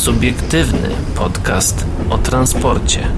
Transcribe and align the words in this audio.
Subiektywny 0.00 0.88
podcast 1.14 1.86
o 2.10 2.18
transporcie. 2.18 3.08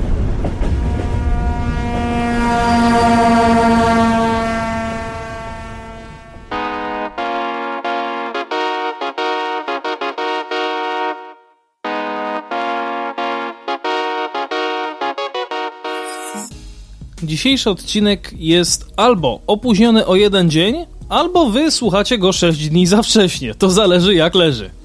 Dzisiejszy 17.23 17.71
odcinek 17.71 18.33
jest 18.39 18.87
albo 18.97 19.41
opóźniony 19.47 20.07
o 20.07 20.17
jeden 20.17 20.51
dzień, 20.51 20.87
albo 21.09 21.51
wy 21.51 21.71
słuchacie 21.71 22.19
go 22.19 22.33
6 22.33 22.69
dni 22.69 22.87
za 22.87 23.03
wcześnie. 23.03 23.55
To 23.55 23.71
zależy 23.71 24.15
jak 24.15 24.35
leży. 24.35 24.82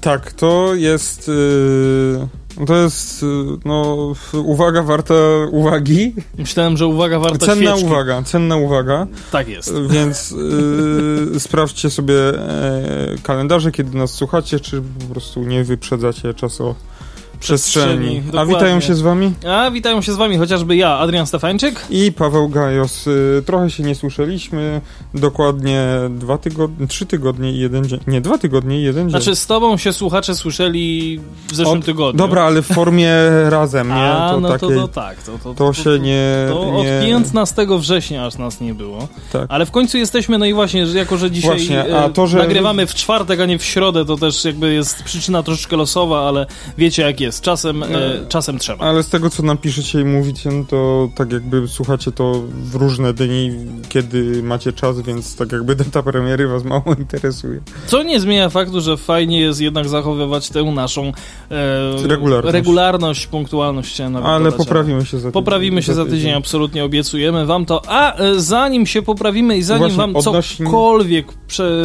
Tak, 0.00 0.32
to 0.32 0.74
jest. 0.74 1.28
Yy, 1.28 2.66
to 2.66 2.76
jest. 2.76 3.22
Yy, 3.22 3.28
no, 3.64 4.12
uwaga 4.32 4.82
warta 4.82 5.14
uwagi. 5.50 6.14
Myślałem, 6.38 6.76
że 6.76 6.86
uwaga 6.86 7.18
warta 7.18 7.46
Cenna 7.46 7.70
świeczki. 7.70 7.84
uwaga, 7.86 8.22
cenna 8.22 8.56
uwaga. 8.56 9.06
Tak 9.32 9.48
jest. 9.48 9.72
Więc 9.90 10.30
yy, 11.32 11.40
sprawdźcie 11.40 11.90
sobie 11.90 12.14
e, 12.14 13.16
kalendarze, 13.22 13.72
kiedy 13.72 13.98
nas 13.98 14.10
słuchacie, 14.10 14.60
czy 14.60 14.82
po 14.98 15.12
prostu 15.14 15.44
nie 15.44 15.64
wyprzedzacie 15.64 16.34
czasu 16.34 16.74
przestrzeni. 17.40 18.20
Przestrzeni, 18.20 18.38
A 18.38 18.46
witają 18.46 18.80
się 18.80 18.94
z 18.94 19.00
wami 19.00 19.32
A 19.48 19.70
witają 19.70 20.02
się 20.02 20.12
z 20.12 20.16
wami 20.16 20.36
chociażby 20.38 20.76
ja, 20.76 20.98
Adrian 20.98 21.26
Stefańczyk. 21.26 21.86
i 21.90 22.12
Paweł 22.12 22.48
Gajos. 22.48 23.06
Y, 23.06 23.42
Trochę 23.46 23.70
się 23.70 23.82
nie 23.82 23.94
słyszeliśmy. 23.94 24.80
Dokładnie 25.14 25.84
dwa 26.10 26.38
tygodnie, 26.38 26.86
trzy 26.86 27.06
tygodnie 27.06 27.52
i 27.52 27.58
jeden 27.58 27.84
dzień. 27.88 28.00
Nie, 28.06 28.20
dwa 28.20 28.38
tygodnie 28.38 28.80
i 28.80 28.82
jeden 28.82 29.02
dzień. 29.10 29.10
Znaczy 29.22 29.36
z 29.36 29.46
tobą 29.46 29.76
się 29.76 29.92
słuchacze 29.92 30.34
słyszeli 30.34 31.20
w 31.48 31.54
zeszłym 31.54 31.78
Od- 31.78 31.84
tygodniu. 31.84 32.18
Dobra, 32.18 32.42
ale 32.42 32.62
w 32.62 32.66
formie 32.66 33.12
razem, 33.50 33.88
nie? 33.88 33.94
A, 34.12 34.30
to 34.30 34.40
no 34.40 34.48
to, 34.48 34.58
takiej, 34.58 34.76
to 34.76 34.88
tak. 34.88 35.22
To, 35.22 35.32
to, 35.44 35.54
to 35.54 35.72
się 35.72 35.98
nie... 35.98 36.46
To 36.48 36.82
nie 36.82 36.96
od 36.98 37.02
15 37.06 37.66
września 37.78 38.26
aż 38.26 38.38
nas 38.38 38.60
nie 38.60 38.74
było. 38.74 39.08
tak. 39.32 39.46
Ale 39.48 39.66
w 39.66 39.70
końcu 39.70 39.98
jesteśmy, 39.98 40.38
no 40.38 40.46
i 40.46 40.54
właśnie, 40.54 40.80
jako 40.80 41.16
że 41.16 41.30
dzisiaj 41.30 41.50
Właśnie, 41.50 41.86
e, 41.86 41.98
a 42.04 42.08
to, 42.08 42.26
że- 42.26 42.38
nagrywamy 42.38 42.86
w 42.86 42.94
czwartek, 42.94 43.40
a 43.40 43.46
nie 43.46 43.58
w 43.58 43.64
środę, 43.64 44.04
to 44.04 44.16
też 44.16 44.44
jakby 44.44 44.72
jest 44.74 45.02
przyczyna 45.02 45.42
troszeczkę 45.42 45.76
losowa, 45.76 46.28
ale 46.28 46.46
wiecie 46.78 47.02
jak 47.02 47.20
jest. 47.20 47.27
Czasem, 47.42 47.82
e, 47.82 47.86
czasem 48.28 48.58
trzeba. 48.58 48.84
Ale 48.84 49.02
z 49.02 49.08
tego, 49.08 49.30
co 49.30 49.42
napiszecie 49.42 50.00
i 50.00 50.04
mówicie, 50.04 50.50
no 50.50 50.64
to 50.68 51.08
tak 51.14 51.32
jakby 51.32 51.68
słuchacie 51.68 52.12
to 52.12 52.42
w 52.64 52.74
różne 52.74 53.12
dni, 53.14 53.50
kiedy 53.88 54.42
macie 54.42 54.72
czas, 54.72 55.00
więc 55.00 55.36
tak 55.36 55.52
jakby 55.52 55.74
data 55.76 56.02
premiery 56.02 56.48
was 56.48 56.64
mało 56.64 56.84
interesuje. 56.98 57.60
Co 57.86 58.02
nie 58.02 58.20
zmienia 58.20 58.48
faktu, 58.48 58.80
że 58.80 58.96
fajnie 58.96 59.40
jest 59.40 59.60
jednak 59.60 59.88
zachowywać 59.88 60.48
tę 60.50 60.62
naszą 60.64 61.12
e, 61.50 62.08
Regularność. 62.08 62.52
regularność, 62.54 63.26
punktualność. 63.26 63.98
nawet 63.98 64.24
Ale 64.24 64.52
poprawimy 64.52 65.00
się 65.06 65.16
za 65.18 65.28
tydzień. 65.28 65.32
Poprawimy 65.32 65.82
się 65.82 65.94
za 65.94 66.04
tydzień, 66.04 66.32
absolutnie 66.32 66.84
obiecujemy 66.84 67.46
wam 67.46 67.66
to. 67.66 67.82
A 67.88 68.16
e, 68.16 68.40
zanim 68.40 68.86
się 68.86 69.02
poprawimy 69.02 69.56
i 69.56 69.62
zanim 69.62 69.80
Właśnie, 69.80 69.96
wam 69.98 70.16
odnośnie- 70.16 70.66
cokolwiek, 70.66 71.26
prze, 71.48 71.82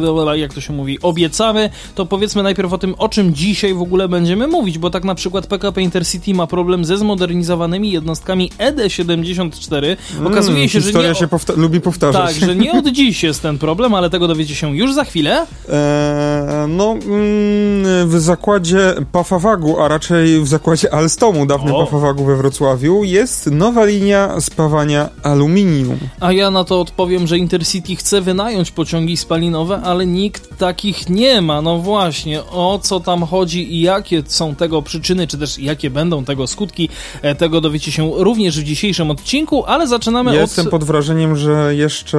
dobra, 0.00 0.36
jak 0.36 0.54
to 0.54 0.60
się 0.60 0.72
mówi, 0.72 0.98
obiecamy, 1.02 1.70
to 1.94 2.06
powiedzmy 2.06 2.42
najpierw 2.42 2.72
o 2.72 2.78
tym, 2.78 2.94
o 2.98 3.08
czym 3.08 3.34
dzisiaj 3.34 3.74
w 3.74 3.82
ogóle 3.82 4.08
będziemy 4.08 4.46
mówić, 4.52 4.78
bo 4.78 4.90
tak 4.90 5.04
na 5.04 5.14
przykład 5.14 5.46
PKP 5.46 5.82
Intercity 5.82 6.34
ma 6.34 6.46
problem 6.46 6.84
ze 6.84 6.96
zmodernizowanymi 6.96 7.90
jednostkami 7.92 8.50
E 8.58 8.72
ED74. 8.72 9.96
Okazuje 10.26 10.56
Mm, 10.56 10.68
się, 10.68 10.80
że 10.80 10.86
historia 10.86 11.08
nie... 11.08 11.14
się 11.14 11.26
powta- 11.28 11.56
lubi 11.56 11.80
powtarzać. 11.80 12.34
Tak, 12.38 12.48
że 12.48 12.56
nie 12.56 12.72
od 12.72 12.86
dziś 12.98 13.22
jest 13.22 13.42
ten 13.42 13.58
problem, 13.58 13.94
ale 13.94 14.10
tego 14.10 14.28
dowiecie 14.28 14.54
się 14.54 14.76
już 14.76 14.94
za 14.94 15.04
chwilę. 15.04 15.46
Eee, 15.68 16.68
no, 16.68 16.92
mm, 16.92 18.08
w 18.08 18.14
zakładzie 18.20 18.94
Pafawagu, 19.12 19.80
a 19.80 19.88
raczej 19.88 20.40
w 20.40 20.48
zakładzie 20.48 20.94
Alstomu, 20.94 21.46
dawnym 21.46 21.74
O. 21.74 21.84
Pafawagu 21.84 22.24
we 22.24 22.36
Wrocławiu, 22.36 23.04
jest 23.04 23.46
nowa 23.50 23.84
linia 23.84 24.40
spawania 24.40 25.08
aluminium. 25.22 25.98
A 26.20 26.32
ja 26.32 26.50
na 26.50 26.64
to 26.64 26.80
odpowiem, 26.80 27.26
że 27.26 27.38
Intercity 27.38 27.96
chce 27.96 28.20
wynająć 28.20 28.70
pociągi 28.70 29.16
spalinowe, 29.16 29.80
ale 29.84 30.06
nikt 30.06 30.58
takich 30.58 31.08
nie 31.08 31.40
ma. 31.40 31.62
No 31.62 31.78
właśnie, 31.78 32.44
o 32.44 32.78
co 32.82 33.00
tam 33.00 33.22
chodzi 33.22 33.74
i 33.74 33.80
jakie 33.80 34.22
są 34.26 34.41
tego 34.58 34.82
przyczyny, 34.82 35.26
czy 35.26 35.38
też 35.38 35.58
jakie 35.58 35.90
będą 35.90 36.24
tego 36.24 36.46
skutki, 36.46 36.88
e, 37.22 37.34
tego 37.34 37.60
dowiecie 37.60 37.92
się 37.92 38.10
również 38.16 38.60
w 38.60 38.64
dzisiejszym 38.64 39.10
odcinku, 39.10 39.64
ale 39.64 39.88
zaczynamy 39.88 40.30
Ja 40.34 40.42
od... 40.42 40.48
jestem 40.48 40.66
pod 40.66 40.84
wrażeniem, 40.84 41.36
że 41.36 41.74
jeszcze 41.74 42.18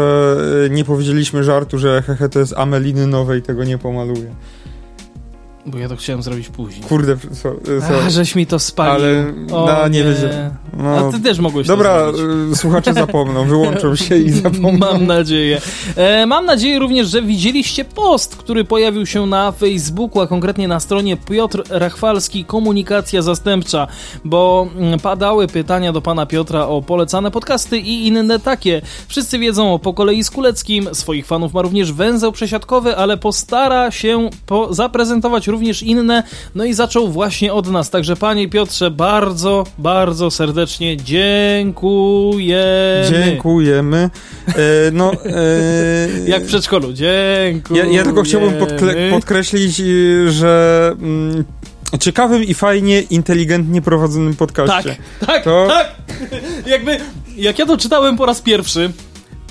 e, 0.66 0.70
nie 0.70 0.86
powiedzieliśmy 0.86 1.44
żartu, 1.44 1.78
że 1.78 2.02
hehe 2.02 2.30
to 2.30 2.40
jest 2.40 2.54
Ameliny 2.58 3.08
nowej, 3.08 3.42
tego 3.42 3.64
nie 3.64 3.78
pomaluje. 3.78 4.36
Bo 5.66 5.78
ja 5.78 5.90
to 5.90 5.96
chciałem 5.96 6.24
zrobić 6.24 6.50
później. 6.50 6.84
Kurde, 6.84 7.18
so, 7.32 7.56
so. 7.88 8.06
A, 8.06 8.10
żeś 8.10 8.36
mi 8.36 8.46
to 8.46 8.60
spalił. 8.60 8.94
Ale 8.94 9.34
O, 9.52 9.66
no, 9.66 9.88
nie 9.88 10.04
nie. 10.04 10.52
No, 10.78 10.98
A 10.98 11.12
ty 11.12 11.20
też 11.20 11.40
mogłeś 11.40 11.68
Dobra, 11.68 12.12
e, 12.52 12.56
słuchacze 12.56 12.94
zapomną, 12.94 13.48
wyłączą 13.48 13.96
się 14.06 14.18
i 14.18 14.30
zapomną. 14.30 14.78
Mam 14.78 15.08
nadzieję. 15.08 15.62
E, 15.96 16.26
mam 16.26 16.46
nadzieję 16.46 16.80
również, 16.80 17.08
że 17.08 17.22
widzieliście 17.22 17.86
post, 17.86 18.36
który 18.36 18.66
pojawił 18.66 19.06
się 19.06 19.26
na 19.26 19.52
Facebooku, 19.52 20.22
a 20.22 20.28
konkretnie 20.28 20.68
na 20.68 20.80
stronie 20.80 21.18
Piotr 21.18 21.64
Rachwalski 21.70 22.46
Komunikacja 22.46 23.22
Zastępcza, 23.22 23.88
bo 24.26 24.68
mm, 24.76 25.00
padały 25.00 25.48
pytania 25.48 25.94
do 25.94 26.02
pana 26.02 26.26
Piotra 26.26 26.68
o 26.68 26.82
polecane 26.82 27.32
podcasty 27.32 27.80
i 27.80 28.08
inne 28.08 28.40
takie. 28.40 28.82
Wszyscy 29.08 29.40
wiedzą 29.40 29.74
o 29.74 29.80
Po 29.80 29.94
kolei 29.94 30.24
z 30.24 30.32
Kuleckim, 30.32 30.90
swoich 30.94 31.26
fanów 31.26 31.54
ma 31.54 31.62
również 31.62 31.92
węzeł 31.92 32.32
przesiadkowy, 32.32 32.98
ale 32.98 33.18
postara 33.18 33.92
się 33.92 34.30
po 34.46 34.74
zaprezentować 34.74 35.48
również 35.54 35.84
inne, 35.84 36.24
no 36.56 36.66
i 36.66 36.74
zaczął 36.74 37.08
właśnie 37.08 37.54
od 37.54 37.68
nas. 37.72 37.90
Także 37.90 38.16
panie 38.16 38.50
Piotrze, 38.50 38.92
bardzo, 38.92 39.64
bardzo 39.78 40.32
serdecznie 40.32 40.98
dziękujemy. 40.98 42.64
Dziękujemy. 43.10 44.10
E, 44.48 44.54
no, 44.92 45.12
e, 45.14 45.18
Jak 46.34 46.44
w 46.44 46.48
przedszkolu. 46.48 46.94
Dziękuję. 46.94 47.84
Ja, 47.84 47.92
ja 47.92 48.04
tylko 48.04 48.22
chciałbym 48.24 48.54
podkle- 48.54 49.10
podkreślić, 49.12 49.80
y, 49.80 50.32
że 50.32 50.92
mm, 51.02 51.44
ciekawym 52.00 52.44
i 52.44 52.54
fajnie, 52.54 53.02
inteligentnie 53.02 53.82
prowadzonym 53.82 54.30
Tak, 54.30 54.38
podcaście. 54.38 54.96
tak, 55.26 55.44
To- 55.44 55.68
tak. 55.70 55.96
Jakby, 56.74 56.98
jak 57.38 57.60
ja 57.60 57.66
to 57.66 57.78
czytałem 57.78 58.18
po 58.18 58.26
raz 58.26 58.42
pierwszy, 58.42 58.92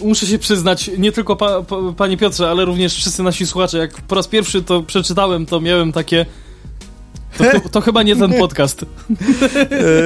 muszę 0.05 0.27
się 0.27 0.39
przyznać, 0.39 0.91
nie 0.99 1.13
tylko 1.13 1.37
pa, 1.37 1.63
pa, 1.63 1.77
panie 1.97 2.17
Piotrze, 2.17 2.51
ale 2.51 2.65
również 2.65 2.95
wszyscy 2.95 3.23
nasi 3.23 3.47
słuchacze, 3.47 3.79
jak 3.79 4.03
po 4.03 4.15
raz 4.15 4.29
pierwszy 4.29 4.63
to 4.63 4.83
przeczytałem, 4.83 5.47
to 5.47 5.61
miałem 5.61 5.93
takie... 5.93 6.27
To, 7.39 7.45
to, 7.61 7.69
to 7.69 7.81
chyba 7.81 8.03
nie 8.03 8.17
ten 8.17 8.33
podcast. 8.35 8.85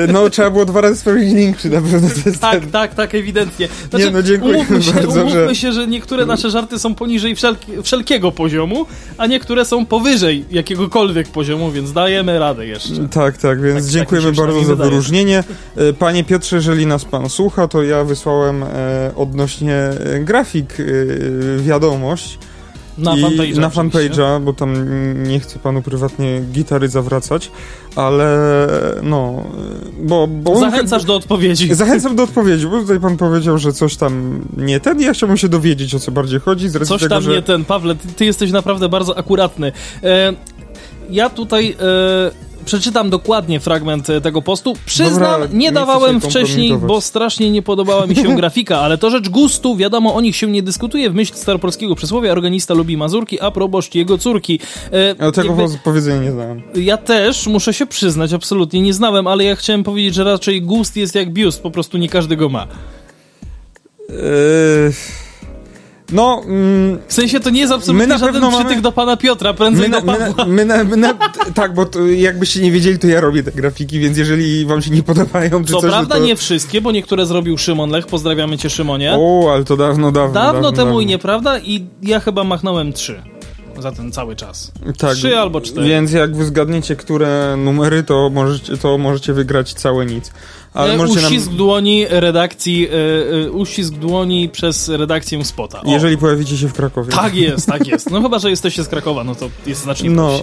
E, 0.06 0.12
no, 0.12 0.30
trzeba 0.30 0.50
było 0.50 0.64
dwa 0.64 0.80
razy 0.80 0.96
sprawdzić 0.96 1.32
link, 1.34 1.56
czy 1.56 1.70
na 1.70 1.80
pewno 1.80 2.08
to 2.08 2.28
jest 2.30 2.40
Tak, 2.40 2.60
ten. 2.60 2.70
tak, 2.70 2.94
tak, 2.94 3.14
ewidentnie. 3.14 3.68
Znaczy, 3.90 4.04
Nie, 4.04 4.10
no, 4.10 4.22
dziękujemy 4.22 4.58
umówmy 4.58 4.82
się, 4.82 4.92
bardzo, 4.92 5.20
umówmy 5.22 5.48
że- 5.48 5.54
się, 5.54 5.72
że 5.72 5.86
niektóre 5.86 6.26
nasze 6.26 6.50
żarty 6.50 6.78
są 6.78 6.94
poniżej 6.94 7.36
wszelki, 7.36 7.72
wszelkiego 7.82 8.32
poziomu, 8.32 8.86
a 9.18 9.26
niektóre 9.26 9.64
są 9.64 9.86
powyżej 9.86 10.44
jakiegokolwiek 10.50 11.28
poziomu, 11.28 11.70
więc 11.70 11.92
dajemy 11.92 12.38
radę 12.38 12.66
jeszcze. 12.66 13.08
Tak, 13.10 13.38
tak, 13.38 13.62
więc 13.62 13.74
Tak- 13.76 13.84
tak 13.84 13.92
dziękujemy 13.92 14.34
się 14.36 14.42
bardzo 14.42 14.64
za 14.64 14.66
wydaje. 14.72 14.90
wyróżnienie. 14.90 15.44
E, 15.76 15.92
Panie 15.92 16.24
Piotrze, 16.24 16.56
jeżeli 16.56 16.86
nas 16.86 17.04
pan 17.04 17.28
słucha, 17.28 17.68
to 17.68 17.82
ja 17.82 18.04
wysłałem 18.04 18.62
e, 18.62 18.66
odnośnie 19.16 19.74
e, 19.74 20.20
grafik 20.20 20.74
e, 20.80 20.84
wiadomość. 21.62 22.38
Na 22.98 23.16
fanpage'a. 23.16 23.58
Na 23.58 23.68
fanpage'a, 23.68 24.40
bo 24.40 24.52
tam 24.52 24.74
nie 25.22 25.40
chcę 25.40 25.58
panu 25.58 25.82
prywatnie 25.82 26.40
gitary 26.52 26.88
zawracać, 26.88 27.50
ale 27.96 28.36
no, 29.02 29.44
bo... 30.02 30.26
bo 30.26 30.60
Zachęcasz 30.60 31.04
do 31.04 31.14
odpowiedzi. 31.14 31.74
Zachęcam 31.74 32.16
do 32.16 32.22
odpowiedzi, 32.22 32.66
bo 32.66 32.80
tutaj 32.80 33.00
pan 33.00 33.16
powiedział, 33.16 33.58
że 33.58 33.72
coś 33.72 33.96
tam 33.96 34.40
nie 34.56 34.80
ten. 34.80 35.00
Ja 35.00 35.12
chciałbym 35.12 35.36
się 35.36 35.48
dowiedzieć, 35.48 35.94
o 35.94 35.98
co 35.98 36.12
bardziej 36.12 36.40
chodzi. 36.40 36.68
Z 36.68 36.88
Coś 36.88 37.02
tego, 37.02 37.14
tam 37.14 37.22
że... 37.22 37.30
nie 37.30 37.42
ten, 37.42 37.64
Pawle, 37.64 37.94
ty, 37.94 38.08
ty 38.08 38.24
jesteś 38.24 38.52
naprawdę 38.52 38.88
bardzo 38.88 39.18
akuratny. 39.18 39.72
E, 40.02 40.32
ja 41.10 41.30
tutaj 41.30 41.76
e, 41.80 42.45
przeczytam 42.66 43.10
dokładnie 43.10 43.60
fragment 43.60 44.10
e, 44.10 44.20
tego 44.20 44.42
postu. 44.42 44.74
Przyznam, 44.86 45.40
Dobra, 45.40 45.48
nie 45.58 45.72
dawałem 45.72 46.20
wcześniej, 46.20 46.76
bo 46.76 47.00
strasznie 47.00 47.50
nie 47.50 47.62
podobała 47.62 48.06
mi 48.06 48.16
się 48.16 48.36
grafika, 48.36 48.80
ale 48.80 48.98
to 48.98 49.10
rzecz 49.10 49.28
gustu, 49.28 49.76
wiadomo, 49.76 50.14
o 50.14 50.20
nich 50.20 50.36
się 50.36 50.50
nie 50.50 50.62
dyskutuje. 50.62 51.10
W 51.10 51.14
myśl 51.14 51.34
staropolskiego 51.34 51.94
przysłowia, 51.94 52.32
organista 52.32 52.74
lubi 52.74 52.96
mazurki, 52.96 53.40
a 53.40 53.50
proboszcz 53.50 53.94
jego 53.94 54.18
córki. 54.18 54.60
E, 54.92 55.14
Ja 55.24 55.32
tego 55.32 55.62
jakby- 55.62 55.78
powiedzenia 55.84 56.22
nie 56.22 56.32
znałem. 56.32 56.62
ja 56.74 56.96
też, 56.96 57.46
muszę 57.46 57.74
się 57.74 57.86
przyznać, 57.86 58.32
absolutnie 58.32 58.80
nie 58.82 58.94
znałem, 58.94 59.26
ale 59.26 59.44
ja 59.44 59.56
chciałem 59.56 59.84
powiedzieć, 59.84 60.14
że 60.14 60.24
raczej 60.24 60.62
gust 60.62 60.96
jest 60.96 61.14
jak 61.14 61.32
biust, 61.32 61.62
po 61.62 61.70
prostu 61.70 61.98
nie 61.98 62.08
każdy 62.08 62.36
go 62.36 62.48
ma. 62.48 62.66
Yy... 64.08 64.92
No, 66.12 66.42
mm, 66.46 66.98
W 67.08 67.12
sensie 67.12 67.40
to 67.40 67.50
nie 67.50 67.60
jest 67.60 67.72
absolutnie 67.72 68.06
My 68.06 68.06
na 68.06 68.18
żaden 68.18 68.34
pewno 68.34 68.50
mamy- 68.50 68.64
przytyk 68.64 68.82
do 68.82 68.92
pana 68.92 69.16
Piotra, 69.16 69.54
prędzej 69.54 69.88
my, 69.88 69.88
na, 69.88 70.00
do 70.00 70.06
Pawła. 70.12 70.44
my, 70.44 70.64
na, 70.64 70.84
my 70.84 70.96
na, 70.96 71.14
tak, 71.54 71.74
bo 71.74 71.86
to, 71.86 72.06
jakbyście 72.06 72.60
nie 72.60 72.70
wiedzieli, 72.70 72.98
to 72.98 73.06
ja 73.06 73.20
robię 73.20 73.42
te 73.42 73.52
grafiki, 73.52 73.98
więc 73.98 74.18
jeżeli 74.18 74.66
wam 74.66 74.82
się 74.82 74.90
nie 74.90 75.02
podobają, 75.02 75.64
czy 75.64 75.72
Co 75.72 75.80
coś, 75.80 75.90
prawda 75.90 76.14
no 76.14 76.20
to... 76.20 76.26
nie 76.26 76.36
wszystkie, 76.36 76.80
bo 76.80 76.92
niektóre 76.92 77.26
zrobił 77.26 77.58
Szymon 77.58 77.90
Lech, 77.90 78.06
pozdrawiamy 78.06 78.58
cię 78.58 78.70
Szymonie. 78.70 79.12
O, 79.18 79.50
ale 79.54 79.64
to 79.64 79.76
dawno, 79.76 80.12
dawno. 80.12 80.34
dawno, 80.34 80.72
temu 80.72 80.84
dawno. 80.86 81.00
i 81.00 81.06
nieprawda 81.06 81.58
i 81.58 81.86
ja 82.02 82.20
chyba 82.20 82.44
machnąłem 82.44 82.92
trzy. 82.92 83.22
za 83.78 83.92
ten 83.92 84.12
cały 84.12 84.36
czas. 84.36 84.72
Tak, 84.98 85.14
Trzy 85.14 85.38
albo 85.38 85.60
cztery. 85.60 85.88
Więc 85.88 86.12
jak 86.12 86.36
wy 86.36 86.44
zgadniecie, 86.44 86.96
które 86.96 87.56
numery, 87.58 88.02
to 88.02 88.30
możecie, 88.30 88.76
to 88.76 88.98
możecie 88.98 89.32
wygrać 89.32 89.74
całe 89.74 90.06
nic. 90.06 90.32
Ale 90.76 90.96
możecie 90.96 91.20
nam, 91.20 91.32
uścisk 91.32 91.50
dłoni 91.50 92.06
redakcji, 92.10 92.88
e, 92.88 93.46
e, 93.46 93.50
uścisk 93.50 93.94
dłoni 93.94 94.48
przez 94.48 94.88
redakcję 94.88 95.44
Spota. 95.44 95.80
O, 95.82 95.90
jeżeli 95.90 96.18
pojawicie 96.18 96.56
się 96.56 96.68
w 96.68 96.72
Krakowie. 96.72 97.12
Tak 97.12 97.34
jest, 97.46 97.66
tak 97.66 97.86
jest. 97.86 98.10
No 98.10 98.22
chyba, 98.22 98.38
że 98.38 98.50
jesteście 98.50 98.84
z 98.84 98.88
Krakowa, 98.88 99.24
no 99.24 99.34
to 99.34 99.50
jest 99.66 99.82
znacznie 99.82 100.10
No, 100.10 100.34
e, 100.34 100.42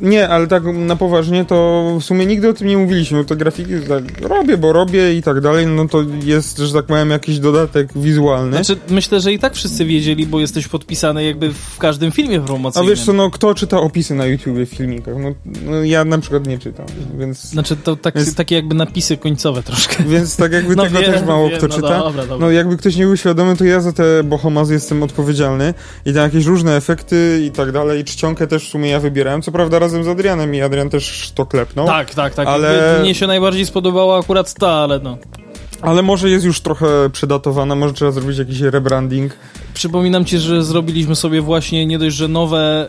nie, 0.00 0.28
ale 0.28 0.46
tak 0.46 0.62
na 0.74 0.96
poważnie 0.96 1.44
to 1.44 1.84
w 2.00 2.04
sumie 2.04 2.26
nigdy 2.26 2.48
o 2.48 2.52
tym 2.52 2.68
nie 2.68 2.78
mówiliśmy. 2.78 3.24
To 3.24 3.36
grafiki 3.36 3.72
tak 3.88 4.28
robię, 4.28 4.56
bo 4.58 4.72
robię 4.72 5.14
i 5.14 5.22
tak 5.22 5.40
dalej, 5.40 5.66
no 5.66 5.88
to 5.88 6.04
jest, 6.24 6.58
że 6.58 6.72
tak 6.72 6.84
powiem, 6.84 7.10
jakiś 7.10 7.38
dodatek 7.38 7.88
wizualny. 7.96 8.52
Znaczy, 8.52 8.76
myślę, 8.90 9.20
że 9.20 9.32
i 9.32 9.38
tak 9.38 9.54
wszyscy 9.54 9.84
wiedzieli, 9.84 10.26
bo 10.26 10.40
jesteś 10.40 10.68
podpisany 10.68 11.24
jakby 11.24 11.52
w 11.52 11.78
każdym 11.78 12.12
filmie 12.12 12.38
A 12.38 12.46
promocyjnym. 12.46 12.90
wiesz 12.90 13.04
co, 13.04 13.12
no 13.12 13.30
kto 13.30 13.54
czyta 13.54 13.80
opisy 13.80 14.14
na 14.14 14.26
YouTubie 14.26 14.66
w 14.66 14.70
filmikach? 14.70 15.14
No, 15.18 15.32
no 15.64 15.82
ja 15.84 16.04
na 16.04 16.18
przykład 16.18 16.46
nie 16.46 16.58
czytam, 16.58 16.86
więc... 17.18 17.42
Znaczy, 17.44 17.76
to 17.76 17.96
tak, 17.96 18.14
Więc- 18.14 18.34
takie 18.34 18.54
jakby 18.54 18.74
napisy 18.74 19.16
końcowe 19.16 19.45
troszkę. 19.52 20.04
Więc 20.04 20.36
tak 20.36 20.52
jakby 20.52 20.76
No 20.76 20.82
tego 20.84 20.98
wiem, 21.00 21.12
też 21.12 21.22
mało 21.22 21.48
wiem, 21.48 21.58
kto 21.58 21.68
no 21.68 21.74
czyta. 21.74 21.98
dobra, 21.98 22.26
dobra. 22.26 22.46
No 22.46 22.50
jakby 22.50 22.76
ktoś 22.76 22.96
nie 22.96 23.04
był 23.04 23.16
świadomy, 23.16 23.56
to 23.56 23.64
ja 23.64 23.80
za 23.80 23.92
te 23.92 24.24
bohomazy 24.24 24.74
jestem 24.74 25.02
odpowiedzialny 25.02 25.74
i 26.06 26.12
tam 26.12 26.22
jakieś 26.22 26.46
różne 26.46 26.76
efekty 26.76 27.40
i 27.44 27.50
tak 27.50 27.72
dalej. 27.72 28.00
I 28.00 28.04
czcionkę 28.04 28.46
też 28.46 28.66
w 28.66 28.70
sumie 28.70 28.90
ja 28.90 29.00
wybierałem, 29.00 29.42
co 29.42 29.52
prawda 29.52 29.78
razem 29.78 30.04
z 30.04 30.08
Adrianem 30.08 30.54
i 30.54 30.60
Adrian 30.62 30.90
też 30.90 31.32
to 31.34 31.46
klepnął. 31.46 31.86
Tak, 31.86 32.14
tak, 32.14 32.34
tak. 32.34 32.48
Ale- 32.48 32.68
Ale... 32.68 33.00
Mnie 33.00 33.14
się 33.14 33.26
najbardziej 33.26 33.66
spodobała 33.66 34.18
akurat 34.20 34.54
ta, 34.54 34.68
ale 34.70 34.98
no. 34.98 35.18
Ale 35.82 36.02
może 36.02 36.30
jest 36.30 36.44
już 36.44 36.60
trochę 36.60 37.10
przedatowana, 37.12 37.74
może 37.74 37.94
trzeba 37.94 38.10
zrobić 38.10 38.38
jakiś 38.38 38.60
rebranding. 38.60 39.32
Przypominam 39.80 40.24
ci, 40.24 40.38
że 40.38 40.64
zrobiliśmy 40.64 41.16
sobie 41.16 41.40
właśnie 41.42 41.86
nie 41.86 41.98
dość, 41.98 42.16
że 42.16 42.28
nowe 42.28 42.86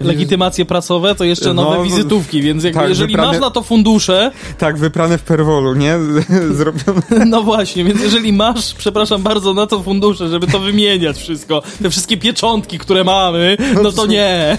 yy, 0.00 0.06
legitymacje 0.06 0.64
pracowe, 0.64 1.14
to 1.14 1.24
jeszcze 1.24 1.54
No, 1.54 1.62
nowe 1.62 1.76
no, 1.76 1.82
wizytówki, 1.84 2.42
więc 2.42 2.64
jakby 2.64 2.80
tak, 2.80 2.88
jeżeli 2.88 3.14
wybrane- 3.16 3.26
masz 3.32 3.40
na 3.40 3.50
to 3.50 3.62
fundusze, 3.62 4.30
Tak, 4.58 4.78
wyprane 4.78 5.18
w 5.18 5.22
perwolu, 5.22 5.74
nie? 5.74 5.98
Zrobione. 6.58 7.02
no 7.26 7.42
właśnie, 7.42 7.84
więc 7.84 8.00
jeżeli 8.02 8.32
masz, 8.32 8.74
przepraszam 8.74 9.22
bardzo, 9.22 9.54
na 9.54 9.66
to 9.66 9.82
fundusze, 9.82 10.28
żeby 10.28 10.46
to 10.46 10.58
wymieniać 10.58 11.16
wszystko, 11.18 11.62
te 11.82 11.90
wszystkie 11.90 12.16
pieczątki, 12.16 12.78
które 12.78 13.04
mamy, 13.04 13.56
no 13.82 13.92
to 13.92 14.06
nie. 14.06 14.58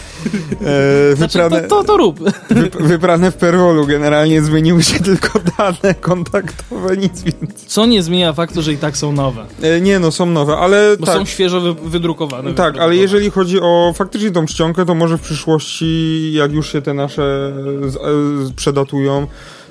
E, 0.65 1.15
Znaczy, 1.15 1.37
wyprane, 1.39 1.67
to, 1.67 1.75
to, 1.77 1.83
to 1.83 1.97
rób. 1.97 2.19
wy, 2.49 2.69
wyprane 2.79 3.31
w 3.31 3.35
perwolu, 3.35 3.85
generalnie 3.87 4.41
zmieniły 4.41 4.83
się 4.83 4.99
tylko 4.99 5.39
dane 5.57 5.93
kontaktowe, 5.95 6.97
nic 6.97 7.21
więcej. 7.23 7.67
Co 7.67 7.85
nie 7.85 8.03
zmienia 8.03 8.33
faktu, 8.33 8.61
że 8.61 8.73
i 8.73 8.77
tak 8.77 8.97
są 8.97 9.11
nowe, 9.11 9.45
E, 9.61 9.81
nie 9.81 9.99
no, 9.99 10.11
są 10.11 10.25
nowe, 10.25 10.57
ale 10.57 10.97
bo 10.99 11.05
tak. 11.05 11.15
są 11.15 11.25
świeżo 11.27 11.61
wy, 11.61 11.89
wydrukowane. 11.89 12.53
Tak, 12.53 12.77
ale 12.77 12.95
jeżeli 12.95 13.31
chodzi 13.31 13.61
o 13.61 13.93
faktycznie 13.95 14.31
tą 14.31 14.45
czcionkę, 14.45 14.85
to 14.85 14.95
może 14.95 15.17
w 15.17 15.21
przyszłości, 15.21 16.31
jak 16.33 16.51
już 16.51 16.71
się 16.71 16.81
te 16.81 16.93
nasze 16.93 17.53
z, 17.87 17.95
e, 17.95 18.55
przedatują, 18.55 19.27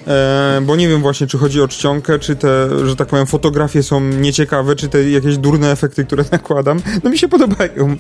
e, 0.07 0.61
bo 0.67 0.77
nie 0.77 0.89
wiem 0.89 1.01
właśnie, 1.03 1.27
czy 1.27 1.39
chodzi 1.39 1.61
o 1.63 1.69
czcionkę, 1.69 2.19
czy 2.19 2.37
te, 2.37 2.69
że 2.89 2.97
tak 2.97 3.09
powiem, 3.09 3.27
fotografie 3.27 3.83
są 3.83 4.01
nieciekawe, 4.01 4.77
czy 4.77 4.89
te 4.89 5.11
jakieś 5.11 5.39
durne 5.39 5.71
efekty, 5.73 6.05
które 6.05 6.25
nakładam, 6.33 6.81
no 7.05 7.11
mi 7.11 7.19
się 7.19 7.29
podobają, 7.29 7.97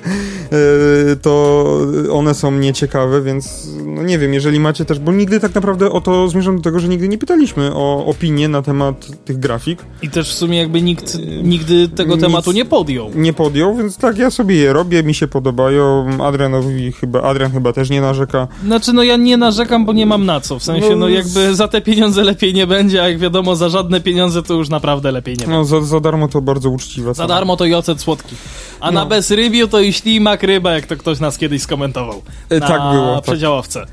e, 1.12 1.16
to 1.16 1.66
one 2.12 2.34
są 2.34 2.50
nieciekawe, 2.52 3.22
więc 3.22 3.68
no 3.86 4.02
nie 4.02 4.18
wiem, 4.18 4.34
jeżeli 4.34 4.60
macie 4.60 4.84
też, 4.84 4.98
bo 4.98 5.12
nigdy 5.12 5.40
tak 5.40 5.54
naprawdę 5.54 5.90
o 5.90 6.00
to 6.00 6.28
zmierzam 6.28 6.56
do 6.56 6.62
tego, 6.62 6.80
że 6.80 6.88
nigdy 6.88 7.08
nie 7.08 7.18
pytaliśmy 7.18 7.70
o 7.74 8.06
opinię 8.06 8.48
na 8.48 8.62
temat 8.62 9.06
tych 9.24 9.38
grafik, 9.38 9.78
I 10.02 10.10
też 10.10 10.30
w 10.30 10.34
sumie 10.34 10.58
jakby 10.58 10.82
nikt 10.82 11.18
nigdy 11.42 11.88
tego 11.88 12.14
Nic- 12.14 12.24
tematu 12.24 12.52
nie 12.52 12.64
podjął. 12.64 13.10
nie 13.14 13.32
podjął, 13.32 13.76
więc 13.76 13.96
tak, 13.96 14.18
ja 14.18 14.30
sobie 14.30 14.56
je 14.56 14.72
robię, 14.72 15.02
mi 15.02 15.14
się 15.14 15.28
podobają. 15.28 16.06
Adrianowi 16.24 16.92
chyba, 16.92 17.22
Adrian 17.22 17.52
chyba 17.52 17.72
też 17.72 17.90
nie 17.90 18.00
narzeka. 18.00 18.48
Znaczy, 18.64 18.92
no 18.92 19.02
ja 19.02 19.16
nie 19.16 19.36
narzekam, 19.36 19.86
bo 19.86 19.92
nie 19.92 20.06
mam 20.06 20.26
na 20.26 20.40
co. 20.40 20.58
W 20.58 20.62
sensie, 20.62 20.90
No, 20.90 20.96
no 20.96 21.08
jakby 21.08 21.54
za 21.54 21.68
te 21.68 21.80
pieniądze 21.80 21.95
lepiej 22.22 22.54
nie 22.54 22.66
będzie, 22.66 23.02
a 23.02 23.08
jak 23.08 23.18
wiadomo, 23.18 23.56
za 23.56 23.68
żadne 23.68 24.00
pieniądze 24.00 24.42
to 24.42 24.54
już 24.54 24.68
naprawdę 24.68 25.12
lepiej 25.12 25.34
nie 25.34 25.38
będzie. 25.46 25.52
No, 25.52 25.64
za, 25.64 25.80
za 25.80 26.00
darmo 26.00 26.28
to 26.28 26.40
bardzo 26.40 26.70
uczciwe. 26.70 27.14
Za 27.14 27.26
darmo 27.26 27.56
to 27.56 27.64
i 27.64 27.74
ocet 27.74 28.00
słodki. 28.00 28.36
A 28.80 28.90
na 28.90 29.00
No. 29.00 29.06
bezrybiu 29.06 29.68
to 29.68 29.80
i 29.80 29.92
ślimak 29.92 30.42
ryba, 30.42 30.72
jak 30.72 30.86
to 30.86 30.96
ktoś 30.96 31.20
nas 31.20 31.38
kiedyś 31.38 31.62
skomentował. 31.62 32.22
E, 32.50 32.60
Na 32.60 32.68
tak 32.68 32.80
było, 32.92 33.14
tak. 33.14 33.24
przedziałowce. 33.24 33.82
E, 33.82 33.86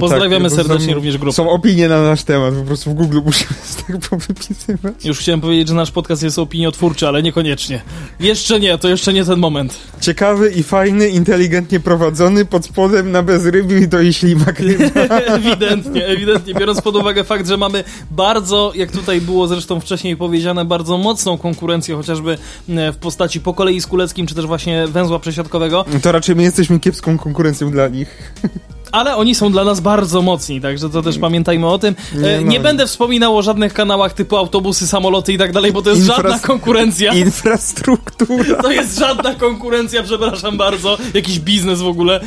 Pozdrawiamy 0.00 0.50
bo 0.50 0.56
serdecznie 0.56 0.86
są- 0.88 0.94
również 0.94 1.18
grupę. 1.18 1.34
Są 1.36 1.50
opinie 1.50 1.88
na 1.88 2.02
nasz 2.02 2.22
temat, 2.24 2.54
po 2.54 2.62
prostu 2.64 2.90
w 2.90 2.94
Google 2.94 3.20
musimy 3.24 3.50
tak 3.86 3.98
powypisywać. 4.10 5.04
Już 5.04 5.18
chciałem 5.18 5.40
powiedzieć, 5.40 5.68
że 5.68 5.74
nasz 5.74 5.90
podcast 5.90 6.22
jest 6.22 6.38
opiniotwórczy, 6.38 7.08
ale 7.08 7.22
niekoniecznie. 7.22 7.82
Jeszcze 8.20 8.60
nie, 8.60 8.78
to 8.78 8.88
jeszcze 8.88 9.12
nie 9.12 9.24
ten 9.24 9.38
moment. 9.38 9.76
Ciekawy 10.00 10.50
i 10.50 10.62
fajny, 10.62 11.08
inteligentnie 11.08 11.80
prowadzony, 11.80 12.44
pod 12.44 12.64
spodem 12.64 13.12
na 13.12 13.22
bezrybiu 13.22 13.76
i 13.76 13.88
to 13.88 14.00
i 14.00 14.12
ślimak 14.12 14.60
ewidentnie, 15.26 16.06
ewidentnie. 16.06 16.54
Biorąc 16.54 16.80
pod 16.80 16.96
uwagę 16.96 17.24
fakt, 17.24 17.48
że 17.48 17.56
mamy 17.56 17.84
bardzo, 18.10 18.72
jak 18.74 18.90
tutaj 18.92 19.20
było 19.20 19.46
zresztą 19.48 19.80
wcześniej 19.80 20.16
powiedziane, 20.16 20.64
bardzo 20.64 20.98
mocną 20.98 21.38
konkurencję, 21.38 21.96
chociażby 21.96 22.38
e, 22.68 22.92
w 22.92 22.96
postaci 22.96 23.40
po 23.40 23.54
kolei 23.54 23.80
z 23.80 23.86
Kuleckim, 23.86 24.26
czy 24.26 24.34
też 24.34 24.46
właśnie 24.46 24.86
węzła 24.86 25.18
przesiadkowego, 25.18 25.84
To 26.02 26.12
raczej 26.12 26.36
my 26.36 26.42
jesteśmy 26.42 26.80
kiepską 26.80 27.18
konkurencją 27.18 27.70
dla 27.70 27.88
nich. 27.88 28.32
Ale 28.94 29.16
oni 29.16 29.34
są 29.34 29.52
dla 29.52 29.64
nas 29.64 29.80
bardzo 29.80 30.22
mocni, 30.22 30.60
także 30.60 30.90
to 30.90 31.02
też 31.02 31.18
pamiętajmy 31.18 31.66
o 31.68 31.78
tym. 31.78 31.94
E, 32.14 32.18
Nie 32.18 32.44
Nie, 32.44 32.58
no. 32.58 32.62
będę 32.62 32.86
wspominał 32.86 33.38
o 33.38 33.42
żadnych 33.42 33.74
kanałach 33.74 34.12
typu 34.12 34.36
autobusy, 34.36 34.86
samoloty 34.86 35.32
i 35.32 35.38
tak 35.38 35.52
dalej, 35.52 35.72
bo 35.72 35.82
to 35.82 35.90
jest 35.90 36.02
Infras- 36.02 36.16
żadna 36.16 36.38
konkurencja. 36.38 37.12
Infrastruktura. 37.24 38.62
To 38.62 38.72
jest 38.72 38.98
żadna 38.98 39.34
konkurencja, 39.34 40.02
przepraszam 40.02 40.56
bardzo. 40.56 40.98
Jakiś 41.14 41.38
biznes 41.40 41.80
w 41.80 41.86
ogóle. 41.86 42.20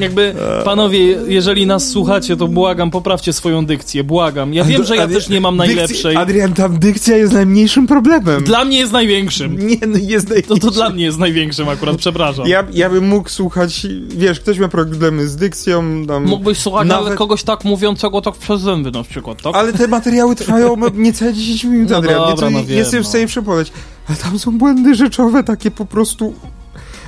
Jakby, 0.00 0.34
panowie, 0.64 0.98
jeżeli 1.28 1.66
nas 1.66 1.88
słuchacie, 1.88 2.36
to 2.36 2.48
błagam, 2.48 2.90
poprawcie 2.90 3.32
swoją 3.32 3.66
dykcję, 3.66 4.04
błagam. 4.04 4.54
Ja 4.54 4.64
wiem, 4.64 4.84
że 4.84 4.96
ja 4.96 5.08
też 5.08 5.28
nie 5.28 5.40
mam 5.40 5.56
najlepszej. 5.56 6.16
Adrian, 6.16 6.54
tam 6.54 6.78
dykcja 6.78 7.16
jest 7.16 7.32
najmniejszym 7.32 7.86
problemem. 7.86 8.44
Dla 8.44 8.64
mnie 8.64 8.78
jest 8.78 8.92
największym. 8.92 9.66
Nie, 9.66 9.76
no 9.86 9.98
jest 10.00 10.26
To, 10.28 10.34
najmniejszym. 10.34 10.60
to 10.60 10.70
dla 10.70 10.90
mnie 10.90 11.04
jest 11.04 11.18
największym 11.18 11.68
akurat, 11.68 11.96
przepraszam. 11.96 12.46
Ja, 12.46 12.64
ja 12.72 12.90
bym 12.90 13.08
mógł 13.08 13.28
słuchać, 13.28 13.86
wiesz, 14.08 14.40
ktoś 14.40 14.58
ma 14.58 14.68
problemy 14.68 15.28
z 15.28 15.36
dykcją, 15.36 16.06
tam... 16.06 16.24
Mógłbyś 16.24 16.58
słuchać 16.58 16.88
Nawet- 16.88 17.14
kogoś 17.14 17.42
tak 17.42 17.64
mówiącego 17.64 18.20
tak 18.20 18.34
przez 18.34 18.60
zęby 18.60 18.90
na 18.90 19.02
przykład, 19.02 19.42
tak? 19.42 19.56
Ale 19.56 19.72
te 19.72 19.88
materiały 19.88 20.36
trwają 20.36 20.76
no, 20.76 20.86
niecałe 20.94 21.34
10 21.34 21.64
minut, 21.64 21.90
No 21.90 21.96
Adrian, 21.96 22.18
dobra, 22.18 22.30
nieco, 22.30 22.50
no 22.50 22.64
wiem, 22.64 22.78
jestem 22.78 23.00
w 23.00 23.04
no. 23.04 23.08
stanie 23.08 23.26
przepowiedź. 23.26 23.72
Ale 24.08 24.16
tam 24.16 24.38
są 24.38 24.58
błędy 24.58 24.94
rzeczowe, 24.94 25.44
takie 25.44 25.70
po 25.70 25.84
prostu... 25.84 26.34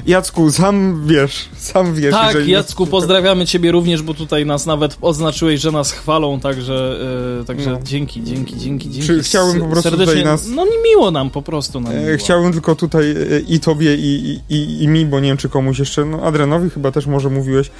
Jacku, 0.07 0.51
sam 0.51 1.03
wiesz, 1.07 1.49
sam 1.57 1.95
wiesz. 1.95 2.11
Tak, 2.11 2.49
Jacku, 2.49 2.87
pozdrawiamy 2.87 3.47
ciebie 3.47 3.73
również, 3.73 4.03
bo 4.03 4.15
tutaj 4.15 4.47
nas 4.47 4.67
nawet 4.67 4.97
oznaczyłeś, 5.01 5.61
że 5.61 5.73
nas 5.73 5.93
chwalą, 5.93 6.41
także, 6.41 6.99
e, 7.41 7.45
także 7.45 7.71
No. 7.71 7.79
dzięki, 7.85 8.23
dzięki, 8.25 8.57
dzięki, 8.59 8.91
dzięki. 8.91 9.07
Czy 9.07 9.23
chciałbym 9.23 9.61
po 9.61 9.67
prostu 9.67 9.91
Serdecznie, 9.91 10.15
tutaj 10.15 10.25
nas- 10.25 10.47
No 10.47 10.65
nie 10.65 10.83
miło 10.91 11.11
nam, 11.11 11.31
po 11.31 11.43
prostu 11.43 11.81
nam 11.81 11.93
E. 11.93 12.17
Chciałbym 12.19 12.53
tylko 12.53 12.75
tutaj 12.77 13.11
e, 13.11 13.41
i 13.49 13.61
tobie, 13.61 13.95
i, 13.95 14.41
i, 14.49 14.55
i, 14.55 14.83
i 14.83 14.89
mi, 14.89 15.07
bo 15.07 15.21
nie 15.21 15.29
wiem, 15.29 15.37
czy 15.37 15.49
komuś 15.49 15.79
jeszcze, 15.79 16.05
no 16.05 16.23
Adrianowi 16.23 16.71
chyba 16.71 16.93
też 16.93 17.07
może 17.07 17.31
mówiłeś, 17.31 17.71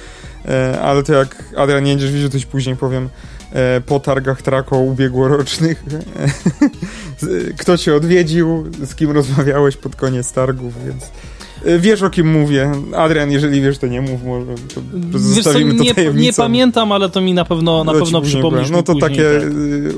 e, 0.45 0.81
ale 0.81 1.03
to 1.03 1.13
jak 1.13 1.43
Adrian 1.57 1.83
nie 1.83 1.91
będziesz 1.91 2.11
widział, 2.11 2.29
to 2.29 2.39
ci 2.39 2.47
później 2.47 2.75
powiem, 2.75 3.09
e, 3.53 3.81
po 3.81 3.99
targach 3.99 4.41
Trako 4.41 4.77
ubiegłorocznych, 4.77 5.83
kto 7.59 7.77
cię 7.77 7.95
odwiedził, 7.95 8.63
z 8.83 8.95
kim 8.95 9.11
rozmawiałeś 9.11 9.77
pod 9.77 9.95
koniec 9.95 10.31
targów, 10.33 10.73
więc 10.85 11.03
wiesz 11.79 12.01
o 12.01 12.09
kim 12.09 12.31
mówię. 12.31 12.71
Adrian, 12.95 13.31
jeżeli 13.31 13.61
wiesz, 13.61 13.77
to 13.77 13.87
nie 13.87 14.01
mów, 14.01 14.23
może 14.23 14.45
to 14.45 14.81
Wiesz 14.93 15.11
co, 15.11 15.19
zostawimy 15.19 15.75
to 15.75 15.83
nie, 15.83 15.95
tajemnicą. 15.95 16.23
nie 16.23 16.33
pamiętam, 16.33 16.91
ale 16.91 17.09
to 17.09 17.21
mi 17.21 17.33
na 17.33 17.45
pewno, 17.45 17.83
na 17.83 17.91
pewno 17.91 18.21
przypomnisz. 18.21 18.69
No 18.69 18.83
to 18.83 18.93
później, 18.93 19.09
takie 19.09 19.23
tak. 19.23 19.51
y, 19.51 19.93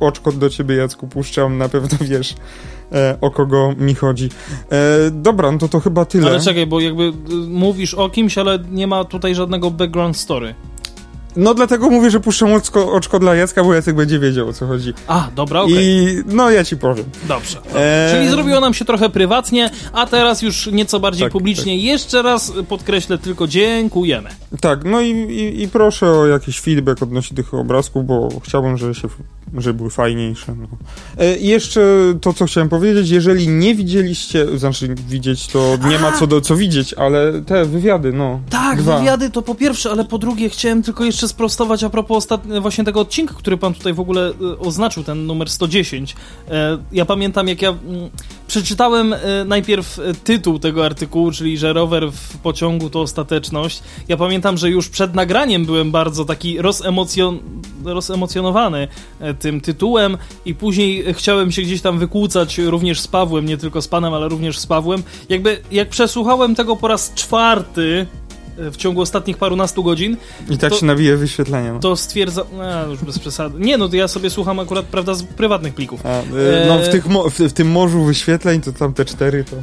oczko 0.00 0.32
do 0.32 0.50
ciebie, 0.50 0.76
Jacku, 0.76 1.08
puszczam, 1.08 1.58
na 1.58 1.68
pewno 1.68 1.98
wiesz 2.00 2.34
e, 2.92 3.18
o 3.20 3.30
kogo 3.30 3.74
mi 3.78 3.94
chodzi. 3.94 4.28
E, 4.70 5.10
dobra, 5.10 5.52
no 5.52 5.58
to 5.58 5.68
to 5.68 5.80
chyba 5.80 6.04
tyle. 6.04 6.26
Ale 6.30 6.40
czekaj, 6.40 6.66
bo 6.66 6.80
jakby 6.80 7.02
y, 7.02 7.12
mówisz 7.48 7.94
o 7.94 8.10
kimś, 8.10 8.38
ale 8.38 8.58
nie 8.70 8.86
ma 8.86 9.04
tutaj 9.04 9.34
żadnego 9.34 9.70
background 9.70 10.16
story. 10.16 10.54
No 11.38 11.54
dlatego 11.54 11.90
mówię, 11.90 12.10
że 12.10 12.20
puszczam 12.20 12.52
oczko, 12.52 12.92
oczko 12.92 13.18
dla 13.18 13.34
Jacka, 13.34 13.64
bo 13.64 13.74
Jacek 13.74 13.96
będzie 13.96 14.18
wiedział 14.18 14.48
o 14.48 14.52
co 14.52 14.66
chodzi. 14.66 14.94
A, 15.06 15.28
dobra, 15.34 15.60
okej. 15.62 15.76
I 15.78 16.22
no 16.26 16.50
ja 16.50 16.64
ci 16.64 16.76
powiem. 16.76 17.04
Dobrze. 17.28 17.58
Eee, 17.76 18.14
Czyli 18.14 18.28
zrobiło 18.28 18.60
nam 18.60 18.74
się 18.74 18.84
trochę 18.84 19.08
prywatnie, 19.08 19.70
a 19.92 20.06
teraz 20.06 20.42
już 20.42 20.66
nieco 20.66 21.00
bardziej 21.00 21.26
Tak, 21.26 21.32
publicznie. 21.32 21.78
Jeszcze 21.78 22.22
raz 22.22 22.52
podkreślę 22.68 23.18
tylko 23.18 23.46
dziękujemy. 23.46 24.30
Tak, 24.60 24.84
no 24.84 25.00
i, 25.00 25.10
i, 25.10 25.62
i 25.62 25.68
proszę 25.68 26.10
o 26.10 26.26
jakiś 26.26 26.60
feedback 26.60 27.02
odnośnie 27.02 27.36
tych 27.36 27.54
obrazków, 27.54 28.06
bo 28.06 28.28
chciałbym, 28.44 28.76
żeby 28.76 28.94
się 28.94 29.08
żeby 29.56 29.78
były 29.78 29.90
fajniejsze. 29.90 30.54
No. 30.54 30.66
E, 31.18 31.36
I 31.36 31.46
jeszcze 31.46 31.80
to, 32.20 32.32
co 32.32 32.44
chciałem 32.44 32.68
powiedzieć, 32.68 33.10
jeżeli 33.10 33.48
nie 33.48 33.74
widzieliście, 33.74 34.58
znaczy 34.58 34.94
widzieć, 35.08 35.46
to 35.46 35.78
nie 35.88 35.98
ma 35.98 36.12
co, 36.12 36.26
do, 36.26 36.40
co 36.40 36.56
widzieć, 36.56 36.94
ale 36.94 37.42
te 37.42 37.64
wywiady, 37.64 38.12
no. 38.12 38.40
Tak, 38.50 38.82
dwa. 38.82 38.98
wywiady 38.98 39.30
to 39.30 39.42
po 39.42 39.54
pierwsze, 39.54 39.90
ale 39.90 40.04
po 40.04 40.18
drugie 40.18 40.48
chciałem 40.48 40.82
tylko 40.82 41.04
jeszcze 41.04 41.28
sprostować 41.28 41.84
a 41.84 41.90
propos 41.90 42.26
właśnie 42.60 42.84
tego 42.84 43.00
odcinka, 43.00 43.34
który 43.34 43.56
pan 43.56 43.74
tutaj 43.74 43.94
w 43.94 44.00
ogóle 44.00 44.30
e, 44.30 44.58
oznaczył, 44.58 45.04
ten 45.04 45.26
numer 45.26 45.50
110. 45.50 46.16
E, 46.50 46.78
ja 46.92 47.04
pamiętam, 47.04 47.48
jak 47.48 47.62
ja 47.62 47.70
mm, 47.70 48.10
przeczytałem 48.46 49.12
e, 49.12 49.18
najpierw 49.46 50.00
tytuł 50.24 50.58
tego 50.58 50.84
artykułu, 50.84 51.32
czyli 51.32 51.58
że 51.58 51.72
rower 51.72 52.12
w 52.12 52.38
pociągu 52.38 52.90
to 52.90 53.00
ostateczność. 53.00 53.82
Ja 54.08 54.16
pamiętam, 54.16 54.58
że 54.58 54.70
już 54.70 54.88
przed 54.88 55.14
nagraniem 55.14 55.66
byłem 55.66 55.90
bardzo 55.90 56.24
taki 56.24 56.62
rozemocjon 56.62 57.38
rozemocjonowany 57.84 58.88
tym 59.38 59.60
tytułem 59.60 60.18
i 60.44 60.54
później 60.54 61.14
chciałem 61.14 61.52
się 61.52 61.62
gdzieś 61.62 61.82
tam 61.82 61.98
wykłócać 61.98 62.58
również 62.58 63.00
z 63.00 63.08
Pawłem, 63.08 63.46
nie 63.46 63.56
tylko 63.56 63.82
z 63.82 63.88
panem, 63.88 64.14
ale 64.14 64.28
również 64.28 64.58
z 64.58 64.66
Pawłem. 64.66 65.02
Jakby 65.28 65.62
jak 65.72 65.88
przesłuchałem 65.88 66.54
tego 66.54 66.76
po 66.76 66.88
raz 66.88 67.14
czwarty 67.14 68.06
w 68.58 68.76
ciągu 68.76 69.00
ostatnich 69.00 69.36
parunastu 69.38 69.82
godzin, 69.84 70.16
I 70.50 70.58
tak 70.58 70.70
To- 70.72 70.78
się 70.78 70.86
nawije 70.86 71.16
wyświetlenie. 71.16 71.72
No. 71.72 71.80
to 71.80 71.96
stwierdzam... 71.96 72.44
A, 72.62 72.82
już 72.90 72.98
bez 73.00 73.18
przesady. 73.18 73.60
Nie, 73.60 73.78
no 73.78 73.88
to 73.88 73.96
ja 73.96 74.08
sobie 74.08 74.30
słucham 74.30 74.58
akurat, 74.58 74.84
prawda, 74.86 75.14
z 75.14 75.22
prywatnych 75.22 75.74
plików. 75.74 76.00
A, 76.06 76.20
y, 76.20 76.24
no 76.68 76.78
w, 76.78 76.82
E, 76.82 76.88
tych 76.88 77.06
mo- 77.06 77.30
w, 77.30 77.38
w 77.38 77.52
tym 77.52 77.70
morzu 77.70 78.04
wyświetleń, 78.04 78.60
to 78.60 78.72
tam 78.72 78.94
te 78.94 79.04
cztery, 79.04 79.44
to... 79.44 79.56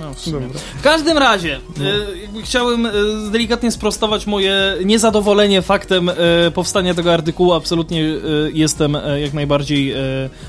No, 0.00 0.14
w 0.14 0.20
sumie. 0.20 0.46
W 0.78 0.82
każdym 0.82 1.18
razie, 1.18 1.56
e, 1.80 2.20
jakby 2.22 2.42
chciałem 2.42 2.86
e, 2.86 2.92
delikatnie 3.32 3.70
sprostować 3.70 4.26
moje 4.26 4.74
niezadowolenie 4.84 5.62
faktem 5.62 6.08
e, 6.08 6.14
powstania 6.54 6.94
tego 6.94 7.12
artykułu. 7.14 7.52
Absolutnie 7.52 8.02
e, 8.04 8.16
jestem 8.52 8.96
e, 8.96 9.20
jak 9.20 9.32
najbardziej 9.32 9.92
e, 9.92 9.96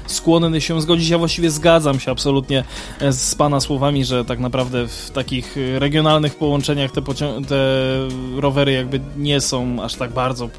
skłonny 0.08 0.62
się 0.62 0.82
zgodzić. 0.82 1.10
Ja 1.10 1.18
właściwie 1.18 1.51
zgadzam 1.51 2.00
się 2.00 2.12
absolutnie 2.12 2.63
e, 3.00 3.13
z 3.13 3.36
pana 3.36 3.60
słowami, 3.60 4.06
że 4.06 4.25
tak 4.25 4.40
naprawdę 4.40 4.88
w 4.88 5.12
takich 5.13 5.56
e, 5.75 5.80
regionalnych 5.80 6.36
połączeniach 6.36 6.92
te, 6.92 7.01
pocią- 7.01 7.46
te 7.46 7.61
rowery 8.36 8.72
jakby 8.72 9.00
nie 9.18 9.41
są 9.41 9.84
aż 9.84 9.96
tak 9.96 10.12
bardzo 10.12 10.50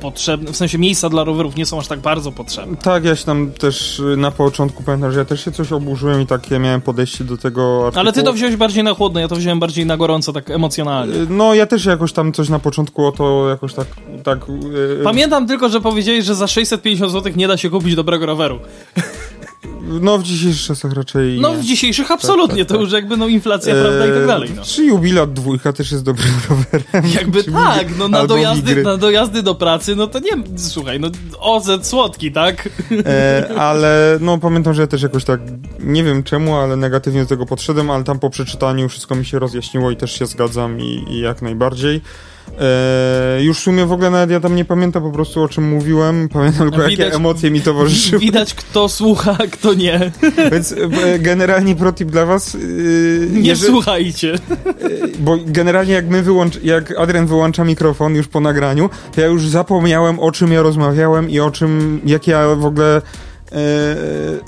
potrzebne, 0.00 0.52
w 0.52 0.56
sensie 0.56 0.78
miejsca 0.78 1.08
dla 1.08 1.24
rowerów 1.24 1.56
nie 1.56 1.66
są 1.66 1.78
aż 1.78 1.88
tak 1.88 2.00
bardzo 2.00 2.32
potrzebne. 2.32 2.76
Tak, 2.76 3.04
ja 3.04 3.16
się 3.16 3.24
tam 3.24 3.50
też 3.52 3.98
y, 3.98 4.16
na 4.16 4.30
początku 4.30 4.82
pamiętam, 4.82 5.12
że 5.12 5.18
ja 5.18 5.24
też 5.24 5.44
się 5.44 5.52
coś 5.52 5.72
oburzyłem 5.72 6.22
i 6.22 6.26
takie 6.26 6.58
miałem 6.58 6.80
podejście 6.80 7.24
do 7.24 7.36
tego 7.36 7.76
artykułu. 7.86 8.00
Ale 8.00 8.12
ty 8.12 8.22
to 8.22 8.32
wziąłeś 8.32 8.56
bardziej 8.56 8.84
na 8.84 8.94
chłodno, 8.94 9.20
ja 9.20 9.28
to 9.28 9.36
wziąłem 9.36 9.60
bardziej 9.60 9.86
na 9.86 9.96
gorąco, 9.96 10.32
tak 10.32 10.50
emocjonalnie. 10.50 11.14
Y, 11.14 11.26
No, 11.30 11.54
ja 11.54 11.66
też 11.66 11.84
jakoś 11.84 12.12
tam 12.12 12.32
coś 12.32 12.48
na 12.48 12.58
początku 12.58 13.06
o 13.06 13.12
to 13.12 13.48
jakoś 13.48 13.74
tak... 13.74 13.86
tak 14.24 14.38
y, 14.48 15.00
Pamiętam 15.04 15.46
tylko, 15.46 15.68
że 15.68 15.80
powiedziałeś, 15.80 16.24
że 16.24 16.34
za 16.34 16.46
650 16.46 17.12
zł 17.12 17.32
nie 17.36 17.48
da 17.48 17.56
się 17.56 17.70
kupić 17.70 17.94
dobrego 17.94 18.26
roweru. 18.26 18.58
No, 20.00 20.18
w 20.18 20.22
dzisiejszych 20.22 20.66
czasach 20.66 20.92
raczej 20.92 21.40
No 21.40 21.52
w 21.52 21.60
dzisiejszych 21.60 22.10
absolutnie, 22.10 22.64
tak, 22.64 22.68
to 22.68 22.74
tak. 22.74 22.82
już 22.82 22.92
jakby 22.92 23.16
no 23.16 23.28
inflacja, 23.28 23.74
prawda, 23.74 24.06
i 24.06 24.10
tak 24.10 24.26
dalej. 24.26 24.50
No. 24.56 24.62
Czy 24.64 24.84
jubilat 24.84 25.32
dwójka 25.32 25.72
też 25.72 25.92
jest 25.92 26.04
dobrym 26.04 26.32
rowerem? 26.48 27.12
Jakby 27.14 27.44
tak, 27.44 27.98
no 27.98 28.08
na 28.08 28.26
dojazdy, 28.26 28.82
na 28.82 28.96
dojazdy 28.96 29.42
do 29.42 29.54
pracy, 29.54 29.96
no 29.96 30.06
to 30.06 30.18
nie, 30.18 30.58
słuchaj, 30.58 31.00
no 31.00 31.08
OZ 31.38 31.86
słodki, 31.86 32.32
tak? 32.32 32.68
E, 33.06 33.48
ale 33.58 34.18
no 34.20 34.38
pamiętam, 34.38 34.74
że 34.74 34.82
ja 34.82 34.88
też 34.88 35.02
jakoś 35.02 35.24
tak, 35.24 35.40
nie 35.80 36.04
wiem 36.04 36.22
czemu, 36.22 36.56
ale 36.56 36.76
negatywnie 36.76 37.22
do 37.22 37.28
tego 37.28 37.46
podszedłem, 37.46 37.90
ale 37.90 38.04
tam 38.04 38.18
po 38.18 38.30
przeczytaniu 38.30 38.88
wszystko 38.88 39.14
mi 39.14 39.24
się 39.24 39.38
rozjaśniło 39.38 39.90
i 39.90 39.96
też 39.96 40.18
się 40.18 40.26
zgadzam 40.26 40.80
i, 40.80 41.04
i 41.08 41.20
jak 41.20 41.42
najbardziej. 41.42 42.00
E, 42.60 43.42
już 43.42 43.58
w 43.58 43.62
sumie 43.62 43.86
w 43.86 43.92
ogóle 43.92 44.10
nawet 44.10 44.30
ja 44.30 44.40
tam 44.40 44.56
nie 44.56 44.64
pamiętam 44.64 45.02
po 45.02 45.10
prostu 45.10 45.42
o 45.42 45.48
czym 45.48 45.68
mówiłem, 45.68 46.28
pamiętam 46.28 46.70
tylko 46.70 46.86
Widać- 46.88 46.98
jakie 46.98 47.14
emocje 47.16 47.50
mi 47.50 47.60
towarzyszyły. 47.60 48.20
Widać 48.28 48.54
kto 48.54 48.88
słucha, 48.88 49.36
a 49.40 49.46
kto 49.46 49.74
nie. 49.74 50.10
Więc 50.52 50.72
e, 50.72 51.18
generalnie 51.18 51.76
protip 51.76 52.08
dla 52.10 52.26
was. 52.26 52.54
e, 52.54 52.58
Nie 53.30 53.48
jeżeli- 53.48 53.72
słuchajcie. 53.72 54.34
Bo 55.18 55.36
generalnie 55.46 55.92
jak 55.92 56.08
my 56.08 56.22
wyłącz, 56.22 56.62
jak 56.62 56.98
Adrian 56.98 57.26
wyłącza 57.26 57.64
mikrofon 57.64 58.14
już 58.14 58.28
po 58.28 58.40
nagraniu, 58.40 58.90
to 59.14 59.20
ja 59.20 59.26
już 59.26 59.48
zapomniałem 59.48 60.20
o 60.20 60.32
czym 60.32 60.52
ja 60.52 60.62
rozmawiałem 60.62 61.30
i 61.30 61.40
o 61.40 61.50
czym, 61.50 62.00
jakie 62.06 62.30
ja 62.32 62.54
w 62.54 62.64
ogóle 62.66 62.96
e, 62.96 63.02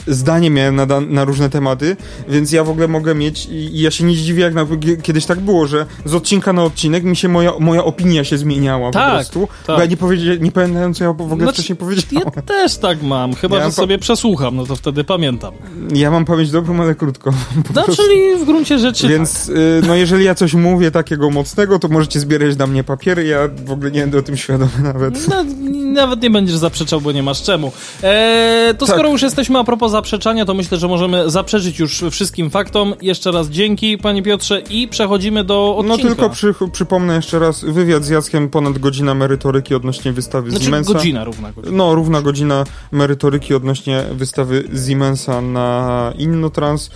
zdanie 0.06 0.50
miałem 0.50 0.76
na, 0.76 0.86
na 1.00 1.24
różne 1.24 1.50
tematy, 1.50 1.96
więc 2.28 2.52
ja 2.52 2.64
w 2.64 2.70
ogóle 2.70 2.88
mogę 2.88 3.14
mieć 3.14 3.46
i, 3.50 3.80
ja 3.80 3.90
się 3.90 4.04
nie 4.04 4.14
zdziwię, 4.14 4.42
jak 4.42 4.54
na, 4.54 4.66
kiedyś 5.02 5.26
tak 5.26 5.40
było, 5.40 5.66
że 5.66 5.86
z 6.04 6.14
odcinka 6.14 6.52
na 6.52 6.64
odcinek 6.64 7.04
mi 7.04 7.16
się 7.16 7.28
moja, 7.28 7.52
moja 7.58 7.84
opinia 7.84 8.24
się 8.24 8.38
zmieniała 8.38 8.90
Tak, 8.90 9.04
po 9.10 9.14
prostu, 9.16 9.48
tak. 9.66 9.76
bo 9.76 9.82
ja 9.82 9.86
nie, 9.88 9.96
powiedzia- 9.96 10.36
nie 10.40 10.52
pamiętam, 10.52 10.94
co 10.94 11.04
ja 11.04 11.12
w 11.12 11.20
ogóle 11.20 11.36
Znaczy, 11.36 11.52
wcześniej 11.52 11.76
powiedziałem. 11.76 12.28
Ja 12.36 12.42
też 12.42 12.76
tak 12.76 13.02
mam, 13.02 13.34
chyba 13.34 13.58
Ja 13.58 13.64
że 13.64 13.72
sobie 13.72 13.98
przesłucham, 13.98 14.56
no 14.56 14.66
to 14.66 14.76
wtedy 14.76 15.04
pamiętam. 15.04 15.54
Ja 15.94 16.10
mam 16.10 16.24
pamięć 16.24 16.50
dobrą, 16.50 16.80
ale 16.82 16.94
krótko. 16.94 17.30
Po 17.68 17.74
No 17.74 17.82
prostu. 17.82 18.02
czyli 18.02 18.36
w 18.36 18.44
gruncie 18.44 18.78
rzeczy 18.78 19.08
Więc 19.08 19.48
y, 19.48 19.82
no 19.86 19.94
jeżeli 19.94 20.24
ja 20.24 20.34
coś 20.34 20.54
mówię 20.54 20.90
takiego 20.90 21.30
mocnego, 21.30 21.78
to 21.78 21.88
możecie 21.88 22.20
zbierać 22.20 22.56
na 22.56 22.66
mnie 22.66 22.84
papiery, 22.84 23.24
ja 23.26 23.38
w 23.64 23.70
ogóle 23.70 23.90
nie 23.90 24.00
będę 24.00 24.18
o 24.18 24.22
tym 24.22 24.36
świadomy 24.36 24.70
nawet. 24.82 25.28
No, 25.28 25.44
nawet 25.92 26.22
nie 26.22 26.30
będziesz 26.30 26.56
zaprzeczał, 26.56 27.00
bo 27.00 27.12
nie 27.12 27.22
masz 27.22 27.42
czemu. 27.42 27.72
Eee, 28.02 28.74
to 28.74 28.86
Tak. 28.90 28.98
skoro 28.98 29.10
już 29.12 29.22
jesteśmy 29.22 29.58
a 29.58 29.64
propos 29.64 29.92
zaprzeczania, 29.92 30.44
to 30.44 30.54
myślę, 30.54 30.78
że 30.78 30.88
możemy 30.88 31.30
zaprzeczyć 31.30 31.78
już 31.78 32.04
wszystkim 32.10 32.50
faktom. 32.50 32.94
Jeszcze 33.02 33.30
raz 33.32 33.48
dzięki, 33.48 33.98
panie 33.98 34.22
Piotrze, 34.22 34.60
i 34.70 34.88
przechodzimy 34.88 35.44
do 35.44 35.82
No 35.86 35.94
odcinka. 35.94 36.14
tylko 36.14 36.30
przy, 36.30 36.54
przypomnę 36.72 37.14
jeszcze 37.14 37.38
raz, 37.38 37.64
wywiad 37.64 38.04
z 38.04 38.08
Jackiem, 38.08 38.48
ponad 38.48 38.78
godzina 38.78 39.14
merytoryki 39.14 39.74
odnośnie 39.74 40.12
wystawy 40.12 40.50
Znaczy 40.50 40.64
Siemensa. 40.64 40.92
godzina 40.92 41.24
równa 41.24 41.52
godzina. 41.52 41.76
No, 41.76 41.94
równa 41.94 42.22
godzina 42.22 42.64
merytoryki 42.92 43.54
odnośnie 43.54 44.04
wystawy 44.12 44.64
Siemensa 44.86 45.40
na 45.40 46.12
Innotrans. 46.18 46.90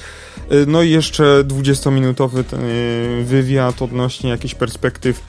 Y, 0.52 0.64
No 0.66 0.82
i 0.82 0.90
jeszcze 0.90 1.44
20-minutowy 1.44 2.44
ten, 2.44 2.60
y, 2.64 3.24
wywiad 3.24 3.82
odnośnie 3.82 4.30
jakichś 4.30 4.54
perspektyw 4.54 5.20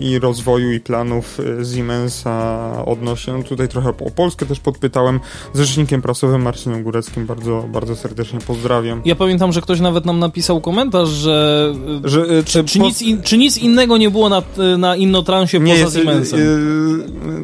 i 0.00 0.18
rozwoju 0.18 0.72
i 0.72 0.80
planów 0.80 1.40
y, 1.40 1.74
Siemensa 1.74 2.58
odnośnie, 2.86 3.32
no 3.32 3.42
tutaj 3.42 3.68
trochę 3.68 3.88
o 3.88 4.10
Polskę 4.10 4.46
też 4.46 4.60
podpytałem, 4.60 5.20
z 5.54 5.58
rzecznikiem 5.60 6.02
prasowym 6.02 6.42
Marcinem 6.42 6.82
Góreckim 6.82 7.26
bardzo, 7.26 7.64
bardzo 7.72 7.96
serdecznie 7.96 8.38
pozdrawiam. 8.40 9.02
Ja 9.04 9.14
pamiętam, 9.14 9.52
że 9.52 9.60
ktoś 9.60 9.80
nawet 9.80 10.04
nam 10.04 10.18
napisał 10.18 10.60
komentarz, 10.60 11.08
że... 11.08 11.74
Że, 12.04 12.20
y, 12.20 12.44
Czy, 12.44 12.64
czy, 12.64 12.78
po- 12.78 12.84
nic, 12.84 13.02
in, 13.02 13.22
czy 13.22 13.38
nic 13.38 13.56
innego 13.58 13.96
nie 13.96 14.10
było 14.10 14.28
na, 14.28 14.42
na 14.78 14.96
Innotransie 14.96 15.60
nie 15.60 15.72
poza 15.72 15.84
jest 15.84 15.96
Siemensem? 15.96 16.40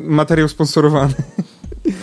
materiał 0.05 0.49
sponsorowany. 0.49 1.15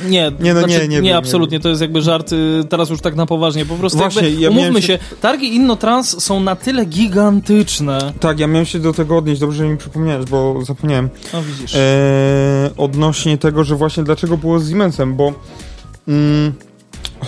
Nie, 0.10 0.32
Nie, 0.40 0.54
no 0.54 0.60
znaczy, 0.60 0.80
nie, 0.82 0.88
nie 0.88 1.02
nie 1.02 1.18
absolutnie, 1.18 1.60
to 1.60 1.70
jest 1.70 1.82
jakby 1.82 2.02
żart, 2.02 2.34
y, 2.34 2.64
teraz 2.70 2.90
już 2.90 3.02
tak 3.02 3.16
na 3.16 3.26
poważnie, 3.26 3.66
po 3.66 3.76
prostu 3.76 3.98
Właśnie, 3.98 4.22
jakby, 4.30 4.42
ja 4.42 4.50
umówmy 4.50 4.82
się- 4.82 4.88
się, 4.88 5.00
targi 5.22 5.56
Innotrans 5.56 6.24
są 6.24 6.40
na 6.40 6.56
tyle 6.56 6.86
gigantyczne, 6.86 8.14
Tak, 8.20 8.40
ja 8.40 8.48
miałem 8.48 8.66
się 8.66 8.80
do 8.80 8.94
tego 8.94 9.18
odnieść, 9.18 9.42
dobrze 9.42 9.58
że 9.58 9.68
mi 9.70 9.78
przypomniałeś, 9.78 10.26
bo 10.26 10.66
zapomniałem. 10.66 11.10
no 11.34 11.42
widzisz, 11.44 11.76
e, 11.76 12.70
odnośnie 12.78 13.38
tego, 13.38 13.64
że 13.64 13.76
właśnie 13.76 14.04
dlaczego 14.04 14.38
było 14.38 14.60
z 14.60 14.70
Siemensem, 14.70 15.16
bo 15.16 15.34
mm, 16.08 16.54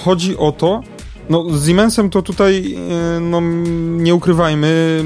chodzi 0.04 0.38
o 0.38 0.52
to, 0.52 0.82
no 1.30 1.46
z 1.58 1.68
Siemensem 1.68 2.10
to 2.10 2.22
tutaj, 2.22 2.76
e, 3.16 3.20
no 3.20 3.42
nie 3.98 4.16
ukrywajmy, 4.16 5.02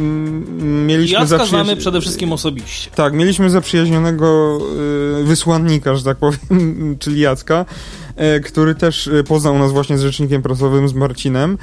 mieliśmy 0.62 1.19
Jacka 1.19 1.38
zaprzyjaź- 1.38 1.47
znamy 1.50 1.75
przede 1.75 2.01
wszystkim 2.01 2.31
osobiście. 2.31 2.89
Tak, 2.95 3.13
mieliśmy 3.13 3.50
zaprzyjaźnionego 3.50 4.57
e, 5.19 5.24
wysłannika, 5.24 5.95
że 5.95 6.03
tak 6.03 6.17
powiem, 6.17 6.39
czyli 7.00 7.19
Jacka, 7.19 7.65
e, 8.15 8.39
który 8.39 8.75
też 8.75 9.09
poznał 9.27 9.59
nas 9.59 9.71
właśnie 9.71 9.97
z 9.97 10.01
rzecznikiem 10.01 10.41
prasowym, 10.41 10.89
z 10.89 10.93
Marcinem. 10.93 11.57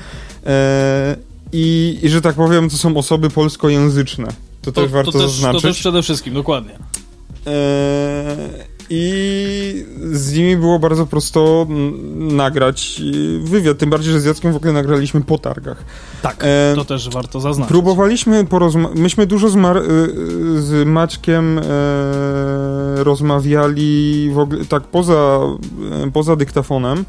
I, 1.52 1.98
I 2.02 2.08
że 2.08 2.20
tak 2.20 2.34
powiem, 2.36 2.70
to 2.70 2.76
są 2.76 2.96
osoby 2.96 3.30
polskojęzyczne. 3.30 4.26
To, 4.62 4.72
To, 4.72 4.82
też 4.82 4.90
warto 4.90 5.12
to, 5.12 5.18
też, 5.18 5.30
zaznaczyć. 5.30 5.62
to 5.62 5.68
też 5.68 5.78
przede 5.78 6.02
wszystkim, 6.02 6.34
dokładnie. 6.34 6.72
Eee, 7.46 7.54
I 8.90 9.86
z 10.12 10.32
nimi 10.36 10.56
było 10.56 10.78
bardzo 10.78 11.06
prosto 11.06 11.66
nagrać 12.16 13.00
e, 13.00 13.38
wywiad, 13.46 13.78
tym 13.78 13.90
bardziej, 13.90 14.12
że 14.12 14.20
z 14.20 14.24
Jackiem 14.24 14.52
w 14.52 14.56
ogóle 14.56 14.72
nagraliśmy 14.72 15.20
po 15.20 15.38
targach. 15.38 15.84
Tak, 16.22 16.44
Eee, 16.44 16.76
to 16.76 16.84
też 16.84 17.08
warto 17.10 17.40
zaznaczyć. 17.40 17.68
Próbowaliśmy 17.68 18.44
porozmawiać, 18.44 18.98
myśmy 18.98 19.26
dużo 19.26 19.48
z, 19.48 19.56
Mar- 19.56 19.76
y, 19.76 19.80
y, 19.80 20.62
z 20.62 20.88
Maćkiem 20.88 21.58
e, 21.58 21.62
rozmawiali 23.04 24.30
w 24.34 24.38
ogóle, 24.38 24.64
tak 24.64 24.82
poza, 24.82 25.40
e, 26.06 26.10
poza 26.10 26.36
dyktafonem. 26.36 27.04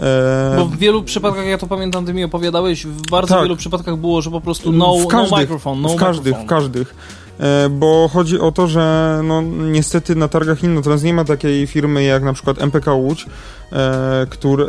E, 0.00 0.54
Bo 0.56 0.66
w 0.66 0.76
wielu 0.76 1.02
przypadkach, 1.02 1.46
ja 1.46 1.58
to 1.58 1.66
pamiętam, 1.66 2.06
ty 2.06 2.14
mi 2.14 2.24
opowiadałeś, 2.24 2.86
w 2.86 3.10
bardzo 3.10 3.34
Tak. 3.34 3.42
wielu 3.44 3.56
przypadkach 3.56 3.96
było, 3.96 4.22
że 4.22 4.30
po 4.30 4.40
prostu 4.40 4.72
no, 4.72 4.94
w 4.98 5.06
każdych, 5.06 5.30
no 5.30 5.36
microphone, 5.36 5.80
no 5.82 5.88
w 5.88 5.96
każdych, 5.96 6.34
w 6.34 6.38
microphone. 6.38 6.48
każdych. 6.60 6.94
E, 7.40 7.68
bo 7.68 8.10
chodzi 8.12 8.40
o 8.40 8.52
to, 8.52 8.68
że 8.68 9.20
no, 9.24 9.42
niestety 9.42 10.14
na 10.14 10.28
targach 10.28 10.62
Innotrans 10.62 11.02
nie 11.02 11.14
ma 11.14 11.24
takiej 11.24 11.66
firmy 11.66 12.02
jak 12.02 12.22
na 12.22 12.32
przykład 12.32 12.62
MPK 12.62 12.94
Łódź, 12.94 13.26
e, 13.72 14.26
który, 14.30 14.64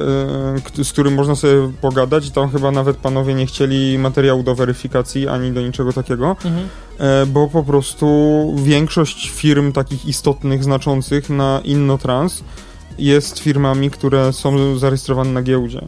e, 0.79 0.84
z 0.84 0.91
którym 0.91 1.13
można 1.13 1.36
sobie 1.36 1.72
pogadać 1.81 2.31
tam 2.31 2.50
chyba 2.50 2.72
nawet 2.72 2.98
panowie 2.98 3.34
nie 3.34 3.45
chcieli 3.45 3.98
materiału 4.00 4.43
do 4.43 4.55
weryfikacji 4.55 5.27
ani 5.27 5.51
do 5.51 5.62
niczego 5.62 5.93
takiego, 5.93 6.36
Mhm. 6.45 6.67
bo 7.27 7.48
po 7.48 7.63
prostu 7.63 8.07
większość 8.57 9.29
firm 9.29 9.72
takich 9.72 10.05
istotnych, 10.05 10.63
znaczących 10.63 11.29
na 11.29 11.62
Innotrans 11.63 12.43
jest 13.00 13.39
firmami, 13.39 13.91
które 13.91 14.34
są 14.34 14.77
zarejestrowane 14.77 15.31
na 15.31 15.41
giełdzie. 15.41 15.88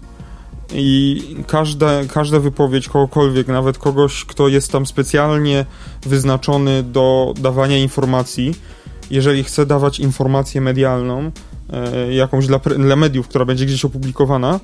I 0.74 1.21
każda, 1.47 2.05
każda 2.13 2.39
wypowiedź 2.39 2.89
kogokolwiek, 2.89 3.47
nawet 3.47 3.77
kogoś, 3.77 4.25
kto 4.25 4.47
jest 4.47 4.71
tam 4.71 4.86
specjalnie 4.86 5.65
wyznaczony 6.01 6.83
do 6.83 7.33
dawania 7.38 7.77
informacji, 7.77 8.55
jeżeli 9.12 9.43
chce 9.43 9.65
dawać 9.65 10.00
informację 10.00 10.62
medialną, 10.62 11.31
e, 11.74 12.13
jakąś 12.13 12.47
dla, 12.47 12.59
dla 12.59 12.95
mediów, 12.95 13.27
która 13.27 13.45
będzie 13.45 13.65
gdzieś 13.65 13.86
opublikowana, 13.86 14.59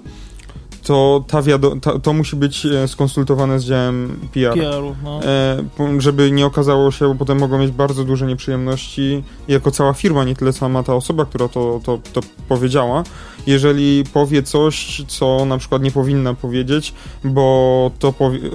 to 0.83 1.23
ta 1.27 1.41
wiado- 1.41 1.79
ta, 1.81 1.99
to 1.99 2.13
musi 2.13 2.35
być 2.35 2.65
e, 2.65 2.87
skonsultowane 2.87 3.59
z 3.59 3.63
działem 3.63 4.19
PR. 4.33 4.53
PR-u, 4.53 4.95
no. 5.03 5.23
E, 5.23 6.01
żeby 6.01 6.31
nie 6.31 6.45
okazało 6.45 6.91
się, 6.91 7.07
bo 7.07 7.15
potem 7.15 7.39
mogą 7.39 7.57
mieć 7.57 7.71
bardzo 7.71 8.03
duże 8.03 8.25
nieprzyjemności 8.25 9.23
jako 9.47 9.71
cała 9.71 9.93
firma, 9.93 10.23
nie 10.23 10.35
tyle 10.35 10.53
sama 10.53 10.83
ta 10.83 10.95
osoba, 10.95 11.25
która 11.25 11.47
to, 11.47 11.79
to, 11.83 11.99
to 12.13 12.21
powiedziała, 12.47 13.03
jeżeli 13.47 14.03
powie 14.13 14.43
coś, 14.43 15.03
co 15.07 15.45
na 15.45 15.57
przykład 15.57 15.81
nie 15.81 15.91
powinna 15.91 16.33
powiedzieć, 16.33 16.93
bo, 17.23 17.91
to 17.99 18.13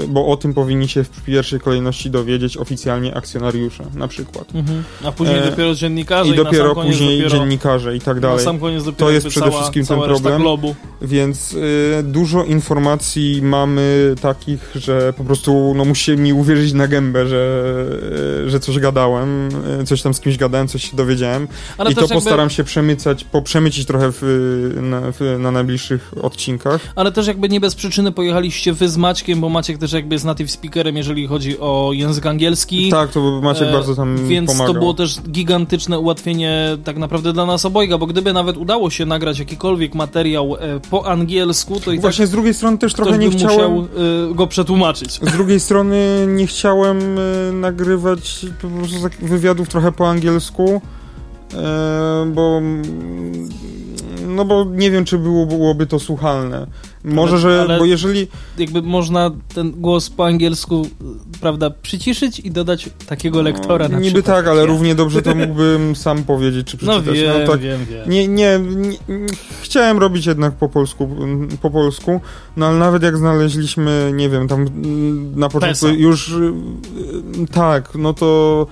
bo 0.09 0.27
o 0.27 0.37
tym 0.37 0.55
powinni 0.55 0.89
się 0.89 1.05
w 1.05 1.25
pierwszej 1.25 1.61
kolejności 1.61 2.11
dowiedzieć 2.11 2.57
oficjalnie 2.57 3.15
akcjonariusze, 3.15 3.85
na 3.95 4.09
przykład. 4.09 4.55
Mhm. 4.55 4.85
A 5.05 5.13
później 5.13 5.39
E, 5.39 5.51
dopiero 5.51 5.75
dziennikarze 5.75 6.31
I 6.31 6.33
i, 6.33 6.37
dopiero 6.37 6.75
później 6.75 7.19
dopiero, 7.23 7.39
dziennikarze 7.39 7.97
i 7.97 8.01
tak 8.01 8.21
dalej. 8.21 8.47
To 8.97 9.11
jest 9.11 9.27
przede 9.27 9.47
cała, 9.51 9.59
wszystkim 9.61 9.87
ten 9.87 10.01
problem. 10.01 10.43
Więc 11.03 11.53
y, 11.53 12.03
dużo 12.19 12.45
informacji 12.45 13.43
mamy 13.43 14.15
takich, 14.23 14.71
że 14.75 15.13
po 15.13 15.25
prostu 15.25 15.73
no, 15.77 15.85
musicie 15.85 16.17
mi 16.17 16.33
uwierzyć 16.33 16.73
na 16.73 16.89
gębę, 16.89 17.27
że, 17.27 17.65
y, 18.47 18.51
że 18.51 18.61
coś 18.61 18.79
gadałem, 18.79 19.49
y, 19.81 19.85
coś 19.85 20.03
tam 20.03 20.15
z 20.15 20.21
kimś 20.21 20.37
gadałem, 20.37 20.69
coś 20.69 20.91
się 20.91 20.97
dowiedziałem. 20.97 21.45
I 21.45 21.77
to 21.77 21.85
też 21.85 21.97
jakby- 21.97 22.15
postaram 22.15 22.51
się 22.51 22.65
przemycać, 22.65 23.25
poprzemycić 23.25 23.87
trochę 23.87 24.13
w, 24.13 24.23
na, 24.83 25.01
w, 25.13 25.39
na 25.39 25.51
najbliższych 25.51 26.13
odcinkach. 26.23 26.81
Ale 26.97 27.13
też 27.13 27.27
jakby 27.27 27.49
nie 27.49 27.61
bez 27.61 27.75
przyczyny 27.75 28.13
pojechaliście 28.13 28.73
wy 28.73 28.89
z 28.89 28.97
Maćkiem, 28.97 29.41
bo 29.41 29.49
Maciek 29.49 29.79
też 29.79 29.93
jakby 29.93 30.15
jest 30.15 30.25
native 30.25 30.51
speakerem, 30.51 30.97
jeżeli 30.97 31.27
chodzi 31.27 31.59
o 31.61 31.91
język 31.93 32.27
angielski. 32.27 32.91
Tak, 32.91 33.11
to 33.11 33.41
Maciek 33.43 33.69
E, 33.69 33.73
bardzo 33.73 33.95
tam 33.95 34.29
Więc 34.29 34.51
pomagał. 34.53 34.75
to 34.75 34.81
było 34.81 34.95
też 34.95 35.21
gigantyczne 35.21 35.99
ułatwienie 35.99 36.79
tak 36.85 36.97
naprawdę 36.97 37.33
dla 37.33 37.47
nas 37.47 37.65
obojga, 37.65 37.99
bo 37.99 38.07
gdyby 38.07 38.33
nawet 38.33 38.57
udało 38.57 38.91
się 38.91 39.07
nagrać 39.07 39.39
jakikolwiek 39.39 39.95
materiał 39.95 40.57
e, 40.57 40.81
po 40.91 41.07
angielsku, 41.07 41.81
to 41.81 41.93
i 41.93 41.99
Właśnie 42.09 42.27
z 42.27 42.31
drugiej 42.31 42.55
strony 42.55 42.79
też 42.79 42.95
trochę 42.95 43.19
nie 43.19 43.31
chciałem... 43.31 43.73
musiał 43.73 43.89
e, 44.31 44.35
go 44.35 44.47
przetłumaczyć. 44.47 45.13
Z 45.13 45.33
drugiej 45.33 45.61
strony 45.61 46.27
nie 46.29 46.47
chciałem 46.47 46.99
e, 47.19 47.53
nagrywać 47.53 48.47
po 48.63 48.69
prostu 48.69 49.03
tak 49.03 49.13
wywiadów 49.13 49.69
trochę 49.69 49.93
po 49.93 50.09
angielsku, 50.09 50.81
e, 51.55 52.31
bo 52.35 52.61
no 54.27 54.45
bo 54.45 54.65
nie 54.65 54.91
wiem, 54.91 55.05
czy 55.05 55.19
było, 55.19 55.47
byłoby 55.47 55.87
to 55.87 55.99
słuchalne. 55.99 56.67
Może, 57.05 57.33
Ale- 57.33 57.41
że, 57.41 57.61
ale- 57.63 57.79
bo 57.79 57.85
jeżeli 57.85 58.29
Jakby 58.59 58.83
można 58.83 59.31
ten 59.55 59.71
głos 59.71 60.11
po 60.11 60.27
angielsku, 60.27 60.89
prawda, 61.41 61.71
przyciszyć 61.71 62.41
i 62.41 62.51
dodać 62.51 62.91
takiego 63.07 63.43
lektora 63.43 63.89
na 63.89 63.95
No, 63.97 64.01
niby 64.01 64.13
przykład. 64.23 64.37
tak, 64.37 64.47
ale 64.49 64.67
równie 64.67 64.95
dobrze 64.95 65.23
to 65.23 65.35
mógłbym 65.47 65.97
sam 65.97 66.25
powiedzieć, 66.25 66.67
czy 66.67 66.77
No 66.83 66.93
przeczytać. 67.01 67.19
wiem, 67.21 67.47
tak, 67.47 67.61
wiem, 67.61 67.81
wiem. 67.91 68.11
Nie, 68.11 68.29
nie, 68.29 68.59
nie, 68.59 68.89
chciałem 69.63 69.99
robić 69.99 70.27
jednak 70.27 70.55
po 70.55 70.69
polsku, 70.69 71.09
po 71.63 71.71
polsku, 71.71 72.21
no 72.57 72.67
ale 72.67 72.79
nawet 72.79 73.03
jak 73.03 73.17
znaleźliśmy, 73.17 74.11
nie 74.15 74.29
wiem, 74.29 74.49
tam 74.49 74.65
na 75.37 75.49
początku 75.49 75.87
Pesa. 75.87 75.89
już 75.89 76.33
tak, 77.53 77.95
no 77.95 78.15
to 78.15 78.67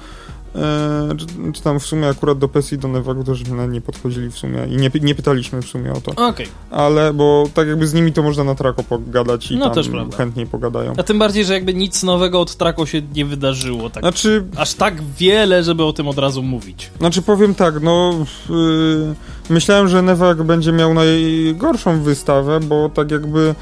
czy, 1.19 1.53
czy 1.53 1.63
tam 1.63 1.81
w 1.81 1.87
sumie 1.87 2.09
akurat 2.09 2.39
do 2.39 2.49
PES 2.49 2.73
i 2.73 2.79
do 2.79 2.89
Nevagu 2.89 3.25
też 3.25 3.43
nie 3.69 3.81
podchodzili 3.81 4.31
w 4.31 4.39
sumie 4.39 4.67
i 4.67 4.77
nie, 4.77 4.91
nie 5.01 5.15
pytaliśmy 5.15 5.63
w 5.63 5.67
sumie 5.67 5.93
o 5.93 6.01
to, 6.01 6.29
Okej. 6.29 6.47
ale 6.71 7.13
bo 7.15 7.49
tak 7.55 7.69
jakby 7.69 7.87
z 7.87 7.95
nimi 7.95 8.13
to 8.13 8.23
można 8.23 8.45
na 8.45 8.55
trako 8.55 8.83
pogadać 8.83 9.51
i 9.51 9.57
No 9.57 9.71
tam 9.71 10.13
chętniej 10.13 10.47
pogadają. 10.47 10.93
A 10.97 11.03
tym 11.03 11.19
bardziej, 11.19 11.45
że 11.45 11.53
jakby 11.55 11.75
nic 11.75 12.03
nowego 12.03 12.41
od 12.41 12.57
Trako 12.57 12.87
się 12.87 13.03
nie 13.15 13.25
wydarzyło. 13.25 13.91
Tak, 13.91 14.03
Znaczy, 14.03 14.45
Aż 14.57 14.75
tak 14.75 15.03
wiele, 15.19 15.63
żeby 15.63 15.85
o 15.85 15.93
tym 15.93 16.09
od 16.09 16.19
razu 16.19 16.43
mówić. 16.43 16.91
Znaczy 16.99 17.23
powiem 17.23 17.55
tak, 17.55 17.83
no 17.83 18.15
yy, 18.51 19.15
myślałem, 19.51 19.89
że 19.89 20.03
Nevak 20.03 20.43
będzie 20.43 20.73
miał 20.73 20.95
najgorszą 20.95 22.03
wystawę, 22.03 22.61
bo 22.61 22.89
tak 22.89 23.11
jakby 23.11 23.55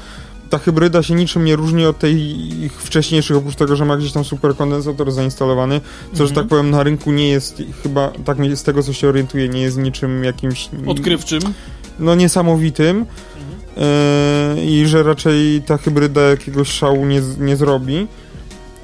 ta 0.49 0.57
hybryda 0.57 1.03
się 1.03 1.13
niczym 1.15 1.45
nie 1.45 1.55
różni 1.55 1.85
od 1.85 1.99
tej 1.99 2.17
ich 2.63 2.73
wcześniejszych, 2.81 3.37
oprócz 3.37 3.55
tego, 3.55 3.75
że 3.75 3.85
ma 3.85 3.97
gdzieś 3.97 4.11
tam 4.11 4.23
superkondensator 4.25 5.11
zainstalowany, 5.11 5.81
co, 6.13 6.17
że 6.17 6.23
Mhm. 6.23 6.35
tak 6.35 6.47
powiem, 6.49 6.69
na 6.71 6.83
rynku 6.83 7.11
nie 7.11 7.29
jest 7.29 7.61
chyba, 7.83 8.11
tak 8.25 8.37
z 8.57 8.63
tego 8.63 8.83
co 8.83 8.93
się 8.93 9.07
orientuję, 9.09 9.49
nie 9.49 9.61
jest 9.61 9.77
niczym 9.77 10.23
jakimś... 10.23 10.69
Odkrywczym. 10.87 11.41
No 11.99 12.15
niesamowitym 12.15 13.05
Mhm. 13.77 14.57
yy, 14.57 14.65
i 14.65 14.87
że 14.87 15.03
raczej 15.03 15.61
ta 15.65 15.77
hybryda 15.77 16.21
jakiegoś 16.21 16.67
szału 16.69 17.05
nie, 17.05 17.21
nie 17.39 17.55
zrobi. 17.55 18.07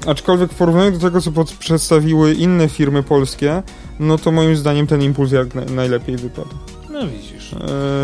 Aczkolwiek 0.06 0.52
w 0.52 0.54
porównaniu 0.54 0.92
do 0.92 0.98
tego, 0.98 1.20
co 1.20 1.32
pod, 1.32 1.52
przedstawiły 1.52 2.34
inne 2.34 2.68
firmy 2.68 3.02
polskie, 3.02 3.62
no 4.00 4.18
to 4.18 4.32
moim 4.32 4.56
zdaniem 4.56 4.86
ten 4.86 5.02
impuls 5.02 5.32
jak 5.32 5.54
na, 5.54 5.64
najlepiej 5.64 6.16
wypadł. 6.16 6.48
No 6.90 6.98
widzisz. 7.06 7.52
Eee, 7.52 7.60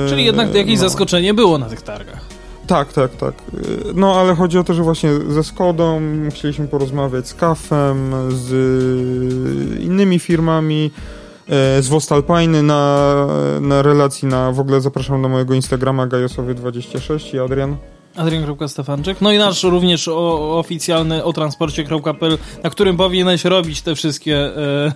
Czyli 0.08 0.24
jednak 0.24 0.54
jakieś 0.54 0.74
no. 0.74 0.88
zaskoczenie 0.88 1.34
było 1.34 1.58
na 1.58 1.68
tych 1.68 1.82
targach. 1.82 2.37
Tak, 2.68 2.92
tak, 2.92 3.16
tak. 3.16 3.34
Eee, 3.34 3.94
No 3.94 4.20
ale 4.20 4.34
chodzi 4.34 4.58
o 4.58 4.64
to, 4.64 4.74
że 4.74 4.82
właśnie 4.82 5.10
ze 5.28 5.44
Skodą 5.44 6.00
chcieliśmy 6.30 6.68
porozmawiać 6.68 7.28
z 7.28 7.34
Kafem, 7.34 8.12
z 8.28 8.50
innymi 9.80 10.18
firmami, 10.18 10.90
e, 11.48 11.82
z 11.82 11.88
Wostalpine 11.88 12.62
na, 12.62 13.26
na 13.60 13.82
relacji 13.82 14.28
na, 14.28 14.52
w 14.52 14.60
ogóle 14.60 14.80
zapraszam 14.80 15.22
na 15.22 15.28
mojego 15.28 15.54
Instagrama 15.54 16.06
gajosowy26 16.06 17.34
i 17.34 17.38
Adrian. 17.38 17.76
Adrian.Stefanczyk. 18.18 19.20
No 19.20 19.32
i 19.32 19.38
nasz 19.38 19.62
również 19.62 20.08
o, 20.08 20.58
oficjalny 20.58 21.24
o 21.24 21.32
transporcie.pl, 21.32 22.38
na 22.64 22.70
którym 22.70 22.96
powinieneś 22.96 23.44
robić 23.44 23.82
te 23.82 23.94
wszystkie 23.94 24.36
e, 24.36 24.92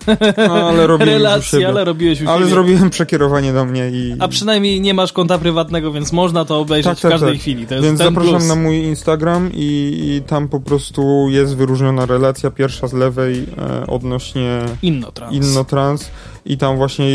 No, 0.49 0.55
ale 0.69 0.87
relacje, 0.87 1.69
ale 1.69 1.85
robiłeś 1.85 2.23
u 2.23 2.29
Ale 2.29 2.39
siebie. 2.39 2.51
zrobiłem 2.51 2.91
przekierowanie 2.91 3.53
do 3.53 3.65
mnie 3.65 3.91
i... 3.91 4.15
A 4.19 4.29
przynajmniej 4.29 4.81
nie 4.81 4.95
masz 4.95 5.13
konta 5.13 5.39
prywatnego, 5.39 5.93
więc 5.93 6.13
można 6.13 6.45
to 6.45 6.59
obejrzeć 6.61 6.93
Tak, 6.93 7.01
tak, 7.01 7.11
w 7.11 7.13
każdej 7.15 7.33
tak. 7.33 7.41
chwili. 7.41 7.67
To 7.67 7.75
jest 7.75 7.87
Więc 7.87 7.99
zapraszam 7.99 8.33
plus. 8.35 8.49
na 8.49 8.55
mój 8.57 8.77
Instagram 8.77 9.51
i, 9.55 9.93
i 10.17 10.23
tam 10.29 10.49
po 10.49 10.61
prostu 10.61 11.27
jest 11.31 11.57
wyróżniona 11.57 12.07
relacja 12.07 12.51
pierwsza 12.51 12.87
z 12.89 12.93
lewej 12.93 13.47
e, 13.59 13.87
odnośnie 13.87 14.59
Innotrans. 14.83 15.35
Innotrans 15.35 16.11
i 16.47 16.59
tam 16.59 16.77
właśnie 16.77 17.07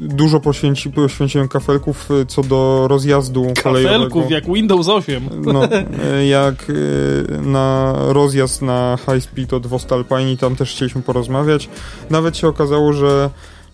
dużo 0.00 0.40
poświęci, 0.40 0.90
poświęciłem 0.90 1.48
kafelków 1.48 2.08
e, 2.10 2.26
co 2.26 2.42
do 2.42 2.88
rozjazdu 2.88 3.46
kolejowego. 3.62 3.98
Kafelków 3.98 4.30
jak 4.30 4.46
Windows 4.46 4.88
8. 4.88 5.22
No, 5.52 5.64
e, 5.64 6.26
jak 6.26 6.66
e, 6.68 7.40
na 7.42 7.94
rozjazd 7.98 8.62
na 8.62 8.98
high 9.06 9.22
speed 9.24 9.56
od 9.56 9.66
Wostalpine 9.66 10.32
i 10.32 10.36
tam 10.36 10.56
też 10.56 10.70
chcieliśmy 10.70 11.02
porozmawiać. 11.02 11.68
Nawet 12.10 12.36
się 12.36 12.48
okazało, 12.48 12.92
że 12.92 13.30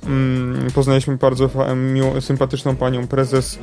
mm, 0.06 0.70
poznaliśmy 0.74 1.16
bardzo 1.16 1.50
miło, 1.76 2.20
sympatyczną 2.20 2.76
panią 2.76 3.06
prezes 3.06 3.58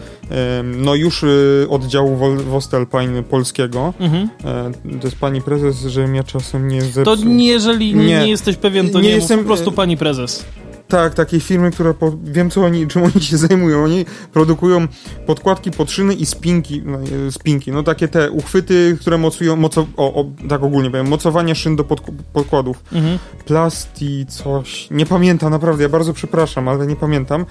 no 0.64 0.96
już 0.96 1.24
y, 1.24 1.68
oddziału 1.70 2.18
Wostalpine 2.36 3.24
polskiego. 3.24 3.94
Mhm. 4.00 4.30
E, 4.46 4.72
to 5.00 5.08
jest 5.08 5.18
pani 5.20 5.42
prezes, 5.42 5.82
żebym 5.82 6.16
ja 6.16 6.24
czasem 6.24 6.68
nie 6.68 6.82
To 6.82 6.88
zepsuł. 7.16 7.34
nie, 7.34 7.48
jeżeli 7.48 7.96
nie, 7.96 8.06
Nie. 8.06 8.28
jesteś 8.28 8.56
pewien, 8.58 8.90
to 8.90 9.00
Nie 9.02 9.10
nie, 9.10 9.16
jestem- 9.16 9.40
po 9.40 9.46
prostu 9.46 9.72
pani 9.72 9.98
prezes. 9.98 10.46
Tak, 10.88 11.13
takiej 11.13 11.39
firmy, 11.39 11.71
która 11.71 11.93
po, 11.93 12.13
wiem 12.23 12.50
co 12.50 12.62
oni, 12.65 12.88
czym 12.88 13.04
oni 13.04 13.21
się 13.21 13.38
zajmują. 13.47 13.84
Oni 13.84 14.06
produkują 14.34 14.88
podkładki 15.26 15.71
pod 15.71 15.91
szyny 15.91 16.13
i 16.13 16.26
spinki, 16.26 16.82
no, 16.86 16.97
e, 17.28 17.32
spinki, 17.32 17.71
no 17.71 17.84
takie 17.84 18.08
te 18.08 18.32
uchwyty, 18.32 18.97
które 19.02 19.17
mocują, 19.17 19.56
moco, 19.56 19.88
o, 19.97 20.13
o, 20.13 20.26
tak 20.50 20.63
ogólnie 20.63 20.91
powiem, 20.91 21.08
mocowanie 21.08 21.56
szyn 21.56 21.76
do 21.76 21.84
pod, 21.84 22.02
podkładów. 22.34 22.84
Mhm. 22.93 23.19
Plasti, 23.45 24.26
coś, 24.26 24.88
nie 24.91 25.06
pamiętam, 25.06 25.52
naprawdę, 25.52 25.84
ja 25.84 25.89
bardzo 25.89 26.13
przepraszam, 26.13 26.67
ale 26.67 26.88
nie 26.88 26.95
pamiętam, 26.95 27.45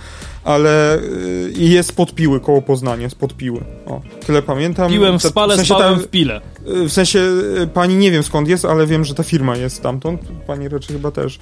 ale 0.45 0.99
y, 0.99 1.53
jest 1.57 1.97
podpiły 1.97 2.41
koło 2.41 2.63
Poznania, 2.63 3.11
z 3.11 3.15
podpiły. 3.15 3.61
O, 3.87 4.01
tyle 4.27 4.43
pamiętam. 4.43 4.91
Piłem 4.91 5.19
w 5.19 5.23
Ta- 5.23 5.29
spale, 5.29 5.55
w 5.55 5.57
sensie 5.57 5.75
spałem 5.75 5.97
ta- 5.99 6.03
w 6.03 6.09
pile. 6.09 6.41
W 6.67 6.93
sensie 6.93 7.19
y, 7.63 7.67
pani 7.67 7.97
nie 7.97 8.11
wiem 8.11 8.23
skąd 8.23 8.49
jest, 8.49 8.65
ale 8.65 8.87
wiem, 8.87 9.05
że 9.05 9.15
ta 9.15 9.23
firma 9.23 9.57
jest 9.57 9.77
stamtąd. 9.77 10.21
Pani 10.47 10.69
raczej 10.69 10.97
chyba 10.97 11.11
też. 11.11 11.39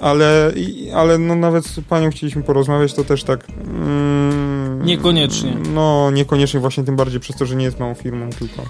Ale, 0.00 0.52
ale 0.94 1.18
no 1.18 1.34
nawet 1.34 1.66
z 1.66 1.80
panią 1.80 2.10
chcieliśmy 2.10 2.42
porozmawiać, 2.42 2.94
to 2.94 3.04
też 3.04 3.24
tak. 3.24 3.44
Mm, 3.64 4.84
Niekoniecznie. 4.84 5.56
No, 5.74 6.10
niekoniecznie 6.10 6.60
właśnie 6.60 6.84
tym 6.84 6.96
bardziej 6.96 7.20
przez 7.20 7.36
to, 7.36 7.46
że 7.46 7.56
nie 7.56 7.64
jest 7.64 7.80
małą 7.80 7.94
firmą, 7.94 8.30
tylko. 8.30 8.62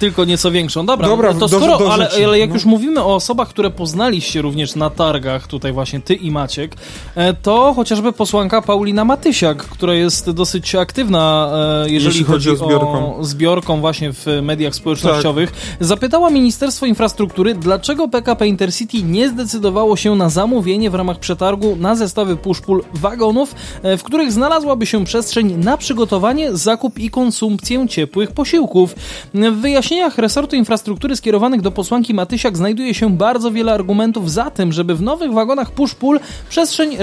Tylko 0.00 0.24
nieco 0.24 0.50
większą. 0.50 0.86
Dobra, 0.86 1.08
Dobra, 1.08 1.34
to 1.34 1.38
do- 1.38 1.48
skoro, 1.48 1.78
do 1.78 1.92
ale, 1.92 2.10
rzeczy, 2.10 2.26
ale 2.26 2.38
jak 2.38 2.48
no. 2.48 2.54
już 2.54 2.64
mówimy 2.64 3.02
o 3.04 3.14
osobach, 3.14 3.48
które 3.48 3.70
poznaliście 3.70 4.42
również 4.42 4.74
na 4.76 4.90
targach, 4.90 5.46
tutaj 5.46 5.72
właśnie 5.72 6.00
ty 6.00 6.14
i 6.14 6.30
Maciek, 6.30 6.76
e, 7.14 7.34
to 7.34 7.72
chociażby 7.76 8.12
posłanka 8.12 8.62
Paulina 8.62 9.04
Matysiak, 9.04 9.58
która 9.58 9.94
jest 9.94 10.30
dosyć 10.30 10.74
aktywna, 10.74 11.50
e, 11.84 11.90
jeżeli 11.90 12.04
Jeśli 12.06 12.24
chodzi 12.24 12.48
chodzi 12.48 12.62
o 12.62 12.66
zbiorką. 12.66 13.16
o 13.16 13.24
zbiorką 13.24 13.80
właśnie 13.80 14.12
w 14.12 14.26
mediach 14.42 14.74
społecznościowych, 14.74 15.52
zapytała 15.80 16.30
Ministerstwo 16.30 16.86
Infrastruktury, 16.86 17.54
dlaczego 17.54 18.08
PKP 18.08 18.46
Intercity 18.46 19.02
nie 19.02 19.28
zdecydowało 19.28 19.96
się 19.96 20.16
na 20.16 20.28
zamówienie 20.28 20.90
w 20.90 20.94
ramach 20.94 21.18
przetargu 21.18 21.76
na 21.76 21.94
zestawy 21.96 22.36
push-pull 22.36 22.80
wagonów, 22.94 23.54
e, 23.82 23.96
w 23.96 24.02
których 24.02 24.32
znalazłaby 24.32 24.86
się 24.86 25.04
przestrzeń 25.04 25.56
na 25.64 25.76
przygotowanie, 25.76 26.56
zakup 26.56 26.98
i 26.98 27.10
konsumpcję 27.10 27.88
ciepłych 27.88 28.32
posiłków. 28.32 28.94
W 29.34 29.64
wyjaśnieniach 29.90 30.18
resortu 30.18 30.56
infrastruktury 30.56 31.16
skierowanych 31.16 31.60
do 31.60 31.70
posłanki 31.70 32.14
Matysiak 32.14 32.56
znajduje 32.56 32.94
się 32.94 33.10
bardzo 33.10 33.50
wiele 33.50 33.72
argumentów 33.72 34.30
za 34.30 34.50
tym, 34.50 34.72
żeby 34.72 34.94
w 34.94 35.02
nowych 35.02 35.32
wagonach 35.32 35.74
push-pull 35.74 36.20
przestrzeń 36.48 36.96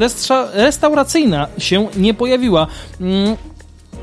restauracyjna 0.53 1.47
się 1.57 1.87
nie 1.97 2.13
pojawiła. 2.13 2.67
Mm, 3.01 3.35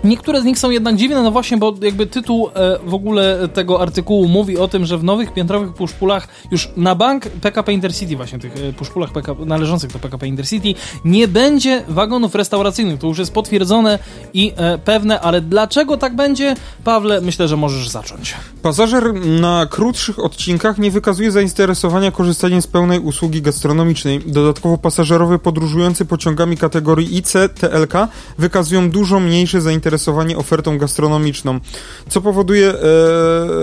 Niektóre 0.04 0.40
z 0.40 0.44
nich 0.44 0.58
są 0.58 0.70
jednak 0.70 0.96
dziwne, 0.96 1.22
no 1.22 1.30
właśnie, 1.30 1.56
bo 1.56 1.74
jakby 1.82 2.06
tytuł 2.06 2.48
e, 2.54 2.78
w 2.86 2.94
ogóle 2.94 3.48
tego 3.48 3.80
artykułu 3.80 4.28
mówi 4.28 4.58
o 4.58 4.68
tym, 4.68 4.86
że 4.86 4.98
w 4.98 5.04
nowych 5.04 5.32
piętrowych 5.32 5.74
puszpulach 5.74 6.28
już 6.50 6.68
na 6.76 6.94
bank 6.94 7.28
PKP 7.28 7.72
Intercity, 7.72 8.16
właśnie 8.16 8.38
tych 8.38 8.52
e, 8.56 8.72
puszpulach 8.72 9.10
należących 9.46 9.92
do 9.92 9.98
PKP 9.98 10.26
Intercity, 10.26 10.74
nie 11.04 11.28
będzie 11.28 11.84
wagonów 11.88 12.34
restauracyjnych. 12.34 13.00
To 13.00 13.06
już 13.06 13.18
jest 13.18 13.32
potwierdzone 13.32 13.98
i 14.34 14.52
e, 14.56 14.78
pewne, 14.78 15.20
ale 15.20 15.40
dlaczego 15.40 15.96
tak 15.96 16.16
będzie? 16.16 16.54
Pawle, 16.84 17.20
myślę, 17.20 17.48
że 17.48 17.56
możesz 17.56 17.88
zacząć. 17.88 18.34
Pasażer 18.62 19.14
na 19.14 19.66
krótszych 19.70 20.18
odcinkach 20.18 20.78
nie 20.78 20.90
wykazuje 20.90 21.32
zainteresowania 21.32 22.10
korzystaniem 22.10 22.62
z 22.62 22.66
pełnej 22.66 22.98
usługi 22.98 23.42
gastronomicznej. 23.42 24.20
Dodatkowo 24.26 24.78
pasażerowie 24.78 25.38
podróżujący 25.38 26.04
pociągami 26.04 26.56
kategorii 26.56 27.16
IC, 27.16 27.32
TLK 27.60 27.92
wykazują 28.38 28.90
dużo 28.90 29.20
mniejsze 29.20 29.60
zainteresowanie 29.60 29.93
ofertą 30.37 30.78
gastronomiczną, 30.78 31.61
co 32.09 32.20
powoduje 32.20 32.68
e, 32.68 32.76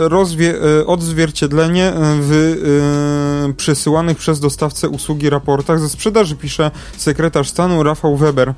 rozwie, 0.10 0.56
e, 0.80 0.86
odzwierciedlenie 0.86 1.86
e, 1.86 1.94
w 2.22 3.54
przesyłanych 3.58 4.18
przez 4.18 4.40
dostawcę 4.40 4.90
usługi 4.90 5.30
raportach 5.30 5.80
ze 5.80 5.90
sprzedaży, 5.90 6.36
pisze 6.36 6.72
sekretarz 6.98 7.50
stanu 7.50 7.84
Rafał 7.84 8.18
Weber. 8.18 8.54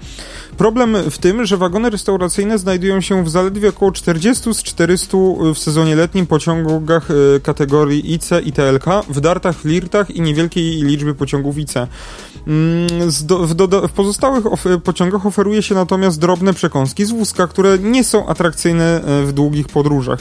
Problem 0.57 0.97
w 1.09 1.17
tym, 1.17 1.45
że 1.45 1.57
wagony 1.57 1.89
restauracyjne 1.89 2.57
znajdują 2.57 3.01
się 3.01 3.23
w 3.23 3.29
zaledwie 3.29 3.69
około 3.69 3.91
40 3.91 4.53
z 4.53 4.63
400 4.63 5.17
w 5.55 5.59
sezonie 5.59 5.95
letnim 5.95 6.27
pociągach 6.27 7.07
kategorii 7.43 8.13
IC 8.13 8.29
i 8.45 8.51
TLK, 8.51 8.85
w 9.09 9.21
dartach, 9.21 9.55
flirtach 9.55 10.11
i 10.11 10.21
niewielkiej 10.21 10.83
liczby 10.83 11.15
pociągów 11.15 11.57
IC. 11.57 11.73
Mm, 12.47 12.87
w, 13.85 13.91
pozostałych 13.95 14.43
pociągach 14.83 15.25
oferuje 15.25 15.63
się 15.63 15.75
natomiast 15.75 16.19
drobne 16.19 16.53
przekąski 16.53 17.05
z 17.05 17.11
wózka, 17.11 17.47
które 17.47 17.62
nie 17.81 18.03
są 18.03 18.27
atrakcyjne 18.27 19.01
e, 19.05 19.25
w 19.25 19.33
długich 19.33 19.67
podróżach. 19.67 20.19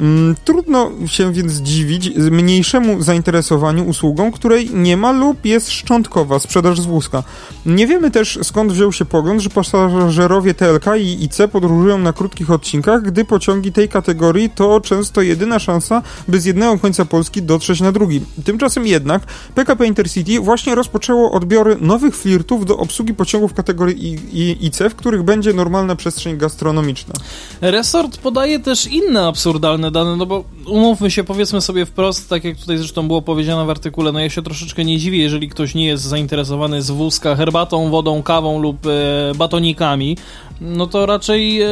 Mm, 0.00 0.34
Trudno 0.44 0.90
się 1.06 1.32
więc 1.32 1.52
dziwić 1.52 2.10
mniejszemu 2.16 3.02
zainteresowaniu 3.02 3.84
usługą, 3.84 4.32
której 4.32 4.70
nie 4.74 4.96
ma 4.96 5.12
lub 5.12 5.44
jest 5.44 5.70
szczątkowa 5.70 6.38
sprzedaż 6.38 6.80
z 6.80 6.86
wózka. 6.86 7.22
Nie 7.66 7.86
wiemy 7.86 8.10
też 8.10 8.38
skąd 8.42 8.72
wziął 8.72 8.92
się 8.92 9.04
pogląd, 9.04 9.40
że 9.40 9.50
pasażerowie 9.50 10.54
TLK 10.54 10.84
i 11.00 11.24
IC 11.24 11.38
podróżują 11.52 11.98
na 11.98 12.12
krótkich 12.12 12.50
odcinkach, 12.50 13.02
gdy 13.02 13.24
pociągi 13.24 13.72
tej 13.72 13.88
kategorii 13.88 14.50
to 14.50 14.80
często 14.80 15.22
jedyna 15.22 15.58
szansa, 15.58 16.02
by 16.28 16.40
z 16.40 16.44
jednego 16.44 16.78
końca 16.78 17.04
Polski 17.04 17.42
dotrzeć 17.42 17.80
na 17.80 17.92
drugi. 17.92 18.20
Tymczasem 18.44 18.86
jednak 18.86 19.22
PKP 19.54 19.86
Intercity 19.86 20.40
właśnie 20.40 20.74
rozpoczęło 20.74 21.32
odbiory 21.32 21.76
nowych 21.80 22.16
flirtów 22.16 22.66
do 22.66 22.78
obsługi 22.78 23.14
pociągów 23.14 23.54
kategorii 23.54 24.18
IC, 24.60 24.78
w 24.78 24.94
których 24.94 25.22
będzie 25.22 25.52
normalna 25.52 25.96
przestrzeń 25.96 26.38
gastronomiczna. 26.38 27.14
Resort 27.60 28.18
podaje 28.18 28.58
też 28.58 28.86
inne 28.86 29.26
absurdalne 29.26 29.87
dane, 29.90 30.16
no 30.16 30.26
bo 30.26 30.44
umówmy 30.66 31.10
się, 31.10 31.24
powiedzmy 31.24 31.60
sobie 31.60 31.86
wprost, 31.86 32.28
tak 32.28 32.44
jak 32.44 32.56
tutaj 32.56 32.78
zresztą 32.78 33.06
było 33.06 33.22
powiedziane 33.22 33.64
w 33.64 33.70
artykule, 33.70 34.12
no 34.12 34.20
ja 34.20 34.30
się 34.30 34.42
troszeczkę 34.42 34.84
nie 34.84 34.98
dziwię, 34.98 35.18
jeżeli 35.18 35.48
ktoś 35.48 35.74
nie 35.74 35.86
jest 35.86 36.04
zainteresowany 36.04 36.82
z 36.82 36.90
wózka 36.90 37.36
herbatą, 37.36 37.90
wodą, 37.90 38.22
kawą 38.22 38.60
lub 38.60 38.86
e, 38.86 38.90
batonikami, 39.34 40.16
no 40.60 40.86
to 40.86 41.06
raczej 41.06 41.62
e, 41.62 41.68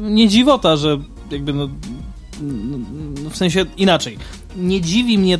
nie 0.00 0.28
dziwota, 0.28 0.76
że 0.76 0.98
jakby 1.30 1.52
no, 1.52 1.68
no, 3.22 3.30
w 3.30 3.36
sensie 3.36 3.66
inaczej. 3.76 4.18
Nie 4.56 4.80
dziwi 4.80 5.18
mnie 5.18 5.38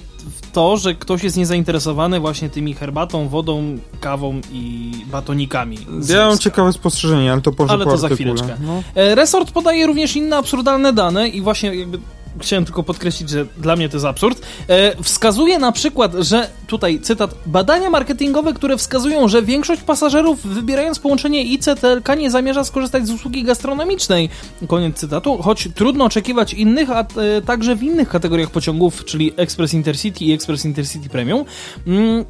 to, 0.52 0.76
że 0.76 0.94
ktoś 0.94 1.22
jest 1.24 1.36
niezainteresowany 1.36 2.20
właśnie 2.20 2.50
tymi 2.50 2.74
herbatą, 2.74 3.28
wodą, 3.28 3.78
kawą 4.00 4.40
i 4.52 4.90
batonikami. 5.06 5.78
Ja 6.08 6.26
mam 6.28 6.38
ciekawe 6.38 6.72
spostrzeżenie, 6.72 7.32
ale 7.32 7.40
to 7.40 7.52
może 7.58 7.72
Ale 7.72 7.84
po 7.84 7.90
to 7.90 7.96
za 7.98 8.06
artykule. 8.06 8.34
chwileczkę. 8.34 8.56
No. 8.66 8.82
E, 8.94 9.14
Resort 9.14 9.50
podaje 9.50 9.86
również 9.86 10.16
inne 10.16 10.36
absurdalne 10.36 10.92
dane 10.92 11.28
i 11.28 11.40
właśnie 11.40 11.74
jakby 11.74 11.98
chciałem 12.40 12.64
tylko 12.64 12.82
podkreślić, 12.82 13.30
że 13.30 13.46
dla 13.56 13.76
mnie 13.76 13.88
to 13.88 13.96
jest 13.96 14.06
absurd. 14.06 14.42
E, 14.68 15.02
wskazuje 15.02 15.58
na 15.58 15.72
przykład, 15.72 16.12
że 16.18 16.48
tutaj 16.66 17.00
cytat, 17.00 17.34
badania 17.46 17.90
marketingowe, 17.90 18.52
które 18.52 18.76
wskazują, 18.76 19.28
że 19.28 19.42
większość 19.42 19.82
pasażerów 19.82 20.46
wybierając 20.46 20.98
połączenie 20.98 21.44
ICTLK 21.44 22.08
nie 22.18 22.30
zamierza 22.30 22.64
skorzystać 22.64 23.06
z 23.06 23.10
usługi 23.10 23.42
gastronomicznej. 23.42 24.28
Koniec 24.68 24.96
cytatu. 24.96 25.42
Choć 25.42 25.68
trudno 25.74 26.04
oczekiwać 26.04 26.54
innych, 26.54 26.90
a 26.90 27.00
e, 27.00 27.06
także 27.46 27.76
w 27.76 27.82
innych 27.82 28.08
kategoriach 28.08 28.50
pociągów, 28.50 29.04
czyli 29.04 29.32
Express 29.36 29.74
Intercity 29.74 30.24
i 30.24 30.32
Express 30.32 30.64
Intercity 30.64 31.08
Premium. 31.08 31.44
Mm, 31.86 32.24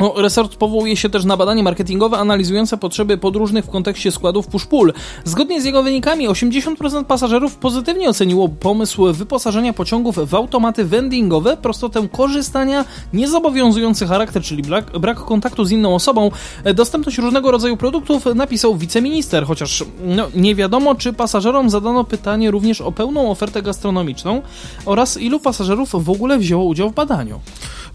no, 0.00 0.14
resort 0.16 0.56
powołuje 0.56 0.96
się 0.96 1.08
też 1.08 1.24
na 1.24 1.36
badanie 1.36 1.62
marketingowe 1.62 2.18
analizujące 2.18 2.76
potrzeby 2.76 3.18
podróżnych 3.18 3.64
w 3.64 3.70
kontekście 3.70 4.12
składów 4.12 4.48
push-pull. 4.48 4.92
Zgodnie 5.24 5.62
z 5.62 5.64
jego 5.64 5.82
wynikami 5.82 6.28
80% 6.28 7.04
pasażerów 7.04 7.56
pozytywnie 7.56 8.08
oceniło 8.08 8.48
pomysł 8.48 9.12
wyposażenia 9.12 9.72
pociągów 9.72 10.28
w 10.28 10.34
automaty 10.34 10.84
vendingowe, 10.84 11.56
prostotę 11.56 12.08
korzystania, 12.12 12.84
niezobowiązujący 13.12 14.06
charakter, 14.06 14.42
czyli 14.42 14.62
brak, 14.62 14.98
brak 14.98 15.18
kontaktu 15.18 15.64
z 15.64 15.70
inną 15.70 15.94
osobą, 15.94 16.30
dostępność 16.74 17.18
różnego 17.18 17.50
rodzaju 17.50 17.76
produktów, 17.76 18.24
napisał 18.34 18.76
wiceminister, 18.76 19.46
chociaż 19.46 19.84
no, 20.04 20.26
nie 20.34 20.54
wiadomo, 20.54 20.94
czy 20.94 21.12
pasażerom 21.12 21.70
zadano 21.70 22.04
pytanie 22.04 22.50
również 22.50 22.80
o 22.80 22.92
pełną 22.92 23.30
ofertę 23.30 23.62
gastronomiczną 23.62 24.42
oraz 24.86 25.20
ilu 25.20 25.40
pasażerów 25.40 26.04
w 26.04 26.10
ogóle 26.10 26.38
wzięło 26.38 26.64
udział 26.64 26.90
w 26.90 26.94
badaniu. 26.94 27.40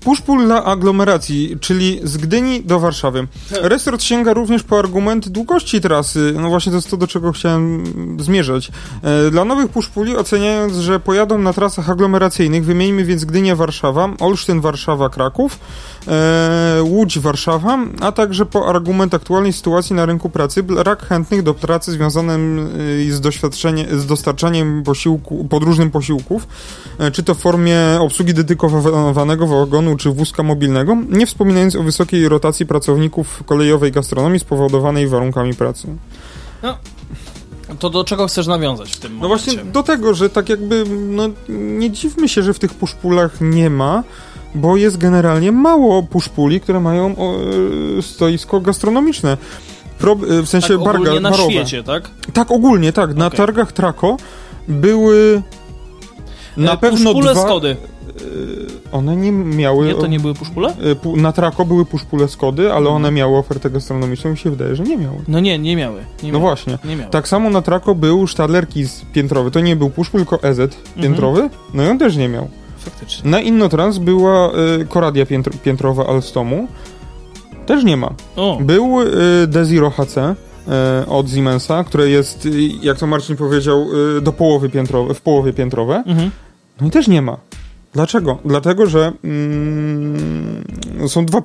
Push-pull 0.03 0.45
dla 0.45 0.63
aglomeracji, 0.63 1.57
czyli 1.61 1.99
z 2.03 2.17
Gdyni 2.17 2.63
do 2.63 2.79
Warszawy. 2.79 3.27
Resort 3.51 4.03
sięga 4.03 4.33
również 4.33 4.63
po 4.63 4.79
argument 4.79 5.29
długości 5.29 5.81
trasy. 5.81 6.33
No 6.41 6.49
właśnie 6.49 6.71
to 6.71 6.75
jest 6.75 6.89
to, 6.89 6.97
do 6.97 7.07
czego 7.07 7.31
chciałem 7.31 7.83
zmierzać. 8.19 8.71
E, 9.01 9.31
Dla 9.31 9.45
nowych 9.45 9.71
push-pulli 9.71 10.17
oceniając, 10.17 10.73
że 10.73 10.99
pojadą 10.99 11.37
na 11.37 11.53
trasach 11.53 11.89
aglomeracyjnych, 11.89 12.65
wymieńmy 12.65 13.03
więc 13.03 13.25
Gdynia-Warszawa, 13.25 14.07
Olsztyn-Warszawa-Kraków, 14.19 15.49
e, 16.07 16.79
Łódź-Warszawa, 16.83 17.77
a 18.01 18.11
także 18.11 18.45
po 18.45 18.67
argument 18.69 19.13
aktualnej 19.13 19.53
sytuacji 19.53 19.95
na 19.95 20.05
rynku 20.05 20.29
pracy, 20.29 20.63
brak 20.63 21.05
chętnych 21.07 21.43
do 21.43 21.53
pracy 21.53 21.91
związanym 21.91 22.69
e, 23.09 23.11
z, 23.11 23.21
doświadczenie, 23.21 23.87
z 23.91 24.05
dostarczaniem 24.05 24.83
posiłku, 24.83 25.47
podróżnym 25.49 25.91
posiłków, 25.91 26.47
e, 26.99 27.11
czy 27.11 27.23
to 27.23 27.35
w 27.35 27.39
formie 27.39 27.77
obsługi 27.99 28.33
dedykowanego 28.33 29.47
wagonu, 29.47 29.92
czy 29.95 30.09
wózka 30.11 30.43
mobilnego, 30.43 30.97
nie 31.09 31.25
wspominając 31.25 31.75
o 31.75 31.83
wysokiej 31.83 32.29
rotacji 32.29 32.65
pracowników 32.65 33.43
kolejowej 33.45 33.91
gastronomii 33.91 34.39
spowodowanej 34.39 35.07
warunkami 35.07 35.53
pracy. 35.53 35.87
No, 36.63 36.77
to 37.79 37.89
do 37.89 38.03
czego 38.03 38.27
chcesz 38.27 38.47
nawiązać 38.47 38.91
w 38.91 38.99
tym 38.99 39.13
No 39.13 39.19
momencie? 39.27 39.51
właśnie 39.51 39.71
do 39.71 39.83
tego, 39.83 40.13
że 40.13 40.29
tak 40.29 40.49
jakby, 40.49 40.83
no 40.89 41.23
nie 41.49 41.91
dziwmy 41.91 42.29
się, 42.29 42.43
że 42.43 42.53
w 42.53 42.59
tych 42.59 42.73
puszpulach 42.73 43.41
nie 43.41 43.69
ma, 43.69 44.03
bo 44.55 44.77
jest 44.77 44.97
generalnie 44.97 45.51
mało 45.51 46.03
puszpuli, 46.03 46.61
które 46.61 46.79
mają 46.79 47.15
o, 47.17 47.35
e, 47.97 48.01
stoisko 48.01 48.61
gastronomiczne. 48.61 49.37
Pro, 49.99 50.11
e, 50.13 50.41
w 50.41 50.49
sensie 50.49 50.67
tak, 50.67 50.77
barga, 50.83 50.99
ogólnie 51.01 51.19
na 51.19 51.31
barowe. 51.31 51.51
świecie, 51.51 51.83
tak? 51.83 52.09
Tak, 52.33 52.51
ogólnie, 52.51 52.93
tak. 52.93 53.15
Na 53.15 53.27
Okej. 53.27 53.37
targach 53.37 53.71
Trako 53.71 54.17
były 54.67 55.41
na 56.57 56.73
E, 56.73 56.77
pewno 56.77 57.13
dwa... 57.13 57.35
Skody. 57.35 57.77
One 58.91 59.15
nie 59.15 59.31
miały... 59.31 59.85
Nie, 59.85 59.95
to 59.95 60.07
nie 60.07 60.19
były 60.19 60.33
puszpule? 60.33 60.73
Pu- 61.03 61.17
Na 61.17 61.31
Trako 61.31 61.65
były 61.65 61.85
puszpule 61.85 62.27
Skody, 62.27 62.73
ale 62.73 62.89
one 62.89 63.11
miały 63.11 63.37
ofertę 63.37 63.69
gastronomiczną 63.69 64.31
mi 64.31 64.37
się 64.37 64.49
wydaje, 64.49 64.75
że 64.75 64.83
nie 64.83 64.97
miały. 64.97 65.17
No 65.27 65.39
nie, 65.39 65.59
nie 65.59 65.75
miały. 65.75 65.99
Nie 65.99 66.31
No 66.31 66.39
miały. 66.39 66.39
właśnie. 66.39 66.77
Nie 66.85 66.95
miały. 66.95 67.11
Tak 67.11 67.27
samo 67.27 67.49
na 67.49 67.61
Trako 67.61 67.95
był 67.95 68.27
Stadler 68.27 68.67
Kiss 68.69 69.01
piętrowy. 69.13 69.51
To 69.51 69.59
nie 69.59 69.75
był 69.75 69.89
puszpul, 69.89 70.19
tylko 70.19 70.43
EZ 70.43 70.59
piętrowy. 71.01 71.49
No 71.73 71.83
i 71.83 71.87
on 71.87 71.97
też 71.99 72.15
nie 72.17 72.29
miał. 72.29 72.47
Faktycznie. 72.77 73.31
Na 73.31 73.41
Innotrans 73.41 73.97
była 73.97 74.51
y, 74.81 74.85
Koradia 74.85 75.25
piętr 75.25 75.51
piętrowa 75.51 76.07
Alstomu. 76.07 76.67
Też 77.65 77.83
nie 77.83 77.97
ma. 77.97 78.13
O, 78.35 78.57
Był 78.61 79.01
y, 79.01 79.47
Desiro 79.47 79.89
HC 79.89 80.17
y, 80.17 81.09
od 81.09 81.29
Siemensa, 81.29 81.83
które 81.83 82.09
jest, 82.09 82.45
y, 82.45 82.51
jak 82.81 82.97
to 82.97 83.07
Marcin 83.07 83.35
powiedział, 83.37 83.85
y, 84.17 84.21
do 84.21 84.31
połowy 84.33 84.69
piętrowe, 84.69 85.13
w 85.13 85.21
połowie 85.21 85.53
piętrowe. 85.53 86.03
mhm. 86.07 86.31
No 86.81 86.87
i 86.87 86.91
też 86.91 87.07
nie 87.07 87.21
ma. 87.21 87.37
Dlaczego? 87.93 88.37
Dlatego, 88.45 88.87
że 88.87 89.11
mm, 89.23 90.63
są 91.07 91.25
dwa, 91.25 91.41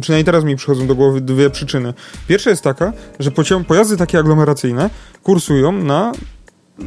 przynajmniej 0.00 0.24
teraz 0.24 0.44
mi 0.44 0.56
przychodzą 0.56 0.86
do 0.86 0.94
głowy 0.94 1.20
dwie 1.20 1.50
przyczyny. 1.50 1.94
Pierwsza 2.28 2.50
jest 2.50 2.62
taka, 2.62 2.92
że 3.20 3.30
pojazdy 3.68 3.96
takie 3.96 4.18
aglomeracyjne 4.18 4.90
kursują 5.22 5.72
na 5.72 6.12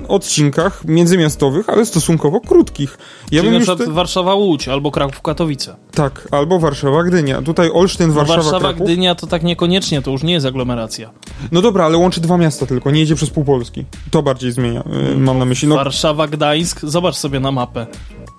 odcinkach 0.08 0.86
międzymiastowych, 0.86 1.70
ale 1.70 1.86
stosunkowo 1.86 2.42
krótkich. 2.42 2.98
Ja 3.32 3.42
Czyli 3.42 3.54
na 3.54 3.60
przykład 3.60 3.78
te... 3.78 3.86
Warszawa-Łódź 3.86 4.72
albo 4.72 4.92
Kraków-Katowice. 4.92 5.76
Tak, 5.94 6.28
albo 6.32 6.60
Warszawa-Gdynia. 6.60 7.42
Tutaj 7.42 7.70
Olsztyn, 7.74 8.12
Warszawa, 8.12 8.44
no 8.44 8.52
Warszawa-Gdynia 8.52 9.16
to 9.16 9.28
tak 9.28 9.44
niekoniecznie, 9.44 10.02
to 10.02 10.12
już 10.12 10.24
nie 10.24 10.34
jest 10.34 10.46
aglomeracja. 10.46 11.12
No 11.52 11.62
dobra, 11.62 11.86
ale 11.86 11.98
łączy 11.98 12.22
dwa 12.22 12.38
miasta 12.38 12.66
tylko, 12.66 12.92
nie 12.92 13.00
jedzie 13.00 13.16
przez 13.16 13.30
pół 13.30 13.44
Polski. 13.44 13.86
To 14.12 14.24
bardziej 14.24 14.52
zmienia, 14.52 14.84
yy, 15.10 15.18
mam 15.18 15.40
na 15.40 15.46
myśli. 15.46 15.68
No... 15.68 15.76
Warszawa-Gdańsk, 15.76 16.80
zobacz 16.84 17.16
sobie 17.16 17.40
na 17.40 17.52
mapę. 17.52 17.88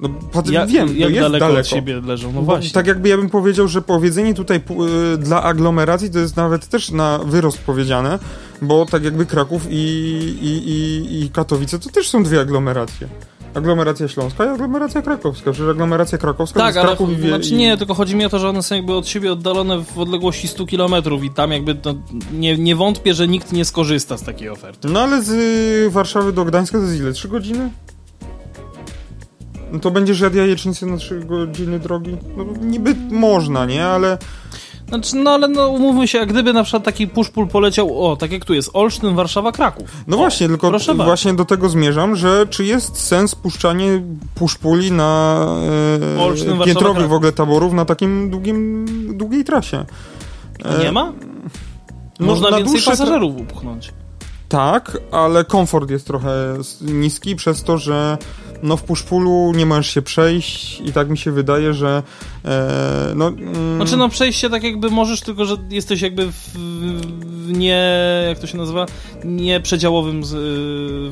No, 0.02 0.08
ja, 0.50 0.66
wiem, 0.66 0.88
jak 0.98 1.10
jest 1.10 1.20
daleko, 1.20 1.46
daleko 1.46 1.60
od 1.60 1.66
siebie 1.66 2.00
leżą, 2.00 2.32
no 2.32 2.42
właśnie. 2.42 2.70
Tak 2.70 2.86
jakby 2.86 3.08
ja 3.08 3.16
bym 3.16 3.30
powiedział, 3.30 3.68
że 3.68 3.82
powiedzenie 3.82 4.34
tutaj 4.34 4.60
y, 5.14 5.18
dla 5.18 5.42
aglomeracji 5.42 6.10
to 6.10 6.18
jest 6.18 6.36
nawet 6.36 6.68
też 6.68 6.90
na 6.90 7.18
wyrost 7.18 7.58
powiedziane, 7.58 8.18
bo 8.62 8.86
tak 8.86 9.04
jakby 9.04 9.26
Kraków 9.26 9.66
i, 9.70 9.74
i, 10.42 10.70
i, 10.70 11.24
i 11.24 11.30
Katowice 11.30 11.78
to 11.78 11.90
też 11.90 12.08
są 12.08 12.22
dwie 12.22 12.40
aglomeracje. 12.40 13.08
Aglomeracja 13.54 14.08
śląska 14.08 14.44
i 14.44 14.48
aglomeracja 14.48 15.02
krakowska. 15.02 15.52
Przecież 15.52 15.70
aglomeracja 15.70 16.18
krakowska 16.18 16.60
tak, 16.60 16.74
to 16.74 16.80
jest 16.90 17.00
ale 17.00 17.14
wie, 17.14 17.28
znaczy 17.28 17.54
nie, 17.54 17.76
tylko 17.76 17.94
chodzi 17.94 18.16
mi 18.16 18.24
o 18.24 18.28
to, 18.28 18.38
że 18.38 18.48
one 18.48 18.62
są 18.62 18.74
jakby 18.74 18.94
od 18.94 19.08
siebie 19.08 19.32
oddalone 19.32 19.84
w 19.84 19.98
odległości 19.98 20.48
100 20.48 20.66
km 20.66 20.94
i 21.22 21.30
tam 21.30 21.52
jakby 21.52 21.74
to 21.74 21.94
nie, 22.32 22.58
nie 22.58 22.76
wątpię, 22.76 23.14
że 23.14 23.28
nikt 23.28 23.52
nie 23.52 23.64
skorzysta 23.64 24.16
z 24.16 24.22
takiej 24.22 24.48
oferty. 24.48 24.88
No 24.88 25.00
ale 25.00 25.22
z 25.22 25.30
y, 25.30 25.90
Warszawy 25.90 26.32
do 26.32 26.44
Gdańska 26.44 26.78
to 26.78 26.84
jest 26.84 27.00
ile? 27.00 27.12
3 27.12 27.28
godziny? 27.28 27.70
No 29.72 29.78
to 29.78 29.90
będziesz 29.90 30.20
jadł 30.20 30.37
jajecznicę 30.37 30.87
na 30.87 30.96
3 30.96 31.20
godziny 31.20 31.78
drogi? 31.78 32.16
No 32.37 32.44
niby 32.61 32.94
można, 33.11 33.66
nie? 33.66 33.87
Ale... 33.87 34.18
Znaczy, 34.88 35.16
no 35.16 35.30
ale 35.30 35.48
no 35.48 35.68
umówmy 35.68 36.08
się, 36.08 36.18
jak 36.18 36.28
gdyby 36.28 36.52
na 36.52 36.62
przykład 36.62 36.85
taki 36.85 37.08
push-pull 37.08 37.48
poleciał, 37.48 38.06
o, 38.06 38.16
tak 38.16 38.32
jak 38.32 38.44
tu 38.44 38.54
jest, 38.54 38.70
Olsztyn, 38.72 39.14
Warszawa, 39.14 39.52
Kraków. 39.52 39.90
No 40.06 40.16
o, 40.16 40.18
właśnie, 40.18 40.48
tylko 40.48 40.72
właśnie 40.94 41.35
do 41.35 41.44
tego 41.44 41.68
zmierzam, 41.68 42.16
że 42.16 42.46
czy 42.50 42.64
jest 42.64 42.96
sens 42.96 43.35
puszczanie 43.35 44.02
push-pulli 44.40 44.92
na 44.92 45.37
e, 46.16 46.22
Olsztyn, 46.22 46.58
piętrowych 46.64 47.08
w 47.08 47.12
ogóle 47.12 47.32
taborów 47.32 47.72
na 47.72 47.85
takim 47.85 48.30
długim, 48.30 48.87
długiej 49.18 49.44
trasie? 49.44 49.85
E, 50.64 50.85
Nie 50.85 50.92
ma? 50.92 51.12
No, 52.20 52.26
Można 52.26 52.56
więcej 52.56 52.82
pasażerów 52.82 53.37
upchnąć. 53.37 53.92
Tak, 54.48 54.98
ale 55.12 55.44
komfort 55.44 55.90
jest 55.90 56.06
trochę 56.06 56.30
niski 56.80 57.37
przez 57.37 57.62
to, 57.62 57.78
że 57.78 58.18
no 58.62 58.77
w 58.77 58.83
puszpulu 58.83 59.53
nie 59.57 59.66
możesz 59.66 59.90
się 59.90 60.03
przejść 60.03 60.81
i 60.81 60.92
tak 60.92 61.11
mi 61.11 61.18
się 61.18 61.33
wydaje, 61.33 61.75
że 61.75 62.03
e, 62.44 63.12
no... 63.16 63.29
Mm... 63.29 63.77
Znaczy 63.77 63.96
no 63.96 64.09
przejście 64.09 64.51
tak 64.51 64.62
jakby 64.62 64.90
możesz, 64.90 65.20
tylko 65.20 65.44
że 65.44 65.57
jesteś 65.70 66.01
jakby 66.01 66.33
w 66.33 66.59
nie... 67.48 67.85
jak 68.28 68.38
to 68.38 68.46
się 68.46 68.59
nazywa? 68.59 68.87
Nieprzedziałowym 69.24 70.24
z, 70.24 70.33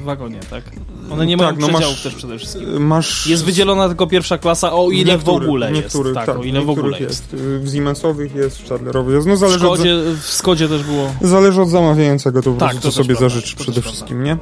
y, 0.01 0.05
wagonie, 0.05 0.41
tak? 0.51 0.65
One 1.11 1.27
nie 1.27 1.37
tak, 1.37 1.47
mają 1.47 1.59
no 1.61 1.69
przedziałów 1.69 1.95
masz, 1.95 2.03
też 2.03 2.15
przede 2.15 2.39
wszystkim. 2.39 2.87
Masz... 2.87 3.27
Jest 3.27 3.45
wydzielona 3.45 3.89
tylko 3.89 4.07
pierwsza 4.07 4.39
klasa, 4.39 4.73
o 4.73 4.91
ile 4.91 5.19
w 5.19 5.29
ogóle 5.29 5.73
jest. 5.73 5.99
Tak, 6.15 6.27
tak, 6.27 6.39
o 6.39 6.43
ile 6.43 6.61
w 6.61 6.71
ogóle 6.71 7.01
jest. 7.01 7.33
jest. 7.33 7.45
W 7.45 7.69
Ziemensowych 7.69 8.35
jest, 8.35 8.63
w 8.63 8.67
Stadlerowych 8.67 9.15
jest. 9.15 9.27
No, 9.27 9.37
zależy 9.37 9.59
w, 9.59 9.63
Skodzie, 9.63 9.97
od, 9.97 10.19
w 10.19 10.27
Skodzie 10.27 10.69
też 10.69 10.83
było. 10.83 11.13
Zależy 11.23 11.63
od 11.63 11.69
zamawiającego, 11.69 12.43
to 12.43 12.53
po 12.53 12.61
tak, 12.61 12.71
prostu 12.71 12.89
to 12.89 12.93
sobie 12.93 13.15
zażyczy 13.15 13.57
przede 13.57 13.83
wszystkim, 13.83 14.25
nie? 14.25 14.37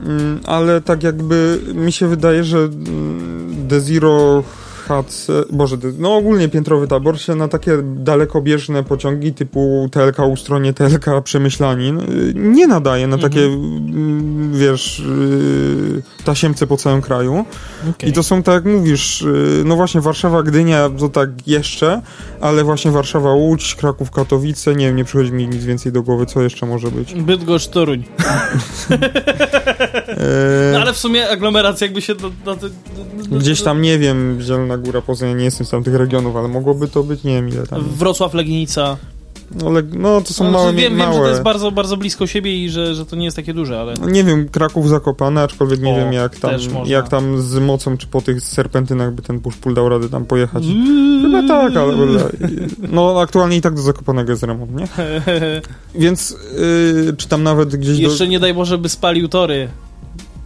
Mm, 0.00 0.40
ale 0.46 0.80
tak 0.80 1.02
jakby 1.02 1.60
mi 1.74 1.92
się 1.92 2.08
wydaje, 2.08 2.44
że 2.44 2.58
mm, 2.58 3.66
The 3.68 3.80
Zero 3.80 4.42
HC, 4.90 5.26
boże, 5.50 5.76
no 5.98 6.16
ogólnie 6.16 6.48
piętrowy 6.48 6.88
tabor 6.88 7.20
się 7.20 7.34
na 7.34 7.48
takie 7.48 7.78
dalekobieżne 7.82 8.84
pociągi 8.84 9.34
typu 9.34 9.88
TLK 9.92 10.18
Ustronie, 10.18 10.72
TLK 10.72 11.06
Przemyślanin 11.24 12.00
y, 12.00 12.32
nie 12.34 12.66
nadaje 12.66 13.06
na 13.06 13.18
takie, 13.18 13.44
mhm. 13.44 14.52
wiesz, 14.52 15.00
y, 15.00 16.02
tasiemce 16.24 16.66
po 16.66 16.76
całym 16.76 17.02
kraju. 17.02 17.44
Okay. 17.90 18.10
I 18.10 18.12
to 18.12 18.22
są, 18.22 18.42
tak 18.42 18.54
jak 18.54 18.64
mówisz, 18.64 19.22
y, 19.22 19.62
no 19.64 19.76
właśnie 19.76 20.00
Warszawa, 20.00 20.42
Gdynia, 20.42 20.90
to 20.98 21.08
tak 21.08 21.30
jeszcze, 21.46 22.02
ale 22.40 22.64
właśnie 22.64 22.90
Warszawa, 22.90 23.32
Łódź, 23.32 23.74
Kraków, 23.74 24.10
Katowice, 24.10 24.74
nie 24.74 24.86
wiem, 24.86 24.96
nie 24.96 25.04
przychodzi 25.04 25.32
mi 25.32 25.48
nic 25.48 25.64
więcej 25.64 25.92
do 25.92 26.02
głowy, 26.02 26.26
co 26.26 26.42
jeszcze 26.42 26.66
może 26.66 26.90
być. 26.90 27.14
Bydgoszcz, 27.14 27.68
Toruń. 27.68 28.04
no 30.72 30.80
ale 30.80 30.92
w 30.92 30.98
sumie 30.98 31.30
aglomeracja 31.30 31.84
jakby 31.84 32.02
się 32.02 32.14
do, 32.14 32.30
do, 32.44 32.56
do, 32.56 32.68
Gdzieś 33.38 33.62
tam, 33.62 33.82
nie 33.82 33.98
wiem, 33.98 34.38
Zielona 34.40 34.78
Góra, 34.80 35.02
Poznań, 35.02 35.36
nie 35.36 35.44
jestem 35.44 35.66
z 35.66 35.70
tamtych 35.70 35.94
regionów, 35.94 36.36
ale 36.36 36.48
mogłoby 36.48 36.88
to 36.88 37.02
być, 37.02 37.24
nie 37.24 37.34
wiem 37.34 37.48
ile 37.48 37.66
tam. 37.66 37.82
Wrocław, 37.82 38.34
Legnica. 38.34 38.96
No, 39.54 39.70
le, 39.70 39.82
no 39.92 40.20
to 40.20 40.34
są 40.34 40.44
no, 40.44 40.50
małe, 40.50 40.72
wiem, 40.72 40.96
małe. 40.96 41.10
wiem, 41.10 41.18
że 41.18 41.24
to 41.24 41.28
jest 41.28 41.42
bardzo, 41.42 41.70
bardzo 41.70 41.96
blisko 41.96 42.26
siebie 42.26 42.64
i 42.64 42.70
że, 42.70 42.94
że 42.94 43.06
to 43.06 43.16
nie 43.16 43.24
jest 43.24 43.36
takie 43.36 43.54
duże, 43.54 43.80
ale... 43.80 43.94
No, 44.00 44.10
nie 44.10 44.24
wiem, 44.24 44.48
Kraków 44.48 44.88
Zakopane, 44.88 45.42
aczkolwiek 45.42 45.80
nie 45.80 45.92
o, 45.92 45.96
wiem 45.96 46.12
jak 46.12 46.36
tam, 46.36 46.52
jak 46.84 47.08
tam 47.08 47.42
z 47.42 47.58
mocą, 47.58 47.96
czy 47.96 48.06
po 48.06 48.20
tych 48.20 48.40
serpentynach 48.40 49.12
by 49.12 49.22
ten 49.22 49.40
push-pull 49.40 49.74
dał 49.74 49.88
radę 49.88 50.08
tam 50.08 50.24
pojechać. 50.24 50.64
Chyba 51.22 51.48
tak, 51.48 51.76
ale... 51.76 51.94
No 52.78 53.20
aktualnie 53.20 53.56
i 53.56 53.60
tak 53.60 53.74
do 53.74 53.82
Zakopanego 53.82 54.30
jest 54.30 54.42
remont, 54.42 54.76
nie? 54.76 54.88
Więc 56.02 56.36
yy, 57.06 57.14
czy 57.16 57.28
tam 57.28 57.42
nawet 57.42 57.76
gdzieś... 57.76 57.98
Jeszcze 57.98 58.24
do... 58.24 58.30
nie 58.30 58.40
daj 58.40 58.54
Boże, 58.54 58.78
by 58.78 58.88
spalił 58.88 59.28
tory. 59.28 59.68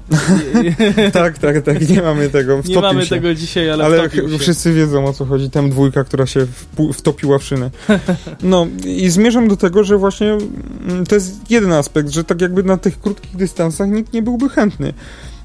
tak, 1.12 1.38
tak, 1.38 1.62
tak, 1.62 1.88
nie 1.88 2.02
mamy 2.02 2.28
tego. 2.28 2.60
nie 2.64 2.80
mamy 2.80 3.02
się. 3.02 3.14
tego 3.14 3.34
dzisiaj, 3.34 3.70
ale, 3.70 3.84
ale 3.84 4.08
wszyscy 4.38 4.72
wiedzą 4.72 5.06
o 5.06 5.12
co 5.12 5.24
chodzi. 5.24 5.50
Tam 5.50 5.70
dwójka, 5.70 6.04
która 6.04 6.26
się 6.26 6.46
wtopiła 6.92 7.38
w 7.38 7.44
szynę. 7.44 7.70
No 8.42 8.66
i 8.86 9.10
zmierzam 9.10 9.48
do 9.48 9.56
tego, 9.56 9.84
że 9.84 9.98
właśnie 9.98 10.38
mm, 10.88 11.06
to 11.06 11.14
jest 11.14 11.50
jeden 11.50 11.72
aspekt, 11.72 12.08
że 12.08 12.24
tak 12.24 12.40
jakby 12.40 12.62
na 12.62 12.76
tych 12.76 13.00
krótkich 13.00 13.36
dystansach 13.36 13.88
nikt 13.88 14.12
nie 14.12 14.22
byłby 14.22 14.48
chętny. 14.48 14.94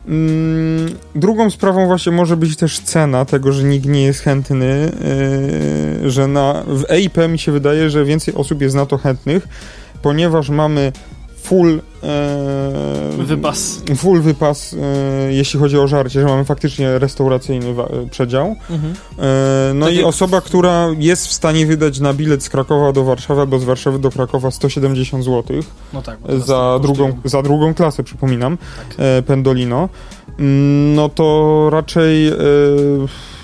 Mm, 0.07 0.89
drugą 1.15 1.49
sprawą 1.49 1.87
właśnie 1.87 2.11
może 2.11 2.37
być 2.37 2.55
też 2.55 2.79
cena 2.79 3.25
tego, 3.25 3.51
że 3.51 3.63
nikt 3.63 3.85
nie 3.85 4.03
jest 4.03 4.19
chętny, 4.19 4.91
yy, 6.01 6.09
że 6.09 6.27
na, 6.27 6.63
w 6.67 6.91
EIP 6.91 7.17
mi 7.29 7.39
się 7.39 7.51
wydaje, 7.51 7.89
że 7.89 8.05
więcej 8.05 8.33
osób 8.33 8.61
jest 8.61 8.75
na 8.75 8.85
to 8.85 8.97
chętnych, 8.97 9.47
ponieważ 10.01 10.49
mamy 10.49 10.91
full 11.43 11.81
e, 12.03 13.23
wypas. 13.23 13.81
Full 13.95 14.21
wypas, 14.21 14.73
e, 14.73 15.33
jeśli 15.33 15.59
chodzi 15.59 15.77
o 15.77 15.87
żarcie, 15.87 16.21
że 16.21 16.27
mamy 16.27 16.45
faktycznie 16.45 16.99
restauracyjny 16.99 17.75
przedział. 18.11 18.55
Mhm. 18.69 18.93
E, 19.19 19.73
no 19.73 19.85
tak 19.85 19.95
i 19.95 19.97
jak... 19.97 20.05
osoba, 20.05 20.41
która 20.41 20.87
jest 20.97 21.27
w 21.27 21.33
stanie 21.33 21.65
wydać 21.65 21.99
na 21.99 22.13
bilet 22.13 22.43
z 22.43 22.49
Krakowa 22.49 22.91
do 22.91 23.03
Warszawy 23.03 23.41
albo 23.41 23.59
z 23.59 23.63
Warszawy 23.63 23.99
do 23.99 24.11
Krakowa 24.11 24.51
170 24.51 25.23
zł 25.23 25.43
no 25.93 26.01
tak, 26.01 26.19
za, 26.45 26.79
drugą, 26.81 27.17
za 27.25 27.41
drugą 27.41 27.73
klasę, 27.73 28.03
przypominam, 28.03 28.57
tak. 28.57 28.97
E, 28.97 29.21
Pendolino, 29.21 29.89
mm, 30.39 30.95
no 30.95 31.09
to 31.09 31.69
raczej 31.71 32.27
e, 32.27 32.33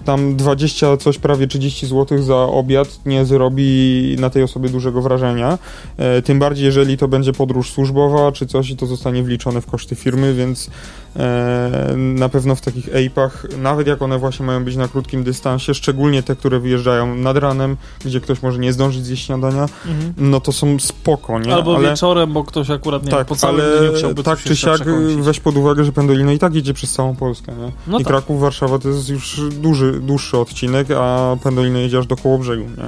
tam 0.06 0.36
20, 0.36 0.98
coś 0.98 1.18
prawie 1.18 1.48
30 1.48 1.88
zł 1.88 2.24
za 2.24 2.36
obiad 2.36 3.00
nie 3.06 3.26
zrobi 3.26 4.16
na 4.20 4.30
tej 4.30 4.44
osobie 4.44 4.70
dużego 4.70 5.02
wrażenia. 5.02 5.58
E, 5.98 6.22
tym 6.22 6.40
bardziej, 6.40 6.66
jeżeli 6.66 6.98
to 6.98 7.08
będzie 7.08 7.34
podróż 7.34 7.72
służbowa 7.72 8.32
czy 8.32 8.48
coś 8.48 8.70
i 8.70 8.76
to 8.76 8.86
zostanie 8.86 9.24
wliczone 9.24 9.62
w 9.62 9.66
koszty 9.66 9.96
firmy, 9.96 10.34
więc 10.34 10.70
e, 11.16 11.94
na 11.98 12.30
pewno 12.30 12.56
w 12.56 12.62
takich 12.62 12.90
APach, 12.96 13.46
nawet 13.58 13.88
jak 13.88 14.02
one 14.02 14.20
właśnie 14.20 14.46
mają 14.46 14.64
być 14.64 14.76
na 14.76 14.88
krótkim 14.88 15.24
dystansie, 15.24 15.74
szczególnie 15.74 16.24
te, 16.24 16.36
które 16.36 16.60
wyjeżdżają 16.60 17.16
nad 17.16 17.38
ranem, 17.38 17.78
gdzie 18.06 18.22
ktoś 18.22 18.42
może 18.42 18.60
nie 18.60 18.74
zdążyć 18.74 19.06
zjeść 19.06 19.26
śniadania, 19.26 19.66
mhm. 19.86 20.14
no 20.18 20.42
to 20.42 20.52
są 20.52 20.80
spoko, 20.80 21.40
nie? 21.40 21.54
Albo 21.54 21.76
ale, 21.76 21.90
wieczorem, 21.90 22.34
bo 22.34 22.44
ktoś 22.44 22.70
akurat 22.70 23.04
nie 23.04 23.12
tak, 23.12 23.28
po 23.28 23.36
całym 23.36 23.62
ale 23.62 23.80
dniu 23.80 23.98
chciałby 23.98 24.24
tak 24.24 24.40
czy 24.40 24.56
siak 24.56 24.82
weź 25.20 25.40
pod 25.40 25.58
uwagę, 25.58 25.84
że 25.84 25.92
Pendolino 25.92 26.32
i 26.32 26.40
tak 26.40 26.56
idzie 26.56 26.74
przez 26.74 26.92
całą 26.94 27.16
Polskę, 27.16 27.52
nie? 27.52 27.72
No 27.88 28.00
I 28.00 28.04
tak. 28.04 28.08
Kraków, 28.08 28.42
Warszawa 28.42 28.80
to 28.80 28.90
jest 28.90 29.10
już 29.10 29.42
duży 29.52 29.95
dłuższy 30.02 30.38
odcinek, 30.38 30.88
a 30.92 31.36
Pendolino 31.44 31.80
jedzie 31.80 32.00
aż 32.00 32.08
do 32.08 32.16
koło 32.16 32.38
brzegu, 32.38 32.64
nie? 32.64 32.84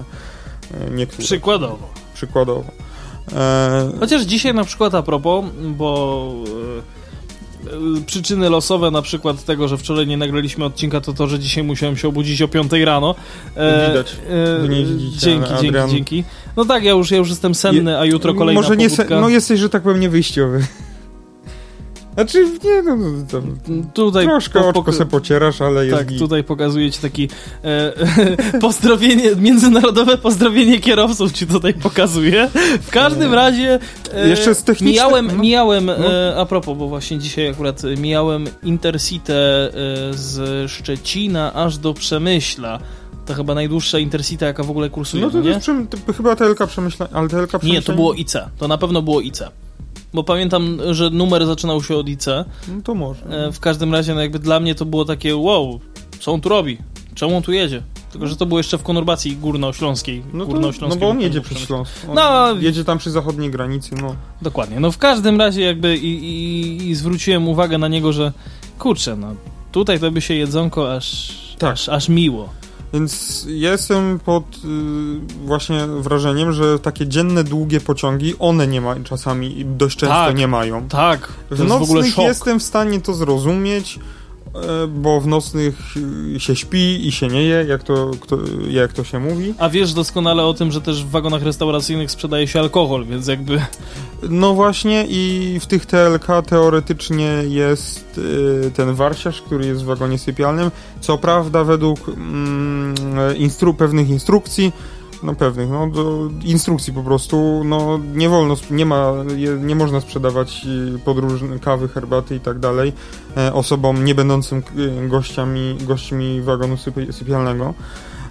E, 0.79 0.91
niektóre. 0.91 1.23
Przykładowo. 1.23 1.89
Przykładowo. 2.13 2.71
E... 3.35 3.91
Chociaż 3.99 4.21
dzisiaj 4.21 4.53
na 4.53 4.63
przykład 4.63 4.95
a 4.95 5.01
propos, 5.01 5.45
bo 5.61 6.33
e, 6.85 6.97
przyczyny 8.05 8.49
losowe 8.49 8.91
na 8.91 9.01
przykład 9.01 9.45
tego, 9.45 9.67
że 9.67 9.77
wczoraj 9.77 10.07
nie 10.07 10.17
nagraliśmy 10.17 10.65
odcinka, 10.65 11.01
to 11.01 11.13
to, 11.13 11.27
że 11.27 11.39
dzisiaj 11.39 11.63
musiałem 11.63 11.97
się 11.97 12.07
obudzić 12.07 12.41
o 12.41 12.47
5 12.47 12.71
rano. 12.71 13.15
E, 13.55 13.87
Widać. 13.89 14.15
E, 14.63 14.67
nie 14.67 14.85
widzicie, 14.85 15.19
dzięki, 15.19 15.49
dzięki, 15.61 15.91
dzięki. 15.91 16.23
No 16.55 16.65
tak, 16.65 16.83
ja 16.83 16.91
już, 16.91 17.11
ja 17.11 17.17
już 17.17 17.29
jestem 17.29 17.55
senny, 17.55 17.99
a 17.99 18.05
jutro 18.05 18.33
kolejna 18.33 18.61
Może 18.61 18.77
nie, 18.77 18.89
se, 18.89 19.05
no 19.09 19.29
jesteś, 19.29 19.59
że 19.59 19.69
tak 19.69 19.83
powiem, 19.83 19.99
niewyjściowy. 19.99 20.67
Znaczy, 22.17 22.45
nie, 22.63 22.81
no, 22.83 22.95
no 22.95 23.05
to, 23.31 23.41
Tutaj 23.93 24.25
troszkę 24.25 24.59
po- 24.59 24.67
oczko 24.79 24.93
se 24.93 25.05
pocierasz, 25.05 25.61
ale 25.61 25.85
jest 25.85 25.97
Tak, 25.97 26.07
git. 26.07 26.19
tutaj 26.19 26.43
pokazuje 26.43 26.91
ci 26.91 26.99
taki 27.01 27.29
e, 27.63 27.93
pozdrowienie, 28.61 29.35
międzynarodowe 29.35 30.17
pozdrowienie 30.17 30.79
kierowców 30.79 31.31
ci 31.31 31.47
tutaj 31.47 31.73
pokazuje. 31.73 32.49
W 32.81 32.89
każdym 32.91 33.33
razie 33.33 33.79
e, 34.13 34.27
Jeszcze 34.29 34.55
z 34.55 34.63
technicznych- 34.63 34.87
mijałem, 34.87 35.27
no. 35.27 35.33
mijałem 35.43 35.89
e, 35.89 35.95
a 36.37 36.45
propos, 36.45 36.77
bo 36.77 36.87
właśnie 36.87 37.19
dzisiaj 37.19 37.47
akurat 37.49 37.83
e, 37.85 37.95
mijałem 37.97 38.45
Intercity 38.63 39.33
e, 39.33 39.69
z 40.11 40.71
Szczecina 40.71 41.53
aż 41.53 41.77
do 41.77 41.93
Przemyśla. 41.93 42.79
To 43.25 43.33
chyba 43.33 43.55
najdłuższa 43.55 43.99
Intercity, 43.99 44.45
jaka 44.45 44.63
w 44.63 44.69
ogóle 44.69 44.89
kursuje, 44.89 45.23
No 45.23 45.29
to, 45.31 45.37
no 45.37 45.43
to 45.43 45.47
nie? 45.49 45.53
jest 45.53 45.61
przem, 45.63 45.87
to 45.87 46.13
chyba 46.13 46.35
TLK 46.35 46.67
Przemyśleń, 46.67 47.09
ale 47.13 47.27
TLK 47.29 47.47
Przemyśleń... 47.49 47.73
Nie, 47.73 47.81
to 47.81 47.93
było 47.93 48.13
IC. 48.13 48.33
To 48.57 48.67
na 48.67 48.77
pewno 48.77 49.01
było 49.01 49.21
IC. 49.21 49.43
Bo 50.13 50.23
pamiętam, 50.23 50.77
że 50.91 51.09
numer 51.09 51.45
zaczynał 51.45 51.83
się 51.83 51.95
od 51.95 52.09
IC. 52.09 52.25
No 52.67 52.81
to 52.83 52.95
może. 52.95 53.25
E, 53.47 53.51
W 53.51 53.59
każdym 53.59 53.93
razie, 53.93 54.15
no 54.15 54.21
jakby 54.21 54.39
dla 54.39 54.59
mnie 54.59 54.75
to 54.75 54.85
było 54.85 55.05
takie 55.05 55.35
wow, 55.35 55.79
co 56.19 56.33
on 56.33 56.41
tu 56.41 56.49
robi? 56.49 56.77
Czemu 57.15 57.37
on 57.37 57.43
tu 57.43 57.51
jedzie? 57.51 57.81
Tylko, 58.11 58.27
że 58.27 58.35
to 58.35 58.45
było 58.45 58.59
jeszcze 58.59 58.77
w 58.77 58.83
konurbacji 58.83 59.37
górnośląskiej. 59.37 60.23
No, 60.33 60.45
to, 60.45 60.51
górnośląskiej 60.51 61.01
no 61.01 61.05
bo 61.07 61.11
on 61.11 61.21
jedzie 61.21 61.41
przez. 61.41 61.57
Śląsk. 61.57 61.91
No, 62.15 62.53
jedzie 62.59 62.83
tam 62.83 62.97
przy 62.97 63.11
zachodniej 63.11 63.51
granicy, 63.51 63.95
no. 64.01 64.15
Dokładnie. 64.41 64.79
No 64.79 64.91
w 64.91 64.97
każdym 64.97 65.39
razie 65.39 65.61
jakby 65.61 65.97
i, 65.97 66.07
i, 66.25 66.89
i 66.89 66.95
zwróciłem 66.95 67.47
uwagę 67.47 67.77
na 67.77 67.87
niego, 67.87 68.13
że 68.13 68.31
kurczę, 68.79 69.15
no 69.15 69.35
tutaj 69.71 69.99
to 69.99 70.11
by 70.11 70.21
się 70.21 70.33
jedzonko 70.33 70.93
aż, 70.95 71.37
Tak. 71.59 71.73
aż, 71.73 71.89
aż 71.89 72.09
miło. 72.09 72.49
Więc 73.01 73.45
jestem 73.49 74.19
pod 74.19 74.43
y, 74.43 74.57
właśnie 75.45 75.87
wrażeniem, 75.87 76.51
że 76.51 76.79
takie 76.79 77.07
dzienne, 77.07 77.43
długie 77.43 77.79
pociągi, 77.81 78.33
one 78.39 78.67
nie 78.67 78.81
mają 78.81 79.03
czasami, 79.03 79.65
dość 79.65 79.97
często 79.97 80.15
Tak. 80.15 80.35
nie 80.35 80.47
mają. 80.47 80.87
Tak, 80.89 81.27
to 81.49 81.55
W 81.55 81.59
jest 81.59 81.71
w 81.71 81.71
ogóle 81.71 81.93
nocnych 82.01 82.13
szok. 82.15 82.25
jestem 82.25 82.59
w 82.59 82.63
stanie 82.63 83.01
to 83.01 83.13
zrozumieć, 83.13 83.99
bo 84.87 85.21
w 85.21 85.27
nocnych 85.27 85.97
y, 86.35 86.39
się 86.39 86.55
śpi 86.55 87.07
i 87.07 87.11
się 87.11 87.27
nie 87.27 87.43
je, 87.43 87.65
jak 87.67 87.83
to, 87.83 88.11
kto, 88.19 88.37
jak 88.69 88.93
to 88.93 89.03
się 89.03 89.19
mówi. 89.19 89.53
A 89.57 89.69
wiesz 89.69 89.93
doskonale 89.93 90.45
o 90.45 90.53
tym, 90.53 90.71
że 90.71 90.81
też 90.81 91.03
w 91.03 91.09
wagonach 91.09 91.43
restauracyjnych 91.43 92.11
sprzedaje 92.11 92.47
się 92.47 92.59
alkohol, 92.59 93.05
więc 93.05 93.27
jakby 93.27 93.61
No 94.29 94.53
właśnie 94.53 95.05
i 95.09 95.57
w 95.59 95.65
tych 95.65 95.85
TLK 95.85 96.27
teoretycznie 96.47 97.43
jest 97.47 98.17
y, 98.17 98.71
ten 98.75 98.93
warsiarz, 98.93 99.41
który 99.41 99.65
jest 99.65 99.81
w 99.81 99.85
wagonie 99.85 100.17
sypialnym. 100.17 100.71
Co 101.01 101.17
prawda 101.17 101.63
według 101.63 102.09
mm, 102.09 102.95
instru 103.37 103.73
pewnych 103.73 104.09
instrukcji, 104.09 104.71
no 105.23 105.35
pewnych, 105.35 105.69
no 105.69 105.87
do 105.87 106.29
instrukcji 106.43 106.93
po 106.93 107.03
prostu, 107.03 107.61
no 107.65 107.99
nie 108.15 108.29
wolno, 108.29 108.55
nie 108.71 108.85
ma, 108.85 109.13
nie 109.59 109.75
można 109.75 110.01
sprzedawać 110.01 110.65
y, 111.55 111.59
kawy, 111.59 111.87
herbaty 111.87 112.35
i 112.35 112.39
tak 112.39 112.59
dalej 112.59 112.93
e, 113.37 113.53
osobom 113.53 114.05
nie 114.05 114.15
będącym 114.15 114.63
y, 114.77 115.07
gościami, 115.07 115.77
gośćmi 115.81 116.41
wagonu 116.41 116.77
sypialnego. 117.11 117.73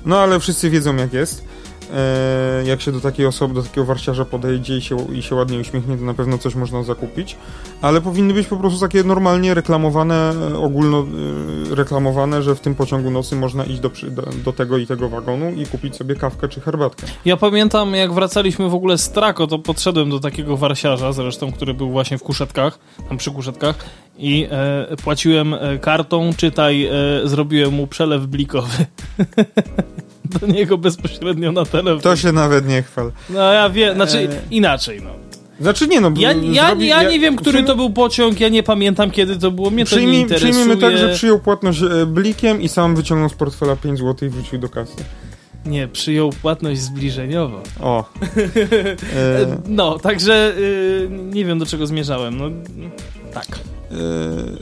No 0.04 0.18
ale 0.18 0.40
wszyscy 0.40 0.70
wiedzą 0.70 0.96
jak 0.96 1.12
jest. 1.12 1.44
E, 1.94 2.64
jak 2.66 2.80
się 2.80 2.92
do 2.92 3.00
takiej 3.00 3.26
osoby, 3.26 3.54
do 3.54 3.62
takiego 3.62 3.84
warciarza 3.84 4.24
podejdzie 4.24 4.76
i 4.76 4.82
się, 4.82 4.96
i 5.14 5.22
się 5.22 5.34
ładnie 5.34 5.58
uśmiechnie, 5.58 5.96
to 5.96 6.04
na 6.04 6.14
pewno 6.14 6.38
coś 6.38 6.54
można 6.54 6.82
zakupić. 6.82 7.36
Ale 7.82 8.00
powinny 8.00 8.34
być 8.34 8.46
po 8.46 8.56
prostu 8.56 8.80
takie 8.80 9.04
normalnie 9.04 9.54
reklamowane, 9.54 10.32
e, 10.52 10.58
ogólno 10.58 11.06
e, 11.72 11.74
reklamowane, 11.74 12.42
że 12.42 12.54
w 12.54 12.60
tym 12.60 12.74
pociągu 12.74 13.10
nocy 13.10 13.36
można 13.36 13.64
iść 13.64 13.80
do, 13.80 13.90
do, 14.44 14.52
tego 14.52 14.78
i 14.78 14.86
tego 14.86 15.08
wagonu 15.08 15.50
i 15.50 15.66
kupić 15.66 15.96
sobie 15.96 16.14
kawkę 16.14 16.48
czy 16.48 16.60
herbatkę. 16.60 17.06
Ja 17.24 17.36
pamiętam, 17.36 17.94
jak 17.94 18.12
wracaliśmy 18.12 18.68
w 18.68 18.74
ogóle 18.74 18.98
z 18.98 19.10
Trako, 19.10 19.46
to 19.46 19.58
podszedłem 19.58 20.10
do 20.10 20.20
takiego 20.20 20.56
warsiarza, 20.56 21.12
zresztą, 21.12 21.52
który 21.52 21.74
był 21.74 21.90
właśnie 21.90 22.18
w 22.18 22.22
Kuszetkach, 22.22 22.78
tam 23.08 23.18
przy 23.18 23.30
Kuszetkach 23.30 23.76
i 24.18 24.48
e, 24.50 24.96
płaciłem 25.04 25.54
kartą, 25.80 26.30
czytaj, 26.36 26.86
e, 26.86 26.90
zrobiłem 27.24 27.72
mu 27.72 27.86
przelew 27.86 28.26
blikowy. 28.26 28.86
do 30.26 30.46
niego 30.46 30.78
bezpośrednio 30.78 31.52
na 31.52 31.64
telefon. 31.64 32.00
To 32.00 32.16
się 32.16 32.32
nawet 32.32 32.68
nie 32.68 32.82
chwal. 32.82 33.12
No 33.30 33.52
ja 33.52 33.70
wiem, 33.70 33.94
znaczy 33.94 34.18
E, 34.18 34.28
inaczej, 34.50 35.02
no. 35.02 35.10
Znaczy 35.60 35.88
nie 35.88 36.00
no, 36.00 36.12
Ja, 36.16 36.32
ja, 36.32 36.68
zrobi- 36.74 36.86
ja 36.86 37.02
nie 37.02 37.20
wiem, 37.20 37.36
który 37.36 37.58
przyjmij- 37.58 37.66
to 37.66 37.76
był 37.76 37.90
pociąg, 37.90 38.40
ja 38.40 38.48
nie 38.48 38.62
pamiętam 38.62 39.10
kiedy 39.10 39.36
to 39.36 39.50
było, 39.50 39.70
mnie 39.70 39.84
to 39.84 39.90
nie 39.90 39.96
Przyjmij, 39.96 40.20
interesuje. 40.20 40.52
przyjmijmy 40.52 40.80
tak, 40.80 40.98
że 40.98 41.14
przyjął 41.14 41.38
płatność 41.38 41.82
e, 41.82 42.06
blikiem 42.06 42.60
i 42.62 42.68
sam 42.68 42.96
wyciągnął 42.96 43.28
z 43.28 43.34
portfela 43.34 43.76
5 43.76 43.98
zł 43.98 44.28
i 44.28 44.30
wrzucił 44.32 44.58
do 44.58 44.68
kasy. 44.68 44.92
Nie, 45.66 45.88
przyjął 45.88 46.30
płatność 46.30 46.80
zbliżeniową. 46.80 47.60
O. 47.80 48.04
E, 49.16 49.56
No, 49.68 49.98
także 49.98 50.52
y, 50.58 51.08
nie 51.10 51.44
wiem 51.44 51.58
do 51.58 51.66
czego 51.66 51.86
zmierzałem. 51.86 52.38
No, 52.38 52.44
tak. 53.34 53.46
E, 53.90 53.96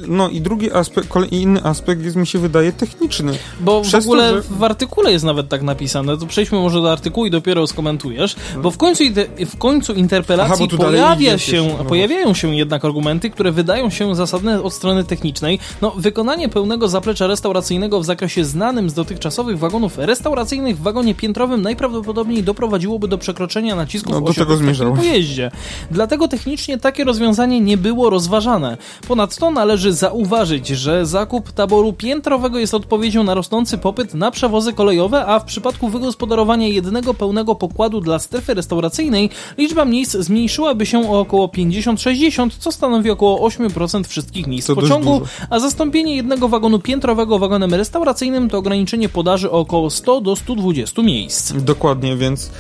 No 0.09 0.29
i 0.29 0.41
drugi 0.41 0.73
aspekt, 0.73 1.09
kolej, 1.09 1.35
inny 1.35 1.63
aspekt 1.65 2.03
jest 2.05 2.17
mi 2.17 2.27
się 2.27 2.39
wydaje 2.39 2.73
techniczny. 2.73 3.33
Bo 3.61 3.81
Przez 3.83 3.91
w 3.91 3.93
to, 3.93 3.99
ogóle 4.13 4.35
że- 4.35 4.43
w 4.43 4.65
artykule 4.65 5.13
jest 5.13 5.25
nawet 5.25 5.49
tak 5.49 5.63
napisane, 5.63 6.17
to 6.19 6.27
przejdźmy 6.27 6.59
może 6.59 6.83
do 6.83 6.93
artykułu 6.93 7.27
i 7.27 7.31
dopiero 7.31 7.67
skomentujesz, 7.67 8.37
bo 8.63 8.71
w 8.71 8.77
końcu, 8.77 9.05
w 9.47 9.57
końcu 9.57 9.93
interpelacji 9.93 10.67
Aha, 10.73 10.77
pojawia 10.77 11.39
się, 11.39 11.75
no 11.79 11.85
pojawiają 11.85 12.35
się 12.35 12.55
jednak 12.57 12.85
argumenty, 12.85 13.31
które 13.31 13.53
wydają 13.53 13.91
się 13.91 14.15
zasadne 14.17 14.63
od 14.63 14.73
strony 14.73 15.05
technicznej. 15.05 15.59
No, 15.83 15.91
wykonanie 15.97 16.49
pełnego 16.49 16.89
zaplecza 16.89 17.27
restauracyjnego 17.27 18.01
w 18.01 18.05
zakresie 18.05 18.45
znanym 18.45 18.91
z 18.91 18.95
dotychczasowych 18.95 19.59
wagonów 19.59 19.99
restauracyjnych 19.99 20.79
w 20.79 20.83
wagonie 20.83 21.15
piętrowym 21.15 21.63
najprawdopodobniej 21.63 22.43
doprowadziłoby 22.43 23.09
do 23.09 23.19
przekroczenia 23.19 23.77
nacisków 23.77 24.13
No, 24.13 24.21
do 24.21 24.35
tego 24.35 24.57
w 24.57 24.97
pojeździe. 24.97 25.51
Dlatego 25.91 26.29
technicznie 26.29 26.79
takie 26.79 27.05
rozwiązanie 27.05 27.61
nie 27.61 27.77
było 27.77 28.11
rozważane. 28.11 28.77
Ponadto 29.25 29.51
należy 29.51 29.93
zauważyć, 29.93 30.69
że 30.69 31.07
zakup 31.07 31.53
taboru 31.53 31.93
piętrowego 31.93 32.59
jest 32.59 32.75
odpowiedzią 32.75 33.25
na 33.25 33.35
rosnący 33.35 33.79
popyt 33.79 34.15
na 34.15 34.31
przewozy 34.31 34.73
kolejowe, 34.73 35.27
a 35.27 35.41
w 35.41 35.45
przypadku 35.45 35.89
wygospodarowania 35.89 36.69
jednego 36.69 37.15
pełnego 37.15 37.55
pokładu 37.55 38.01
dla 38.01 38.19
strefy 38.19 38.55
restauracyjnej 38.55 39.31
liczba 39.59 39.85
miejsc 39.85 40.17
zmniejszyłaby 40.17 40.87
się 40.87 41.11
o 41.11 41.21
około 41.21 41.47
50-60, 41.47 42.51
co 42.59 42.73
stanowi 42.73 43.11
około 43.11 43.49
8% 43.49 44.05
wszystkich 44.09 44.47
miejsc 44.47 44.67
To 44.67 44.75
pociągu, 44.75 45.21
a 45.51 45.59
zastąpienie 45.59 46.17
jednego 46.17 46.49
wagonu 46.49 46.79
piętrowego 46.79 47.39
wagonem 47.39 47.75
restauracyjnym 47.75 48.51
to 48.51 48.59
ograniczenie 48.59 49.09
podaży 49.09 49.51
o 49.51 49.59
około 49.59 49.91
100 49.91 50.21
do 50.21 50.37
120 50.37 51.03
miejsc. 51.03 51.53
Dokładnie, 51.53 52.17
więc 52.17 52.51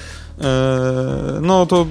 no 1.40 1.66
to 1.66 1.86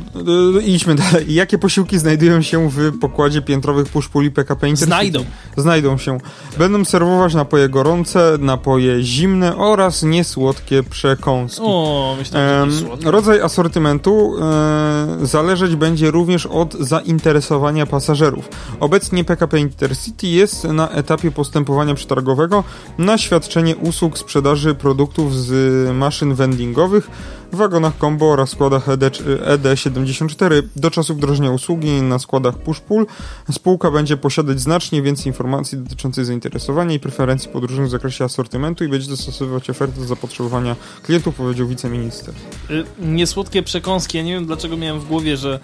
e, 0.58 0.62
idźmy 0.62 0.96
dalej. 0.96 1.34
Jakie 1.34 1.58
posiłki 1.58 2.00
znajdują 2.00 2.42
się 2.42 2.70
w 2.70 3.00
pokładzie 3.00 3.42
piętrowych 3.42 3.90
puszpuli 3.90 4.32
PKP 4.32 4.70
Intercity? 4.70 4.86
Znajdą. 4.86 5.26
Znajdą 5.58 5.98
się. 5.98 6.18
Będą 6.58 6.86
serwować 6.86 7.34
napoje 7.34 7.70
gorące, 7.70 8.38
napoje 8.40 9.04
zimne 9.04 9.58
oraz 9.58 10.04
niesłodkie 10.04 10.84
przekąski. 10.84 11.62
O, 11.66 12.16
myślałem, 12.20 12.72
że 12.72 12.86
rodzaj 13.12 13.42
asortymentu 13.42 14.36
e, 14.42 15.26
zależeć 15.26 15.76
będzie 15.76 16.12
również 16.12 16.46
od 16.46 16.74
zainteresowania 16.74 17.86
pasażerów. 17.86 18.50
Obecnie 18.80 19.24
PKP 19.24 19.60
Intercity 19.60 20.28
jest 20.28 20.64
na 20.64 20.90
etapie 20.90 21.32
postępowania 21.32 21.96
przetargowego 21.96 22.64
na 22.98 23.18
świadczenie 23.18 23.76
usług 23.76 24.18
sprzedaży 24.18 24.76
produktów 24.76 25.36
z 25.36 25.52
maszyn 25.96 26.34
vendingowych 26.34 27.10
wagonach 27.56 27.94
combo 28.02 28.32
oraz 28.32 28.50
składach 28.50 28.90
E 28.90 28.94
ED, 28.94 29.20
ED74 29.64 30.62
do 30.76 30.92
czasu 30.92 31.16
wdrożenia 31.16 31.52
usługi 31.52 32.02
na 32.02 32.20
składach 32.20 32.56
push-pull. 32.56 33.06
Spółka 33.52 33.92
będzie 33.92 34.18
posiadać 34.18 34.60
znacznie 34.60 35.02
więcej 35.02 35.28
informacji 35.28 35.78
dotyczących 35.78 36.26
zainteresowania 36.26 36.96
i 36.96 37.00
preferencji 37.00 37.50
podróżnych 37.50 37.88
w 37.88 37.90
zakresie 37.90 38.26
asortymentu 38.26 38.84
i 38.84 38.88
będzie 38.88 39.10
dostosowywać 39.10 39.70
ofertę 39.70 40.00
do 40.00 40.06
zapotrzebowania 40.06 40.76
klientów, 41.04 41.36
powiedział 41.36 41.68
wiceminister. 41.68 42.34
Y, 42.70 42.84
Niesłodkie 43.00 43.64
przekąski. 43.64 44.18
Ja 44.18 44.24
nie 44.24 44.34
wiem 44.34 44.46
dlaczego 44.46 44.78
miałem 44.78 45.00
w 45.02 45.08
głowie, 45.08 45.38
że 45.38 45.60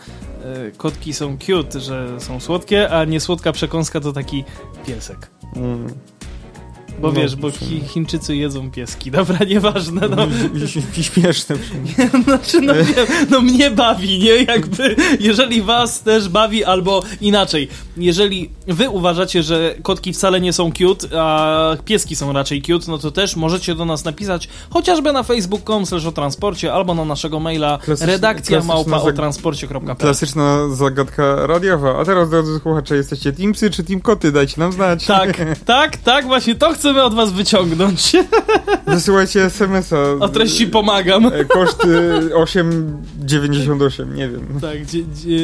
y, 0.67 0.71
kotki 0.77 1.13
są 1.13 1.37
cute, 1.37 1.79
że 1.79 2.19
są 2.19 2.39
słodkie, 2.39 2.89
a 2.89 3.05
niesłodka 3.05 3.51
przekąska 3.51 3.99
to 3.99 4.13
taki 4.13 4.43
piesek. 4.87 5.29
Mm. 5.55 5.93
Bo 6.99 7.07
No, 7.07 7.13
wiesz, 7.13 7.35
bo 7.35 7.51
chi, 7.51 7.81
Chińczycy 7.87 8.35
jedzą 8.35 8.71
pieski. 8.71 9.11
Dobra, 9.19 9.37
nieważne. 9.47 10.09
No, 10.09 10.27
I 10.97 11.03
śmieszne. 11.03 11.55
znaczy, 12.23 12.61
no, 12.61 12.73
wiem, 12.73 13.07
no 13.29 13.41
mnie 13.41 13.71
bawi, 13.71 14.19
nie? 14.19 14.43
Jakby, 14.43 14.95
jeżeli 15.19 15.61
was 15.61 16.01
też 16.01 16.29
bawi, 16.29 16.63
albo 16.63 17.03
inaczej. 17.21 17.67
Jeżeli 17.97 18.49
wy 18.67 18.89
uważacie, 18.89 19.43
że 19.43 19.75
kotki 19.83 20.13
wcale 20.13 20.41
nie 20.41 20.53
są 20.53 20.71
cute, 20.71 21.07
a 21.21 21.77
pieski 21.85 22.15
są 22.15 22.33
raczej 22.33 22.61
cute, 22.61 22.85
no 22.87 22.97
to 22.97 23.11
też 23.11 23.35
możecie 23.35 23.75
do 23.75 23.85
nas 23.85 24.05
napisać 24.05 24.49
chociażby 24.69 25.13
na 25.13 25.23
facebook.com 25.23 25.83
o 26.07 26.11
transporcie 26.11 26.73
albo 26.73 26.95
na 26.95 27.05
naszego 27.05 27.39
maila 27.39 27.79
redakcja 28.01 28.61
małpa 28.61 28.97
o 28.97 29.11
transporcie.pl 29.11 29.95
Klasyczna 29.95 30.69
zagadka 30.69 31.47
radiowa. 31.47 31.99
A 31.99 32.05
teraz, 32.05 32.29
drodzy 32.29 32.59
słuchacze, 32.59 32.95
jesteście 32.95 33.33
teamsy 33.33 33.69
czy 33.69 33.83
team 33.83 34.01
koty? 34.01 34.31
Dajcie 34.31 34.61
nam 34.61 34.71
znać. 34.71 35.05
Tak, 35.05 35.41
tak, 35.65 35.97
tak, 35.97 36.25
właśnie 36.25 36.55
to 36.55 36.73
chcę 36.73 36.88
chcemy 36.89 37.03
od 37.03 37.13
was 37.13 37.31
wyciągnąć? 37.31 38.11
Wysyłajcie 38.87 39.43
SMS-a. 39.43 40.11
O 40.19 40.29
treści 40.29 40.67
pomagam. 40.67 41.25
E, 41.25 41.45
Koszt 41.45 41.85
y, 41.85 42.29
8,98, 42.33 44.15
nie 44.15 44.29
wiem. 44.29 44.59
Tak, 44.61 44.83
gdzie... 44.83 45.03
gdzie... 45.03 45.37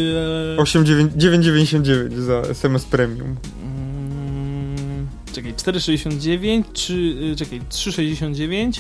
8,999 0.58 2.14
za 2.14 2.34
SMS 2.42 2.86
Premium. 2.86 3.36
Mm, 3.64 5.08
Czekaj, 5.34 5.54
4,69 5.54 6.64
czy... 6.74 6.94
y, 6.94 7.36
Czekaj, 7.36 7.62
3,69 7.72 8.80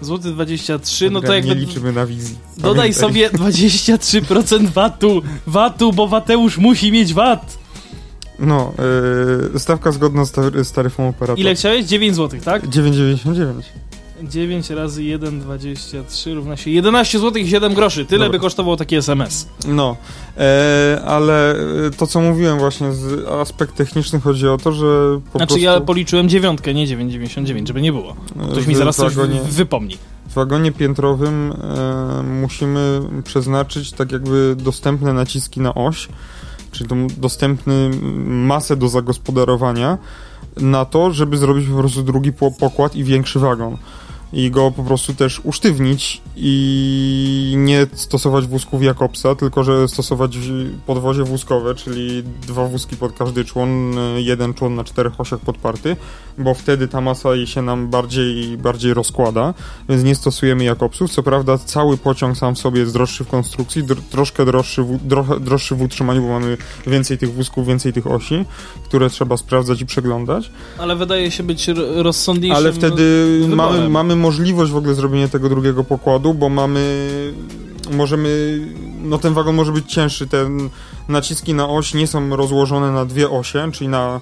Złoty 0.00 0.30
23, 0.30 1.10
no 1.10 1.20
to 1.20 1.34
jakby... 1.34 1.48
Nie 1.48 1.60
liczymy 1.60 1.92
na 1.92 2.06
wizji. 2.06 2.36
Dodaj 2.58 2.94
sobie 2.94 3.30
23% 3.30 4.66
VAT-u. 4.66 5.22
VAT-u, 5.46 5.92
bo 5.92 6.08
Wateusz 6.08 6.58
musi 6.58 6.92
mieć 6.92 7.14
VAT. 7.14 7.59
No, 8.40 8.72
y, 9.54 9.58
stawka 9.58 9.92
zgodna 9.92 10.24
z, 10.24 10.32
tar- 10.32 10.64
z 10.64 10.72
taryfą 10.72 11.08
operatora. 11.08 11.40
Ile 11.40 11.54
chciałeś? 11.54 11.84
9 11.86 12.16
zł, 12.16 12.40
tak? 12.44 12.66
9,99. 12.68 13.62
9 14.22 14.70
razy 14.70 15.02
1,23 15.02 16.34
równa 16.34 16.56
się 16.56 16.70
11 16.70 17.18
zł 17.18 17.42
i 17.42 17.48
7 17.48 17.74
groszy. 17.74 18.04
Tyle 18.06 18.18
Dobra. 18.24 18.38
by 18.38 18.42
kosztował 18.42 18.76
taki 18.76 18.96
SMS. 18.96 19.48
No, 19.68 19.96
e, 20.38 21.02
ale 21.06 21.52
e, 21.52 21.56
to 21.96 22.06
co 22.06 22.20
mówiłem 22.20 22.58
właśnie 22.58 22.92
z 22.92 23.26
aspekt 23.28 23.74
techniczny 23.74 24.20
chodzi 24.20 24.48
o 24.48 24.56
to, 24.58 24.72
że 24.72 24.84
po 25.32 25.38
Znaczy 25.38 25.46
prostu 25.46 25.58
ja 25.64 25.80
policzyłem 25.80 26.28
dziewiątkę, 26.28 26.74
nie 26.74 26.86
9,99, 26.86 27.66
żeby 27.66 27.80
nie 27.80 27.92
było. 27.92 28.16
Ktoś 28.52 28.66
mi 28.66 28.74
zaraz 28.74 28.96
coś 28.96 29.14
wagonie, 29.14 29.40
wypomni. 29.50 29.98
w 30.28 30.34
wagonie 30.34 30.72
piętrowym 30.72 31.52
e, 31.52 32.22
musimy 32.22 33.00
przeznaczyć 33.24 33.92
tak 33.92 34.12
jakby 34.12 34.56
dostępne 34.58 35.12
naciski 35.12 35.60
na 35.60 35.74
oś, 35.74 36.08
czyli 36.72 37.06
dostępny 37.16 37.90
masę 38.26 38.76
do 38.76 38.88
zagospodarowania 38.88 39.98
na 40.56 40.84
to, 40.84 41.12
żeby 41.12 41.36
zrobić 41.36 41.68
po 41.68 41.76
prostu 41.76 42.02
drugi 42.02 42.32
po- 42.32 42.50
pokład 42.50 42.96
i 42.96 43.04
większy 43.04 43.38
wagon. 43.38 43.76
I 44.32 44.50
go 44.50 44.70
po 44.70 44.82
prostu 44.82 45.14
też 45.14 45.40
usztywnić 45.44 46.22
i 46.36 47.54
nie 47.56 47.86
stosować 47.92 48.46
wózków 48.46 48.82
Jakobsa, 48.82 49.34
tylko 49.34 49.64
że 49.64 49.88
stosować 49.88 50.38
podwozie 50.86 51.24
wózkowe, 51.24 51.74
czyli 51.74 52.22
dwa 52.46 52.66
wózki 52.66 52.96
pod 52.96 53.12
każdy 53.12 53.44
człon, 53.44 53.94
jeden 54.16 54.54
człon 54.54 54.74
na 54.74 54.84
czterech 54.84 55.20
osiach 55.20 55.40
podparty, 55.40 55.96
bo 56.38 56.54
wtedy 56.54 56.88
ta 56.88 57.00
masa 57.00 57.34
jej 57.34 57.46
się 57.46 57.62
nam 57.62 57.88
bardziej, 57.88 58.58
bardziej 58.58 58.94
rozkłada, 58.94 59.54
więc 59.88 60.04
nie 60.04 60.14
stosujemy 60.14 60.64
Jakobsów. 60.64 61.10
Co 61.12 61.22
prawda 61.22 61.58
cały 61.58 61.96
pociąg 61.96 62.36
sam 62.36 62.54
w 62.54 62.58
sobie 62.58 62.80
jest 62.80 62.92
droższy 62.92 63.24
w 63.24 63.28
konstrukcji, 63.28 63.84
dr 63.84 64.02
troszkę 64.10 64.44
droższy 64.44 64.82
w, 64.82 65.06
dro 65.06 65.26
droższy 65.40 65.74
w 65.74 65.82
utrzymaniu, 65.82 66.22
bo 66.22 66.28
mamy 66.28 66.56
więcej 66.86 67.18
tych 67.18 67.32
wózków, 67.32 67.66
więcej 67.66 67.92
tych 67.92 68.06
osi, 68.06 68.44
które 68.84 69.10
trzeba 69.10 69.36
sprawdzać 69.36 69.80
i 69.80 69.86
przeglądać. 69.86 70.50
Ale 70.78 70.96
wydaje 70.96 71.30
się 71.30 71.42
być 71.42 71.70
rozsądniejszym. 71.96 72.56
Ale 72.56 72.72
wtedy 72.72 73.26
wyborem. 73.40 73.56
mamy, 73.56 73.88
mamy 73.88 74.16
możliwość 74.20 74.72
w 74.72 74.76
ogóle 74.76 74.94
zrobienia 74.94 75.28
tego 75.28 75.48
drugiego 75.48 75.84
pokładu, 75.84 76.34
bo 76.34 76.48
mamy 76.48 77.08
możemy, 77.90 78.60
no 79.02 79.18
ten 79.18 79.34
wagon 79.34 79.54
może 79.54 79.72
być 79.72 79.92
cięższy, 79.92 80.26
te 80.26 80.50
naciski 81.08 81.54
na 81.54 81.68
oś 81.68 81.94
nie 81.94 82.06
są 82.06 82.36
rozłożone 82.36 82.92
na 82.92 83.04
dwie 83.04 83.30
osie, 83.30 83.72
czyli 83.72 83.88
na 83.88 84.20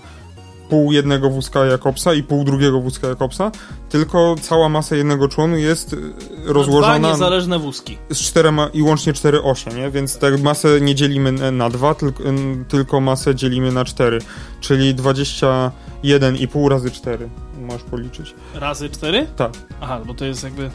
pół 0.70 0.92
jednego 0.92 1.30
wózka 1.30 1.64
Jakobsa 1.66 2.14
i 2.14 2.22
pół 2.22 2.44
drugiego 2.44 2.80
wózka 2.80 3.08
Jakobsa, 3.08 3.50
tylko 3.88 4.36
cała 4.40 4.68
masa 4.68 4.96
jednego 4.96 5.28
członu 5.28 5.56
jest 5.56 5.92
Na 5.92 6.52
rozłożona 6.52 6.98
Dwa 6.98 7.08
niezależne 7.10 7.58
wózki. 7.58 7.98
z 8.10 8.18
czterema 8.18 8.68
i 8.72 8.82
łącznie 8.82 9.12
cztery 9.12 9.42
osie, 9.42 9.70
nie? 9.70 9.90
Więc 9.90 10.18
tę 10.18 10.38
masę 10.38 10.80
nie 10.80 10.94
dzielimy 10.94 11.52
na 11.52 11.70
dwa, 11.70 11.94
tylko, 11.94 12.22
tylko 12.68 13.00
masę 13.00 13.34
dzielimy 13.34 13.72
na 13.72 13.84
cztery, 13.84 14.18
czyli 14.60 14.94
21,5 14.94 16.68
razy 16.68 16.90
4 16.90 17.28
możesz 17.60 17.82
policzyć. 17.82 18.34
Razy 18.54 18.90
4? 18.90 19.26
Tak. 19.36 19.52
Aha, 19.80 20.00
bo 20.06 20.14
to 20.14 20.24
jest 20.24 20.44
jakby. 20.44 20.70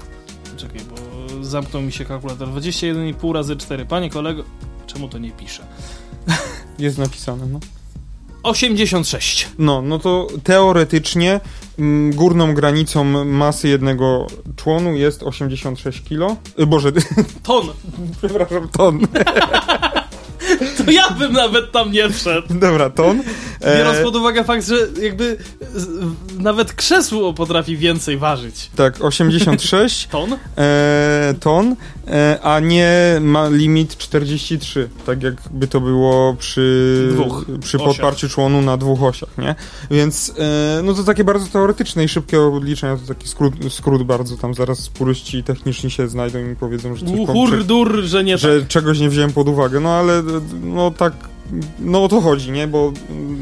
Czekaj, 0.58 0.80
bo 0.90 0.96
zamknął 1.44 1.82
mi 1.82 1.92
się 1.92 2.06
kalkulator. 2.06 2.48
21,5 2.48 3.34
razy 3.34 3.56
4. 3.56 3.86
Panie 3.86 4.10
kolego, 4.10 4.44
czemu 4.88 5.10
to 5.10 5.18
nie 5.18 5.32
pisze? 5.32 5.64
Jest 6.80 6.98
napisane, 6.98 7.46
no. 7.46 7.60
86. 8.44 9.50
No, 9.58 9.82
no 9.82 10.00
to 10.00 10.28
teoretycznie 10.44 11.40
mm, 11.80 12.16
górną 12.16 12.54
granicą 12.54 13.26
masy 13.26 13.68
jednego 13.68 14.28
członu 14.56 14.96
jest 14.96 15.24
86 15.24 16.02
kg. 16.10 16.36
Y, 16.60 16.66
Boże, 16.66 16.92
Ton. 17.44 17.68
przepraszam, 18.22 18.70
ton. 18.70 19.00
To 20.86 20.92
ja 20.92 21.10
bym 21.12 21.34
nawet 21.34 21.72
tam 21.72 21.92
nie 21.92 22.10
wszedł. 22.10 22.48
Dobra, 22.50 22.90
ton. 22.90 23.24
Biorąc 23.78 23.98
E, 23.98 24.04
pod 24.04 24.16
uwagę 24.16 24.44
fakt, 24.44 24.68
że 24.68 24.76
jakby 25.02 25.38
nawet 26.40 26.74
krzesło 26.74 27.34
potrafi 27.34 27.78
więcej 27.78 28.18
ważyć. 28.18 28.70
tak, 28.76 29.04
86 29.04 30.08
Ton? 30.12 30.36
e, 30.58 31.34
ton, 31.40 31.76
e, 32.08 32.40
a 32.44 32.60
nie 32.60 33.18
ma 33.22 33.50
limit 33.50 33.98
43, 33.98 34.90
tak 35.06 35.24
jakby 35.24 35.68
to 35.68 35.82
było 35.82 36.36
przy, 36.40 37.08
Dwóch 37.12 37.46
przy 37.62 37.78
osiach. 37.78 37.88
podparciu 37.88 38.30
członu 38.30 38.62
na 38.62 38.78
dwóch 38.78 39.04
osiach, 39.04 39.38
nie? 39.38 39.56
Więc 39.92 40.34
e, 40.40 40.82
no 40.84 40.94
to 40.94 41.04
takie 41.04 41.24
bardzo 41.24 41.48
teoretyczne 41.48 42.04
i 42.04 42.08
szybkie 42.08 42.42
obliczenia, 42.42 42.98
to 42.98 43.08
taki 43.14 43.28
skrót, 43.28 43.54
skrót 43.70 44.04
bardzo, 44.04 44.38
tam 44.38 44.54
zaraz 44.54 44.90
puryści 44.90 45.44
techniczni 45.44 45.92
się 45.92 46.08
znajdą 46.08 46.40
i 46.40 46.44
mi 46.44 46.56
powiedzą, 46.56 46.96
że 46.96 47.06
coś 47.06 47.16
pom- 47.16 47.26
Hurdur, 47.28 48.02
że 48.04 48.24
nie 48.24 48.34
tak. 48.34 48.42
że 48.42 48.66
czegoś 48.66 49.00
nie 49.00 49.10
wziąłem 49.10 49.34
pod 49.34 49.48
uwagę, 49.48 49.80
no 49.80 49.90
ale 49.90 50.24
no 50.64 50.92
tak, 50.92 51.14
no 51.80 52.04
o 52.04 52.08
to 52.08 52.22
chodzi, 52.22 52.52
nie? 52.52 52.68
Bo 52.68 52.94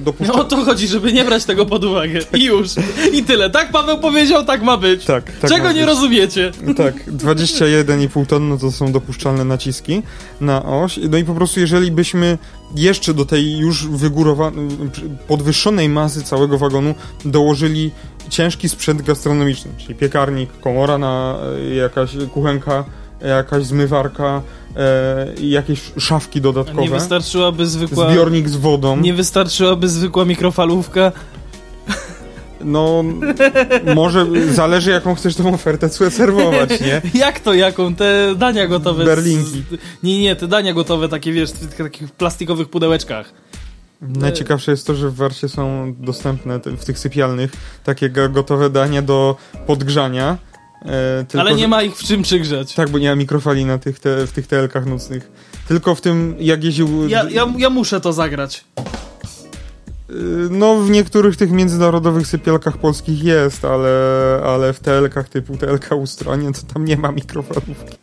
dopuszczam... 0.03 0.35
No 0.35 0.41
o 0.41 0.45
to 0.45 0.65
chodzi, 0.65 0.87
żeby 0.87 1.13
nie 1.13 1.25
brać 1.25 1.45
tego 1.45 1.65
pod 1.65 1.83
uwagę. 1.83 2.19
I 2.33 2.43
już. 2.43 2.67
I 3.13 3.23
tyle. 3.23 3.49
Tak 3.49 3.71
Paweł 3.71 3.97
powiedział, 3.97 4.45
tak 4.45 4.63
ma 4.63 4.77
być. 4.77 5.05
Tak, 5.05 5.31
tak 5.41 5.51
Czego 5.51 5.71
nie 5.71 5.79
być. 5.79 5.89
rozumiecie? 5.89 6.51
Tak, 6.77 7.11
21,5 7.11 8.25
ton 8.25 8.49
no 8.49 8.57
to 8.57 8.71
są 8.71 8.91
dopuszczalne 8.91 9.45
naciski 9.45 10.01
na 10.41 10.65
oś. 10.65 10.99
No 11.09 11.17
i 11.17 11.23
po 11.23 11.33
prostu 11.33 11.59
jeżeli 11.59 11.91
byśmy 11.91 12.37
jeszcze 12.75 13.13
do 13.13 13.25
tej 13.25 13.57
już 13.57 13.87
wygórowanej, 13.87 14.67
podwyższonej 15.27 15.89
masy 15.89 16.23
całego 16.23 16.57
wagonu 16.57 16.95
dołożyli 17.25 17.91
ciężki 18.29 18.69
sprzęt 18.69 19.01
gastronomiczny, 19.01 19.71
czyli 19.77 19.95
piekarnik, 19.95 20.49
komora 20.61 20.97
na 20.97 21.37
e, 21.71 21.75
jakaś 21.75 22.11
kuchenka, 22.33 22.85
jakaś 23.23 23.65
zmywarka 23.65 24.41
e, 24.77 25.33
i 25.41 25.49
jakieś 25.49 25.81
szafki 25.97 26.39
Nie 26.39 26.43
dodatkowe, 26.43 26.87
wystarczyłaby 26.89 27.65
zwykła... 27.67 28.11
zbiornik 28.11 28.49
z 28.49 28.55
wodą. 28.55 28.97
Nie 28.97 29.13
wystarczyłaby 29.13 29.89
zwykła 29.89 30.25
mikrofalówka. 30.25 31.11
No, 32.63 33.03
może 33.95 34.25
zależy 34.53 34.91
jaką 34.91 35.15
chcesz 35.15 35.35
tą 35.35 35.53
ofertę 35.53 35.89
serwować, 35.89 36.69
nie? 36.81 37.01
Jak 37.21 37.39
to, 37.39 37.53
jaką? 37.53 37.95
Te 37.95 38.35
dania 38.35 38.67
gotowe. 38.67 39.03
z- 39.03 39.07
Berlinki. 39.07 39.63
Nie, 40.03 40.19
nie, 40.21 40.35
te 40.35 40.47
dania 40.47 40.73
gotowe, 40.73 41.09
takie 41.09 41.31
wiesz, 41.33 41.51
w 41.51 41.75
takich 41.77 42.11
plastikowych 42.11 42.69
pudełeczkach. 42.69 43.33
Najciekawsze 44.01 44.71
jest 44.71 44.87
to, 44.87 44.95
że 44.95 45.09
w 45.09 45.15
Warcie 45.15 45.49
są 45.49 45.93
dostępne 45.99 46.59
w 46.59 46.85
tych 46.85 46.99
sypialnych 46.99 47.51
takie 47.83 48.09
go- 48.09 48.29
gotowe 48.29 48.69
dania 48.69 49.01
do 49.01 49.35
podgrzania. 49.67 50.37
E, 50.85 51.25
tylko, 51.27 51.39
Ale 51.41 51.55
nie 51.55 51.67
ma 51.67 51.81
ich 51.83 51.95
w 51.97 52.03
czym 52.03 52.21
przygrzać. 52.21 52.73
Tak, 52.75 52.89
bo 52.89 52.99
nie 52.99 53.09
ma 53.09 53.15
mikrofali 53.15 53.65
na 53.65 53.77
tych, 53.77 53.99
te, 53.99 54.27
w 54.27 54.31
tych 54.31 54.47
telkach 54.47 54.85
nocnych. 54.85 55.31
Tylko 55.67 55.95
w 55.95 56.01
tym, 56.01 56.35
jak 56.39 56.63
jeździł... 56.63 57.07
Ja, 57.07 57.29
ja, 57.29 57.53
ja 57.57 57.69
muszę 57.69 58.01
to 58.01 58.13
zagrać. 58.13 58.65
y, 60.09 60.13
No, 60.49 60.75
w 60.75 60.89
niektórych 60.89 61.37
tych 61.37 61.51
międzynarodowych 61.51 62.27
sypialkach 62.27 62.77
polskich 62.77 63.23
jest, 63.23 63.65
ale, 63.65 63.89
ale 64.45 64.73
w 64.73 64.79
telkach 64.79 65.29
typu 65.29 65.57
telka 65.57 65.95
Ustronie 65.95 66.51
to 66.53 66.73
tam 66.73 66.85
nie 66.85 66.97
ma 66.97 67.11
mikrofalówki. 67.11 67.97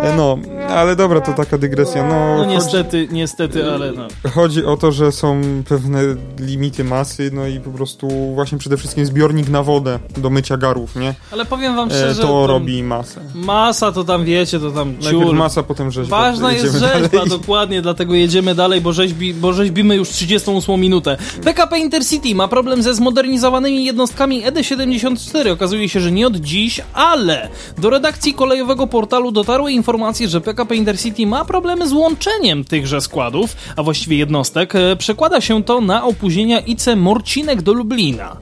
E, 0.00 0.16
No, 0.16 0.38
ale 0.68 0.96
dobra, 0.96 1.20
to 1.20 1.32
taka 1.32 1.58
dygresja. 1.58 2.08
No, 2.08 2.14
No 2.36 2.44
chodzi- 2.44 2.50
niestety, 2.56 3.08
niestety, 3.12 3.70
ale 3.72 3.92
no. 3.92 4.30
Chodzi 4.30 4.64
o 4.64 4.76
to, 4.76 4.92
że 4.92 5.12
są 5.12 5.40
pewne 5.68 6.00
limity 6.38 6.84
masy, 6.84 7.30
no 7.32 7.46
i 7.46 7.60
po 7.60 7.70
prostu 7.70 8.08
właśnie 8.34 8.58
przede 8.58 8.76
wszystkim 8.76 9.06
zbiornik 9.06 9.48
na 9.48 9.62
wodę 9.62 9.98
do 10.16 10.30
mycia 10.30 10.56
garów, 10.56 10.96
nie? 10.96 11.14
Ale 11.32 11.44
powiem 11.44 11.76
wam 11.76 11.88
E, 11.88 11.90
szczerze, 11.94 12.22
to 12.22 12.46
robi 12.46 12.82
masę. 12.82 13.20
masa 13.34 13.92
to 13.92 14.04
tam 14.04 14.24
wiecie, 14.24 14.60
to 14.60 14.70
tam 14.70 14.92
Najpierw 14.92 15.24
ciul. 15.24 15.36
masa, 15.36 15.62
potem 15.62 15.90
rzeźba. 15.90 16.16
Ważna 16.20 16.52
jest 16.52 16.64
rzeźba, 16.74 16.88
dalej. 16.88 17.28
dokładnie, 17.28 17.82
dlatego 17.82 18.14
jedziemy 18.14 18.54
dalej, 18.54 18.80
bo, 18.80 18.92
rzeźbi, 18.92 19.34
bo 19.34 19.52
rzeźbimy 19.52 19.96
już 19.96 20.08
38 20.08 20.80
minutę. 20.80 21.16
PKP 21.44 21.78
Intercity 21.78 22.34
ma 22.34 22.48
problem 22.48 22.82
ze 22.82 22.94
zmodernizowanymi 22.94 23.84
jednostkami 23.84 24.44
ED74. 24.44 25.50
Okazuje 25.52 25.88
się, 25.88 26.00
że 26.00 26.12
nie 26.12 26.26
od 26.26 26.36
dziś, 26.36 26.80
ale 26.94 27.48
do 27.78 27.90
redakcji 27.90 28.34
kolejowego 28.34 28.86
portalu 28.86 29.32
dotarły 29.32 29.72
informacje, 29.72 29.83
że 30.26 30.40
PKP 30.40 30.76
Intercity 30.76 31.26
ma 31.26 31.44
problemy 31.44 31.88
z 31.88 31.92
łączeniem 31.92 32.64
tychże 32.64 33.00
składów, 33.00 33.56
a 33.76 33.82
właściwie 33.82 34.16
jednostek. 34.16 34.74
E, 34.74 34.96
Przekłada 34.96 35.40
się 35.40 35.64
to 35.64 35.80
na 35.80 36.04
opóźnienia 36.04 36.60
IC 36.60 36.86
Morcinek 36.96 37.62
do 37.62 37.72
Lublina. 37.72 38.36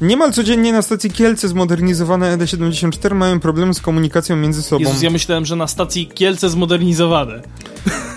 Niemal 0.00 0.32
codziennie 0.32 0.72
na 0.72 0.82
stacji 0.82 1.10
Kielce 1.10 1.48
zmodernizowane 1.48 2.38
ED74 2.38 3.14
mają 3.14 3.40
problem 3.40 3.74
z 3.74 3.80
komunikacją 3.80 4.36
między 4.36 4.62
sobą. 4.62 4.84
Jezus, 4.84 5.02
ja 5.02 5.10
myślałem, 5.10 5.46
że 5.46 5.56
na 5.56 5.66
stacji 5.66 6.06
Kielce 6.06 6.50
zmodernizowane. 6.50 7.42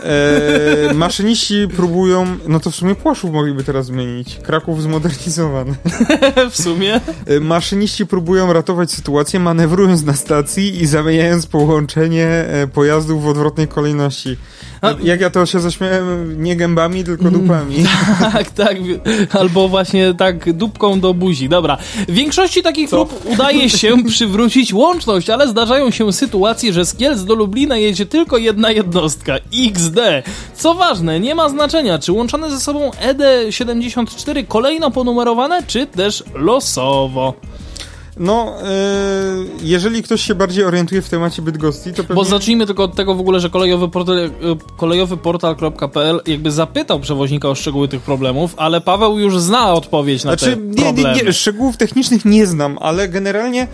E, 0.03 0.93
maszyniści 0.93 1.67
próbują, 1.75 2.25
no 2.47 2.59
to 2.59 2.71
w 2.71 2.75
sumie 2.75 2.95
Płaszów 2.95 3.31
mogliby 3.31 3.63
teraz 3.63 3.85
zmienić. 3.85 4.35
Kraków 4.43 4.81
zmodernizowany. 4.83 5.75
w 6.51 6.61
sumie. 6.61 7.01
E, 7.25 7.39
maszyniści 7.39 8.05
próbują 8.05 8.53
ratować 8.53 8.91
sytuację, 8.91 9.39
manewrując 9.39 10.03
na 10.03 10.13
stacji 10.13 10.81
i 10.81 10.85
zamieniając 10.85 11.45
połączenie 11.45 12.25
e, 12.27 12.67
pojazdów 12.67 13.23
w 13.23 13.27
odwrotnej 13.27 13.67
kolejności. 13.67 14.37
A- 14.81 14.93
Jak 15.03 15.21
ja 15.21 15.29
to 15.29 15.45
się 15.45 15.59
zaśmiałem, 15.59 16.43
nie 16.43 16.55
gębami, 16.55 17.03
tylko 17.03 17.27
Mm. 17.27 17.41
dupami. 17.41 17.75
Tak, 18.33 18.51
tak. 18.51 18.77
Albo 19.39 19.69
właśnie 19.69 20.13
tak 20.13 20.53
dupką 20.53 20.99
do 20.99 21.13
buzi. 21.13 21.49
Dobra. 21.49 21.77
W 22.07 22.11
większości 22.13 22.61
takich 22.63 22.89
prób 22.89 23.25
udaje 23.33 23.69
się 23.69 23.95
przywrócić 24.07 24.73
łączność, 24.73 25.29
ale 25.29 25.47
zdarzają 25.47 25.91
się 25.91 26.13
sytuacje, 26.13 26.73
że 26.73 26.85
z 26.85 26.95
Kielc 26.95 27.23
do 27.23 27.35
Lublina 27.35 27.77
jedzie 27.77 28.05
tylko 28.05 28.37
jedna 28.37 28.71
jednostka. 28.71 29.35
XD. 29.65 29.99
Co 30.55 30.73
ważne, 30.73 31.19
nie 31.19 31.35
ma 31.35 31.49
znaczenia, 31.49 31.99
czy 31.99 32.11
łączone 32.11 32.51
ze 32.51 32.59
sobą 32.59 32.91
E 33.01 33.13
ED74 33.13 34.47
kolejno 34.47 34.91
ponumerowane, 34.91 35.63
czy 35.67 35.85
też 35.87 36.23
losowo. 36.33 37.33
No, 38.19 38.53
e, 38.63 38.67
jeżeli 39.61 40.03
ktoś 40.03 40.21
się 40.21 40.35
bardziej 40.35 40.65
orientuje 40.65 41.01
w 41.01 41.09
temacie 41.09 41.41
Bydgoszczy, 41.41 41.91
to 41.91 41.97
pewnie... 41.97 42.15
Bo 42.15 42.23
zacznijmy 42.23 42.65
tylko 42.65 42.83
od 42.83 42.95
tego 42.95 43.15
w 43.15 43.19
ogóle, 43.19 43.39
że 43.39 43.49
kolejowy 43.49 43.89
portal, 43.89 44.17
e, 44.19 44.29
kolejowy 44.77 45.17
portal.pl 45.17 46.21
jakby 46.27 46.51
zapytał 46.51 46.99
przewoźnika 46.99 47.49
o 47.49 47.55
szczegóły 47.55 47.87
tych 47.87 48.01
problemów, 48.01 48.53
ale 48.57 48.81
Paweł 48.81 49.19
już 49.19 49.39
zna 49.39 49.73
odpowiedź 49.73 50.23
na 50.23 50.31
Znaczy, 50.31 50.55
te 50.55 50.61
nie, 50.61 50.83
problemy. 50.83 51.15
nie, 51.15 51.23
nie, 51.23 51.33
szczegółów 51.33 51.77
technicznych 51.77 52.25
nie 52.25 52.45
znam, 52.45 52.77
ale 52.81 53.07
generalnie 53.07 53.67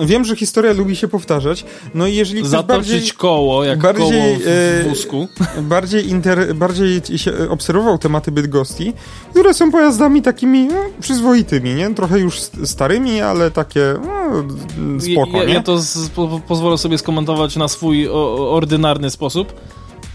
wiem, 0.00 0.24
że 0.24 0.36
historia 0.36 0.72
lubi 0.72 0.96
się 0.96 1.08
powtarzać. 1.08 1.64
No 1.94 2.06
i 2.06 2.14
jeżeli 2.14 2.40
ktoś 2.40 2.50
Zatoczyć 2.50 2.90
bardziej, 2.92 3.10
koło, 3.10 3.64
jak 3.64 3.78
bardziej, 3.78 4.04
koło 4.06 4.38
w 4.38 4.46
e, 4.86 4.88
wózku. 4.88 5.28
bardziej, 5.62 6.08
inter, 6.08 6.54
bardziej 6.54 7.02
się 7.16 7.50
obserwował 7.50 7.98
tematy 7.98 8.32
Bydgoszczy, 8.32 8.92
które 9.30 9.54
są 9.54 9.70
pojazdami 9.70 10.22
takimi 10.22 10.64
no, 10.66 10.84
przyzwoitymi, 11.00 11.74
nie? 11.74 11.94
Trochę 11.94 12.18
już 12.18 12.40
st- 12.40 12.66
starymi, 12.66 13.20
ale 13.20 13.50
takie 13.50 13.94
no, 14.04 15.00
spoko, 15.00 15.38
ja, 15.38 15.44
nie? 15.44 15.54
ja 15.54 15.62
to 15.62 15.78
z, 15.78 16.08
po, 16.08 16.40
pozwolę 16.48 16.78
sobie 16.78 16.98
skomentować 16.98 17.56
na 17.56 17.68
swój 17.68 18.08
o, 18.08 18.50
ordynarny 18.52 19.10
sposób. 19.10 19.52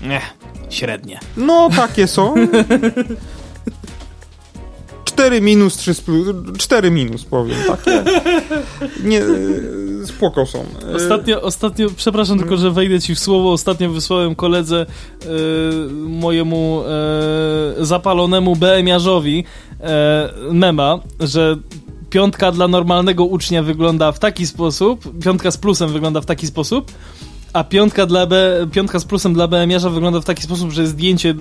Nie, 0.02 0.22
średnie. 0.70 1.20
No, 1.38 1.70
takie 1.76 2.08
są. 2.08 2.34
4 5.20 5.42
minus, 5.42 5.78
3 5.78 5.96
plus, 5.96 6.28
4 6.58 6.92
minus 6.92 7.24
powiem, 7.26 7.58
takie. 7.68 8.04
Nie, 9.04 9.22
e, 9.22 10.06
spoko 10.06 10.46
są. 10.46 10.66
E, 10.92 10.96
Ostatnio, 10.96 11.42
ostatnio, 11.42 11.88
przepraszam 11.96 12.40
tylko, 12.40 12.58
że 12.58 12.72
wejdę 12.72 13.02
ci 13.02 13.16
w 13.16 13.20
słowo, 13.20 13.52
ostatnio 13.52 13.90
wysłałem 13.90 14.36
koledze 14.36 14.86
e, 15.22 15.26
mojemu 15.94 16.84
e, 17.80 17.86
zapalonemu 17.86 18.56
BM-iarzowi 18.56 19.44
e, 19.82 20.30
mema, 20.52 21.00
że 21.20 21.58
piątka 22.10 22.52
dla 22.52 22.68
normalnego 22.68 23.26
ucznia 23.26 23.64
wygląda 23.64 24.12
w 24.12 24.20
taki 24.20 24.48
sposób, 24.48 25.20
piątka 25.24 25.52
z 25.52 25.58
plusem 25.58 25.90
wygląda 25.90 26.22
w 26.22 26.26
taki 26.26 26.48
sposób, 26.48 26.92
a 27.54 27.64
piątka, 27.64 28.06
dla 28.06 28.26
B, 28.26 28.68
piątka 28.72 29.00
z 29.00 29.06
plusem 29.06 29.34
dla 29.34 29.48
BM-iarza 29.48 29.90
wygląda 29.90 30.22
w 30.22 30.26
taki 30.26 30.44
sposób, 30.44 30.72
że 30.72 30.82
jest 30.82 30.94
zdjęcie 30.94 31.34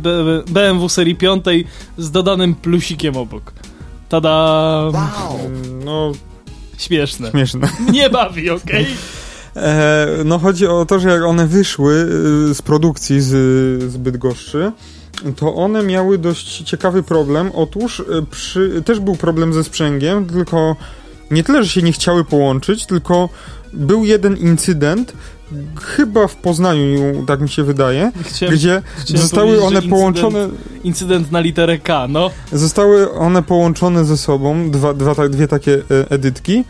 BMW 0.47 0.89
serii 0.89 1.17
piątej 1.17 1.67
z 1.99 2.11
dodanym 2.11 2.55
plusikiem 2.55 3.17
obok. 3.17 3.53
Tada! 4.09 4.83
No, 5.85 6.13
Śmieszne. 6.79 7.31
śmieszne. 7.31 7.69
Nie 7.93 8.11
bawi, 8.11 8.51
okej? 8.51 8.87
E, 9.57 10.07
no 10.25 10.39
chodzi 10.39 10.67
o 10.67 10.87
to, 10.87 10.99
że 10.99 11.09
jak 11.09 11.23
one 11.23 11.47
wyszły 11.47 11.95
y, 12.51 12.55
z 12.55 12.63
produkcji 12.63 13.21
z, 13.21 13.29
z 13.93 13.97
Bydgoszczy, 13.97 14.73
to 15.37 15.55
one 15.55 15.83
miały 15.83 16.19
dość 16.19 16.63
ciekawy 16.63 17.03
problem. 17.03 17.51
Otóż 17.55 18.01
y, 18.01 18.05
przy, 18.31 18.83
też 18.85 19.01
był 19.01 19.17
problem 19.17 19.53
ze 19.53 19.65
sprzęgiem, 19.65 20.27
tylko 20.27 20.77
nie 21.31 21.45
tyle, 21.45 21.65
że 21.65 21.71
się 21.71 21.83
nie 21.83 21.93
chciały 21.93 22.25
połączyć, 22.25 22.87
tylko 22.87 23.29
był 23.73 24.05
jeden 24.05 24.37
incydent, 24.37 25.13
chyba 25.81 26.27
w 26.27 26.37
Poznaniu, 26.37 27.25
tak 27.27 27.41
mi 27.41 27.49
się 27.49 27.63
wydaje, 27.63 28.13
Chciałem, 28.23 28.55
gdzie 28.55 28.83
chciałem 28.99 29.23
zostały 29.23 29.63
one 29.63 29.81
incydent- 29.81 29.91
połączone, 29.91 30.49
Incydent 30.85 31.33
na 31.33 31.41
literę 31.41 31.79
K, 31.79 32.07
no. 32.09 32.31
zostały 32.53 33.13
one 33.13 33.43
połączone 33.43 34.05
ze 34.05 34.17
sobą, 34.17 34.71
dwa, 34.71 34.95
dwa, 34.95 35.29
dwie 35.29 35.49
takie 35.49 35.75
e, 35.75 36.11
edytki. 36.11 36.65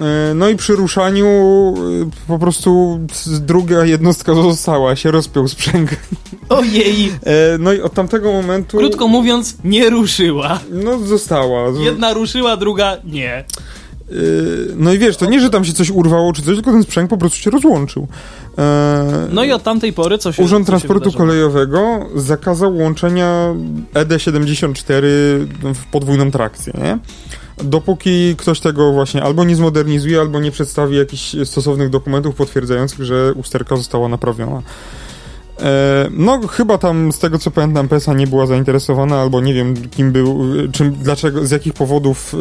E, 0.00 0.34
No 0.34 0.48
i 0.48 0.56
przy 0.56 0.76
ruszaniu 0.76 1.26
e, 1.26 2.10
po 2.28 2.38
prostu 2.38 3.00
druga 3.40 3.84
jednostka 3.84 4.34
została, 4.34 4.96
się 4.96 5.10
rozpiął 5.10 5.48
sprzęg. 5.48 5.90
Ojej! 6.48 7.12
No 7.58 7.72
i 7.72 7.80
od 7.80 7.94
tamtego 7.94 8.32
momentu... 8.32 8.78
Krótko 8.78 9.08
mówiąc, 9.08 9.56
nie 9.64 9.90
ruszyła. 9.90 10.60
No 10.70 10.98
została. 10.98 11.68
Jedna 11.80 12.14
ruszyła, 12.14 12.56
druga 12.56 12.96
nie. 13.04 13.44
E, 14.10 14.14
No 14.76 14.92
i 14.92 14.98
wiesz, 14.98 15.16
to 15.16 15.26
nie, 15.26 15.40
że 15.40 15.50
tam 15.50 15.64
się 15.64 15.72
coś 15.72 15.90
urwało 15.90 16.32
czy 16.32 16.42
coś, 16.42 16.54
tylko 16.54 16.72
ten 16.72 16.82
sprzęg 16.82 17.10
po 17.10 17.16
prostu 17.16 17.38
się 17.38 17.50
rozłączył. 17.50 18.08
E, 18.58 19.28
No 19.32 19.44
i 19.44 19.52
od 19.52 19.62
tamtej 19.62 19.92
pory 19.92 20.18
co 20.18 20.32
się 20.32 20.42
Urząd 20.42 20.66
co 20.66 20.72
się 20.72 20.72
Transportu 20.72 21.04
wydarzyło? 21.04 21.26
Kolejowego 21.26 22.06
zakazał 22.16 22.76
łączenia 22.76 23.54
E 23.94 24.04
ED74 24.04 25.02
w 25.74 25.84
podwójną 25.92 26.30
trakcję, 26.30 26.72
nie? 26.82 26.98
Dopóki 27.64 28.36
ktoś 28.36 28.60
tego 28.60 28.92
właśnie 28.92 29.22
albo 29.22 29.44
nie 29.44 29.56
zmodernizuje, 29.56 30.20
albo 30.20 30.40
nie 30.40 30.50
przedstawi 30.50 30.96
jakichś 30.96 31.36
stosownych 31.44 31.90
dokumentów 31.90 32.34
potwierdzających, 32.34 33.04
że 33.04 33.32
usterka 33.34 33.76
została 33.76 34.08
naprawiona. 34.08 34.62
E, 35.62 36.08
no, 36.10 36.48
chyba 36.48 36.78
tam 36.78 37.12
z 37.12 37.18
tego 37.18 37.38
co 37.38 37.50
pamiętam, 37.50 37.88
PESA 37.88 38.14
nie 38.14 38.26
była 38.26 38.46
zainteresowana, 38.46 39.20
albo 39.20 39.40
nie 39.40 39.54
wiem 39.54 39.76
kim 39.90 40.12
był, 40.12 40.54
y, 40.58 40.72
czym, 40.72 40.92
dlaczego, 40.92 41.46
z 41.46 41.50
jakich 41.50 41.72
powodów 41.74 42.34
y, 42.34 42.36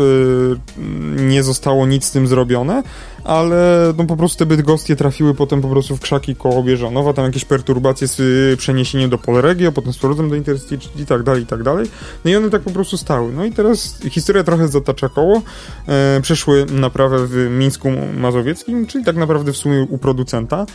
nie 1.22 1.43
zostało 1.43 1.88
nic 1.88 2.05
z 2.05 2.11
tym 2.11 2.28
zrobione, 2.28 2.84
ale 3.24 3.93
no 3.97 4.05
po 4.05 4.17
prostu 4.17 4.39
te 4.39 4.45
bydgostie 4.45 4.95
trafiły 4.95 5.34
potem 5.34 5.61
po 5.61 5.70
prostu 5.70 5.97
w 5.97 5.99
krzaki 5.99 6.36
koło 6.36 6.63
Bieżanowa, 6.63 7.13
tam 7.13 7.26
jakieś 7.26 7.45
perturbacje 7.45 8.07
z 8.07 8.20
y, 8.20 8.57
przeniesieniem 8.57 9.09
do 9.09 9.17
Polregio, 9.17 9.72
potem 9.72 9.93
z 9.93 9.97
powrotem 9.97 10.30
do 10.30 10.36
Intercity 10.36 11.01
i 11.01 11.05
tak 11.05 11.24
dalej, 11.24 11.43
i 11.43 11.45
tak 11.45 11.63
dalej. 11.63 11.88
No 12.26 12.32
i 12.32 12.36
one 12.36 12.49
tak 12.49 12.61
po 12.61 12.72
prostu 12.72 12.97
stały. 12.97 13.34
No 13.34 13.45
i 13.45 13.51
teraz 13.51 13.99
historia 14.09 14.43
trochę 14.43 14.67
zatacza 14.67 15.09
koło. 15.09 15.41
E, 15.88 16.22
przeszły 16.22 16.65
naprawę 16.65 17.28
w 17.28 17.49
Mińsku 17.51 17.91
Mazowieckim, 18.17 18.88
czyli 18.88 19.05
tak 19.05 19.15
naprawdę 19.15 19.53
w 19.53 19.57
sumie 19.57 19.88
u 19.89 19.97
producenta. 19.97 20.65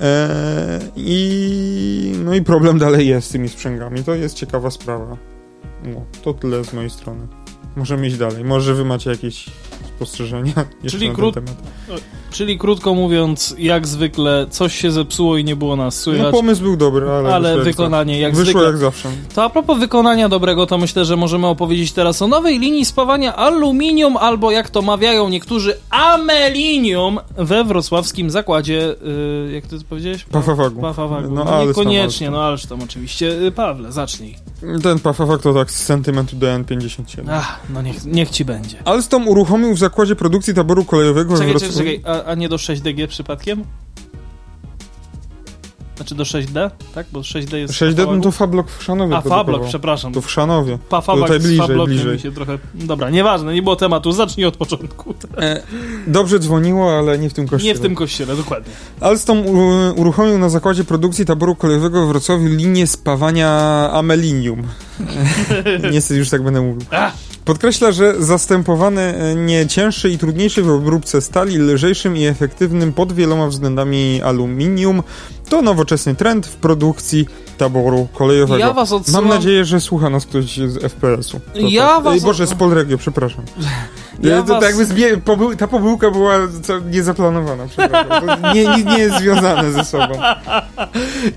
E, 0.00 0.80
I 0.96 2.12
no 2.24 2.34
i 2.34 2.42
problem 2.42 2.78
dalej 2.78 3.08
jest 3.08 3.28
z 3.28 3.30
tymi 3.30 3.48
sprzęgami. 3.48 4.04
To 4.04 4.14
jest 4.14 4.34
ciekawa 4.34 4.70
sprawa. 4.70 5.16
No, 5.84 6.04
to 6.22 6.34
tyle 6.34 6.64
z 6.64 6.72
mojej 6.72 6.90
strony. 6.90 7.26
Możemy 7.76 8.06
iść 8.06 8.16
dalej. 8.16 8.44
Może 8.44 8.74
wy 8.74 8.84
macie 8.84 9.10
jakieś 9.10 9.50
spostrzeżenia 9.98 10.52
Czyli 10.90 11.08
na 11.08 11.14
krót- 11.14 11.34
ten 11.34 11.44
temat. 11.44 11.62
Czyli 12.30 12.58
krótko 12.58 12.94
mówiąc, 12.94 13.54
jak 13.58 13.86
zwykle, 13.86 14.46
coś 14.50 14.74
się 14.76 14.90
zepsuło 14.90 15.36
i 15.36 15.44
nie 15.44 15.56
było 15.56 15.76
nas 15.76 15.96
No 15.96 16.02
słychać. 16.02 16.30
pomysł 16.32 16.62
był 16.62 16.76
dobry, 16.76 17.10
ale, 17.10 17.34
ale 17.34 17.58
wykonanie 17.62 18.20
jak. 18.20 18.32
Wyszło 18.34 18.44
zwykle. 18.44 18.66
jak 18.66 18.76
zawsze. 18.78 19.08
To 19.34 19.44
a 19.44 19.50
propos 19.50 19.78
wykonania 19.78 20.28
dobrego, 20.28 20.66
to 20.66 20.78
myślę, 20.78 21.04
że 21.04 21.16
możemy 21.16 21.46
opowiedzieć 21.46 21.92
teraz 21.92 22.22
o 22.22 22.26
nowej 22.28 22.58
linii 22.58 22.84
spawania 22.84 23.36
aluminium, 23.36 24.16
albo 24.16 24.50
jak 24.50 24.70
to 24.70 24.82
mawiają 24.82 25.28
niektórzy, 25.28 25.76
amelinium 25.90 27.18
we 27.36 27.64
wrocławskim 27.64 28.30
zakładzie, 28.30 28.94
yy, 29.46 29.52
jak 29.52 29.66
ty 29.66 29.78
to 29.78 29.84
powiedziałeś? 29.88 30.24
Pafawagu. 30.24 30.80
Pafawagu. 30.80 31.34
No, 31.34 31.44
No, 31.44 31.64
niekoniecznie, 31.66 32.30
no 32.30 32.42
ależ 32.44 32.66
tam 32.66 32.82
oczywiście. 32.82 33.26
Yy, 33.26 33.52
Pawle, 33.52 33.92
zacznij. 33.92 34.34
Ten 34.82 34.98
Pafawak 34.98 35.42
to 35.42 35.54
tak 35.54 35.70
z 35.70 35.84
sentymentu 35.84 36.36
do 36.36 36.46
N57. 36.46 37.24
Ach, 37.30 37.60
no 37.74 37.82
niech, 37.82 38.04
niech 38.04 38.30
ci 38.30 38.44
będzie. 38.44 38.76
Alstom 38.84 39.28
uruchomił 39.28 39.74
w 39.74 39.78
zakładzie 39.78 40.16
produkcji 40.16 40.54
taboru 40.54 40.84
kolejowego 40.84 41.34
we 41.36 41.38
Czekaj, 41.38 41.54
czekaj, 41.54 41.68
Wrocławiu... 41.70 41.90
czekaj, 42.00 42.17
a, 42.24 42.30
a 42.30 42.34
nie 42.34 42.48
do 42.48 42.56
6DG 42.56 43.06
przypadkiem? 43.06 43.64
Znaczy 45.96 46.14
do 46.14 46.24
6D, 46.24 46.70
tak? 46.94 47.06
Bo 47.12 47.20
6D 47.20 47.56
jest... 47.56 47.74
6D 47.74 48.16
no 48.16 48.20
to 48.20 48.30
Fablok 48.30 48.70
w 48.70 48.78
Chrzanowie 48.78 49.16
A, 49.16 49.20
Fablok, 49.20 49.66
przepraszam. 49.66 50.12
To 50.12 50.20
w 50.20 50.26
Chrzanowie. 50.26 50.78
Pafabak 50.88 51.22
tutaj 51.22 51.38
bliżej, 51.40 51.56
z 51.56 51.60
Fablokiem 51.60 51.94
bliżej. 51.94 52.12
mi 52.12 52.20
się 52.20 52.32
trochę... 52.32 52.58
Dobra, 52.74 53.10
nieważne, 53.10 53.54
nie 53.54 53.62
było 53.62 53.76
tematu, 53.76 54.12
zacznij 54.12 54.46
od 54.46 54.56
początku. 54.56 55.14
E, 55.36 55.62
dobrze 56.06 56.38
dzwoniło, 56.38 56.98
ale 56.98 57.18
nie 57.18 57.30
w 57.30 57.34
tym 57.34 57.48
kościele. 57.48 57.72
Nie 57.74 57.78
w 57.78 57.82
tym 57.82 57.94
kościele, 57.94 58.36
dokładnie. 58.36 58.72
Alstom 59.00 59.46
u- 59.46 59.94
uruchomił 60.00 60.38
na 60.38 60.48
zakładzie 60.48 60.84
produkcji 60.84 61.24
taboru 61.24 61.54
kolejowego 61.56 62.06
w 62.06 62.08
Wrocławiu 62.08 62.46
linię 62.46 62.86
spawania 62.86 63.50
amelinium. 63.92 64.62
Niestety 65.92 66.18
już 66.18 66.30
tak 66.30 66.42
będę 66.42 66.60
mówił. 66.60 66.82
Podkreśla, 67.44 67.92
że 67.92 68.14
zastępowany 68.22 69.00
e, 69.02 69.34
nie 69.34 69.66
cięższy 69.66 70.10
i 70.10 70.18
trudniejszy 70.18 70.62
w 70.62 70.70
obróbce 70.70 71.20
stali, 71.20 71.58
lżejszym 71.58 72.16
i 72.16 72.24
efektywnym 72.26 72.92
pod 72.92 73.12
wieloma 73.12 73.46
względami 73.46 74.22
aluminium 74.22 75.02
to 75.48 75.62
nowoczesny 75.62 76.14
trend 76.14 76.46
w 76.46 76.56
produkcji 76.56 77.26
taboru 77.58 78.08
kolejowego. 78.14 78.58
Ja 78.58 78.72
was 78.72 78.92
odsyłam- 78.92 79.12
Mam 79.24 79.28
nadzieję, 79.28 79.64
że 79.64 79.80
słucha 79.80 80.10
nas 80.10 80.26
ktoś 80.26 80.56
z 80.56 80.82
FPS-u. 80.92 81.40
To 81.40 81.58
Ja 81.60 81.86
tak. 81.88 82.04
was- 82.04 82.14
Ej, 82.14 82.20
Boże, 82.20 82.46
z 82.46 82.54
Polregio, 82.54 82.98
przepraszam. 82.98 83.44
Ja 84.22 84.42
to, 84.42 84.60
was- 84.60 84.64
jakby 84.64 85.16
pobył, 85.24 85.56
ta 85.56 85.66
pomyłka 85.68 86.10
była 86.10 86.34
niezaplanowana, 86.90 87.66
nie, 88.54 88.64
nie, 88.66 88.84
nie 88.84 88.98
jest 88.98 89.16
związane 89.18 89.72
ze 89.72 89.84
sobą. 89.84 90.14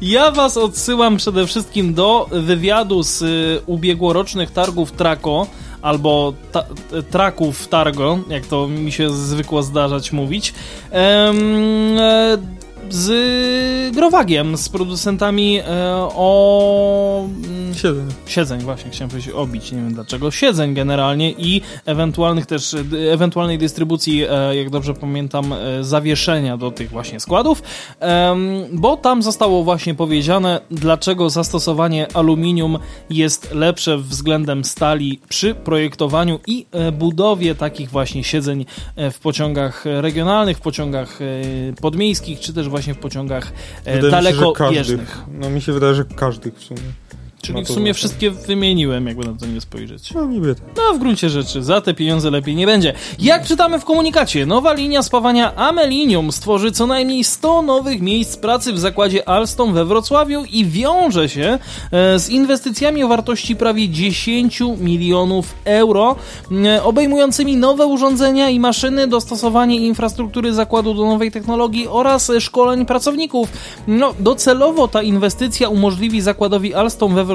Ja 0.01 0.32
was 0.32 0.57
odsyłam 0.57 1.17
przede 1.17 1.47
wszystkim 1.47 1.93
do 1.93 2.27
wywiadu 2.32 3.03
z 3.03 3.21
y, 3.21 3.61
ubiegłorocznych 3.65 4.51
targów 4.51 4.91
Traco 4.91 5.47
albo 5.82 6.34
ta, 6.51 6.63
traków 7.11 7.67
Targo, 7.67 8.19
jak 8.29 8.45
to 8.45 8.67
mi 8.67 8.91
się 8.91 9.09
zwykło 9.09 9.63
zdarzać 9.63 10.11
mówić. 10.11 10.53
Em, 10.91 11.38
e, 11.99 12.38
z 12.94 13.96
Growagiem, 13.96 14.58
z 14.58 14.70
producentami 14.70 15.60
e, 15.60 15.64
o 16.16 17.26
mm, 17.46 17.74
Siedzę. 17.76 18.04
siedzeń, 18.26 18.62
właśnie 18.62 18.92
chciałem 18.92 19.10
powiedzieć 19.10 19.34
obić, 19.34 19.72
nie 19.72 19.78
wiem 19.78 19.94
dlaczego, 19.94 20.32
siedzeń 20.32 20.74
generalnie 20.74 21.32
i 21.32 21.62
ewentualnych 21.86 22.46
też, 22.46 22.76
d- 22.84 23.14
ewentualnej 23.14 23.58
dystrybucji, 23.58 24.24
e, 24.30 24.56
jak 24.56 24.70
dobrze 24.70 24.94
pamiętam, 24.94 25.54
e, 25.54 25.84
zawieszenia 25.84 26.58
do 26.58 26.72
tych 26.72 26.89
właśnie 26.89 27.20
składów, 27.20 27.64
bo 28.74 28.98
tam 28.98 29.22
zostało 29.24 29.64
właśnie 29.64 29.96
powiedziane, 29.96 30.62
dlaczego 30.72 31.30
zastosowanie 31.30 32.08
aluminium 32.14 32.80
jest 33.10 33.52
lepsze 33.54 33.98
względem 33.98 34.64
stali 34.64 35.20
przy 35.30 35.56
projektowaniu 35.56 36.39
i 36.48 36.66
e, 36.72 36.92
budowie 36.92 37.56
takich 37.56 37.89
właśnie 37.89 38.24
siedzeń 38.24 38.66
e, 38.96 39.12
w 39.12 39.20
pociągach 39.20 39.86
regionalnych, 39.86 40.58
w 40.58 40.62
pociągach 40.62 41.20
e, 41.22 41.26
podmiejskich, 41.82 42.39
czy 42.39 42.54
też 42.54 42.70
właśnie 42.70 42.80
w 42.93 42.97
pociągach 42.97 43.51
e, 43.86 44.01
Wydaje 44.01 44.34
mi 44.34 44.39
się, 44.39 44.53
każdych. 44.55 45.17
No 45.27 45.49
mi 45.49 45.61
się 45.61 45.73
wydaje, 45.73 45.95
że 45.95 46.05
każdych 46.05 46.55
w 46.55 46.63
sumie. 46.63 46.82
Czyli 47.42 47.60
Ma 47.60 47.66
w 47.66 47.68
sumie 47.68 47.94
wszystkie 47.94 48.32
wymieniłem, 48.32 49.08
jakby 49.08 49.26
na 49.26 49.34
to 49.34 49.46
nie 49.46 49.62
spojrzeć. 49.62 50.14
No 50.14 50.26
niby 50.26 50.56
tak. 50.56 50.66
No, 50.78 50.94
w 50.94 51.00
gruncie 51.00 51.30
rzeczy, 51.30 51.64
za 51.64 51.82
te 51.82 51.94
pieniądze 51.94 52.32
lepiej 52.32 52.56
nie 52.56 52.66
będzie. 52.66 52.94
Jak 53.20 53.46
czytamy 53.46 53.80
w 53.80 53.86
komunikacie, 53.86 54.46
nowa 54.46 54.74
linia 54.74 55.04
spawania 55.04 55.56
Amelinium 55.56 56.32
stworzy 56.32 56.72
co 56.72 56.88
najmniej 56.88 57.24
100 57.24 57.62
nowych 57.62 58.02
miejsc 58.02 58.38
pracy 58.38 58.74
w 58.74 58.80
zakładzie 58.80 59.30
Alstom 59.30 59.74
we 59.74 59.86
Wrocławiu 59.86 60.44
i 60.52 60.66
wiąże 60.66 61.30
się 61.30 61.60
e, 61.92 62.20
z 62.20 62.30
inwestycjami 62.30 63.04
o 63.04 63.08
wartości 63.08 63.56
prawie 63.56 63.89
10 63.89 64.60
milionów 64.78 65.56
euro, 65.66 66.16
obejmującymi 66.84 67.58
nowe 67.58 67.86
urządzenia 67.86 68.50
i 68.50 68.60
maszyny, 68.60 69.08
dostosowanie 69.08 69.78
infrastruktury 69.78 70.54
zakładu 70.54 70.94
do 70.94 71.06
nowej 71.06 71.32
technologii 71.32 71.88
oraz 71.88 72.32
szkoleń 72.39 72.86
pracowników. 72.86 73.50
No, 73.88 74.14
docelowo 74.20 74.88
ta 74.88 75.02
inwestycja 75.02 75.70
umożliwi 75.70 76.22
zakładowi 76.22 76.74
Alstom 76.74 77.16
we 77.16 77.26
Wrocławiu 77.26 77.30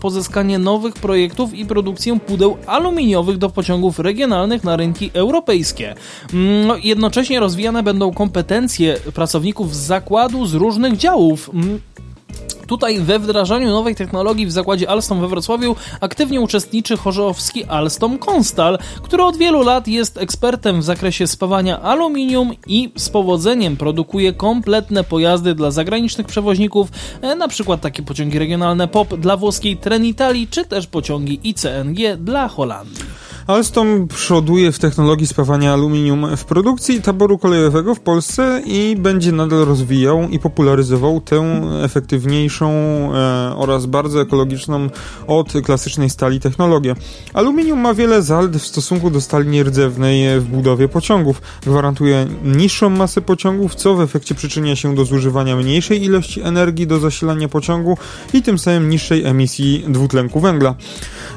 pozyskanie 0.00 0.58
nowych 0.58 0.94
projektów 0.94 1.54
i 1.54 1.66
produkcję 1.66 2.20
pudeł 2.20 2.56
aluminiowych 2.66 3.38
do 3.38 3.50
pociągów 3.50 3.98
regionalnych 3.98 4.64
na 4.64 4.76
rynki 4.76 5.10
europejskie. 5.14 5.94
Mm, 6.32 6.66
No, 6.66 6.76
jednocześnie 6.76 7.40
rozwijane 7.40 7.82
będą 7.82 8.12
kompetencje 8.12 8.96
pracowników 9.14 9.76
zakładu 9.76 10.46
z 10.46 10.54
różnych 10.54 10.96
działów. 10.96 11.50
Tutaj 12.70 13.00
we 13.00 13.18
wdrażaniu 13.18 13.70
nowej 13.70 13.94
technologii 13.94 14.46
w 14.46 14.52
zakładzie 14.52 14.90
Alstom 14.90 15.20
we 15.20 15.28
Wrocławiu 15.28 15.76
aktywnie 16.00 16.40
uczestniczy 16.40 16.96
chorzowski 16.96 17.64
Alstom 17.64 18.18
Konstal, 18.18 18.78
który 19.02 19.22
od 19.22 19.36
wielu 19.36 19.62
lat 19.62 19.88
jest 19.88 20.18
ekspertem 20.18 20.80
w 20.80 20.84
zakresie 20.84 21.26
spawania 21.26 21.80
aluminium 21.80 22.52
i 22.66 22.92
z 22.96 23.08
powodzeniem 23.08 23.76
produkuje 23.76 24.32
kompletne 24.32 25.04
pojazdy 25.04 25.54
dla 25.54 25.70
zagranicznych 25.70 26.26
przewoźników, 26.26 26.88
e, 27.20 27.34
na 27.34 27.48
przykład 27.48 27.80
takie 27.80 28.02
pociągi 28.02 28.38
regionalne 28.38 28.88
POP 28.88 29.14
dla 29.14 29.36
włoskiej 29.36 29.76
Trenitali, 29.76 30.48
czy 30.48 30.64
też 30.64 30.86
pociągi 30.86 31.40
ICNG 31.44 32.16
dla 32.16 32.48
Holandii. 32.48 33.19
Alstom 33.46 34.08
przoduje 34.08 34.72
w 34.72 34.78
technologii 34.78 35.26
spawania 35.26 35.72
aluminium 35.72 36.36
w 36.36 36.44
produkcji 36.44 37.02
taboru 37.02 37.38
kolejowego 37.38 37.94
w 37.94 38.00
Polsce 38.00 38.62
i 38.66 38.96
będzie 38.98 39.32
nadal 39.32 39.64
rozwijał 39.64 40.28
i 40.28 40.38
popularyzował 40.38 41.20
tę 41.20 41.62
efektywniejszą 41.82 42.70
e, 42.70 43.56
oraz 43.56 43.86
bardzo 43.86 44.20
ekologiczną 44.20 44.88
od 45.26 45.52
klasycznej 45.64 46.10
stali 46.10 46.40
technologię. 46.40 46.94
Aluminium 47.34 47.78
ma 47.78 47.94
wiele 47.94 48.22
zalet 48.22 48.56
w 48.56 48.66
stosunku 48.66 49.10
do 49.10 49.20
stali 49.20 49.48
nierdzewnej 49.48 50.40
w 50.40 50.44
budowie 50.44 50.88
pociągów. 50.88 51.42
Gwarantuje 51.66 52.26
niższą 52.44 52.90
masę 52.90 53.20
pociągów, 53.20 53.74
co 53.74 53.94
w 53.94 54.00
efekcie 54.00 54.34
przyczynia 54.34 54.76
się 54.76 54.94
do 54.94 55.04
zużywania 55.04 55.56
mniejszej 55.56 56.04
ilości 56.04 56.40
energii 56.40 56.86
do 56.86 57.00
zasilania 57.00 57.48
pociągu 57.48 57.98
i 58.32 58.42
tym 58.42 58.58
samym 58.58 58.88
niższej 58.88 59.24
emisji 59.24 59.84
dwutlenku 59.88 60.40
węgla. 60.40 60.74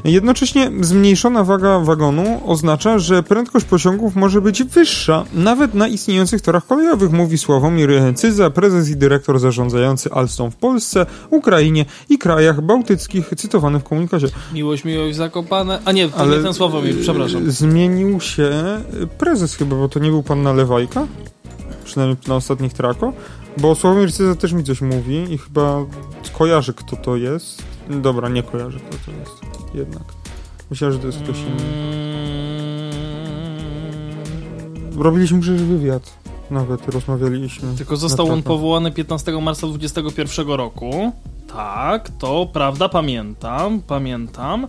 Jednocześnie 0.04 0.72
zmniejszona 0.82 1.44
waga 1.44 1.80
wagonu 1.80 2.42
oznacza, 2.46 3.00
że 3.00 3.24
prędkość 3.24 3.66
pociągów 3.66 4.16
może 4.16 4.42
być 4.42 4.64
wyższa, 4.64 5.26
nawet 5.34 5.74
na 5.74 5.88
istniejących 5.88 6.42
torach 6.42 6.68
kolejowych, 6.68 7.12
mówi 7.12 7.38
Sławomir 7.38 7.90
Cyza, 8.16 8.50
prezes 8.50 8.90
i 8.90 8.96
dyrektor 8.96 9.40
zarządzający 9.40 10.12
Alstom 10.12 10.52
w 10.52 10.56
Polsce, 10.56 11.06
Ukrainie 11.30 11.86
i 12.10 12.18
krajach 12.18 12.62
bałtyckich, 12.62 13.30
cytowany 13.38 13.80
w 13.80 13.84
komunikacie. 13.84 14.28
Miłość, 14.54 14.84
miłość, 14.84 15.16
zakopane. 15.16 15.80
A 15.86 15.92
nie, 15.92 16.10
to 16.10 16.18
Ale- 16.18 16.38
nie 16.38 16.44
ten 16.44 16.54
Sławomir, 16.54 16.96
przepraszam. 17.02 17.52
Zmienił 17.52 18.22
się 18.22 18.52
prezes 19.18 19.56
chyba, 19.56 19.76
bo 19.76 19.90
to 19.90 20.00
nie 20.00 20.10
był 20.10 20.24
pan 20.24 20.42
Nalewajka, 20.42 21.08
przynajmniej 21.86 22.18
na 22.28 22.36
ostatnich 22.36 22.74
trako, 22.74 23.14
bo 23.58 23.76
Sławomir 23.76 24.14
Cyza 24.14 24.36
też 24.36 24.54
mi 24.54 24.64
coś 24.64 24.82
mówi 24.82 25.34
i 25.34 25.38
chyba 25.38 25.86
kojarzy 26.38 26.74
kto 26.74 26.96
to 26.96 27.16
jest. 27.16 27.73
Dobra, 27.90 28.30
nie 28.30 28.44
kojarzy 28.44 28.80
kto 28.80 28.98
to 29.06 29.12
jest, 29.20 29.42
jednak. 29.74 30.04
Myślałem, 30.70 30.94
że 30.94 31.00
to 31.00 31.08
jest 31.08 31.20
ktoś 31.20 31.38
inny. 31.40 31.64
Robiliśmy 34.98 35.42
przecież 35.42 35.64
wywiad. 35.64 36.14
Nawet 36.52 36.88
rozmawialiśmy. 36.90 37.76
Tylko 37.78 37.98
został 37.98 38.32
on 38.32 38.44
powołany 38.44 38.92
15 38.92 39.42
marca 39.42 39.68
2021 39.68 40.48
roku. 40.48 41.12
Tak, 41.54 42.10
to 42.20 42.48
prawda, 42.54 42.90
pamiętam, 42.90 43.82
pamiętam. 43.88 44.68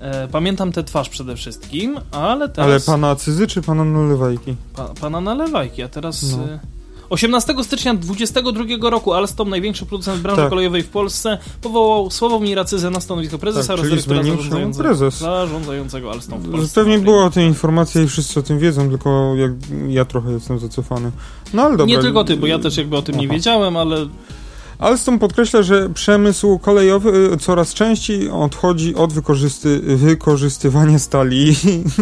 E, 0.00 0.28
pamiętam 0.28 0.72
tę 0.72 0.84
twarz 0.84 1.08
przede 1.08 1.36
wszystkim, 1.36 1.98
ale 2.12 2.30
Ale 2.30 2.48
teraz... 2.48 2.84
pana 2.86 3.16
Cyzy 3.16 3.46
czy 3.46 3.62
pana 3.62 3.84
Nalewajki? 3.84 4.56
Pa, 4.76 4.88
pana 5.00 5.20
nalewajki, 5.20 5.82
a 5.82 5.88
teraz... 5.88 6.22
No. 6.22 6.38
E, 7.04 7.10
18 7.10 7.54
stycznia 7.62 7.94
2022 7.94 8.90
roku 8.90 9.12
Alstom, 9.12 9.50
największy 9.50 9.86
producent 9.86 10.22
branży 10.22 10.40
Tak. 10.42 10.50
kolejowej 10.50 10.82
w 10.82 10.88
Polsce, 10.88 11.38
powołał 11.62 12.10
Sławomira 12.10 12.64
Cyzę 12.64 12.90
na 12.90 13.00
stanowisko 13.00 13.38
prezesa 13.38 13.76
Tak, 13.76 13.86
oraz 13.86 14.04
zarządzającego, 14.04 14.72
prezes. 14.78 15.18
zarządzającego 15.18 16.10
Alstom 16.10 16.40
w 16.40 16.50
Polsce. 16.50 16.80
Pewnie 16.80 16.98
była 16.98 17.24
o 17.24 17.30
tej 17.30 17.46
informacja 17.46 18.02
i 18.02 18.06
wszyscy 18.06 18.40
o 18.40 18.42
tym 18.42 18.58
wiedzą, 18.58 18.88
tylko 18.88 19.34
jak, 19.36 19.52
ja 19.88 20.04
trochę 20.04 20.32
jestem 20.32 20.58
zacofany. 20.58 21.10
No 21.54 21.62
ale 21.62 21.76
dobra. 21.76 21.96
Nie 21.96 22.02
tylko 22.02 22.24
ty, 22.24 22.36
bo 22.36 22.46
ja 22.46 22.58
też 22.58 22.76
jakby 22.76 22.96
o 22.96 23.02
tym 23.02 23.14
nie 23.18 23.26
Aha. 23.26 23.34
wiedziałem, 23.34 23.76
ale 23.76 24.06
Alstom 24.78 25.18
podkreśla, 25.18 25.62
że 25.62 25.90
przemysł 25.90 26.58
kolejowy 26.58 27.30
y, 27.34 27.36
coraz 27.36 27.74
częściej 27.74 28.30
odchodzi 28.30 28.94
od 28.94 29.12
wykorzysty, 29.12 29.80
wykorzystywania 29.80 30.98
stali. 30.98 31.56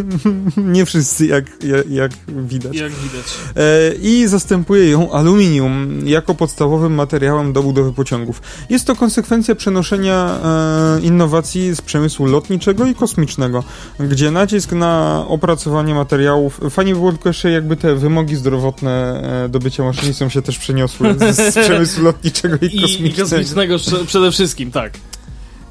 Nie 0.57 0.87
wszyscy, 0.87 1.27
jak, 1.27 1.45
jak, 1.65 1.91
jak 1.91 2.13
widać. 2.29 2.77
jak 2.77 2.93
widać. 2.93 3.25
E, 3.57 3.95
i 3.95 4.27
zastępuje 4.27 4.91
ją 4.91 5.13
aluminium 5.13 6.01
jako 6.09 6.35
podstawowym 6.35 6.95
materiałem 6.95 7.53
do 7.53 7.63
budowy 7.63 7.93
pociągów. 7.93 8.43
Jest 8.71 8.87
to 8.87 8.97
konsekwencja 8.97 9.55
przenoszenia 9.55 10.39
e, 10.45 11.01
innowacji 11.01 11.75
z 11.75 11.81
przemysłu 11.81 12.27
lotniczego 12.27 12.87
i 12.87 12.95
kosmicznego, 12.95 13.65
gdzie 14.01 14.31
nacisk 14.31 14.73
na 14.73 15.25
opracowanie 15.29 15.95
materiałów, 15.95 16.61
fajnie 16.71 16.93
by 16.93 16.99
było 16.99 17.13
tylko 17.13 17.29
jeszcze 17.29 17.51
jakby 17.51 17.77
te 17.77 17.95
wymogi 17.95 18.37
zdrowotne 18.37 19.23
e, 19.45 19.49
do 19.49 19.59
bycia 19.59 19.85
maszynistą 19.85 20.29
się 20.29 20.43
też 20.43 20.59
przeniosły 20.59 21.15
z, 21.15 21.55
z 21.55 21.59
przemysłu 21.65 22.05
lotniczego 22.05 22.57
i, 22.63 22.67
I, 22.77 22.79
i 22.79 22.81
kosmicznego. 22.83 23.23
kosmicznego 23.31 23.77
prze- 23.79 24.05
przede 24.07 24.33
wszystkim, 24.33 24.71
tak. 24.71 24.93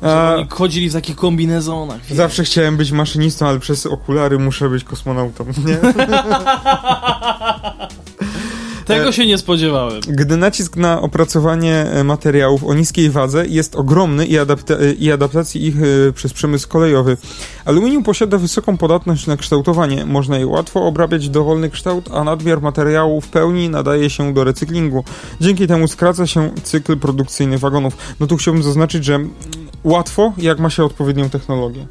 A, 0.01 0.33
oni 0.35 0.47
chodzili 0.49 0.89
w 0.89 0.93
takich 0.93 1.15
kombinezonach. 1.15 2.01
wiesz. 2.05 2.17
zawsze 2.17 2.43
chciałem 2.43 2.77
być 2.77 2.91
maszynistą, 2.91 3.47
ale 3.47 3.59
przez 3.59 3.85
okulary 3.85 4.39
muszę 4.39 4.69
być 4.69 4.83
kosmonautą. 4.83 5.45
Nie? 5.65 5.79
Tego 8.97 9.11
się 9.11 9.25
nie 9.25 9.37
spodziewałem. 9.37 10.01
Gdy 10.07 10.37
nacisk 10.37 10.75
na 10.75 11.01
opracowanie 11.01 11.75
e, 11.75 12.03
materiałów 12.03 12.63
o 12.63 12.73
niskiej 12.73 13.09
wadze 13.09 13.47
jest 13.47 13.75
ogromny 13.75 14.25
i, 14.25 14.37
adapta 14.37 14.73
e, 14.73 14.93
i 14.93 15.11
adaptacji 15.11 15.65
ich 15.65 15.75
e, 15.77 16.11
przez 16.13 16.33
przemysł 16.33 16.67
kolejowy. 16.67 17.17
Aluminium 17.65 18.03
posiada 18.03 18.37
wysoką 18.37 18.77
podatność 18.77 19.27
na 19.27 19.37
kształtowanie. 19.37 20.05
Można 20.05 20.37
je 20.37 20.47
łatwo 20.47 20.83
obrabiać 20.83 21.29
dowolny 21.29 21.69
kształt, 21.69 22.09
a 22.13 22.23
nadmiar 22.23 22.61
materiału 22.61 23.21
w 23.21 23.27
pełni 23.27 23.69
nadaje 23.69 24.09
się 24.09 24.33
do 24.33 24.43
recyklingu. 24.43 25.03
Dzięki 25.41 25.67
temu 25.67 25.87
skraca 25.87 26.27
się 26.27 26.51
cykl 26.63 26.97
produkcyjny 26.97 27.57
wagonów. 27.57 27.97
No 28.19 28.27
tu 28.27 28.37
chciałbym 28.37 28.63
zaznaczyć, 28.63 29.05
że 29.05 29.19
łatwo, 29.83 30.33
jak 30.37 30.59
ma 30.59 30.69
się 30.69 30.83
odpowiednią 30.83 31.29
technologię. 31.29 31.85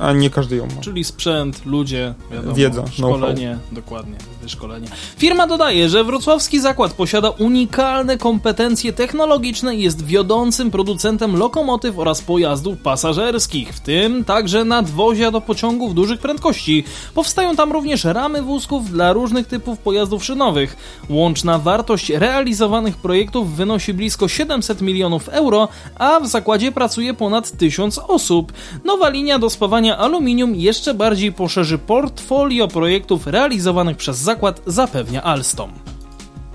A 0.00 0.12
nie 0.12 0.30
każdy 0.30 0.56
ją 0.56 0.66
ma. 0.66 0.80
Czyli 0.80 1.04
sprzęt, 1.04 1.66
ludzie, 1.66 2.14
wiadomo, 2.30 2.54
Wiedza, 2.54 2.84
szkolenie, 2.86 3.58
dokładnie, 3.72 4.16
wyszkolenie. 4.42 4.88
Firma 5.16 5.46
dodaje, 5.46 5.88
że 5.88 6.04
wrocławski 6.04 6.60
zakład 6.60 6.92
posiada 6.92 7.30
unikalne 7.30 8.18
kompetencje 8.18 8.92
technologiczne 8.92 9.76
i 9.76 9.82
jest 9.82 10.04
wiodącym 10.04 10.70
producentem 10.70 11.36
lokomotyw 11.36 11.98
oraz 11.98 12.22
pojazdów 12.22 12.78
pasażerskich, 12.78 13.72
w 13.72 13.80
tym 13.80 14.24
także 14.24 14.64
nadwozia 14.64 15.30
do 15.30 15.40
pociągów 15.40 15.94
dużych 15.94 16.20
prędkości. 16.20 16.84
Powstają 17.14 17.56
tam 17.56 17.72
również 17.72 18.04
ramy 18.04 18.42
wózków 18.42 18.90
dla 18.90 19.12
różnych 19.12 19.46
typów 19.46 19.78
pojazdów 19.78 20.24
szynowych. 20.24 20.76
Łączna 21.10 21.58
wartość 21.58 22.10
realizowanych 22.10 22.96
projektów 22.96 23.56
wynosi 23.56 23.94
blisko 23.94 24.28
700 24.28 24.82
milionów 24.82 25.28
euro, 25.28 25.68
a 25.94 26.20
w 26.20 26.26
zakładzie 26.26 26.72
pracuje 26.72 27.14
ponad 27.14 27.50
1000 27.50 27.98
osób. 27.98 28.52
Nowa 28.84 29.08
linia 29.08 29.38
do 29.38 29.50
spawania 29.50 29.83
aluminium 29.90 30.54
jeszcze 30.54 30.94
bardziej 30.94 31.32
poszerzy 31.32 31.78
portfolio 31.78 32.68
projektów 32.68 33.26
realizowanych 33.26 33.96
przez 33.96 34.18
zakład, 34.18 34.62
zapewnia 34.66 35.22
Alstom. 35.22 35.72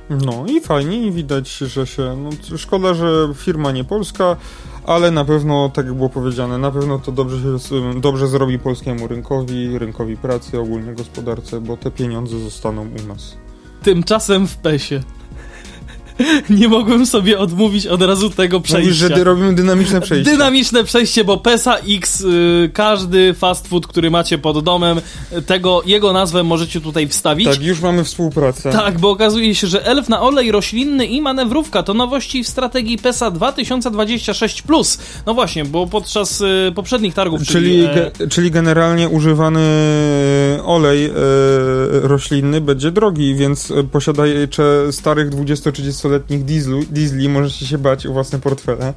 No 0.09 0.45
i 0.47 0.61
fajnie, 0.61 1.07
i 1.07 1.11
widać, 1.11 1.57
że 1.57 1.87
się. 1.87 2.17
No, 2.23 2.57
szkoda, 2.57 2.93
że 2.93 3.33
firma 3.35 3.71
nie 3.71 3.83
polska, 3.83 4.35
ale 4.85 5.11
na 5.11 5.25
pewno, 5.25 5.69
tak 5.73 5.85
jak 5.85 5.95
było 5.95 6.09
powiedziane, 6.09 6.57
na 6.57 6.71
pewno 6.71 6.99
to 6.99 7.11
dobrze, 7.11 7.59
się, 7.59 7.99
dobrze 7.99 8.27
zrobi 8.27 8.59
polskiemu 8.59 9.07
rynkowi, 9.07 9.79
rynkowi 9.79 10.17
pracy, 10.17 10.59
ogólnie 10.59 10.93
gospodarce, 10.93 11.61
bo 11.61 11.77
te 11.77 11.91
pieniądze 11.91 12.39
zostaną 12.39 12.81
u 12.81 13.07
nas. 13.07 13.37
Tymczasem 13.83 14.47
w 14.47 14.57
PESie. 14.57 15.03
nie 16.49 16.67
mogłem 16.67 17.05
sobie 17.05 17.39
odmówić 17.39 17.87
od 17.87 18.01
razu 18.01 18.29
tego 18.29 18.59
przejścia. 18.59 18.79
Mówisz, 18.79 18.97
że 18.97 19.09
dy 19.09 19.23
robimy 19.23 19.55
dynamiczne 19.55 20.01
przejście. 20.01 20.31
Dynamiczne 20.31 20.83
przejście, 20.83 21.23
bo 21.23 21.37
PESA 21.37 21.75
X, 21.89 22.21
y, 22.21 22.69
każdy 22.73 23.33
fast 23.33 23.67
food, 23.67 23.87
który 23.87 24.11
macie 24.11 24.37
pod 24.37 24.63
domem, 24.63 25.01
y, 25.37 25.41
tego, 25.41 25.81
jego 25.85 26.13
nazwę 26.13 26.43
możecie 26.43 26.81
tutaj 26.81 27.07
wstawić. 27.07 27.47
Tak, 27.47 27.61
już 27.61 27.81
mamy 27.81 28.03
współpracę. 28.03 28.71
Tak, 28.71 28.99
bo 28.99 29.09
okazuje 29.09 29.55
się, 29.55 29.67
że 29.67 29.85
elf 29.85 30.09
na 30.09 30.21
olej 30.21 30.51
roślinny 30.51 31.05
i 31.05 31.21
manewrówka 31.21 31.83
to 31.83 31.93
nowości 31.93 32.43
w 32.43 32.47
strategii 32.47 32.97
PESA 32.97 33.31
2026+. 33.31 34.99
No 35.25 35.33
właśnie, 35.33 35.65
bo 35.65 35.87
podczas 35.87 36.41
y, 36.41 36.71
poprzednich 36.75 37.13
targów, 37.13 37.41
czyli... 37.43 37.69
Czyli, 37.69 37.85
e, 37.85 38.11
ge 38.17 38.27
czyli 38.29 38.51
generalnie 38.51 39.09
używany 39.09 39.59
e, 40.59 40.63
olej 40.63 41.05
y, 41.05 41.11
roślinny 41.91 42.61
będzie 42.61 42.91
drogi, 42.91 43.35
więc 43.35 43.73
posiadacze 43.91 44.91
starych 44.91 45.29
20-30 45.29 46.08
30-letnich 46.09 46.43
diesli 46.91 47.29
możecie 47.29 47.65
się 47.65 47.77
bać 47.77 48.05
o 48.05 48.13
własne 48.13 48.39
portfele 48.39 48.93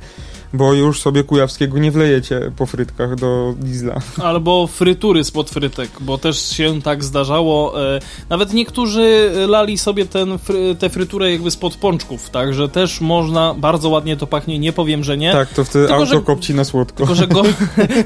bo 0.52 0.72
już 0.72 1.00
sobie 1.00 1.24
kujawskiego 1.24 1.78
nie 1.78 1.90
wlejecie 1.90 2.52
po 2.56 2.66
frytkach 2.66 3.16
do 3.16 3.54
diesla. 3.58 4.00
Albo 4.22 4.66
frytury 4.66 5.24
spod 5.24 5.50
frytek, 5.50 5.90
bo 6.00 6.18
też 6.18 6.56
się 6.56 6.82
tak 6.82 7.04
zdarzało. 7.04 7.82
E, 7.94 8.00
nawet 8.28 8.52
niektórzy 8.52 9.30
lali 9.48 9.78
sobie 9.78 10.06
ten, 10.06 10.38
tę 10.78 10.90
fryturę 10.90 11.32
jakby 11.32 11.50
spod 11.50 11.76
pączków, 11.76 12.30
także 12.30 12.68
też 12.68 13.00
można, 13.00 13.54
bardzo 13.54 13.88
ładnie 13.88 14.16
to 14.16 14.26
pachnie, 14.26 14.58
nie 14.58 14.72
powiem, 14.72 15.04
że 15.04 15.16
nie. 15.16 15.32
Tak, 15.32 15.48
to 15.48 15.64
wtedy 15.64 15.86
tylko, 15.86 16.00
auto 16.02 16.14
że, 16.14 16.20
kopci 16.20 16.54
na 16.54 16.64
słodko. 16.64 16.96
Tylko, 16.96 17.14
że 17.14 17.26
go, 17.26 17.42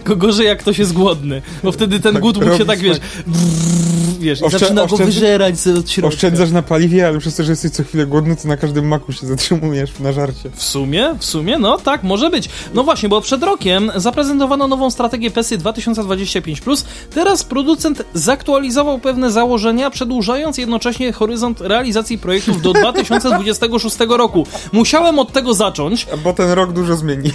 gorzej 0.17 0.47
jak 0.47 0.59
ktoś 0.59 0.79
jest 0.79 0.93
głodny, 0.93 1.43
bo 1.63 1.73
wtedy 1.73 2.01
ten 2.01 2.13
tak, 2.13 2.23
głód 2.23 2.45
mu 2.45 2.59
się 2.59 2.65
tak, 2.65 2.79
wiesz, 2.79 2.99
brrr, 3.27 4.21
wiesz 4.21 4.43
Oszczę, 4.43 4.59
zaczyna 4.59 4.87
go 4.87 4.97
wyżerać 4.97 5.55
od 5.79 5.91
środka. 5.91 6.15
Oszczędzasz 6.15 6.51
na 6.51 6.63
paliwie, 6.63 7.09
ale 7.09 7.19
przez 7.19 7.37
to, 7.37 7.45
że 7.45 7.53
jesteś 7.53 7.71
co 7.71 7.85
chwilę 7.85 8.07
głodny, 8.07 8.37
to 8.37 8.49
na 8.49 8.57
każdym 8.57 8.89
maku 8.89 9.13
się 9.13 9.27
zatrzymujesz 9.27 9.99
na 10.01 10.13
żarcie. 10.13 10.51
W 10.55 10.63
sumie, 10.63 11.15
w 11.19 11.25
sumie, 11.25 11.59
no 11.59 11.79
tak, 11.79 12.03
może 12.03 12.31
być. 12.31 12.36
No 12.75 12.85
właśnie, 12.85 13.09
bo 13.09 13.21
przed 13.21 13.43
rokiem 13.43 13.93
zaprezentowano 13.97 14.69
nową 14.69 14.91
strategię 14.91 15.31
PESY 15.31 15.59
2025+. 15.59 16.85
Teraz 17.15 17.45
producent 17.45 18.03
zaktualizował 18.15 18.99
pewne 18.99 19.31
założenia, 19.31 19.91
przedłużając 19.91 20.59
jednocześnie 20.59 21.13
horyzont 21.13 21.61
realizacji 21.61 22.19
projektów 22.19 22.63
do 22.63 22.73
2026 22.81 23.97
roku. 24.09 24.47
Musiałem 24.73 25.19
od 25.19 25.33
tego 25.33 25.55
zacząć. 25.55 26.07
Bo 26.25 26.33
ten 26.33 26.51
rok 26.51 26.73
dużo 26.73 26.97
zmieni 26.97 27.31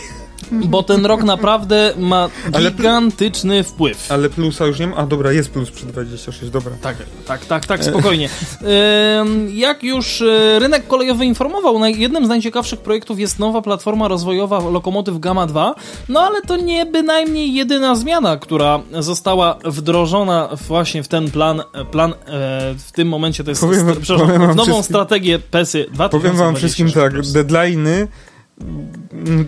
bo 0.51 0.83
ten 0.83 1.05
rok 1.05 1.23
naprawdę 1.23 1.93
ma 1.97 2.29
gigantyczny 2.51 3.53
ale, 3.53 3.63
wpływ. 3.63 4.11
Ale 4.11 4.29
plusa 4.29 4.65
już 4.65 4.79
nie 4.79 4.87
ma? 4.87 4.95
A 4.95 5.05
dobra, 5.05 5.31
jest 5.31 5.49
plus 5.49 5.71
przy 5.71 5.85
26, 5.85 6.49
dobra. 6.49 6.71
Tak, 6.81 6.97
tak, 7.27 7.45
tak, 7.45 7.65
tak, 7.65 7.83
spokojnie. 7.83 8.29
Jak 9.53 9.83
już 9.83 10.21
e, 10.21 10.59
rynek 10.59 10.87
kolejowy 10.87 11.25
informował, 11.25 11.85
jednym 11.85 12.25
z 12.25 12.29
najciekawszych 12.29 12.79
projektów 12.79 13.19
jest 13.19 13.39
nowa 13.39 13.61
platforma 13.61 14.07
rozwojowa 14.07 14.59
lokomotyw 14.59 15.19
Gamma 15.19 15.47
2, 15.47 15.75
no 16.09 16.19
ale 16.19 16.41
to 16.41 16.57
nie 16.57 16.85
bynajmniej 16.85 17.53
jedyna 17.53 17.95
zmiana, 17.95 18.37
która 18.37 18.79
została 18.99 19.57
wdrożona 19.65 20.49
właśnie 20.67 21.03
w 21.03 21.07
ten 21.07 21.31
plan, 21.31 21.61
plan 21.91 22.11
e, 22.11 22.15
w 22.77 22.91
tym 22.91 23.07
momencie 23.07 23.43
to 23.43 23.51
jest 23.51 23.61
powiem, 23.61 23.87
przepraszam, 24.01 24.39
powiem 24.39 24.55
nową 24.55 24.83
strategię 24.83 25.39
PESY 25.39 25.85
2026. 25.93 26.23
Powiem 26.23 26.35
wam 26.35 26.55
wszystkim 26.55 26.91
tak, 26.91 27.13
deadline'y 27.13 28.07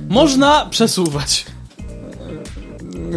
można 0.10 0.66
przesuwać. 0.66 1.46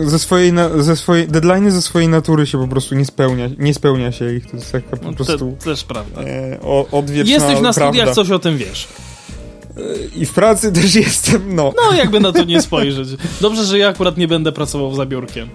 Ze 0.04 0.18
swojej, 0.18 0.52
ze 0.78 0.96
swojej, 0.96 1.28
deadline 1.28 1.70
ze 1.70 1.82
swojej 1.82 2.08
natury 2.08 2.46
się 2.46 2.58
po 2.58 2.68
prostu 2.68 2.94
nie 2.94 3.04
spełnia, 3.04 3.48
nie 3.58 3.74
spełnia 3.74 4.12
się 4.12 4.34
ich, 4.34 4.50
to 4.50 4.56
jest 4.56 4.72
taka 4.72 4.96
po 4.96 5.10
no, 5.10 5.12
prostu... 5.12 5.56
Te, 5.58 5.64
też 5.64 5.84
prawda. 5.84 6.22
E, 6.22 6.58
o, 6.62 6.86
odwieczna 6.92 7.32
Jesteś 7.32 7.54
na 7.54 7.72
prawda. 7.72 7.72
studiach, 7.72 8.14
coś 8.14 8.30
o 8.30 8.38
tym 8.38 8.58
wiesz. 8.58 8.88
E, 9.76 9.80
I 10.16 10.26
w 10.26 10.32
pracy 10.32 10.72
też 10.72 10.94
jestem, 11.06 11.54
no. 11.54 11.72
No, 11.76 11.96
jakby 11.96 12.20
na 12.20 12.32
to 12.32 12.44
nie 12.44 12.62
spojrzeć. 12.62 13.08
Dobrze, 13.40 13.64
że 13.64 13.78
ja 13.78 13.88
akurat 13.88 14.16
nie 14.16 14.28
będę 14.28 14.52
pracował 14.52 14.94
za 14.94 15.06
biurkiem. 15.06 15.48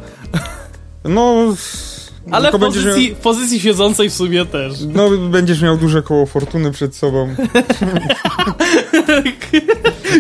No... 1.04 1.56
Ale 2.32 2.52
w 2.52 2.60
pozycji, 2.60 3.10
miał... 3.10 3.18
pozycji 3.22 3.60
siedzącej 3.60 4.10
w 4.10 4.14
sumie 4.14 4.46
też. 4.46 4.74
No, 4.88 5.10
będziesz 5.10 5.62
miał 5.62 5.78
duże 5.78 6.02
koło 6.02 6.26
fortuny 6.26 6.72
przed 6.72 6.96
sobą. 6.96 7.36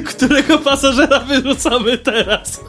Którego 0.05 0.57
pasażera 0.57 1.19
wyrzucamy 1.19 1.97
teraz? 1.97 2.61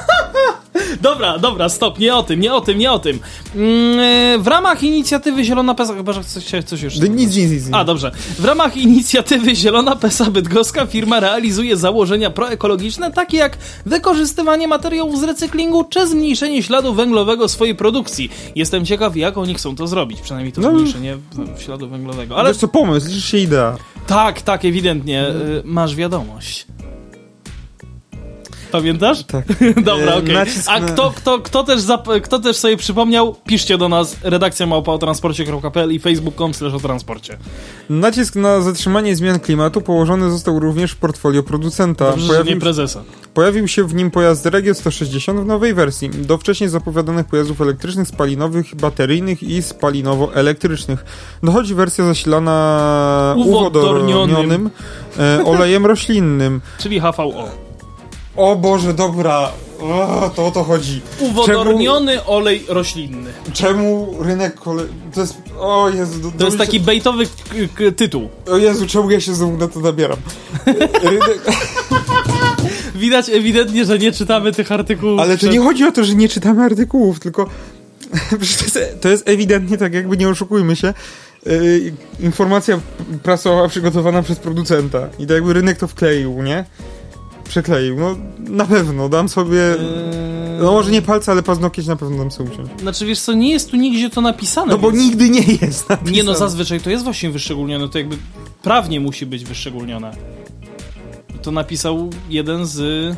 Dobra, 1.02 1.38
dobra, 1.38 1.68
stop, 1.68 1.98
nie 1.98 2.14
o 2.14 2.22
tym, 2.22 2.40
nie 2.40 2.54
o 2.54 2.60
tym, 2.60 2.78
nie 2.78 2.92
o 2.92 2.98
tym. 2.98 3.18
Mm, 3.56 4.42
w 4.42 4.46
ramach 4.46 4.82
inicjatywy 4.82 5.44
Zielona 5.44 5.74
Pesa... 5.74 5.94
Chyba, 5.94 6.12
że 6.12 6.24
coś, 6.24 6.64
coś 6.64 6.82
już... 6.82 7.00
Nic, 7.00 7.36
nic, 7.36 7.50
nic. 7.50 7.64
A, 7.72 7.84
dobrze. 7.84 8.10
W 8.38 8.44
ramach 8.44 8.76
inicjatywy 8.76 9.54
Zielona 9.56 9.96
Pesa 9.96 10.30
Bydgoska 10.30 10.86
firma 10.86 11.20
realizuje 11.20 11.76
założenia 11.76 12.30
proekologiczne, 12.30 13.12
takie 13.12 13.36
jak 13.36 13.58
wykorzystywanie 13.86 14.68
materiałów 14.68 15.20
z 15.20 15.22
recyklingu, 15.22 15.84
czy 15.84 16.06
zmniejszenie 16.06 16.62
śladu 16.62 16.94
węglowego 16.94 17.48
swojej 17.48 17.74
produkcji. 17.74 18.30
Jestem 18.54 18.86
ciekaw, 18.86 19.16
jak 19.16 19.38
oni 19.38 19.54
chcą 19.54 19.76
to 19.76 19.86
zrobić, 19.86 20.20
przynajmniej 20.20 20.52
to 20.52 20.60
no, 20.60 20.70
zmniejszenie 20.70 21.16
śladu 21.58 21.88
węglowego. 21.88 22.36
Ale... 22.36 22.50
Wiesz 22.50 22.58
co, 22.58 22.68
pomysł, 22.68 23.08
liczy 23.08 23.20
się 23.20 23.38
idea. 23.38 23.76
Tak, 24.06 24.42
tak, 24.42 24.64
ewidentnie. 24.64 25.28
Y, 25.28 25.62
masz 25.64 25.96
wiadomość. 25.96 26.66
Pamiętasz? 28.72 29.24
Tak. 29.24 29.44
Dobra, 29.84 30.14
okej. 30.14 30.36
Okay. 30.36 30.46
A 30.66 30.80
kto, 30.80 31.12
kto, 31.16 31.38
kto, 31.38 31.64
też 31.64 31.82
kto 32.22 32.38
też 32.38 32.56
sobie 32.56 32.76
przypomniał, 32.76 33.34
piszcie 33.46 33.78
do 33.78 33.88
nas 33.88 34.16
redakcja 34.22 34.66
małpa 34.66 34.92
o 34.92 34.98
transporcie.pl 34.98 35.92
i 35.92 35.98
facebook.com 35.98 36.54
slash 36.54 36.74
o 36.74 36.80
transporcie. 36.80 37.38
Nacisk 37.90 38.36
na 38.36 38.60
zatrzymanie 38.60 39.16
zmian 39.16 39.40
klimatu 39.40 39.80
położony 39.80 40.30
został 40.30 40.60
również 40.60 40.92
w 40.92 40.96
portfolio 40.96 41.42
producenta. 41.42 42.10
Dobrze, 42.10 42.28
pojawił, 42.28 42.54
nie 42.54 42.60
prezesa. 42.60 43.02
Pojawił 43.34 43.68
się 43.68 43.84
w 43.84 43.94
nim 43.94 44.10
pojazd 44.10 44.46
Regio 44.46 44.74
160 44.74 45.40
w 45.40 45.46
nowej 45.46 45.74
wersji. 45.74 46.10
Do 46.10 46.38
wcześniej 46.38 46.70
zapowiadanych 46.70 47.26
pojazdów 47.26 47.60
elektrycznych, 47.60 48.08
spalinowych, 48.08 48.74
bateryjnych 48.74 49.42
i 49.42 49.62
spalinowo-elektrycznych. 49.62 51.04
Dochodzi 51.42 51.74
wersja 51.74 52.04
zasilana 52.04 53.34
uwodornionym 53.38 54.70
e, 55.18 55.44
olejem 55.44 55.86
roślinnym. 55.92 56.60
Czyli 56.78 57.00
HVO. 57.00 57.69
O 58.36 58.56
Boże, 58.56 58.94
dobra. 58.94 59.52
O, 59.80 60.30
to 60.36 60.46
o 60.46 60.50
to 60.50 60.64
chodzi. 60.64 61.00
Uwodorniony 61.20 62.12
czemu, 62.12 62.30
olej 62.30 62.64
roślinny. 62.68 63.30
Czemu 63.52 64.16
rynek 64.20 64.54
kolej... 64.54 64.86
To 65.14 65.20
jest... 65.20 65.34
O 65.58 65.88
Jezu... 65.88 66.20
To, 66.20 66.38
to 66.38 66.44
jest 66.44 66.58
taki 66.58 66.80
bejtowy 66.80 67.26
tytuł. 67.96 68.28
O 68.46 68.56
Jezu, 68.56 68.86
czemu 68.86 69.10
ja 69.10 69.20
się 69.20 69.34
znowu 69.34 69.56
na 69.56 69.68
to 69.68 69.80
nabieram? 69.80 70.18
rynek... 71.02 71.40
Widać 72.94 73.28
ewidentnie, 73.28 73.84
że 73.84 73.98
nie 73.98 74.12
czytamy 74.12 74.52
tych 74.52 74.72
artykułów. 74.72 75.20
Ale 75.20 75.38
to 75.38 75.46
nie 75.46 75.60
chodzi 75.60 75.84
o 75.84 75.92
to, 75.92 76.04
że 76.04 76.14
nie 76.14 76.28
czytamy 76.28 76.64
artykułów, 76.64 77.20
tylko... 77.20 77.46
to, 78.30 78.36
jest, 78.40 78.80
to 79.00 79.08
jest 79.08 79.28
ewidentnie 79.28 79.78
tak, 79.78 79.94
jakby 79.94 80.16
nie 80.16 80.28
oszukujmy 80.28 80.76
się, 80.76 80.94
yy, 81.46 81.92
informacja 82.20 82.80
prasowa 83.22 83.68
przygotowana 83.68 84.22
przez 84.22 84.38
producenta. 84.38 85.08
I 85.18 85.26
tak 85.26 85.34
jakby 85.34 85.52
rynek 85.52 85.78
to 85.78 85.88
wkleił, 85.88 86.42
nie? 86.42 86.64
Przekleił. 87.50 87.96
No 87.96 88.16
na 88.38 88.64
pewno, 88.64 89.08
dam 89.08 89.28
sobie. 89.28 89.72
Eee... 89.72 90.60
No 90.60 90.72
może 90.72 90.90
nie 90.90 91.02
palce, 91.02 91.32
ale 91.32 91.42
paznokieć 91.42 91.86
na 91.86 91.96
pewno 91.96 92.18
dam 92.18 92.30
sobie 92.30 92.50
uciąć. 92.50 92.80
Znaczy 92.80 93.06
wiesz 93.06 93.20
co, 93.20 93.32
nie 93.32 93.50
jest 93.50 93.70
tu 93.70 93.76
nigdzie 93.76 94.10
to 94.10 94.20
napisane. 94.20 94.72
No 94.72 94.78
bo 94.78 94.90
więc... 94.90 95.04
nigdy 95.04 95.30
nie 95.30 95.40
jest 95.62 95.88
napisane. 95.88 96.16
Nie 96.16 96.22
no, 96.22 96.34
zazwyczaj 96.34 96.80
to 96.80 96.90
jest 96.90 97.04
właśnie 97.04 97.30
wyszczególnione, 97.30 97.88
to 97.88 97.98
jakby 97.98 98.16
prawnie 98.62 99.00
musi 99.00 99.26
być 99.26 99.44
wyszczególnione. 99.44 100.16
To 101.42 101.50
napisał 101.50 102.10
jeden 102.28 102.66
z 102.66 103.16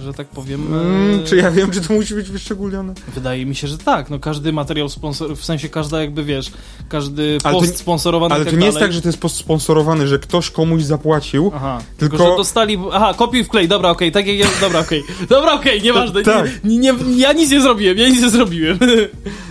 że 0.00 0.12
tak 0.14 0.26
powiem. 0.28 0.66
Mm, 0.66 1.20
e, 1.20 1.24
czy 1.24 1.36
ja 1.36 1.50
wiem, 1.50 1.70
czy 1.70 1.80
to 1.80 1.94
musi 1.94 2.14
być 2.14 2.30
wyszczególnione? 2.30 2.94
Wydaje 3.14 3.46
mi 3.46 3.54
się, 3.54 3.68
że 3.68 3.78
tak. 3.78 4.10
No 4.10 4.18
każdy 4.18 4.52
materiał 4.52 4.88
sponsor, 4.88 5.36
w 5.36 5.44
sensie 5.44 5.68
każda 5.68 6.00
jakby 6.00 6.24
wiesz, 6.24 6.52
każdy 6.88 7.38
Ale 7.44 7.54
post 7.58 7.76
sponsorowany 7.76 8.34
Ale 8.34 8.42
i 8.42 8.46
to 8.46 8.50
tak 8.50 8.60
nie 8.60 8.66
jest 8.66 8.76
dalej. 8.78 8.88
tak, 8.88 8.94
że 8.94 9.02
to 9.02 9.08
jest 9.08 9.18
post 9.20 9.36
sponsorowany, 9.36 10.08
że 10.08 10.18
ktoś 10.18 10.50
komuś 10.50 10.82
zapłacił. 10.82 11.52
Aha, 11.54 11.78
Tylko- 11.96 12.16
tylko, 12.16 12.30
że 12.30 12.36
dostali. 12.36 12.78
Aha, 12.92 13.14
kopiuj 13.14 13.44
w 13.44 13.48
klej, 13.48 13.68
dobra, 13.68 13.90
okej, 13.90 14.12
tak 14.12 14.26
jak 14.26 14.36
ja. 14.36 14.46
Dobra, 14.60 14.80
okej. 14.80 15.02
Dobra, 15.28 15.52
okej, 15.52 15.82
nieważne. 15.82 16.22
Tak. 16.22 16.64
Nie, 16.64 16.78
nie, 16.78 16.92
nie, 16.92 17.16
ja 17.18 17.32
nic 17.32 17.50
nie 17.50 17.60
zrobiłem, 17.60 17.98
ja 17.98 18.08
nic 18.08 18.22
nie 18.22 18.30
zrobiłem. 18.30 18.78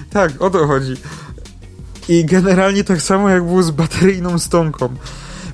Tak, 0.09 0.41
o 0.41 0.49
to 0.49 0.67
chodzi. 0.67 0.93
I 2.09 2.25
generalnie 2.25 2.83
tak 2.83 3.01
samo 3.01 3.29
jak 3.29 3.43
było 3.43 3.63
z 3.63 3.71
bateryjną 3.71 4.39
stonką. 4.39 4.89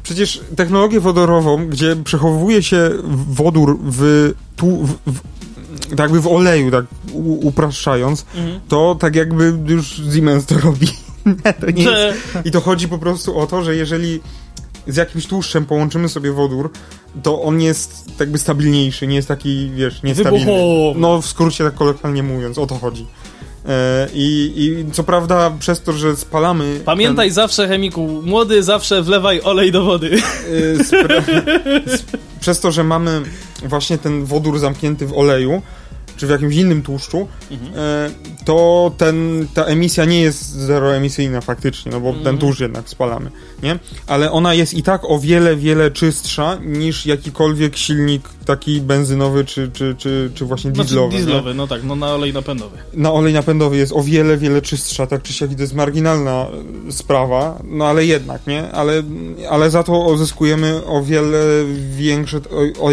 Przecież 0.04 0.42
technologię 0.56 1.00
wodorową, 1.00 1.68
gdzie 1.68 1.96
przechowuje 2.04 2.64
się 2.64 2.90
wodór 3.30 3.80
w, 3.84 4.32
tu, 4.56 4.68
w, 4.86 4.94
w, 5.08 5.20
tak 5.90 6.00
jakby 6.00 6.22
w 6.22 6.28
oleju, 6.28 6.72
tak 6.72 6.86
u, 7.14 7.48
upraszczając, 7.48 8.26
Mhm. 8.36 8.60
to 8.68 8.96
tak 9.00 9.16
jakby 9.16 9.54
już 9.68 10.02
Siemens 10.16 10.46
to 10.46 10.60
robi. 10.60 10.88
To 11.62 11.72
nie 11.72 11.84
jest. 11.84 12.20
I 12.46 12.52
to 12.52 12.62
chodzi 12.62 12.88
po 12.88 12.98
prostu 12.98 13.40
o 13.40 13.48
to, 13.48 13.64
że 13.64 13.76
jeżeli 13.76 14.20
z 14.88 14.96
jakimś 14.96 15.28
tłuszczem 15.28 15.66
połączymy 15.66 16.10
sobie 16.10 16.32
wodór, 16.32 16.72
to 17.24 17.42
on 17.42 17.62
jest 17.62 18.06
tak 18.06 18.20
jakby 18.20 18.38
stabilniejszy, 18.38 19.08
nie 19.08 19.16
jest 19.16 19.28
taki, 19.28 19.72
wiesz, 19.76 20.04
niestabilny. 20.04 20.46
No 20.96 21.22
w 21.22 21.26
skrócie 21.28 21.64
tak 21.64 21.76
kolokwialnie 21.76 22.24
mówiąc, 22.24 22.58
o 22.58 22.68
to 22.68 22.76
chodzi. 22.76 23.06
E, 23.68 24.08
I, 24.14 24.54
I 24.88 24.92
co 24.92 25.04
prawda 25.04 25.52
przez 25.60 25.82
to, 25.82 25.94
że 25.94 26.16
spalamy... 26.16 26.80
Pamiętaj 26.86 27.32
zawsze, 27.32 27.68
chemiku, 27.68 28.08
młody, 28.26 28.64
zawsze 28.64 29.02
wlewaj 29.04 29.42
olej 29.44 29.72
do 29.72 29.84
wody. 29.84 30.10
Ten, 30.10 30.82
y, 30.82 30.84
spra- 30.84 31.24
sp- 32.00 32.18
przez 32.40 32.60
to, 32.60 32.72
że 32.72 32.84
mamy 32.84 33.22
właśnie 33.66 33.98
ten 33.98 34.26
wodór 34.26 34.60
zamknięty 34.60 35.08
w 35.08 35.14
oleju, 35.18 35.62
czy 36.20 36.28
w 36.28 36.30
jakimś 36.30 36.56
innym 36.56 36.82
tłuszczu, 36.82 37.28
Mhm. 37.52 37.72
e, 37.76 38.10
to 38.46 38.92
ten, 38.98 39.48
ta 39.54 39.64
emisja 39.66 40.06
nie 40.06 40.22
jest 40.22 40.52
zeroemisyjna 40.52 41.42
faktycznie, 41.42 41.92
no 41.92 42.00
bo 42.00 42.08
Mhm. 42.08 42.26
ten 42.26 42.38
tłuszcz 42.38 42.60
jednak 42.60 42.90
spalamy, 42.90 43.32
nie? 43.64 43.80
Ale 44.08 44.32
ona 44.32 44.54
jest 44.54 44.74
i 44.74 44.84
tak 44.84 45.02
o 45.06 45.20
wiele, 45.20 45.56
wiele 45.56 45.92
czystsza 45.92 46.58
niż 46.66 47.06
jakikolwiek 47.06 47.78
silnik 47.78 48.30
taki 48.46 48.82
benzynowy, 48.82 49.46
czy, 49.46 49.72
czy, 49.74 49.96
czy, 49.98 50.32
czy 50.36 50.46
właśnie 50.46 50.72
Znaczy 50.72 50.90
dieslowy. 50.90 51.48
nie? 51.50 51.54
no 51.54 51.68
tak, 51.68 51.84
no 51.84 51.96
na 51.96 52.14
olej 52.16 52.34
napędowy. 52.34 52.78
na 52.94 53.14
olej 53.14 53.34
napędowy 53.34 53.78
jest 53.78 53.92
o 53.94 54.04
wiele, 54.04 54.38
wiele 54.38 54.62
czystsza, 54.62 55.08
tak 55.08 55.22
czy 55.24 55.34
siak 55.34 55.56
to 55.56 55.62
jest 55.62 55.74
marginalna 55.74 56.46
sprawa, 56.90 57.60
no 57.64 57.86
ale 57.88 58.06
jednak, 58.06 58.48
nie? 58.48 58.72
Ale, 58.72 59.04
ale 59.50 59.70
za 59.70 59.84
to 59.84 60.00
uzyskujemy 60.00 60.86
o 60.86 61.04
wiele 61.04 61.40
większe, 61.96 62.38
o, 62.38 62.86
o, 62.86 62.90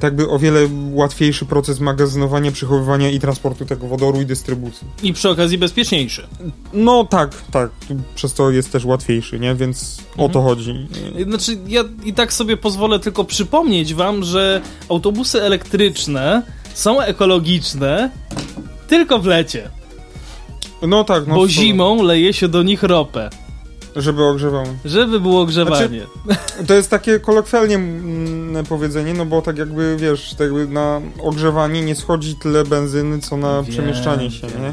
tak 0.00 0.16
by 0.16 0.28
o 0.28 0.38
wiele 0.38 0.60
łatwiejszy 0.92 1.44
proces 1.46 1.80
magazynowania, 1.80 2.52
przechowywania 2.66 3.10
i 3.10 3.20
transportu 3.20 3.64
tego 3.66 3.86
wodoru 3.88 4.20
i 4.20 4.26
dystrybucji. 4.26 4.86
I 5.02 5.12
przy 5.12 5.28
okazji 5.28 5.58
bezpieczniejszy. 5.58 6.26
No 6.72 7.04
tak, 7.04 7.42
tak, 7.50 7.70
przez 8.14 8.34
to 8.34 8.50
jest 8.50 8.72
też 8.72 8.84
łatwiejszy, 8.84 9.40
nie? 9.40 9.54
Więc 9.54 9.98
o 10.16 10.28
to 10.28 10.42
chodzi. 10.42 10.88
Znaczy, 11.28 11.58
ja 11.68 11.84
i 12.04 12.12
tak 12.12 12.32
sobie 12.32 12.56
pozwolę 12.56 12.98
tylko 12.98 13.24
przypomnieć 13.24 13.94
wam, 13.94 14.24
że 14.24 14.60
autobusy 14.88 15.42
elektryczne 15.42 16.42
są 16.74 17.00
ekologiczne 17.00 18.10
tylko 18.88 19.18
w 19.18 19.26
lecie, 19.26 19.70
No 20.82 21.04
tak, 21.04 21.26
no. 21.26 21.34
bo 21.34 21.48
zimą 21.48 22.02
leje 22.02 22.32
się 22.32 22.48
do 22.48 22.62
nich 22.62 22.82
ropę, 22.82 23.30
Żeby 23.96 24.24
ogrzewały. 24.24 24.68
żeby 24.84 25.20
było 25.20 25.40
ogrzewanie. 25.40 26.06
To 26.66 26.74
jest 26.74 26.90
takie 26.90 27.20
kolokwialnie 27.20 27.74
mm, 27.74 28.64
powiedzenie, 28.64 29.14
no 29.14 29.26
bo 29.26 29.42
tak 29.42 29.58
jakby, 29.58 29.96
wiesz, 29.96 30.30
tak 30.30 30.40
jakby 30.40 30.68
na 30.68 31.00
ogrzewanie 31.22 31.82
nie 31.82 31.94
schodzi 31.94 32.34
tyle 32.34 32.64
benzyny, 32.64 33.18
co 33.18 33.36
na 33.36 33.62
przemieszczanie 33.62 34.30
się, 34.30 34.46
nie? 34.46 34.72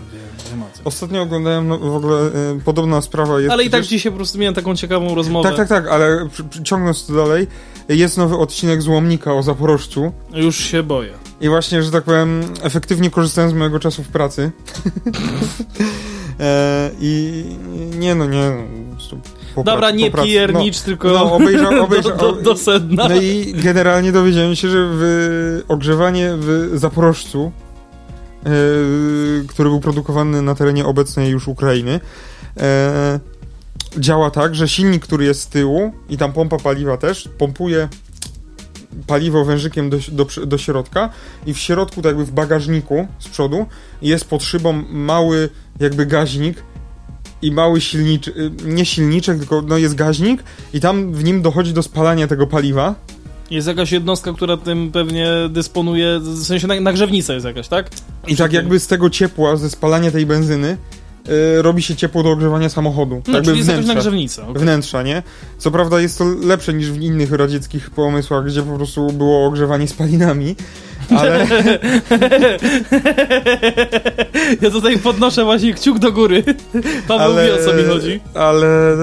Ostatnio 0.85 1.21
oglądałem 1.21 1.67
no, 1.67 1.77
w 1.77 1.95
ogóle, 1.95 2.27
y, 2.27 2.61
podobna 2.65 3.01
sprawa 3.01 3.39
jest... 3.39 3.51
Ale 3.51 3.63
i 3.63 3.69
tak 3.69 3.81
przecież- 3.81 3.89
dzisiaj 3.89 4.11
po 4.11 4.15
prostu 4.15 4.37
miałem 4.37 4.55
taką 4.55 4.75
ciekawą 4.75 5.15
rozmowę. 5.15 5.49
Tak, 5.49 5.57
tak, 5.57 5.69
tak, 5.69 5.87
ale 5.87 6.27
ciągnąc 6.63 7.05
to 7.05 7.13
dalej, 7.13 7.47
jest 7.89 8.17
nowy 8.17 8.37
odcinek 8.37 8.81
Złomnika 8.81 9.33
o 9.33 9.43
Zaporożcu 9.43 10.11
Już 10.33 10.57
się 10.57 10.83
boję. 10.83 11.13
i 11.41 11.49
właśnie, 11.49 11.83
że 11.83 11.91
tak 11.91 12.03
powiem, 12.03 12.43
efektywnie 12.61 13.09
korzystałem 13.09 13.49
z 13.49 13.53
mojego 13.53 13.79
czasu 13.79 14.03
w 14.03 14.07
pracy. 14.07 14.51
e, 16.39 16.89
I 16.99 17.43
nie 17.99 18.15
no, 18.15 18.25
nie 18.25 18.49
no. 18.49 18.63
po 18.89 18.91
prostu 18.91 19.19
po 19.55 19.63
Dobra, 19.63 19.91
nie 19.91 20.05
po 20.05 20.11
pracy. 20.11 20.29
piernicz, 20.29 20.81
tylko 20.81 21.07
no, 21.07 21.33
obejrzał- 21.35 21.83
obejrzał- 21.87 22.17
do, 22.17 22.31
do, 22.31 22.41
do 22.41 22.57
sedna. 22.57 23.07
No 23.09 23.15
i 23.15 23.53
generalnie 23.57 24.11
dowiedziałem 24.11 24.55
się, 24.55 24.69
że 24.69 24.87
w 24.91 25.61
ogrzewanie 25.67 26.33
w 26.37 26.69
Zaporożcu, 26.73 27.51
e, 28.45 28.49
który 29.47 29.69
był 29.69 29.79
produkowany 29.79 30.41
na 30.41 30.55
terenie 30.55 30.85
obecnej 30.85 31.29
już 31.29 31.47
Ukrainy, 31.47 31.99
e, 32.57 33.19
działa 33.97 34.31
tak, 34.31 34.55
że 34.55 34.67
silnik, 34.67 35.03
który 35.03 35.25
jest 35.25 35.41
z 35.41 35.47
tyłu 35.47 35.91
i 36.09 36.17
tam 36.17 36.33
pompa 36.33 36.57
paliwa 36.57 36.97
też, 36.97 37.29
pompuje 37.37 37.87
paliwo 39.07 39.45
wężykiem 39.45 39.89
do, 39.89 39.97
do, 40.11 40.25
do 40.45 40.57
środka 40.57 41.09
i 41.45 41.53
w 41.53 41.57
środku, 41.57 42.01
tak 42.01 42.09
jakby 42.09 42.25
w 42.25 42.31
bagażniku 42.31 43.07
z 43.19 43.27
przodu 43.27 43.65
jest 44.01 44.25
pod 44.25 44.43
szybą 44.43 44.83
mały 44.89 45.49
jakby 45.79 46.05
gaźnik 46.05 46.63
i 47.41 47.51
mały 47.51 47.81
silniczek, 47.81 48.35
nie 48.65 48.85
silniczek, 48.85 49.37
tylko 49.37 49.61
no 49.61 49.77
jest 49.77 49.95
gaźnik 49.95 50.43
i 50.73 50.79
tam 50.79 51.13
w 51.13 51.23
nim 51.23 51.41
dochodzi 51.41 51.73
do 51.73 51.83
spalania 51.83 52.27
tego 52.27 52.47
paliwa 52.47 52.95
Jest 53.51 53.67
jakaś 53.67 53.91
jednostka, 53.91 54.33
która 54.33 54.57
tym 54.57 54.91
pewnie 54.91 55.29
dysponuje, 55.49 56.19
w 56.19 56.43
sensie 56.43 56.67
nag- 56.67 56.81
nagrzewnica 56.81 57.33
jest 57.33 57.45
jakaś, 57.45 57.67
tak? 57.67 57.89
i 58.27 58.35
tak 58.35 58.53
jakby 58.53 58.79
z 58.79 58.87
tego 58.87 59.09
ciepła, 59.09 59.55
ze 59.55 59.69
spalania 59.69 60.11
tej 60.11 60.25
benzyny 60.25 60.77
y, 61.29 61.61
robi 61.61 61.81
się 61.81 61.95
ciepło 61.95 62.23
do 62.23 62.29
ogrzewania 62.31 62.69
samochodu. 62.69 63.21
No, 63.27 63.33
jakby 63.33 63.51
czyli 63.51 63.63
wnętrza. 63.63 63.93
nagrzewnica. 63.93 64.47
okej. 64.47 64.61
wnętrza, 64.61 65.03
nie? 65.03 65.23
Co 65.57 65.71
prawda 65.71 66.01
jest 66.01 66.17
to 66.17 66.25
lepsze 66.43 66.73
niż 66.73 66.91
w 66.91 67.01
innych 67.01 67.31
radzieckich 67.31 67.89
pomysłach, 67.89 68.45
gdzie 68.45 68.63
po 68.63 68.75
prostu 68.75 69.07
było 69.07 69.45
ogrzewanie 69.47 69.87
spalinami, 69.87 70.55
ale 71.09 71.47
Ja 74.61 74.69
tutaj 74.69 74.99
podnoszę 74.99 75.43
właśnie 75.43 75.73
kciuk 75.73 75.99
do 75.99 76.11
góry. 76.11 76.43
Paweł 77.07 77.31
ale, 77.31 77.45
wie 77.45 77.53
o 77.53 77.65
co 77.65 77.73
mi 77.73 77.83
chodzi. 77.83 78.19
Ale, 78.33 78.95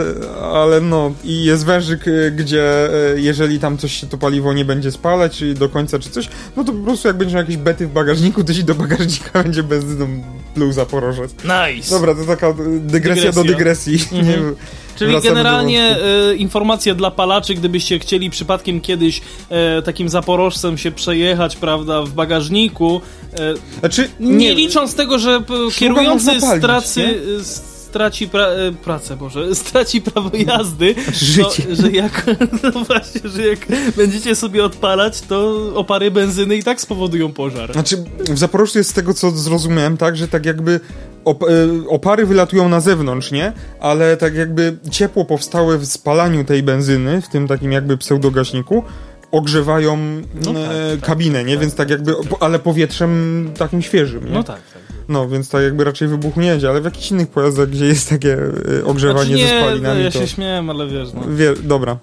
ale 0.53 0.81
no, 0.81 1.13
i 1.25 1.45
jest 1.45 1.65
wężyk, 1.65 2.09
y, 2.09 2.33
gdzie 2.37 2.89
y, 3.15 3.21
jeżeli 3.21 3.59
tam 3.59 3.79
coś 3.79 4.01
się 4.01 4.07
to 4.07 4.19
paliwo 4.19 4.53
nie 4.53 4.65
będzie 4.65 4.91
spalać, 4.91 5.37
czy 5.37 5.55
do 5.55 5.69
końca, 5.69 5.99
czy 5.99 6.11
coś, 6.11 6.29
no 6.57 6.65
to 6.65 6.73
po 6.73 6.85
prostu 6.85 7.09
jak 7.09 7.17
będziesz 7.17 7.35
miał 7.35 7.43
jakieś 7.43 7.57
bety 7.57 7.87
w 7.87 7.93
bagażniku, 7.93 8.45
to 8.45 8.55
ci 8.55 8.65
do 8.65 8.75
bagażnika 8.75 9.31
będzie 9.43 9.63
benzyną 9.63 10.07
pluł 10.55 10.73
Zaporożec. 10.73 11.35
Nice. 11.45 11.91
Dobra, 11.91 12.15
to 12.15 12.25
taka 12.25 12.55
dygresja 12.81 13.33
do 13.33 13.45
dygresji. 13.45 13.99
Mhm. 14.13 14.55
Nie, 14.93 14.99
Czyli 14.99 15.13
wracamy 15.13 15.35
generalnie 15.35 15.97
e, 15.97 16.35
informacje 16.35 16.95
dla 16.95 17.11
palaczy, 17.11 17.55
gdybyście 17.55 17.99
chcieli 17.99 18.31
przypadkiem 18.31 18.81
kiedyś 18.81 19.21
e, 19.49 19.83
takim 19.83 20.09
zaporożcem 20.09 20.79
się 20.79 20.91
przejechać, 20.93 21.57
prawda, 21.57 22.03
w 22.03 22.11
bagażniku, 22.11 23.01
e, 23.35 23.55
Znaczy, 23.81 24.09
nie, 24.21 24.55
licząc 24.55 24.95
tego, 24.95 25.19
że 25.19 25.43
kierujący 25.79 26.27
można 26.27 26.49
palić, 26.49 26.65
stracy, 26.65 27.01
nie? 27.01 27.70
E, 27.91 27.93
straci 27.93 28.29
pra, 28.29 28.47
e, 28.47 28.73
pracę, 28.73 29.17
Boże, 29.17 29.55
straci 29.65 30.03
prawo 30.03 30.31
jazdy, 30.37 30.95
Znaczy 30.95 31.25
życie. 31.25 31.63
To, 31.63 31.75
że 31.83 31.91
jak, 31.91 32.27
no 32.63 32.85
właśnie, 32.85 33.31
że 33.31 33.47
jak 33.47 33.67
będziecie 33.97 34.35
sobie 34.35 34.65
odpalać, 34.65 35.21
to 35.21 35.57
opary 35.75 36.11
benzyny 36.11 36.57
i 36.57 36.63
tak 36.63 36.81
spowodują 36.81 37.33
pożar. 37.33 37.73
Znaczy, 37.73 38.05
w 38.19 38.39
Zaporożcu 38.39 38.79
jest 38.79 38.91
z 38.91 38.93
tego, 38.93 39.15
co 39.15 39.31
zrozumiałem, 39.31 39.97
tak, 39.97 40.17
że 40.17 40.29
tak 40.29 40.47
jakby 40.47 40.81
op 41.25 41.43
y, 41.43 41.49
opary 41.89 42.27
wylatują 42.27 42.69
na 42.69 42.81
zewnątrz, 42.81 43.31
nie? 43.31 43.53
Ale 43.81 44.17
tak 44.17 44.35
jakby 44.35 44.77
ciepło 44.91 45.25
powstałe 45.25 45.79
w 45.79 45.87
spalaniu 45.87 46.45
tej 46.45 46.63
benzyny, 46.63 47.23
w 47.23 47.29
tym 47.29 47.49
takim 47.49 47.73
jakby 47.73 47.97
pseudogaśniku, 47.97 48.85
ogrzewają 49.31 49.97
No 50.45 50.51
e, 50.51 50.55
tak, 50.55 51.01
tak, 51.01 51.09
kabinę, 51.09 51.45
nie? 51.45 51.59
Więc 51.59 51.75
tak 51.75 51.91
jakby, 51.91 52.15
ale 52.41 52.59
powietrzem 52.59 53.51
takim 53.59 53.83
świeżym, 53.83 54.25
nie? 54.25 54.31
No 54.31 54.43
tak, 54.43 54.61
tak. 54.75 54.80
No, 55.11 55.29
więc 55.29 55.49
tak 55.49 55.63
jakby 55.63 55.85
raczej 55.85 56.09
wybuchu 56.09 56.41
nie 56.41 56.49
jedzie, 56.49 56.69
ale 56.69 56.81
w 56.81 56.85
jakichś 56.85 57.11
innych 57.11 57.29
pojazdach, 57.29 57.69
gdzie 57.69 57.85
jest 57.85 58.09
takie 58.09 58.39
e, 58.79 58.85
ogrzewanie 58.85 59.37
Znaczy 59.37 59.47
ze 59.47 59.55
nie, 59.55 59.63
spalinami, 59.63 60.05
ja 60.05 60.11
to... 60.11 60.19
się 60.19 60.27
śmiałem, 60.29 60.71
ale 60.71 60.89
wiesz, 60.89 61.09
no. 61.15 61.21
Wie, 61.37 61.55
dobra. 61.63 61.99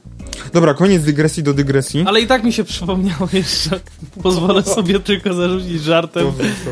Dobra, 0.53 0.73
koniec 0.73 1.03
dygresji 1.03 1.43
do 1.43 1.53
dygresji. 1.53 2.03
Ale 2.07 2.21
i 2.21 2.27
tak 2.27 2.43
mi 2.43 2.53
się 2.53 2.63
przypomniało 2.63 3.29
jeszcze, 3.33 3.79
pozwolę 4.23 4.63
sobie 4.63 4.99
tylko 4.99 5.33
zarzucić 5.33 5.83
żartem, 5.83 6.27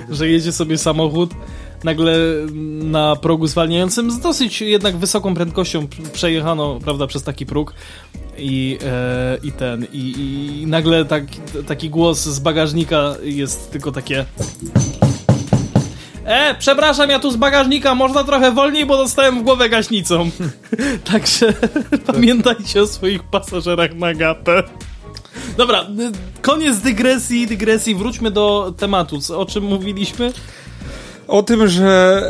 że 0.10 0.28
jedzie 0.28 0.52
sobie 0.52 0.78
samochód, 0.78 1.32
nagle 1.84 2.18
na 2.84 3.16
progu 3.16 3.48
zwalniającym 3.48 4.12
z 4.12 4.20
dosyć 4.20 4.62
jednak 4.62 4.98
wysoką 4.98 5.36
prędkością 5.36 5.88
przejechano, 6.14 6.80
prawda, 6.84 7.08
przez 7.08 7.24
taki 7.24 7.46
próg 7.46 7.74
i, 8.38 8.78
e, 8.86 9.38
i 9.44 9.52
ten, 9.52 9.88
i, 9.94 10.14
i 10.62 10.68
nagle 10.68 11.06
tak, 11.06 11.24
taki 11.68 11.90
głos 11.90 12.26
z 12.26 12.40
bagażnika 12.40 13.16
jest 13.24 13.72
tylko 13.72 13.92
takie... 13.92 14.26
E, 16.26 16.56
przepraszam, 16.60 17.10
ja 17.10 17.20
tu 17.20 17.32
z 17.32 17.36
bagażnika, 17.36 17.96
można 17.96 18.24
trochę 18.24 18.52
wolniej, 18.52 18.86
bo 18.86 18.98
dostałem 18.98 19.40
w 19.40 19.44
głowę 19.44 19.70
gaśnicą. 19.70 20.30
Także 21.12 21.54
pamiętajcie 22.14 22.82
o 22.82 22.88
swoich 22.88 23.24
pasażerach 23.24 23.96
na 23.96 24.14
gapę. 24.14 24.64
Dobra, 25.58 25.82
y, 25.82 26.42
koniec 26.42 26.78
dygresji, 26.78 27.48
dygresji. 27.48 27.96
Wróćmy 27.96 28.32
do 28.32 28.74
tematu. 28.78 29.20
O 29.36 29.46
czym 29.46 29.64
mówiliśmy? 29.64 30.34
O 31.28 31.44
tym, 31.44 31.68
że, 31.68 32.24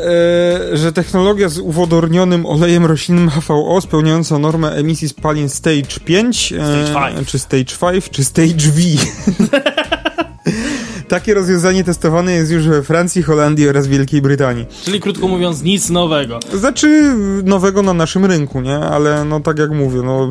e, 0.73 0.77
że 0.77 0.91
technologia 0.91 1.49
z 1.49 1.59
uwodornionym 1.59 2.45
olejem 2.45 2.85
roślinnym 2.85 3.29
HVO 3.29 3.81
spełniająca 3.81 4.39
normę 4.39 4.71
emisji 4.71 5.09
spalin 5.09 5.49
Stage 5.49 5.99
5, 6.05 6.53
e, 6.53 6.87
Stage 6.87 7.25
czy 7.25 7.39
Stage 7.39 7.91
5, 7.91 8.09
czy 8.09 8.23
Stage 8.23 8.71
V. 8.71 8.81
Takie 11.07 11.33
rozwiązanie 11.33 11.83
testowane 11.83 12.31
jest 12.33 12.51
już 12.51 12.67
we 12.67 12.83
Francji, 12.83 13.23
Holandii 13.23 13.69
oraz 13.69 13.87
Wielkiej 13.87 14.21
Brytanii. 14.21 14.65
Czyli 14.83 14.99
krótko 14.99 15.27
mówiąc, 15.27 15.61
nic 15.63 15.89
nowego. 15.89 16.39
Znaczy 16.53 17.15
nowego 17.43 17.81
na 17.81 17.93
naszym 17.93 18.25
rynku, 18.25 18.61
nie? 18.61 18.77
Ale 18.77 19.25
no 19.25 19.39
tak 19.39 19.59
jak 19.59 19.71
mówię, 19.71 20.01
no 20.01 20.29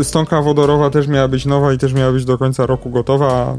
e, 0.00 0.04
stonka 0.04 0.42
wodorowa 0.42 0.90
też 0.90 1.08
miała 1.08 1.28
być 1.28 1.46
nowa 1.46 1.72
i 1.72 1.78
też 1.78 1.92
miała 1.92 2.12
być 2.12 2.24
do 2.24 2.38
końca 2.38 2.66
roku 2.66 2.90
gotowa. 2.90 3.56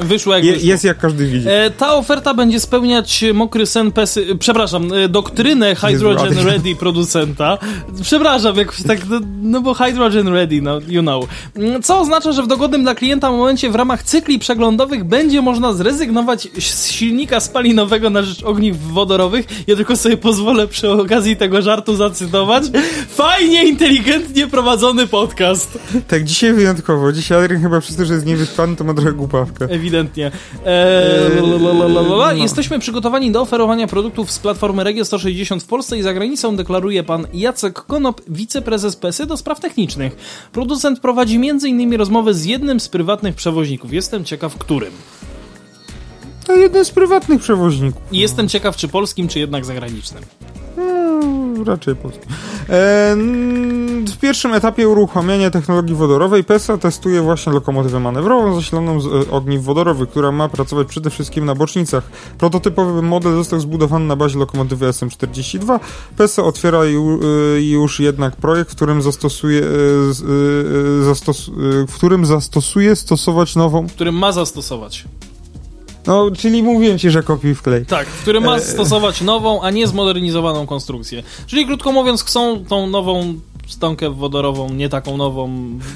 Wyszło 0.00 0.34
jak 0.34 0.44
Je, 0.44 0.52
wyszło. 0.52 0.68
jest 0.68 0.84
jak 0.84 0.98
każdy 0.98 1.26
widzi. 1.26 1.48
E, 1.48 1.70
ta 1.70 1.94
oferta 1.94 2.34
będzie 2.34 2.60
spełniać 2.60 3.24
mokry 3.34 3.66
sen 3.66 3.92
pesy, 3.92 4.26
przepraszam, 4.38 4.92
e, 4.92 5.08
doktrynę 5.08 5.74
Hydrogen 5.74 6.38
Ready 6.46 6.74
producenta. 6.76 7.58
Przepraszam, 8.02 8.56
jakoś 8.56 8.82
tak, 8.82 8.98
no, 9.08 9.20
no 9.42 9.60
bo 9.60 9.74
Hydrogen 9.74 10.28
Ready, 10.28 10.62
no 10.62 10.78
you 10.88 11.02
know. 11.02 11.26
Mm, 11.56 11.82
Co 11.82 12.00
oznacza, 12.00 12.32
że 12.32 12.42
w 12.42 12.46
dogodnym 12.46 12.82
dla 12.82 12.94
klienta 12.94 13.30
momencie 13.30 13.70
w 13.70 13.74
ramach 13.74 14.02
cykli 14.02 14.38
przeglądowych 14.38 15.04
będzie 15.04 15.42
można 15.42 15.65
zrezygnować 15.72 16.48
z 16.58 16.90
silnika 16.90 17.40
spalinowego 17.40 18.10
na 18.10 18.22
rzecz 18.22 18.42
ogniw 18.42 18.78
wodorowych. 18.92 19.46
Ja 19.66 19.76
tylko 19.76 19.96
sobie 19.96 20.16
pozwolę 20.16 20.68
przy 20.68 20.90
okazji 20.90 21.36
tego 21.36 21.62
żartu 21.62 21.96
zacytować. 21.96 22.64
Fajnie, 23.08 23.64
inteligentnie 23.64 24.46
prowadzony 24.46 25.06
podcast. 25.06 25.78
Tak, 26.08 26.24
dzisiaj 26.24 26.52
wyjątkowo. 26.52 27.12
Dzisiaj 27.12 27.44
Adrian 27.44 27.62
chyba 27.62 27.80
przez 27.80 27.96
to, 27.96 28.04
że 28.04 28.14
jest 28.14 28.26
niewyspany, 28.26 28.76
to 28.76 28.84
ma 28.84 28.94
trochę 28.94 29.12
głupawkę. 29.12 29.64
Ewidentnie. 29.64 30.30
Eee, 30.66 31.60
lalalala. 31.62 32.34
no. 32.34 32.42
Jesteśmy 32.42 32.78
przygotowani 32.78 33.30
do 33.30 33.40
oferowania 33.40 33.86
produktów 33.86 34.30
z 34.30 34.38
platformy 34.38 34.84
Regio 34.84 35.04
160 35.04 35.62
w 35.62 35.66
Polsce 35.66 35.98
i 35.98 36.02
za 36.02 36.14
granicą, 36.14 36.56
deklaruje 36.56 37.02
pan 37.02 37.26
Jacek 37.34 37.74
Konop, 37.74 38.20
wiceprezes 38.28 38.96
PESY 38.96 39.26
do 39.26 39.36
spraw 39.36 39.60
technicznych. 39.60 40.16
Producent 40.52 41.00
prowadzi 41.00 41.36
m.in. 41.36 41.94
rozmowę 41.94 42.34
z 42.34 42.44
jednym 42.44 42.80
z 42.80 42.88
prywatnych 42.88 43.34
przewoźników. 43.34 43.92
Jestem 43.92 44.24
ciekaw, 44.24 44.58
którym. 44.58 44.92
To 46.46 46.56
jeden 46.56 46.84
z 46.84 46.90
prywatnych 46.90 47.40
przewoźników. 47.40 48.02
I 48.12 48.18
jestem 48.18 48.48
ciekaw, 48.48 48.76
czy 48.76 48.88
polskim, 48.88 49.28
czy 49.28 49.38
jednak 49.38 49.64
zagranicznym. 49.64 50.24
No, 50.76 51.64
raczej 51.64 51.96
polski. 51.96 52.26
E, 52.68 53.16
w 54.06 54.16
pierwszym 54.20 54.54
etapie 54.54 54.88
uruchamiania 54.88 55.50
technologii 55.50 55.94
wodorowej 55.94 56.44
PESA 56.44 56.78
testuje 56.78 57.20
właśnie 57.20 57.52
lokomotywę 57.52 58.00
manewrową 58.00 58.54
zasiloną 58.54 59.00
z 59.00 59.06
e, 59.06 59.30
ogniw 59.30 59.62
wodorowych, 59.62 60.08
która 60.08 60.32
ma 60.32 60.48
pracować 60.48 60.88
przede 60.88 61.10
wszystkim 61.10 61.44
na 61.44 61.54
bocznicach. 61.54 62.10
Prototypowy 62.38 63.02
model 63.02 63.34
został 63.34 63.60
zbudowany 63.60 64.06
na 64.06 64.16
bazie 64.16 64.38
lokomotywy 64.38 64.86
SM42. 64.86 65.80
PESA 66.16 66.42
otwiera 66.42 66.84
ju, 66.84 67.20
e, 67.56 67.60
już 67.60 68.00
jednak 68.00 68.36
projekt, 68.36 68.70
w 68.70 68.76
którym 68.76 69.02
zastosuje, 69.02 69.62
zastos, 71.04 71.50
w 71.88 71.94
którym 71.94 72.26
zastosuje 72.26 72.96
stosować 72.96 73.56
nową. 73.56 73.86
Którym 73.86 74.14
ma 74.14 74.32
zastosować. 74.32 75.04
No, 76.06 76.30
czyli 76.30 76.62
mówiłem 76.62 76.98
ci, 76.98 77.10
że 77.10 77.22
kopiuj 77.22 77.54
wklej. 77.54 77.86
Tak, 77.86 78.06
który 78.06 78.40
ma 78.40 78.60
stosować 78.60 79.20
nową, 79.20 79.62
a 79.62 79.70
nie 79.70 79.86
zmodernizowaną 79.86 80.66
konstrukcję. 80.66 81.22
Czyli 81.46 81.66
krótko 81.66 81.92
mówiąc, 81.92 82.24
chcą 82.24 82.64
tą 82.64 82.86
nową 82.86 83.34
stonkę 83.66 84.10
wodorową, 84.10 84.70
nie 84.74 84.88
taką 84.88 85.16
nową 85.16 85.50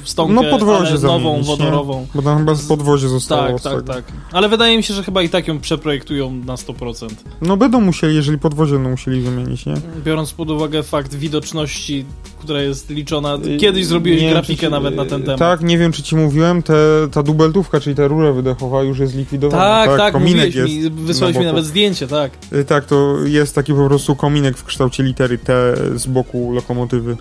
stonkę, 0.04 0.34
No 0.34 0.42
podwozie 0.44 0.90
ale 0.90 1.00
nową 1.00 1.42
wodorową. 1.42 2.06
Bo 2.14 2.22
tam 2.22 2.38
chyba 2.38 2.54
z 2.54 2.66
podwozie 2.68 3.08
zostało. 3.08 3.58
Tak, 3.58 3.62
tak, 3.62 3.82
tak. 3.96 4.04
Ale 4.32 4.48
wydaje 4.48 4.76
mi 4.76 4.82
się, 4.82 4.94
że 4.94 5.02
chyba 5.02 5.22
i 5.22 5.28
tak 5.28 5.48
ją 5.48 5.60
przeprojektują 5.60 6.30
na 6.30 6.54
100%. 6.54 7.08
No 7.42 7.56
będą 7.56 7.80
musieli, 7.80 8.14
jeżeli 8.14 8.38
podwozie 8.38 8.72
będą 8.74 8.90
musieli 8.90 9.20
wymienić, 9.20 9.66
nie? 9.66 9.74
Biorąc 10.04 10.32
pod 10.32 10.50
uwagę 10.50 10.82
fakt 10.82 11.14
widoczności, 11.14 12.04
która 12.40 12.62
jest 12.62 12.90
liczona. 12.90 13.38
Kiedyś 13.60 13.86
zrobiłeś 13.86 14.22
Nie 14.22 14.30
grafikę 14.30 14.66
ci- 14.66 14.70
nawet 14.72 14.96
na 14.96 15.04
ten 15.04 15.22
temat. 15.22 15.38
Tak, 15.38 15.60
nie 15.62 15.78
wiem 15.78 15.92
czy 15.92 16.02
ci 16.02 16.16
mówiłem, 16.16 16.62
te, 16.62 16.74
ta 17.12 17.22
dubeltówka, 17.22 17.80
czyli 17.80 17.96
ta 17.96 18.06
rura 18.06 18.32
wydechowa 18.32 18.82
już 18.82 18.98
jest 18.98 19.14
likwidowana. 19.14 19.62
tak, 19.86 19.96
tak, 19.98 20.12
kominek 20.12 20.46
mówiłeś 20.54 20.54
jest 20.80 20.84
mi, 20.96 21.04
wysłałeś 21.04 21.34
na 21.34 21.40
mi 21.40 21.46
nawet 21.46 21.64
zdjęcie, 21.64 22.06
tak. 22.06 22.30
Y, 22.52 22.64
Tak, 22.64 22.84
to 22.84 23.16
jest 23.24 23.54
taki 23.54 23.74
po 23.74 23.86
prostu 23.86 24.16
kominek 24.16 24.56
w 24.58 24.64
kształcie 24.64 25.02
litery 25.02 25.38
T 25.38 25.74
z 25.94 26.06
boku 26.06 26.52
lokomotywy. 26.52 27.16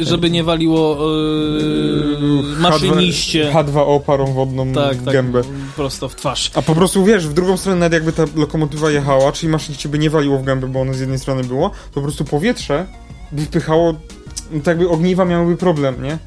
Żeby 0.00 0.30
nie 0.30 0.44
waliło 0.44 0.98
yy, 1.10 2.60
maszyniście. 2.60 3.52
H2O 3.54 4.00
parą 4.00 4.32
wodną 4.32 4.72
Tak, 4.72 4.96
w 4.96 5.04
tak, 5.04 5.14
gębę. 5.14 5.42
prosto 5.76 6.08
w 6.08 6.14
twarz. 6.16 6.50
A 6.54 6.62
po 6.62 6.74
prostu 6.74 7.04
wiesz, 7.04 7.28
w 7.28 7.32
drugą 7.32 7.56
stronę 7.56 7.78
nawet 7.78 7.92
jakby 7.92 8.12
ta 8.12 8.24
lokomotywa 8.40 8.90
jechała, 8.90 9.32
czyli 9.32 9.52
maszyniście 9.52 9.88
by 9.88 9.98
nie 9.98 10.10
waliło 10.10 10.38
w 10.38 10.44
gębę, 10.44 10.66
bo 10.66 10.80
ono 10.80 10.94
z 10.94 11.00
jednej 11.00 11.18
strony 11.18 11.44
było, 11.44 11.68
to 11.70 11.74
po 11.94 12.02
prostu 12.02 12.24
powietrze 12.24 12.86
by 13.32 13.42
wpychało, 13.44 13.92
no 14.50 14.58
tak 14.58 14.66
jakby 14.66 14.88
ogniwa 14.88 15.24
miałyby 15.24 15.56
problem, 15.56 16.02
nie? 16.02 16.18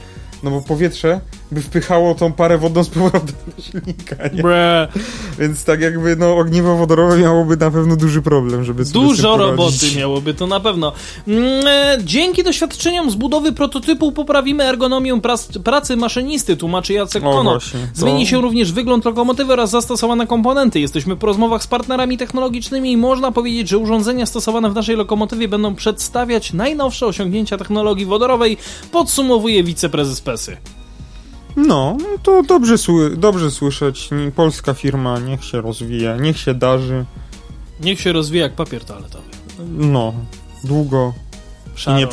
No 0.44 0.52
bo 0.52 0.62
powietrze 0.62 1.22
by 1.52 1.62
wpychało 1.62 2.16
tą 2.16 2.34
parę 2.34 2.58
wodną 2.58 2.84
z 2.84 2.90
powrotem 2.90 3.36
do 3.58 3.62
silnika, 3.64 4.16
nie? 4.34 4.42
Bre. 4.42 4.88
Więc 5.40 5.64
tak 5.64 5.82
jakby, 5.82 6.16
no, 6.16 6.38
ogniwo 6.38 6.78
wodorowe 6.78 7.18
miałoby 7.18 7.58
na 7.58 7.72
pewno 7.72 7.96
duży 7.96 8.22
problem, 8.22 8.64
żeby 8.64 8.86
Dużo 8.86 9.38
roboty 9.38 9.86
miałoby 9.98 10.34
to 10.34 10.48
na 10.48 10.60
pewno. 10.60 10.92
Mm, 11.28 11.68
e, 11.68 11.98
Dzięki 12.04 12.44
doświadczeniom 12.44 13.12
z 13.12 13.16
budowy 13.16 13.52
prototypu 13.52 14.12
poprawimy 14.12 14.64
ergonomię 14.64 15.22
prac, 15.22 15.48
pracy 15.64 15.96
maszynisty, 15.98 16.58
tłumaczy 16.58 16.94
Jacek 16.94 17.24
O, 17.24 17.32
Konop. 17.34 17.54
właśnie, 17.54 17.80
to- 17.80 18.00
Zmieni 18.02 18.28
się 18.28 18.42
również 18.42 18.72
wygląd 18.72 19.06
lokomotywy 19.06 19.54
oraz 19.54 19.70
zastosowane 19.70 20.28
komponenty. 20.28 20.80
Jesteśmy 20.80 21.16
po 21.16 21.28
rozmowach 21.28 21.64
z 21.64 21.68
partnerami 21.68 22.18
technologicznymi 22.18 22.92
i 22.92 22.98
można 22.98 23.32
powiedzieć, 23.32 23.70
że 23.70 23.78
urządzenia 23.78 24.26
stosowane 24.26 24.70
w 24.70 24.74
naszej 24.76 24.96
lokomotywie 24.96 25.48
będą 25.48 25.76
przedstawiać 25.76 26.54
najnowsze 26.54 27.06
osiągnięcia 27.06 27.58
technologii 27.58 28.06
wodorowej, 28.06 28.58
podsumowuje 28.92 29.64
wiceprezes 29.64 30.22
PESY. 30.22 30.58
No, 31.58 31.98
to 32.24 32.44
dobrze, 32.44 32.76
sły- 32.78 33.16
dobrze 33.16 33.52
słyszeć. 33.52 34.10
Polska 34.36 34.74
firma, 34.74 35.20
niech 35.20 35.44
się 35.44 35.62
rozwija, 35.62 36.18
niech 36.18 36.38
się 36.38 36.54
darzy. 36.54 37.06
Niech 37.80 38.02
się 38.02 38.14
rozwija 38.14 38.44
jak 38.44 38.56
papier 38.56 38.86
toaletowy. 38.86 39.24
No, 39.70 40.14
długo 40.64 41.14
i 41.76 41.80
Szaro. 41.80 42.08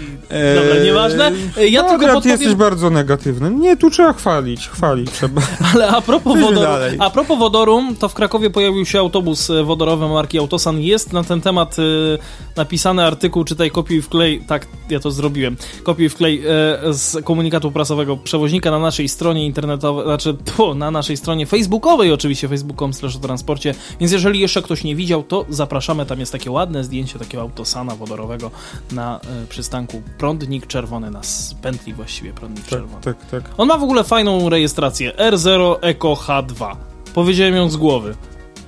Nieprzerwanie. 0.00 0.54
Dobra, 0.54 0.84
nieważne. 0.84 1.32
E, 1.56 1.68
Ja 1.68 1.82
no, 1.82 1.88
tylko 1.88 2.06
podpowiem- 2.06 2.30
jesteś 2.30 2.54
bardzo 2.54 2.90
negatywny. 2.90 3.50
Nie, 3.50 3.76
tu 3.76 3.90
trzeba 3.90 4.12
chwalić, 4.12 4.68
chwalić 4.68 5.10
trzeba. 5.10 5.42
Ale 5.74 5.88
a 5.88 6.00
propos, 6.00 6.40
wodoru, 6.40 6.70
a 6.98 7.10
propos 7.10 7.38
wodoru, 7.38 7.82
to 7.98 8.08
w 8.08 8.14
Krakowie 8.14 8.50
pojawił 8.50 8.86
się 8.86 8.98
autobus 8.98 9.50
e, 9.50 9.64
wodorowy 9.64 10.08
marki 10.08 10.38
Autosan. 10.38 10.80
Jest 10.80 11.12
na 11.12 11.24
ten 11.24 11.40
temat 11.40 11.76
e, 11.78 11.82
napisany 12.56 13.04
artykuł, 13.04 13.44
czytaj 13.44 13.70
kopiuj 13.70 14.02
w 14.02 14.08
klej, 14.08 14.40
tak, 14.46 14.66
ja 14.90 15.00
to 15.00 15.10
zrobiłem, 15.10 15.56
kopiuj 15.82 16.08
w 16.08 16.14
klej 16.14 16.42
z 16.90 17.24
komunikatu 17.24 17.70
prasowego 17.70 18.16
przewoźnika 18.16 18.70
na 18.70 18.78
naszej 18.78 19.08
stronie 19.08 19.46
internetowej, 19.46 20.04
znaczy 20.04 20.36
tu, 20.56 20.74
na 20.74 20.90
naszej 20.90 21.16
stronie 21.16 21.46
facebookowej 21.46 22.12
oczywiście, 22.12 22.48
facebook.com 22.48 22.94
slash 22.94 23.16
o 23.16 23.18
transporcie, 23.18 23.74
więc 24.00 24.12
jeżeli 24.12 24.40
jeszcze 24.40 24.62
ktoś 24.62 24.84
nie 24.84 24.96
widział, 24.96 25.22
to 25.22 25.46
zapraszamy, 25.48 26.06
tam 26.06 26.20
jest 26.20 26.32
takie 26.32 26.50
ładne 26.50 26.84
zdjęcie 26.84 27.18
takiego 27.18 27.42
Autosana 27.42 27.96
wodorowego 27.96 28.50
na 28.92 29.20
e, 29.20 29.46
przystanku 29.86 30.10
Prądnik 30.18 30.66
Czerwony, 30.66 31.10
na 31.10 31.20
s- 31.20 31.54
pętli 31.62 31.94
właściwie 31.94 32.32
Prądnik 32.32 32.64
tak, 32.64 32.70
Czerwony. 32.70 33.02
tak, 33.02 33.26
tak. 33.30 33.42
On 33.58 33.68
ma 33.68 33.78
w 33.78 33.82
ogóle 33.82 34.04
fajną 34.04 34.48
rejestrację. 34.48 35.12
R0 35.12 35.76
Eco 35.80 36.14
H2. 36.14 36.76
Powiedziałem 37.14 37.54
ją 37.54 37.70
z 37.70 37.76
głowy. 37.76 38.14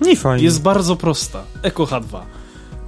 Nie 0.01 0.17
fajnie. 0.17 0.45
Jest 0.45 0.63
bardzo 0.63 0.97
prosta. 0.97 1.43
Eco 1.63 1.85
H2. 1.85 2.19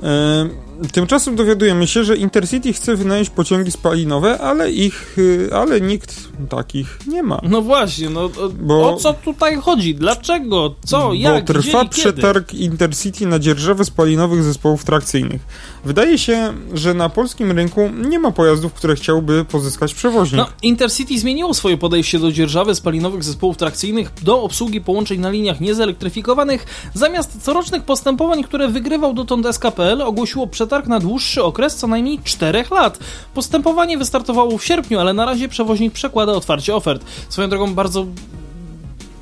E, 0.02 0.48
tymczasem 0.92 1.36
dowiadujemy 1.36 1.86
się, 1.86 2.04
że 2.04 2.16
Intercity 2.16 2.72
chce 2.72 2.96
wynająć 2.96 3.30
pociągi 3.30 3.70
spalinowe, 3.70 4.38
ale 4.38 4.70
ich, 4.70 5.18
y, 5.18 5.50
ale 5.52 5.80
nikt 5.80 6.28
takich 6.48 6.98
nie 7.06 7.22
ma. 7.22 7.40
No 7.42 7.62
właśnie, 7.62 8.10
no 8.10 8.24
o, 8.24 8.48
Bo- 8.60 8.94
o 8.94 8.96
co 8.96 9.12
tutaj 9.14 9.56
chodzi? 9.56 9.94
Dlaczego? 9.94 10.74
Co? 10.84 11.12
Jak? 11.12 11.44
Bo 11.44 11.52
trwa 11.52 11.62
gdzie 11.62 11.68
i 11.68 11.72
kiedy? 11.72 11.88
przetarg 11.88 12.54
Intercity 12.54 13.26
na 13.26 13.38
dzierżawę 13.38 13.84
spalinowych 13.84 14.42
zespołów 14.42 14.84
trakcyjnych. 14.84 15.42
Wydaje 15.84 16.18
się, 16.18 16.52
że 16.74 16.94
na 16.94 17.08
polskim 17.08 17.52
rynku 17.52 17.90
nie 18.08 18.18
ma 18.18 18.30
pojazdów, 18.30 18.72
które 18.72 18.94
chciałby 18.94 19.44
pozyskać 19.44 19.94
przewoźnik. 19.94 20.38
No, 20.38 20.46
Intercity 20.62 21.18
zmieniło 21.18 21.54
swoje 21.54 21.76
podejście 21.76 22.18
do 22.18 22.32
dzierżawy 22.32 22.74
spalinowych 22.74 23.24
zespołów 23.24 23.56
trakcyjnych 23.56 24.12
do 24.22 24.42
obsługi 24.42 24.80
połączeń 24.80 25.20
na 25.20 25.30
liniach 25.30 25.60
niezelektryfikowanych. 25.60 26.66
Zamiast 26.94 27.42
corocznych 27.42 27.82
postępowań, 27.82 28.44
które 28.44 28.68
wygrywał 28.68 29.14
dotąd 29.14 29.46
SKPL, 29.52 30.02
ogłosiło 30.02 30.46
przetarg 30.68 30.86
na 30.86 31.00
dłuższy 31.00 31.44
okres 31.44 31.76
co 31.76 31.86
najmniej 31.86 32.18
4 32.24 32.64
lat. 32.70 32.98
Postępowanie 33.34 33.98
wystartowało 33.98 34.58
w 34.58 34.64
sierpniu, 34.64 35.00
ale 35.00 35.12
na 35.12 35.24
razie 35.24 35.48
przewoźnik 35.48 35.92
przekłada 35.92 36.32
otwarcie 36.32 36.76
ofert. 36.76 37.04
Swoją 37.28 37.48
drogą 37.48 37.74
bardzo 37.74 38.06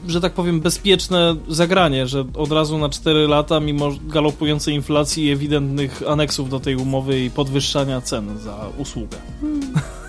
że 0.09 0.21
tak 0.21 0.33
powiem, 0.33 0.61
bezpieczne 0.61 1.37
zagranie, 1.49 2.07
że 2.07 2.25
od 2.35 2.53
razu 2.53 2.79
na 2.79 2.89
4 2.89 3.29
lata, 3.29 3.61
mimo 3.61 3.91
galopującej 4.07 4.75
inflacji 4.75 5.25
i 5.25 5.31
ewidentnych 5.31 6.03
aneksów 6.09 6.51
do 6.51 6.61
tej 6.61 6.77
umowy 6.77 7.21
i 7.21 7.31
podwyższania 7.31 8.01
cen 8.01 8.39
za 8.39 8.57
usługę. 8.79 9.17
E, 9.17 10.06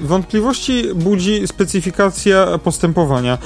wątpliwości 0.00 0.84
budzi 0.94 1.46
specyfikacja 1.46 2.58
postępowania. 2.58 3.38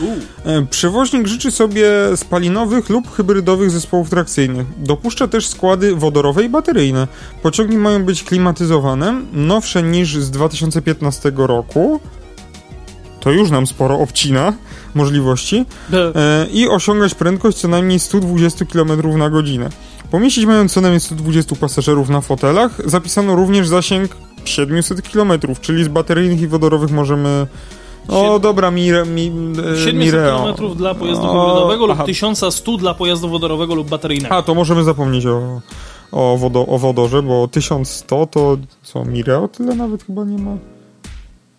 E, 0.45 0.67
Przewoźnik 0.71 1.27
życzy 1.27 1.51
sobie 1.51 1.91
spalinowych 2.17 2.91
lub 2.91 3.11
hybrydowych 3.11 3.71
zespołów 3.71 4.11
trakcyjnych. 4.11 4.67
Dopuszcza 4.79 5.29
też 5.29 5.47
składy 5.47 5.95
wodorowe 5.95 6.45
i 6.45 6.49
bateryjne. 6.49 7.09
Pociągi 7.43 7.77
mają 7.77 8.05
być 8.05 8.25
klimatyzowane, 8.25 9.23
nowsze 9.33 9.83
niż 9.83 10.17
z 10.17 10.31
2015 10.31 11.33
roku. 11.37 12.01
To 13.21 13.31
już 13.31 13.51
nam 13.51 13.67
sporo 13.67 13.99
obcina 13.99 14.53
możliwości. 14.95 15.65
E, 15.93 16.47
I 16.53 16.69
osiągać 16.69 17.15
prędkość 17.15 17.59
co 17.59 17.69
najmniej 17.69 17.99
120 17.99 18.65
km 18.65 19.19
na 19.19 19.31
godzinę. 19.31 19.69
Pomieścić 20.11 20.47
mają 20.47 20.69
co 20.69 20.81
najmniej 20.81 21.01
120 21.01 21.57
pasażerów 21.57 22.09
na 22.09 22.21
fotelach. 22.21 22.91
Zapisano 22.91 23.37
również 23.37 23.69
zasięg 23.69 24.17
700 24.49 25.03
km, 25.13 25.33
czyli 25.61 25.85
z 25.85 25.89
bateryjnych 25.89 26.41
i 26.41 26.47
wodorowych 26.47 26.91
możemy... 26.91 27.47
O, 28.09 28.39
dobra, 28.39 28.71
mi, 28.71 28.89
e, 28.91 28.93
700 28.95 29.95
Mireo. 29.95 30.55
km 30.57 30.75
dla 30.77 30.95
pojazdu 30.95 31.25
O, 31.27 31.45
hybrydowego 31.47 31.87
lub 31.87 31.95
aha. 31.97 32.05
1100 32.05 32.77
dla 32.77 32.95
pojazdu 32.95 33.29
wodorowego 33.29 33.75
lub 33.75 33.89
bateryjnego. 33.89 34.35
A, 34.35 34.43
to 34.43 34.55
możemy 34.55 34.85
zapomnieć 34.85 35.27
o, 35.27 35.61
o, 36.13 36.37
wodo, 36.37 36.67
o 36.67 36.79
wodorze, 36.79 37.23
bo 37.23 37.49
1100 37.49 38.27
to 38.27 38.57
co, 38.83 39.05
Mireo 39.05 39.49
tyle 39.49 39.75
nawet 39.75 40.05
chyba 40.05 40.25
nie 40.25 40.39
ma? 40.39 40.57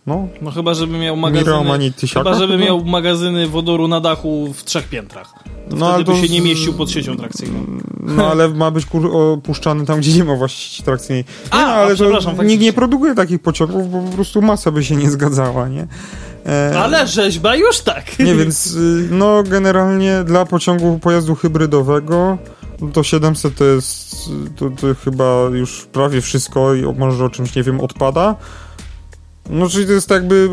No, 0.07 0.27
No 0.41 0.51
chyba, 0.51 0.73
żeby 0.73 0.97
miał 0.97 1.15
Mireo 1.15 1.31
magazyny... 1.31 1.63
ma 1.69 1.77
nie 1.77 1.91
tysiaka 1.91 2.23
Chyba, 2.23 2.39
żeby 2.39 2.53
chyba? 2.53 2.65
miał 2.65 2.85
magazyny 2.85 3.47
wodoru 3.47 3.87
na 3.87 3.99
dachu 3.99 4.53
w 4.53 4.63
trzech 4.63 4.89
piętrach. 4.89 5.33
To 5.69 5.75
No, 5.75 5.93
ale 5.93 6.03
wtedy 6.03 6.21
by 6.21 6.27
się 6.27 6.33
nie 6.33 6.41
mieścił 6.41 6.73
pod 6.73 6.91
siecią 6.91 7.17
trakcyjną. 7.17 7.65
No 7.99 8.31
ale 8.31 8.49
ma 8.49 8.71
być 8.71 8.85
kur, 8.85 9.09
opuszczany 9.17 9.85
tam, 9.85 9.99
gdzie 9.99 10.13
nie 10.13 10.23
ma 10.23 10.35
właściwie 10.35 10.85
trakcyjnej. 10.85 11.25
A, 11.49 11.57
Nie, 11.57 11.61
no, 11.63 11.67
ale 11.73 11.93
a, 11.93 11.95
to 11.95 12.03
nikt 12.05 12.23
faktycznie. 12.23 12.57
nie 12.57 12.73
produkuje 12.73 13.15
takich 13.15 13.41
pociągów, 13.41 13.91
bo 13.91 14.01
po 14.01 14.15
prostu 14.15 14.41
masa 14.41 14.71
by 14.71 14.83
się 14.83 14.95
nie 14.95 15.09
zgadzała, 15.09 15.67
nie? 15.67 15.87
E, 16.45 16.79
Ale 16.79 17.07
rzeźba 17.07 17.55
już 17.55 17.79
tak. 17.79 18.19
Nie, 18.19 18.35
więc 18.35 18.75
y, 18.75 19.07
no 19.11 19.43
generalnie 19.43 20.23
dla 20.25 20.45
pociągu 20.45 20.99
pojazdu 20.99 21.35
hybrydowego 21.35 22.37
no 22.81 22.91
to 22.91 23.03
700 23.03 23.55
to 23.55 23.65
jest 23.65 24.15
to, 24.55 24.69
to 24.69 24.87
chyba 25.05 25.49
już 25.53 25.85
prawie 25.91 26.21
wszystko 26.21 26.73
i 26.73 26.83
może 26.97 27.25
o 27.25 27.29
czymś, 27.29 27.55
nie 27.55 27.63
wiem, 27.63 27.81
odpada. 27.81 28.35
No 29.49 29.69
czyli 29.69 29.85
to 29.85 29.91
jest 29.91 30.09
tak 30.09 30.21
jakby 30.21 30.49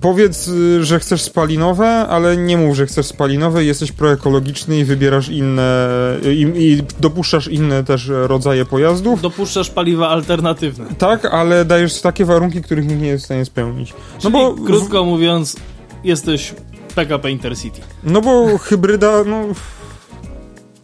powiedz, 0.00 0.48
y, 0.48 0.84
że 0.84 1.00
chcesz 1.00 1.22
spalinowe, 1.22 1.86
ale 1.86 2.36
nie 2.36 2.56
mów, 2.56 2.76
że 2.76 2.86
chcesz 2.86 3.06
spalinowe, 3.06 3.64
jesteś 3.64 3.92
proekologiczny 3.92 4.78
i 4.78 4.84
wybierasz 4.84 5.28
inne 5.28 5.88
i, 6.22 6.46
i 6.56 6.82
dopuszczasz 7.00 7.48
inne 7.48 7.84
też 7.84 8.08
rodzaje 8.08 8.64
pojazdów. 8.64 9.22
Dopuszczasz 9.22 9.70
paliwa 9.70 10.08
alternatywne. 10.08 10.86
Tak, 10.98 11.24
ale 11.24 11.64
dajesz 11.64 12.00
takie 12.00 12.24
warunki, 12.24 12.62
których 12.62 12.86
nikt 12.86 13.00
nie 13.00 13.08
jest 13.08 13.24
w 13.24 13.26
stanie 13.26 13.44
spełnić. 13.44 13.92
No 13.92 14.20
Czyli, 14.20 14.32
bo 14.32 14.54
krótko 14.54 15.04
mówiąc, 15.04 15.56
jesteś 16.04 16.54
PKP 16.94 17.30
Intercity. 17.30 17.80
No 18.04 18.20
bo 18.20 18.58
hybryda, 18.58 19.24
no... 19.26 19.44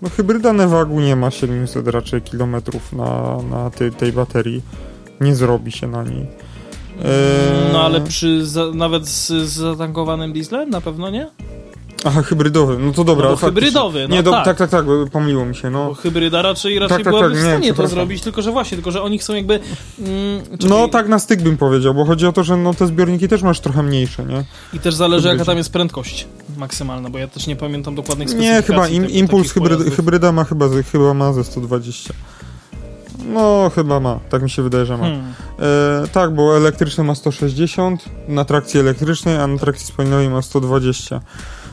No 0.03 0.09
hybryda 0.09 0.53
Nevagu 0.53 1.01
nie 1.01 1.17
ma 1.17 1.31
700 1.31 1.89
raczej 1.89 2.23
kilometrów 2.23 2.93
na, 2.93 3.39
na 3.51 3.71
tej, 3.71 3.93
tej 3.93 4.13
baterii. 4.13 4.63
Nie 5.21 5.35
zrobi 5.35 5.73
się 5.73 5.87
na 5.87 6.05
niej. 6.05 6.27
Eee, 7.05 7.73
No 7.73 7.83
ale 7.83 8.01
przy 8.01 8.47
za, 8.47 8.67
nawet 8.75 9.09
z, 9.09 9.27
z 9.29 9.53
zatankowanym 9.53 10.33
dieslem 10.33 10.71
na 10.71 10.81
pewno 10.81 11.11
nie? 11.11 11.27
Aha, 12.05 12.23
hybrydowy. 12.23 12.79
No 12.79 12.93
to 12.93 13.05
dobra. 13.05 13.25
No 13.25 13.31
bo 13.31 13.37
hybrydowy, 13.37 14.07
no 14.09 14.15
nie, 14.17 14.23
do, 14.23 14.31
tak. 14.31 14.45
tak, 14.45 14.57
tak, 14.59 14.71
tak, 14.71 14.87
bo 14.87 15.07
pomyliło 15.07 15.47
mi 15.47 15.55
się, 15.57 15.71
Bo 15.71 15.79
no. 15.89 15.95
hybryda 15.95 16.43
raczej, 16.43 16.79
raczej 16.79 16.97
Tak, 16.97 17.05
tak, 17.05 17.13
byłaby 17.13 17.29
tak, 17.35 17.39
w 17.39 17.45
nie, 17.45 17.51
stanie 17.51 17.69
to 17.69 17.75
przepraszam. 17.75 17.95
zrobić, 17.95 18.23
tylko 18.23 18.43
że 18.43 18.51
właśnie, 18.53 18.77
tylko 18.77 18.91
że 18.91 19.03
oni 19.03 19.19
chcą 19.19 19.35
jakby... 19.35 19.55
Mm, 19.99 20.43
No 20.69 20.89
tak 20.89 21.09
na 21.09 21.19
styk 21.19 21.43
bym 21.43 21.57
powiedział, 21.57 21.95
bo 21.95 22.05
chodzi 22.05 22.27
o 22.27 22.33
to, 22.33 22.45
że 22.45 22.57
no 22.57 22.75
te 22.75 22.87
zbiorniki 22.87 23.29
też 23.29 23.43
masz 23.43 23.61
trochę 23.61 23.83
mniejsze, 23.83 24.25
nie? 24.25 24.45
I 24.73 24.79
też 24.79 24.95
zależy 24.95 25.23
jaka 25.29 25.31
Hybrydzi. 25.33 25.47
tam 25.47 25.57
jest 25.59 25.73
prędkość 25.73 26.27
maksymalna, 26.57 27.11
bo 27.11 27.19
ja 27.19 27.29
też 27.29 27.47
nie 27.47 27.57
pamiętam 27.57 27.95
dokładnych 27.95 28.29
Nie, 28.29 28.35
specyfikacji. 28.35 28.67
chyba 28.67 28.89
im, 28.89 29.03
tego- 29.03 29.15
impuls 29.15 29.43
takich 29.43 29.55
hybryd, 29.55 29.79
pojazdów. 29.79 29.97
hybryda 29.97 30.33
ma 30.33 30.45
chyba, 30.45 30.67
chyba 30.93 31.15
ma 31.15 31.33
ze 31.33 31.45
120. 31.45 32.15
No, 33.27 33.71
chyba 33.75 34.01
ma. 34.01 34.19
Tak 34.29 34.43
mi 34.43 34.51
się 34.51 34.63
wydaje, 34.63 34.87
że 34.87 34.97
ma. 34.97 35.05
Hmm. 35.05 35.33
E, 36.05 36.09
tak, 36.13 36.35
bo 36.35 36.57
elektryczne 36.57 37.05
ma 37.05 37.15
160 37.15 38.05
na 38.29 38.45
trakcji 38.45 38.81
elektrycznej, 38.81 39.37
a 39.37 39.47
na 39.47 39.59
trakcji 39.59 39.87
spalinowej 39.87 40.29
ma 40.29 40.43
120. 40.43 41.21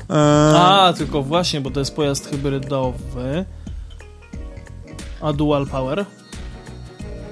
E, 0.09 0.13
A, 0.59 0.93
tylko 0.97 1.23
właśnie, 1.23 1.61
bo 1.61 1.71
to 1.71 1.79
jest 1.79 1.95
pojazd 1.95 2.29
hybrydowy. 2.29 3.45
A 5.21 5.33
dual 5.33 5.67
power? 5.67 6.05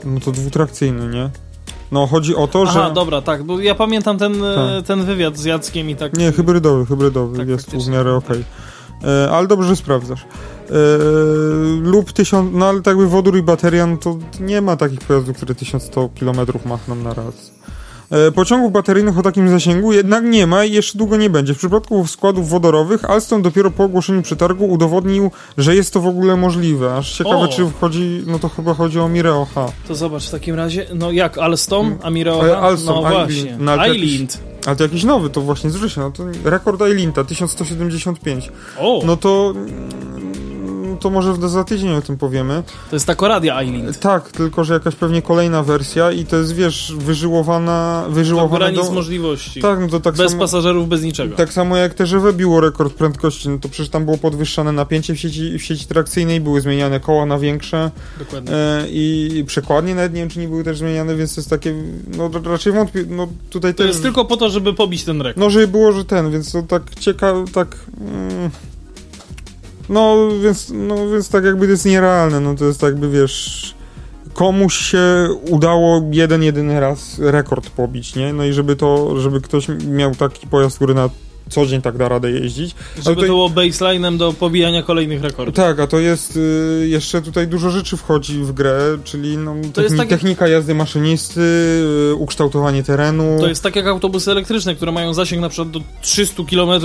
No 0.06 0.20
to 0.20 0.32
dwutrakcyjny, 0.32 1.08
nie? 1.08 1.30
No, 1.92 2.08
chodzi 2.08 2.36
o 2.36 2.48
to, 2.48 2.64
Aha, 2.68 2.88
że... 2.88 2.94
dobra, 2.94 3.22
tak, 3.22 3.44
bo 3.44 3.60
ja 3.60 3.76
pamiętam 3.76 4.18
ten, 4.18 4.44
e, 4.44 4.56
Tak. 4.56 4.88
ten 4.88 5.06
wywiad 5.06 5.38
z 5.38 5.46
Jackiem 5.46 5.90
i 5.90 5.96
tak... 5.96 6.18
Nie, 6.18 6.32
hybrydowy, 6.32 6.86
hybrydowy, 6.86 7.38
Tak, 7.38 7.48
jest 7.48 7.76
w 7.76 7.88
miarę 7.88 8.16
okej. 8.16 8.44
E, 9.04 9.32
Ale 9.32 9.48
dobrze, 9.48 9.68
że 9.68 9.76
sprawdzasz. 9.76 10.26
E, 10.70 10.74
lub 11.82 12.14
1000, 12.14 12.50
no 12.54 12.66
ale 12.66 12.82
tak 12.82 12.92
jakby 12.92 13.08
wodór 13.08 13.38
i 13.38 13.42
bateria, 13.42 13.88
no 13.88 13.98
to 13.98 14.18
nie 14.40 14.62
ma 14.62 14.76
takich 14.76 15.00
pojazdów, 15.00 15.38
które 15.38 15.56
1100 15.56 16.10
km 16.20 16.38
machną 16.66 16.96
na 16.96 17.14
raz. 17.14 17.52
E, 18.12 18.32
Pociągów 18.32 18.72
bateryjnych 18.72 19.20
o 19.20 19.22
takim 19.22 19.50
zasięgu 19.50 19.94
jednak 19.94 20.24
nie 20.24 20.48
ma 20.48 20.66
i 20.66 20.72
jeszcze 20.72 20.98
długo 20.98 21.18
nie 21.18 21.30
będzie. 21.30 21.54
W 21.54 21.58
przypadku 21.58 22.08
składów 22.08 22.50
wodorowych 22.50 23.06
Alstom 23.10 23.42
dopiero 23.42 23.72
po 23.72 23.84
ogłoszeniu 23.84 24.22
przetargu 24.22 24.66
udowodnił, 24.66 25.32
że 25.58 25.76
jest 25.76 25.94
to 25.94 26.02
w 26.02 26.08
ogóle 26.08 26.36
możliwe. 26.36 26.96
Aż 26.96 27.18
ciekawe, 27.18 27.38
O! 27.38 27.48
czy 27.48 27.66
wchodzi, 27.66 28.24
no 28.28 28.40
to 28.40 28.50
chyba 28.50 28.74
chodzi 28.74 29.00
o 29.00 29.10
Mireo 29.10 29.48
H. 29.56 29.72
To 29.88 29.96
zobacz 29.96 30.28
w 30.28 30.32
takim 30.32 30.56
razie, 30.56 30.86
no 30.94 31.12
jak, 31.12 31.38
Alstom, 31.38 31.98
Amireo? 32.04 32.42
Ale 32.42 32.58
Alstom, 32.58 32.96
no 33.04 33.10
Eilind, 33.10 33.26
właśnie, 33.34 33.58
no 33.60 33.72
ale 33.72 33.82
to 33.82 33.88
jakiś- 33.88 34.12
Eilind. 34.14 34.40
Nowy, 35.06 35.30
to 35.30 35.42
właśnie 35.42 35.70
z 35.70 35.98
no 35.98 36.12
to 36.12 36.24
rekord 36.44 36.82
Eilinta, 36.82 37.24
1175. 37.24 38.52
O, 38.80 39.02
No 39.06 39.18
to... 39.18 39.54
To 40.96 41.10
może 41.10 41.50
za 41.50 41.64
tydzień 41.64 41.94
o 41.94 42.02
tym 42.02 42.18
powiemy. 42.18 42.64
to 42.90 42.96
jest 42.96 43.06
ta 43.08 43.16
Koradia 43.16 43.58
Eilind. 43.60 44.00
Tak, 44.00 44.32
tylko 44.32 44.64
że 44.64 44.74
jakaś 44.74 44.96
pewnie 44.96 45.22
kolejna 45.22 45.64
wersja 45.64 46.12
i 46.12 46.26
to 46.26 46.36
jest, 46.38 46.56
wiesz, 46.56 46.94
wyżyłowana... 46.98 48.06
Wyżyłowana 48.10 48.72
do... 48.72 48.92
możliwości. 48.92 49.62
Tak, 49.62 49.80
no 49.80 49.88
to 49.88 50.00
tak 50.00 50.16
bez 50.16 50.32
samo... 50.32 50.44
pasażerów, 50.44 50.88
bez 50.88 51.04
niczego. 51.04 51.36
Tak 51.36 51.54
samo 51.54 51.78
jak 51.78 51.94
TGV 51.94 52.34
biło 52.34 52.62
rekord 52.62 52.94
prędkości, 52.94 53.50
no 53.50 53.58
to 53.60 53.70
przecież 53.70 53.90
tam 53.90 54.06
było 54.06 54.18
podwyższane 54.18 54.72
napięcie 54.72 55.14
w 55.16 55.20
sieci, 55.20 55.60
w 55.60 55.64
sieci 55.64 55.86
trakcyjnej, 55.86 56.42
były 56.42 56.62
zmieniane 56.62 57.00
koła 57.00 57.26
na 57.26 57.40
większe 57.40 57.92
Dokładnie. 58.20 58.52
e, 58.54 58.86
i 58.90 59.44
przekładnie 59.48 59.96
nawet 59.96 60.14
nie 60.14 60.20
wiem, 60.20 60.30
czy 60.30 60.40
nie 60.40 60.48
były 60.48 60.64
też 60.64 60.78
zmieniane, 60.78 61.16
więc 61.16 61.36
to 61.36 61.42
jest 61.42 61.50
takie, 61.50 61.74
no 62.18 62.30
ra- 62.34 62.42
raczej 62.52 62.74
wątpię, 62.74 63.06
no 63.10 63.28
tutaj 63.50 63.74
To 63.74 63.78
też... 63.78 63.88
jest 63.88 64.02
tylko 64.02 64.26
po 64.26 64.38
to, 64.38 64.50
żeby 64.50 64.74
pobić 64.74 65.04
ten 65.04 65.22
rekord. 65.22 65.38
No, 65.38 65.50
żeby 65.50 65.68
było, 65.68 65.92
że 65.92 66.06
ten, 66.06 66.32
więc 66.32 66.52
to 66.52 66.62
tak 66.62 66.96
ciekawe, 67.00 67.46
tak... 67.54 67.78
Mm, 68.02 68.50
no, 69.90 70.30
więc, 70.44 70.72
no, 70.74 71.10
więc 71.10 71.30
tak 71.30 71.46
jakby 71.46 71.66
to 71.66 71.72
jest 71.72 71.86
nierealne, 71.86 72.40
no 72.40 72.56
to 72.56 72.66
jest 72.66 72.82
jakby, 72.82 73.10
wiesz... 73.10 73.76
Komuś 74.34 74.76
się 74.76 75.28
udało 75.50 76.02
jeden, 76.12 76.44
jedyny 76.44 76.80
raz 76.80 77.20
rekord 77.20 77.70
pobić, 77.70 78.16
nie? 78.16 78.34
No 78.34 78.46
i 78.46 78.54
żeby 78.54 78.76
to, 78.76 79.20
żeby 79.20 79.42
ktoś 79.42 79.68
miał 79.88 80.16
taki 80.16 80.48
pojazd, 80.48 80.76
który 80.76 80.94
na 80.94 81.10
co 81.50 81.66
dzień 81.66 81.82
tak 81.82 81.98
da 81.98 82.10
radę 82.10 82.32
jeździć. 82.32 82.76
Żeby 82.96 83.04
tutaj- 83.04 83.16
to 83.16 83.22
było 83.22 83.50
baseline'em 83.50 84.18
do 84.18 84.34
pobijania 84.34 84.84
kolejnych 84.84 85.22
rekordów. 85.22 85.56
Tak, 85.56 85.80
a 85.80 85.88
to 85.88 86.00
jest 86.00 86.38
y, 86.38 86.88
jeszcze 86.90 87.22
tutaj 87.22 87.48
dużo 87.48 87.70
rzeczy 87.70 87.98
wchodzi 87.98 88.40
w 88.40 88.52
grę, 88.52 88.98
czyli 89.04 89.38
no, 89.38 89.56
techni- 89.56 89.84
jest 89.84 89.98
tak 89.98 90.10
technika 90.10 90.48
jazdy 90.48 90.76
maszynisty, 90.76 91.42
y, 92.12 92.16
ukształtowanie 92.16 92.84
terenu. 92.84 93.38
To 93.40 93.48
jest 93.48 93.64
tak 93.64 93.76
jak 93.76 93.88
autobusy 93.88 94.32
elektryczne, 94.32 94.76
które 94.76 94.92
mają 94.92 95.14
zasięg 95.14 95.42
na 95.42 95.50
przykład 95.50 95.72
do 95.72 95.82
300 96.02 96.44
km, 96.50 96.82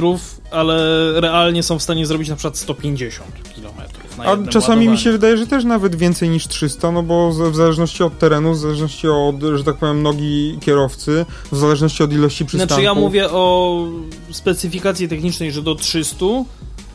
ale 0.51 0.77
realnie 1.21 1.63
są 1.63 1.79
w 1.79 1.83
stanie 1.83 2.07
zrobić 2.07 2.29
na 2.29 2.37
przykład 2.37 2.59
150 2.59 3.29
km. 3.55 3.90
Na 4.25 4.31
A 4.31 4.49
czasami 4.49 4.89
mi 4.89 4.99
się 4.99 5.13
wydaje, 5.13 5.37
że 5.37 5.47
też 5.47 5.65
nawet 5.65 5.97
więcej 5.97 6.29
niż 6.29 6.49
300, 6.49 6.93
no 6.93 7.03
bo 7.03 7.31
w 7.51 7.57
zależności 7.57 8.03
od 8.03 8.19
terenu, 8.19 8.53
w 8.53 8.59
zależności 8.59 9.09
od, 9.09 9.43
że 9.55 9.65
tak 9.65 9.77
powiem, 9.77 10.03
nogi 10.03 10.59
kierowcy, 10.61 11.27
w 11.53 11.57
zależności 11.57 12.03
od 12.03 12.13
ilości 12.13 12.45
przystanków. 12.45 12.75
Znaczy 12.75 12.83
ja 12.83 12.95
mówię 12.95 13.31
o 13.31 13.85
specyfikacji 14.31 15.09
technicznej, 15.09 15.53
że 15.53 15.63
do 15.63 15.75
300, 15.75 16.27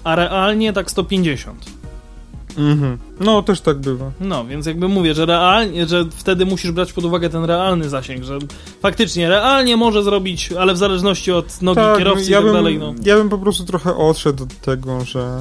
a 0.03 0.15
realnie 0.15 0.73
tak 0.73 0.91
150. 0.91 1.65
Mhm. 2.57 2.97
No, 3.19 3.41
też 3.41 3.61
tak 3.61 3.77
bywa. 3.77 4.11
No, 4.19 4.45
więc 4.45 4.65
jakby 4.65 4.87
mówię, 4.87 5.13
że 5.13 5.25
realnie, 5.25 5.87
że 5.87 6.05
wtedy 6.15 6.45
musisz 6.45 6.71
brać 6.71 6.93
pod 6.93 7.05
uwagę 7.05 7.29
ten 7.29 7.43
realny 7.45 7.89
zasięg, 7.89 8.23
że 8.23 8.39
faktycznie 8.81 9.29
realnie 9.29 9.77
może 9.77 10.03
zrobić, 10.03 10.51
ale 10.51 10.73
w 10.73 10.77
zależności 10.77 11.31
od 11.31 11.61
nogi 11.61 11.81
kierowcy 11.97 12.31
ja 12.31 12.39
i 12.39 12.41
tak 12.41 12.43
bym, 12.43 12.53
dalej, 12.53 12.79
no. 12.79 12.93
Ja 13.03 13.15
bym 13.15 13.29
po 13.29 13.37
prostu 13.37 13.63
trochę 13.63 13.95
odszedł 13.95 14.43
od 14.43 14.59
tego, 14.61 15.05
że 15.05 15.37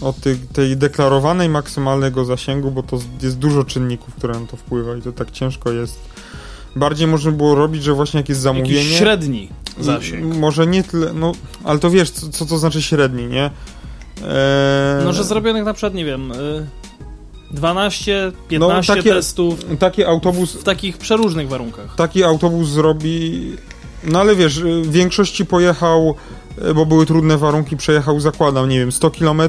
od 0.00 0.16
tej, 0.16 0.36
tej 0.38 0.76
deklarowanej 0.76 1.48
maksymalnego 1.48 2.24
zasięgu, 2.24 2.70
bo 2.70 2.82
to 2.82 2.98
jest 3.22 3.38
dużo 3.38 3.64
czynników, 3.64 4.14
które 4.14 4.40
na 4.40 4.46
to 4.46 4.56
wpływa 4.56 4.96
i 4.96 5.02
to 5.02 5.12
tak 5.12 5.30
ciężko 5.30 5.72
jest. 5.72 6.00
Bardziej 6.76 7.06
można 7.06 7.30
było 7.32 7.54
robić, 7.54 7.82
że 7.82 7.92
właśnie 7.92 8.20
jak 8.20 8.28
jest 8.28 8.40
zamówienie... 8.40 8.74
Jakiś 8.74 8.98
średni 8.98 9.48
i- 9.80 9.84
zasięg. 9.84 10.36
Może 10.36 10.66
nie 10.66 10.84
tyle, 10.84 11.12
no, 11.12 11.32
ale 11.64 11.78
to 11.78 11.90
wiesz, 11.90 12.10
co, 12.10 12.28
co 12.28 12.46
to 12.46 12.58
znaczy 12.58 12.82
średni, 12.82 13.26
nie? 13.26 13.44
Eee, 13.44 15.04
No, 15.04 15.12
że 15.12 15.24
zrobionych 15.24 15.64
na 15.64 15.72
przykład, 15.74 15.94
nie 15.94 16.04
wiem, 16.04 16.32
y, 16.32 16.66
12, 17.50 18.32
15 18.48 18.92
No, 18.92 18.96
takie- 18.96 19.14
testów 19.14 19.58
Taki 19.78 20.04
autobus, 20.04 20.52
w 20.52 20.62
takich 20.62 20.98
przeróżnych 20.98 21.48
warunkach. 21.48 21.94
taki 21.96 22.24
autobus 22.24 22.68
zrobi... 22.68 23.56
No 24.04 24.20
ale 24.20 24.36
wiesz, 24.36 24.56
y, 24.58 24.82
w 24.82 24.92
większości 24.92 25.46
pojechał, 25.46 26.14
y, 26.70 26.74
bo 26.74 26.86
były 26.86 27.06
trudne 27.06 27.38
warunki, 27.38 27.76
przejechał, 27.76 28.20
zakładam, 28.20 28.68
nie 28.68 28.78
wiem, 28.78 28.92
100 28.92 29.10
km, 29.10 29.42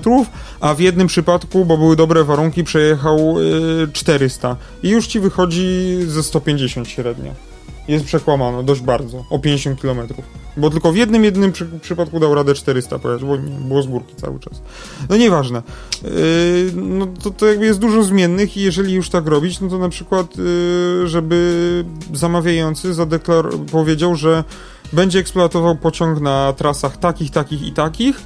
a 0.60 0.74
w 0.74 0.80
jednym 0.80 1.08
przypadku, 1.08 1.66
bo 1.66 1.78
były 1.78 1.96
dobre 1.96 2.24
warunki, 2.24 2.64
przejechał 2.64 3.36
y, 3.40 3.88
400. 3.94 4.56
I 4.84 4.90
już 4.90 5.08
ci 5.08 5.20
wychodzi 5.20 5.98
ze 6.08 6.24
150 6.24 6.88
średnio. 6.88 7.53
Jest 7.88 8.06
przekłamano 8.06 8.64
dość 8.64 8.82
bardzo, 8.82 9.26
o 9.30 9.40
50 9.40 9.82
km. 9.82 10.08
Bo 10.58 10.70
tylko 10.70 10.92
w 10.92 10.96
jednym, 10.96 11.24
jednym 11.24 11.52
przy, 11.52 11.66
przypadku 11.66 12.20
dał 12.20 12.36
radę 12.36 12.54
400 12.54 13.00
pojechać, 13.00 13.28
bo 13.28 13.38
nie, 13.38 13.58
było 13.60 13.82
z 13.82 13.88
górki 13.88 14.16
cały 14.16 14.40
czas. 14.40 14.62
No 15.10 15.18
nieważne. 15.18 15.62
Yy, 16.04 16.10
no 16.76 17.08
to, 17.24 17.32
to 17.32 17.46
jakby 17.46 17.66
jest 17.66 17.80
dużo 17.80 18.04
zmiennych 18.04 18.58
i 18.58 18.62
jeżeli 18.62 18.94
już 18.94 19.10
tak 19.10 19.28
robić, 19.28 19.60
no 19.60 19.70
to 19.70 19.78
na 19.78 19.90
przykład, 19.90 20.38
yy, 20.38 21.08
żeby 21.08 21.86
zamawiający 22.14 22.94
zadeklar- 22.94 23.66
powiedział, 23.66 24.16
że 24.16 24.44
będzie 24.94 25.20
eksploatował 25.20 25.76
pociąg 25.76 26.22
na 26.22 26.54
trasach 26.54 26.98
takich, 26.98 27.32
takich 27.32 27.62
i 27.62 27.72
takich 27.72 28.22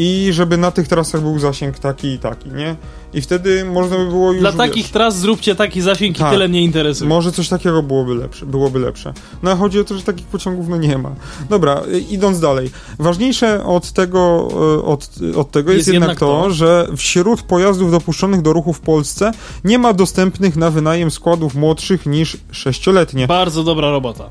i 0.00 0.28
żeby 0.32 0.56
na 0.56 0.70
tych 0.70 0.88
trasach 0.88 1.20
był 1.20 1.38
zasięg 1.38 1.78
taki 1.78 2.08
i 2.08 2.18
taki, 2.18 2.48
nie? 2.50 2.76
I 3.14 3.20
wtedy 3.20 3.64
można 3.64 3.96
by 3.96 4.06
było 4.06 4.32
już... 4.32 4.40
Dla 4.40 4.50
wiesz, 4.50 4.58
takich 4.58 4.90
tras 4.90 5.18
zróbcie 5.18 5.54
taki 5.54 5.80
zasięg 5.80 6.16
i 6.16 6.20
Tak. 6.20 6.32
tyle 6.32 6.48
mnie 6.48 6.62
interesuje. 6.62 7.08
może 7.08 7.32
coś 7.32 7.48
takiego 7.48 7.82
byłoby 7.82 8.14
lepsze, 8.14 8.46
byłoby 8.46 8.78
lepsze. 8.78 9.12
No 9.42 9.50
a 9.50 9.56
chodzi 9.56 9.80
o 9.80 9.84
to, 9.84 9.96
że 9.96 10.02
takich 10.02 10.26
pociągów 10.26 10.68
no 10.68 10.76
nie 10.76 10.98
ma. 10.98 11.10
Dobra, 11.50 11.82
y, 11.92 11.98
idąc 11.98 12.40
dalej. 12.40 12.70
Ważniejsze 12.98 13.64
od 13.64 13.92
tego, 13.92 14.48
y, 14.78 14.84
od, 14.84 15.10
od 15.36 15.50
tego 15.50 15.72
jest, 15.72 15.78
Jest 15.78 15.88
jednak, 15.94 16.08
jednak 16.10 16.20
to, 16.20 16.42
to. 16.42 16.50
że 16.50 16.88
wśród 16.96 17.42
pojazdów 17.42 17.90
dopuszczonych 17.90 18.42
do 18.42 18.52
ruchu 18.52 18.72
w 18.72 18.80
Polsce 18.80 19.32
nie 19.64 19.78
ma 19.78 19.92
dostępnych 19.92 20.56
na 20.56 20.70
wynajem 20.70 21.10
składów 21.10 21.54
młodszych 21.54 22.06
niż 22.06 22.36
sześcioletnie. 22.50 23.26
Bardzo 23.26 23.64
dobra 23.64 23.90
robota. 23.90 24.30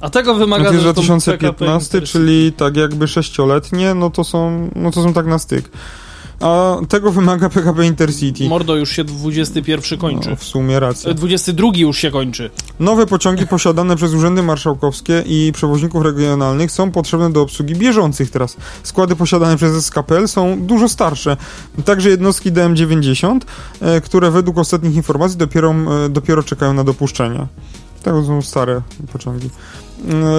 A 0.00 0.10
tego 0.10 0.34
wymaga 0.34 0.64
To 0.64 0.72
jest 0.72 0.82
zresztą 0.82 1.02
2015, 1.02 1.90
PKP 1.92 2.06
czyli 2.06 2.52
tak 2.52 2.76
jakby 2.76 3.08
sześcioletnie, 3.08 3.94
no 3.94 4.10
to 4.10 4.24
są, 4.24 4.70
no 4.76 4.90
to 4.90 5.02
są 5.02 5.12
tak 5.12 5.26
na 5.26 5.38
styk. 5.38 5.70
A 6.40 6.76
tego 6.88 7.12
wymaga 7.12 7.48
PKP 7.48 7.86
Intercity. 7.86 8.48
Mordo 8.48 8.76
już 8.76 8.90
się 8.90 9.04
21 9.04 9.98
kończy. 9.98 10.30
No, 10.30 10.36
w 10.36 10.44
sumie 10.44 10.80
racja. 10.80 11.10
E, 11.10 11.14
22 11.14 11.68
już 11.74 11.98
się 11.98 12.10
kończy. 12.10 12.50
Nowe 12.80 13.06
pociągi 13.06 13.46
posiadane 13.56 13.96
przez 13.96 14.14
urzędy 14.14 14.42
marszałkowskie 14.42 15.22
i 15.26 15.52
przewoźników 15.54 16.04
regionalnych 16.04 16.70
są 16.70 16.90
potrzebne 16.90 17.32
do 17.32 17.42
obsługi 17.42 17.74
bieżących 17.74 18.30
tras. 18.30 18.56
Składy 18.82 19.16
posiadane 19.16 19.56
przez 19.56 19.86
SKPL 19.86 20.28
są 20.28 20.66
dużo 20.66 20.88
starsze. 20.88 21.36
Także 21.84 22.10
jednostki 22.10 22.52
DM90, 22.52 23.40
e, 23.80 24.00
które 24.00 24.30
według 24.30 24.58
ostatnich 24.58 24.94
informacji 24.96 25.38
dopiero, 25.38 25.74
e, 26.04 26.08
dopiero 26.08 26.42
czekają 26.42 26.72
na 26.72 26.84
dopuszczenia. 26.84 27.46
To 28.02 28.24
są 28.24 28.42
stare 28.42 28.82
pociągi. 29.12 29.50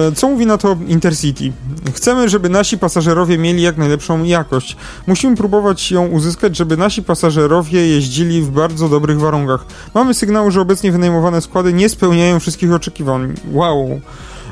E, 0.08 0.12
Co 0.12 0.28
mówi 0.28 0.46
na 0.46 0.58
to 0.58 0.76
Intercity? 0.88 1.52
Chcemy, 1.94 2.28
żeby 2.28 2.48
nasi 2.48 2.78
pasażerowie 2.78 3.38
mieli 3.38 3.62
jak 3.62 3.76
najlepszą 3.76 4.24
jakość. 4.24 4.76
Musimy 5.06 5.36
próbować 5.36 5.90
ją 5.92 6.06
uzyskać, 6.06 6.56
żeby 6.56 6.76
nasi 6.76 7.02
pasażerowie 7.02 7.86
jeździli 7.88 8.42
w 8.42 8.50
bardzo 8.50 8.88
dobrych 8.88 9.20
warunkach. 9.20 9.66
Mamy 9.94 10.14
sygnały, 10.14 10.50
że 10.50 10.60
obecnie 10.60 10.92
wynajmowane 10.92 11.40
składy 11.40 11.72
nie 11.72 11.88
spełniają 11.88 12.40
wszystkich 12.40 12.72
oczekiwań. 12.72 13.34
Wow. 13.52 14.00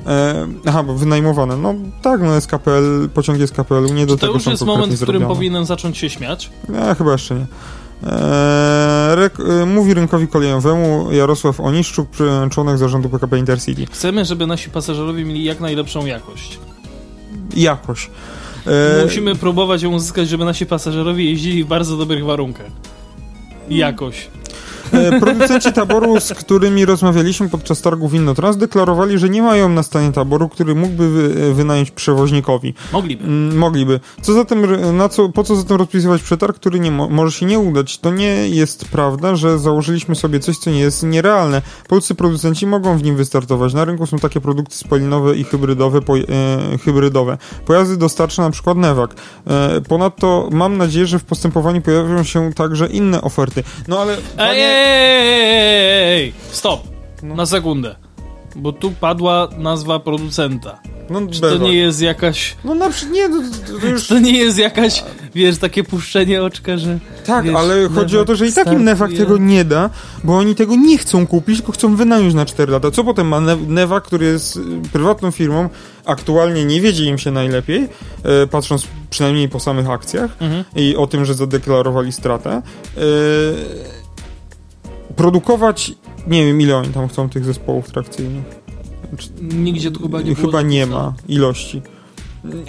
E, 0.07 0.47
aha, 0.66 0.83
bo 0.83 0.95
wynajmowane. 0.95 1.57
No 1.57 1.74
tak, 2.03 2.20
no 2.23 2.41
SKPL, 2.41 3.09
pociągi 3.15 3.47
SKPL-u 3.47 3.93
nie 3.93 4.07
do 4.07 4.15
To 4.16 4.20
tego 4.20 4.33
już 4.35 4.43
są 4.43 4.51
jest 4.51 4.65
moment, 4.65 4.93
w 4.93 4.97
którym 4.97 5.20
zrobione. 5.20 5.35
powinienem 5.35 5.65
zacząć 5.65 5.99
się 5.99 6.11
śmiać. 6.11 6.51
Nie, 6.69 6.95
chyba 6.99 7.12
jeszcze 7.12 7.35
nie. 7.35 7.47
Eee, 8.02 9.62
e, 9.62 9.66
mówi 9.66 9.94
rynkowi 9.94 10.28
kolejowemu 10.28 11.12
Jarosław 11.12 11.60
Oniszczuk, 11.60 12.09
członek 12.51 12.78
zarządu 12.78 13.09
PKP 13.09 13.39
Intercity. 13.39 13.86
Chcemy, 13.86 14.24
żeby 14.24 14.47
nasi 14.47 14.70
pasażerowie 14.70 15.24
mieli 15.24 15.44
jak 15.44 15.60
najlepszą 15.60 16.06
jakość. 16.06 16.59
Jakoś. 17.56 18.10
Eee, 18.66 19.05
Musimy 19.05 19.35
próbować 19.35 19.82
ją 19.82 19.93
uzyskać, 19.93 20.28
żeby 20.28 20.44
nasi 20.44 20.66
pasażerowie 20.66 21.24
jeździli 21.24 21.64
w 21.64 21.66
bardzo 21.66 21.97
dobrych 21.97 22.24
warunkach. 22.24 22.66
Jakoś. 23.70 24.28
E, 24.93 25.21
producenci 25.21 25.73
taboru, 25.73 26.21
z 26.21 26.33
którymi 26.35 26.85
rozmawialiśmy 26.85 27.49
podczas 27.49 27.81
targów 27.83 28.15
Innotrans, 28.15 28.57
deklarowali, 28.57 29.19
że 29.19 29.29
nie 29.29 29.43
mają 29.43 29.69
na 29.69 29.83
stanie 29.83 30.13
taboru, 30.13 30.49
który 30.49 30.75
mógłby 30.75 31.09
wy, 31.11 31.55
wynająć 31.55 31.91
przewoźnikowi. 31.91 32.75
Mogliby. 32.93 33.25
Mm, 33.25 33.59
Mogliby. 33.59 34.01
Co 34.23 34.33
zatem, 34.33 34.67
na 34.97 35.09
co, 35.09 35.29
po 35.29 35.45
co 35.45 35.57
zatem 35.57 35.77
rozpisywać 35.77 36.23
przetarg, 36.23 36.57
który 36.57 36.81
nie 36.81 36.91
mo- 36.91 37.09
może 37.09 37.33
się 37.39 37.47
nie 37.47 37.59
udać? 37.59 37.99
To 37.99 38.11
nie 38.11 38.49
jest 38.49 38.85
prawda, 38.85 39.37
że 39.37 39.59
założyliśmy 39.59 40.15
sobie 40.15 40.41
coś, 40.41 40.59
co 40.59 40.71
nie 40.71 40.79
jest 40.81 41.03
nierealne. 41.03 41.63
Polscy 41.89 42.15
producenci 42.15 42.67
mogą 42.67 42.99
w 42.99 43.03
nim 43.03 43.17
wystartować. 43.17 43.75
Na 43.75 43.85
rynku 43.85 44.07
są 44.07 44.19
takie 44.19 44.41
produkty 44.41 44.77
spalinowe 44.77 45.37
i 45.37 45.45
hybrydowe, 45.45 46.01
po, 46.03 46.19
e, 46.19 46.23
hybrydowe. 46.85 47.39
Pojazdy 47.67 47.97
dostarcza 47.97 48.43
na 48.43 48.51
przykład 48.51 48.77
Newak. 48.79 49.15
E, 49.47 49.81
ponadto 49.89 50.49
mam 50.53 50.77
nadzieję, 50.77 51.07
że 51.07 51.19
w 51.19 51.25
postępowaniu 51.25 51.81
pojawią 51.83 52.23
się 52.25 52.53
także 52.55 52.87
inne 52.87 53.23
oferty. 53.23 53.63
No 53.89 53.99
ale... 54.01 54.13
Ej, 54.17 54.21
panie- 54.37 54.76
ej, 54.77 56.32
stop. 56.51 56.81
No. 57.23 57.35
Na 57.35 57.47
sekundę. 57.47 57.97
Bo 58.57 58.73
tu 58.73 58.90
padła 58.90 59.48
nazwa 59.59 59.98
producenta. 60.01 60.78
No, 61.11 61.20
Czy 61.31 61.40
to 61.40 61.57
nie 61.59 61.74
jest 61.74 62.01
jakaś... 62.01 62.57
No 62.65 62.74
na 62.74 62.90
przykład, 62.90 63.15
nie, 63.15 63.28
no, 63.28 63.43
to- 63.81 63.86
już... 63.86 64.07
To 64.09 64.19
nie 64.19 64.39
jest 64.39 64.59
jakaś, 64.59 65.05
wiesz, 65.35 65.59
takie 65.59 65.85
puszczenie 65.85 66.43
oczka, 66.43 66.78
że... 66.78 66.98
Tak, 67.27 67.44
Wiesz, 67.44 67.55
ale 67.55 67.89
chodzi 67.89 68.19
o 68.19 68.24
to, 68.24 68.36
że 68.36 68.47
i 68.47 68.48
takim 68.48 68.62
startuje. 68.62 68.85
Newak 68.85 69.12
tego 69.12 69.39
nie 69.39 69.65
da, 69.65 69.90
bo 70.24 70.36
oni 70.39 70.55
tego 70.55 70.77
nie 70.77 70.98
chcą 70.98 71.27
kupić, 71.27 71.57
tylko 71.57 71.73
chcą 71.73 71.97
wynająć 71.97 72.35
na 72.35 72.47
4 72.47 72.73
lata. 72.73 72.90
Co 72.90 73.05
potem 73.05 73.28
ma 73.28 73.40
Ne- 73.40 73.57
Newak, 73.69 74.05
który 74.05 74.27
jest 74.27 74.57
y, 74.57 74.61
prywatną 74.93 75.31
firmą, 75.31 75.69
aktualnie 76.05 76.65
nie 76.65 76.81
wiedzie 76.81 77.05
im 77.05 77.19
się 77.19 77.31
najlepiej, 77.31 77.89
e, 78.23 78.47
patrząc 78.47 78.86
przynajmniej 79.11 79.48
po 79.48 79.61
samych 79.61 79.90
akcjach 79.90 80.31
Mhm. 80.40 80.65
i 80.77 80.97
o 80.97 81.07
tym, 81.07 81.24
że 81.24 81.35
zadeklarowali 81.35 82.12
stratę. 82.12 82.62
Produkować, 85.17 85.93
nie 86.27 86.47
wiem 86.47 86.61
ile 86.61 86.77
oni 86.77 86.89
tam 86.89 87.09
chcą 87.09 87.29
tych 87.29 87.45
zespołów 87.45 87.91
trakcyjnych. 87.93 88.45
Nigdzie 89.43 89.91
tu 89.91 90.03
chyba 90.03 90.23
nie 90.23 90.35
Chyba 90.35 90.63
nie 90.63 90.87
ma 90.87 91.15
ilości. 91.29 91.83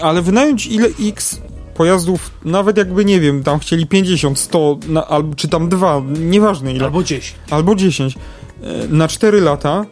Ale 0.02 0.22
wynająć 0.22 0.68
ile 0.68 0.88
x 1.02 1.42
pojazdów, 1.74 2.32
nawet 2.46 2.78
jakby 2.78 3.06
nie 3.06 3.20
wiem, 3.20 3.44
tam 3.44 3.60
chcieli 3.60 3.88
50, 3.88 4.40
100, 4.40 4.78
na, 4.88 5.08
albo, 5.08 5.36
czy 5.36 5.48
tam 5.48 5.70
dwa, 5.70 6.02
nieważne 6.20 6.74
ile, 6.74 6.86
albo, 6.86 6.98
Albo 6.98 7.04
10. 7.08 7.36
albo 7.50 7.76
10, 7.76 8.16
e, 8.64 8.88
na 8.88 9.08
4 9.08 9.42
lata, 9.42 9.86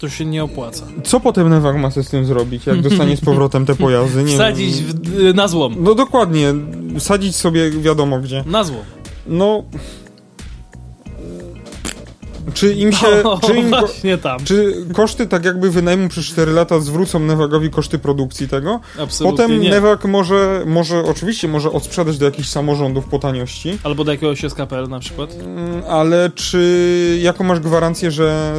To 0.00 0.08
się 0.08 0.24
nie 0.24 0.44
opłaca. 0.44 0.86
co 1.04 1.20
potem 1.20 1.50
Newak 1.50 1.76
ma 1.76 1.90
z 1.90 2.08
tym 2.10 2.24
zrobić, 2.24 2.66
jak 2.66 2.80
dostanie 2.80 3.16
z 3.16 3.20
powrotem 3.30 3.66
te 3.66 3.74
pojazdy? 3.74 4.22
Nie 4.24 4.34
Wsadzić 4.34 4.82
wiem. 4.82 5.32
w, 5.32 5.34
na 5.34 5.48
złom. 5.48 5.74
No 5.78 5.94
dokładnie, 5.94 6.54
sadzić 6.98 7.36
sobie 7.36 7.70
wiadomo 7.70 8.20
gdzie. 8.20 8.44
Na 8.46 8.64
złom. 8.64 8.82
No... 9.26 9.62
Czy 12.54 12.72
im 12.74 12.92
się... 12.92 13.06
O, 13.24 13.38
czy, 13.46 13.56
im, 13.56 13.70
właśnie 13.70 14.18
tam. 14.18 14.44
czy 14.44 14.74
koszty 14.92 15.26
tak 15.26 15.44
jakby 15.44 15.70
wynajmu 15.70 16.08
przez 16.08 16.24
4 16.24 16.52
lata 16.52 16.80
zwrócą 16.80 17.18
Newagowi 17.20 17.70
koszty 17.70 17.98
produkcji 17.98 18.48
tego? 18.48 18.80
Absolutnie 18.98 19.38
Potem 19.42 19.60
nie. 19.60 19.70
Newak 19.70 20.04
może, 20.04 20.62
może, 20.66 21.04
oczywiście 21.04 21.48
może 21.48 21.72
odsprzedać 21.72 22.18
do 22.18 22.24
jakichś 22.24 22.48
samorządów 22.48 23.04
po 23.04 23.18
taniości, 23.18 23.78
Albo 23.82 24.04
do 24.04 24.12
jakiegoś 24.12 24.40
SKPL 24.44 24.88
na 24.88 25.00
przykład. 25.00 25.36
mm, 25.40 25.82
ale 25.88 26.30
czy, 26.34 27.18
jaką 27.22 27.44
masz 27.44 27.60
gwarancję, 27.60 28.10
że, 28.10 28.54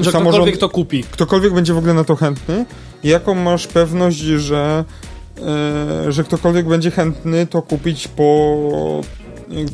e, 0.00 0.04
Że 0.04 0.12
samorząd, 0.12 0.34
ktokolwiek 0.34 0.58
to 0.58 0.68
kupi. 0.68 1.04
ktokolwiek 1.10 1.54
będzie 1.54 1.74
w 1.74 1.78
ogóle 1.78 1.94
na 1.94 2.04
to 2.04 2.16
chętny? 2.16 2.64
Jaką 3.04 3.34
masz 3.34 3.66
pewność, 3.66 4.18
że, 4.18 4.84
e, 6.06 6.12
że 6.12 6.24
ktokolwiek 6.24 6.68
będzie 6.68 6.90
chętny 6.90 7.46
to 7.46 7.62
kupić 7.62 8.08
po... 8.08 9.00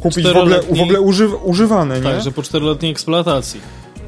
kupić 0.02 0.24
w 0.26 0.36
ogóle, 0.36 0.62
w 0.62 0.80
ogóle 0.80 1.01
uży, 1.01 1.28
używane, 1.28 1.96
nie? 2.01 2.02
Tak, 2.02 2.22
że 2.22 2.32
po 2.32 2.42
czteroletniej 2.42 2.92
eksploatacji. 2.92 3.60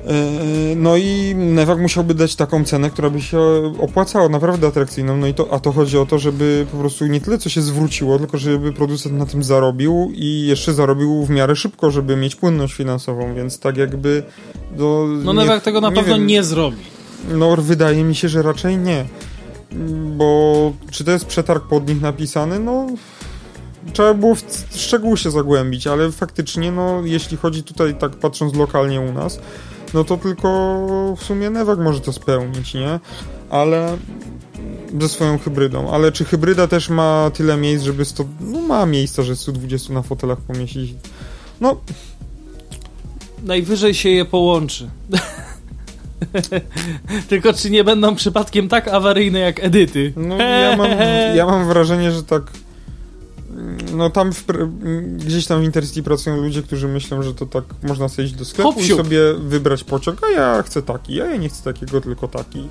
Yy, 0.06 0.76
No 0.76 0.96
i 0.96 1.34
Newak 1.36 1.78
musiałby 1.78 2.14
dać 2.14 2.36
taką 2.36 2.64
cenę, 2.64 2.90
która 2.90 3.10
by 3.10 3.20
się 3.22 3.38
opłacała, 3.80 4.28
naprawdę 4.28 4.66
atrakcyjną. 4.66 5.16
No 5.16 5.26
i 5.26 5.34
to, 5.34 5.52
a 5.52 5.58
to 5.60 5.72
chodzi 5.72 5.98
o 5.98 6.06
to, 6.06 6.18
żeby 6.18 6.66
po 6.72 6.78
prostu 6.78 7.06
nie 7.06 7.20
tyle 7.20 7.38
co 7.38 7.48
się 7.48 7.62
zwróciło, 7.62 8.18
tylko 8.18 8.38
żeby 8.38 8.72
producent 8.72 9.18
na 9.18 9.26
tym 9.26 9.42
zarobił 9.42 10.10
i 10.14 10.46
jeszcze 10.46 10.74
zarobił 10.74 11.24
w 11.24 11.30
miarę 11.30 11.56
szybko, 11.56 11.90
żeby 11.90 12.16
mieć 12.16 12.36
płynność 12.36 12.74
finansową, 12.74 13.34
więc 13.34 13.58
tak 13.58 13.76
jakby 13.76 14.22
do, 14.76 15.06
No 15.24 15.32
nie- 15.32 15.38
Newak 15.38 15.62
tego 15.62 15.80
na 15.80 15.92
pewno 15.92 16.16
wiem, 16.16 16.26
nie 16.26 16.44
zrobi. 16.44 16.76
No 17.32 17.56
wydaje 17.56 18.04
mi 18.04 18.14
się, 18.14 18.28
że 18.28 18.42
raczej 18.42 18.76
nie. 18.78 19.04
Bo 20.16 20.72
czy 20.90 21.04
to 21.04 21.10
jest 21.10 21.26
przetarg 21.26 21.64
pod 21.68 21.88
nich 21.88 22.00
napisany? 22.00 22.58
No 22.58 22.86
trzeba 23.92 24.14
było 24.14 24.34
w 24.34 24.42
szczegóły 24.74 25.16
się 25.16 25.30
zagłębić, 25.30 25.86
ale 25.86 26.12
faktycznie, 26.12 26.72
no 26.72 27.02
jeśli 27.04 27.36
chodzi 27.36 27.62
tutaj 27.62 27.94
tak 27.94 28.16
patrząc 28.16 28.54
lokalnie 28.54 29.00
u 29.00 29.12
nas, 29.12 29.38
no 29.94 30.04
to 30.04 30.16
tylko 30.16 30.78
w 31.18 31.24
sumie 31.24 31.50
Newak 31.50 31.78
może 31.78 32.00
to 32.00 32.12
spełnić, 32.12 32.74
nie? 32.74 33.00
Ale 33.50 33.98
ze 35.00 35.08
swoją 35.08 35.38
hybrydą. 35.38 35.90
Ale 35.90 36.12
czy 36.12 36.24
hybryda 36.24 36.66
też 36.66 36.88
ma 36.88 37.30
tyle 37.34 37.56
miejsc, 37.56 37.84
żeby 37.84 38.04
100... 38.04 38.24
No 38.40 38.60
ma 38.60 38.86
miejsca, 38.86 39.22
że 39.22 39.36
120 39.36 39.92
na 39.92 40.02
fotelach 40.02 40.38
pomieścić. 40.38 40.94
No 41.60 41.80
najwyżej 43.42 43.94
się 43.94 44.08
je 44.08 44.24
połączy. 44.24 44.88
Tylko 47.28 47.52
czy 47.52 47.70
nie 47.70 47.84
będą 47.84 48.14
przypadkiem 48.14 48.68
tak 48.68 48.88
awaryjne 48.88 49.38
jak 49.38 49.64
edyty? 49.64 50.12
No 50.16 50.36
ja 50.36 50.76
mam, 50.76 50.88
ja 51.36 51.46
mam 51.46 51.68
wrażenie, 51.68 52.12
że 52.12 52.22
tak 52.22 52.42
no 53.92 54.10
tam 54.10 54.32
w, 54.32 54.44
gdzieś 55.16 55.46
tam 55.46 55.60
w 55.60 55.64
Intercity 55.64 56.02
pracują 56.02 56.36
ludzie, 56.36 56.62
którzy 56.62 56.88
myślą, 56.88 57.22
że 57.22 57.34
to 57.34 57.46
tak 57.46 57.64
można 57.82 58.08
sobie 58.08 58.26
iść 58.26 58.34
do 58.34 58.44
sklepu 58.44 58.72
Hop, 58.72 58.82
i 58.82 58.88
sobie 58.88 59.18
wybrać 59.34 59.84
pociąg, 59.84 60.20
a 60.24 60.30
ja 60.30 60.62
chcę 60.62 60.82
taki, 60.82 61.22
a 61.22 61.26
ja 61.26 61.36
nie 61.36 61.48
chcę 61.48 61.64
takiego, 61.64 62.00
tylko 62.00 62.28
taki. 62.28 62.68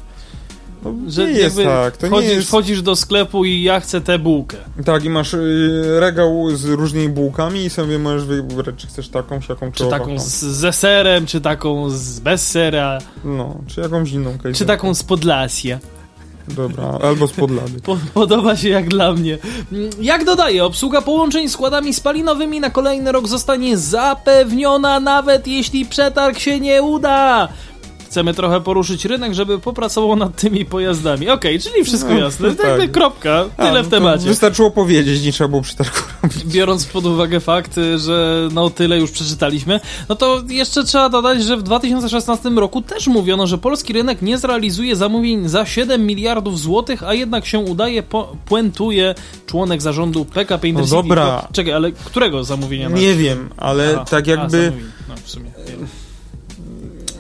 No, 0.84 0.94
Że 1.07 1.26
nie 1.26 1.40
jest 1.40 1.57
tak, 1.57 1.98
to 1.98 2.07
wchodzisz, 2.07 2.30
nie 2.30 2.36
jest... 2.36 2.48
wchodzisz 2.48 2.82
do 2.82 2.95
sklepu 2.95 3.45
i 3.45 3.64
ja 3.64 3.80
chcę 3.80 4.02
tę 4.02 4.20
bułkę. 4.20 4.57
Tak, 4.86 5.03
i 5.03 5.10
masz 5.10 5.34
y, 5.34 5.99
regał 5.99 6.49
z 6.56 6.66
różnymi 6.66 7.10
bułkami 7.10 7.66
i 7.66 7.70
sobie 7.70 7.99
możesz 7.99 8.26
wybrać, 8.26 8.76
czy 8.78 8.88
chcesz 8.88 9.10
taką, 9.10 9.41
siaką, 9.41 9.72
czy, 9.72 9.84
Czy 9.84 9.90
taką 9.90 10.20
z, 10.20 10.40
ze 10.40 10.74
serem, 10.74 11.26
czy 11.26 11.41
taką 11.41 11.90
z 11.90 12.20
bez 12.20 12.48
sera, 12.48 12.99
No, 13.24 13.62
czy 13.68 13.82
jakąś 13.82 14.12
inną 14.12 14.38
czy 14.53 14.66
taką 14.66 14.94
z 14.94 15.03
Podlasia. 15.03 15.80
Dobra, 16.47 16.99
albo 17.03 17.27
z 17.27 17.31
podlady. 17.31 17.81
Po, 17.81 17.97
podoba 18.13 18.55
się 18.55 18.69
jak 18.69 18.88
dla 18.88 19.13
mnie. 19.13 19.38
Jak 20.01 20.26
dodaję, 20.26 20.65
obsługa 20.65 21.01
połączeń 21.01 21.49
składami 21.49 21.93
spalinowymi 21.93 22.59
na 22.59 22.69
kolejny 22.69 23.11
rok 23.11 23.27
zostanie 23.27 23.77
zapewniona, 23.77 24.99
nawet 24.99 25.47
jeśli 25.47 25.85
przetarg 25.85 26.39
się 26.39 26.59
nie 26.59 26.81
uda. 26.81 27.47
Chcemy 28.16 28.34
trochę 28.34 28.62
poruszyć 28.62 29.06
rynek, 29.06 29.34
żeby 29.34 29.60
popracował 29.60 30.16
nad 30.16 30.36
tymi 30.42 30.66
pojazdami. 30.66 31.30
Okej, 31.30 31.60
czyli 31.60 31.84
wszystko 31.84 32.10
No, 32.14 32.20
jasne. 32.20 32.56
tak. 32.56 32.80
Tak, 32.80 32.92
kropka. 32.92 33.46
A, 33.58 33.66
Tyle 33.66 33.80
no 33.80 33.84
w 33.84 33.90
to 33.90 33.92
temacie. 33.92 34.26
Wystarczyło 34.28 34.72
powiedzieć, 34.72 35.24
nie 35.24 35.32
trzeba 35.32 35.48
było 35.48 35.62
przetargu 35.62 35.98
robić. 36.24 36.46
Biorąc 36.46 36.86
pod 36.86 37.06
uwagę 37.06 37.40
fakt, 37.40 37.76
że 37.98 38.50
no 38.54 38.70
tyle 38.70 38.98
już 39.00 39.12
przeczytaliśmy, 39.12 39.80
no 40.10 40.16
to 40.16 40.44
jeszcze 40.50 40.84
trzeba 40.84 41.10
dodać, 41.10 41.44
że 41.44 41.58
w 41.58 41.64
2016 41.64 42.50
roku 42.50 42.82
też 42.82 43.08
mówiono, 43.08 43.48
że 43.48 43.58
polski 43.58 43.94
rynek 43.94 44.22
nie 44.22 44.38
zrealizuje 44.38 44.96
zamówień 44.96 45.50
za 45.50 45.66
7 45.66 46.06
miliardów 46.06 46.60
złotych, 46.60 47.04
a 47.04 47.14
jednak 47.14 47.46
się 47.46 47.60
udaje, 47.60 48.04
po, 48.04 48.36
puentuje 48.46 49.16
członek 49.46 49.82
zarządu 49.82 50.26
PKP 50.26 50.68
Intercity. 50.68 50.96
No 50.98 51.04
dobra. 51.04 51.48
Czekaj, 51.52 51.74
ale 51.74 51.92
którego 51.92 52.44
zamówienia? 52.44 52.90
Nie 52.90 53.14
wiem, 53.14 53.50
ale 53.58 53.94
Aha, 53.96 54.06
tak 54.10 54.28
A, 54.28 54.32
jakby... 54.32 54.66
zamówień. 54.66 54.92
No, 55.10 55.16
w 55.26 55.30
sumie. 55.30 55.52
wiem. 55.68 55.88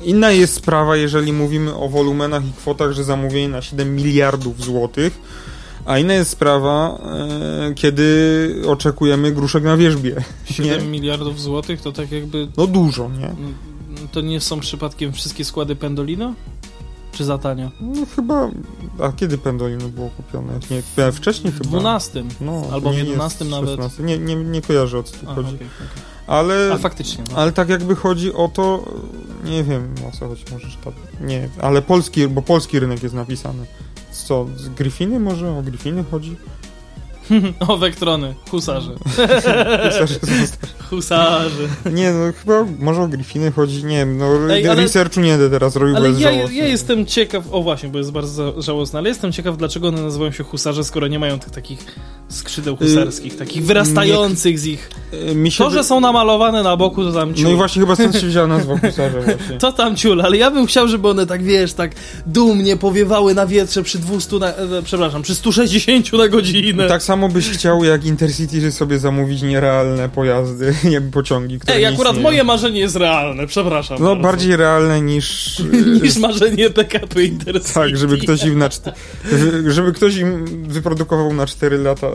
Inna 0.05 0.31
jest 0.31 0.53
sprawa, 0.53 0.95
jeżeli 0.95 1.33
mówimy 1.33 1.75
o 1.75 1.89
wolumenach 1.89 2.45
i 2.45 2.51
kwotach, 2.51 2.91
że 2.91 3.03
zamówienie 3.03 3.49
na 3.49 3.61
7 3.61 3.95
miliardów 3.95 4.63
złotych, 4.63 5.17
a 5.85 5.99
inna 5.99 6.13
jest 6.13 6.31
sprawa, 6.31 6.99
e, 7.69 7.73
kiedy 7.73 8.61
oczekujemy 8.67 9.31
gruszek 9.31 9.63
na 9.63 9.77
wierzbie. 9.77 10.23
7 10.45 10.91
miliardów 10.91 11.41
złotych 11.41 11.81
to 11.81 11.91
tak 11.91 12.11
jakby... 12.11 12.47
No 12.57 12.67
dużo, 12.67 13.09
nie? 13.09 13.35
To 14.11 14.21
nie 14.21 14.39
są 14.39 14.59
przypadkiem 14.59 15.13
wszystkie 15.13 15.45
składy 15.45 15.75
Pendolino? 15.75 16.33
Czy 17.15 17.23
za 17.25 17.37
tanio? 17.37 17.71
No 17.81 18.05
chyba... 18.15 18.49
A 18.99 19.11
kiedy 19.11 19.37
Pendolino 19.37 19.87
było 19.89 20.09
kupione? 20.09 20.59
Nie, 20.97 21.11
wcześniej 21.11 21.53
W 21.53 21.57
chyba. 21.57 21.69
12. 21.69 22.23
No, 22.41 22.63
Albo 22.71 22.89
w 22.89 22.93
nie, 22.93 23.03
nie, 23.03 23.09
11 23.09 23.45
nawet. 23.45 23.69
16. 23.69 24.03
Nie, 24.03 24.17
nie, 24.19 24.35
nie 24.35 24.61
kojarzę 24.61 24.99
o 24.99 25.03
co 25.03 25.11
tu 25.11 25.25
Aha, 25.25 25.35
chodzi. 25.35 25.55
okej, 25.55 25.67
okej. 25.67 26.03
Ale, 26.27 26.71
A 26.73 26.77
faktycznie. 26.77 27.23
No. 27.31 27.37
ale 27.37 27.51
tak 27.51 27.69
jakby 27.69 27.95
chodzi 27.95 28.33
o 28.33 28.47
to, 28.47 28.85
nie 29.45 29.63
wiem 29.63 29.95
o 30.07 30.11
co 30.17 30.27
chodzi, 30.27 30.43
może 30.51 30.69
sztab. 30.69 30.93
Nie, 31.21 31.49
ale 31.61 31.81
polski, 31.81 32.27
bo 32.27 32.41
polski 32.41 32.79
rynek 32.79 33.03
jest 33.03 33.15
napisany. 33.15 33.65
Co, 34.11 34.47
z 34.57 34.69
Griffiny 34.69 35.19
może? 35.19 35.57
O 35.57 35.61
Griffiny 35.61 36.03
chodzi? 36.11 36.37
O, 37.67 37.77
Wektrony, 37.77 38.35
husarze. 38.51 38.91
Zostali. 39.83 40.45
Husarze. 40.89 41.67
Nie, 41.93 42.11
no 42.11 42.33
chyba 42.39 42.65
może 42.79 43.01
o 43.01 43.07
Griffiny 43.07 43.51
chodzi, 43.51 43.85
nie 43.85 43.97
wiem, 43.97 44.17
no 44.17 44.53
Ej, 44.53 44.67
ale- 44.67 44.81
researchu 44.81 45.19
nie 45.21 45.31
będę 45.31 45.49
teraz 45.49 45.75
robił, 45.75 45.95
Ale 45.95 46.11
ja, 46.11 46.31
ja 46.31 46.67
jestem 46.67 47.05
ciekaw, 47.05 47.43
o 47.51 47.61
właśnie, 47.63 47.89
bo 47.89 47.97
jest 47.97 48.11
bardzo 48.11 48.61
żałosne, 48.61 48.99
ale 48.99 49.09
jestem 49.09 49.31
ciekaw, 49.31 49.57
dlaczego 49.57 49.87
one 49.87 50.01
nazywają 50.01 50.31
się 50.31 50.43
husarze, 50.43 50.83
skoro 50.83 51.07
nie 51.07 51.19
mają 51.19 51.39
tych 51.39 51.49
takich 51.51 51.79
skrzydeł 52.29 52.75
husarskich, 52.75 53.37
takich 53.37 53.63
wyrastających 53.65 54.59
z 54.59 54.65
ich. 54.65 54.89
Y, 55.31 55.35
Mi 55.35 55.51
się 55.51 55.63
To, 55.63 55.69
że 55.69 55.83
są 55.83 55.99
namalowane 55.99 56.63
na 56.63 56.77
boku, 56.77 57.03
to 57.03 57.11
tam 57.11 57.33
ciul. 57.33 57.43
No 57.43 57.51
i 57.51 57.55
właśnie 57.55 57.81
chyba 57.81 57.95
stąd 57.95 58.15
się 58.15 58.27
wzięła 58.27 58.47
nazwa 58.47 58.77
husarze 58.77 59.21
właśnie. 59.21 59.57
To 59.65 59.71
tam 59.71 59.95
ciul, 59.95 60.21
ale 60.21 60.37
ja 60.37 60.51
bym 60.51 60.65
chciał, 60.67 60.87
żeby 60.87 61.09
one 61.09 61.25
tak, 61.25 61.43
wiesz, 61.43 61.73
tak 61.73 61.91
dumnie 62.25 62.77
powiewały 62.77 63.33
na 63.33 63.47
wietrze 63.47 63.83
przy 63.83 63.99
200, 63.99 64.39
na, 64.39 64.47
e, 64.47 64.81
przepraszam, 64.83 65.21
przy 65.21 65.35
160 65.35 66.13
na 66.13 66.27
godzinę. 66.27 66.87
Tak 66.87 67.03
samo 67.03 67.14
byś 67.17 67.49
chciał 67.49 67.83
jak 67.83 68.05
Intercity 68.05 68.71
sobie 68.71 68.99
zamówić 68.99 69.41
nierealne 69.41 70.09
pojazdy, 70.09 70.75
nie 70.91 71.01
pociągi, 71.01 71.59
które 71.59 71.77
Ej, 71.77 71.85
akurat 71.85 72.17
moje 72.17 72.43
marzenie 72.43 72.79
jest 72.79 72.95
realne, 72.95 73.47
przepraszam. 73.47 73.97
No 73.99 74.05
bardzo. 74.05 74.23
bardziej 74.23 74.55
realne 74.55 75.01
niż... 75.01 75.59
niż 76.03 76.17
marzenie 76.17 76.69
PKP 76.69 77.23
Intercity. 77.35 77.73
Tak, 77.73 77.97
żeby 77.97 78.17
ktoś 78.17 78.43
im 78.43 78.57
na 78.57 78.69
czty... 78.69 78.91
żeby 79.67 79.93
ktoś 79.93 80.15
im 80.15 80.45
wyprodukował 80.67 81.33
na 81.33 81.45
4 81.45 81.77
lata 81.77 82.07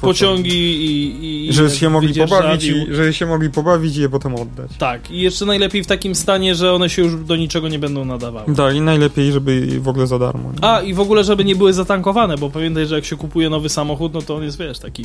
Pociągi 0.00 0.84
i... 0.84 1.48
i 1.48 1.52
Żeby 1.52 1.70
się 1.70 1.90
mogli 1.90 2.14
pobawić 2.14 2.64
i, 2.64 2.86
żeby 2.90 3.12
się 3.12 3.26
mogli 3.26 3.50
pobawić 3.50 3.96
i 3.96 4.00
je 4.00 4.08
potem 4.08 4.34
oddać. 4.34 4.70
Tak, 4.78 5.10
i 5.10 5.20
jeszcze 5.20 5.44
najlepiej 5.44 5.84
w 5.84 5.86
takim 5.86 6.14
stanie, 6.14 6.54
że 6.54 6.72
one 6.72 6.90
się 6.90 7.02
już 7.02 7.16
do 7.16 7.36
niczego 7.36 7.68
nie 7.68 7.78
będą 7.78 8.04
nadawały. 8.04 8.54
Tak, 8.54 8.74
i 8.74 8.80
najlepiej, 8.80 9.32
żeby 9.32 9.80
w 9.80 9.88
ogóle 9.88 10.06
za 10.06 10.18
darmo. 10.18 10.52
Nie? 10.52 10.68
A, 10.68 10.80
i 10.80 10.94
w 10.94 11.00
ogóle, 11.00 11.24
żeby 11.24 11.44
nie 11.44 11.56
były 11.56 11.72
zatankowane, 11.72 12.38
bo 12.38 12.50
pamiętaj, 12.50 12.86
że 12.86 12.94
jak 12.94 13.04
się 13.04 13.16
kupuje 13.16 13.50
nowy 13.50 13.68
samochód, 13.68 14.11
no 14.12 14.22
to 14.22 14.36
on 14.36 14.42
jest, 14.42 14.58
wiesz, 14.58 14.78
taki 14.78 15.04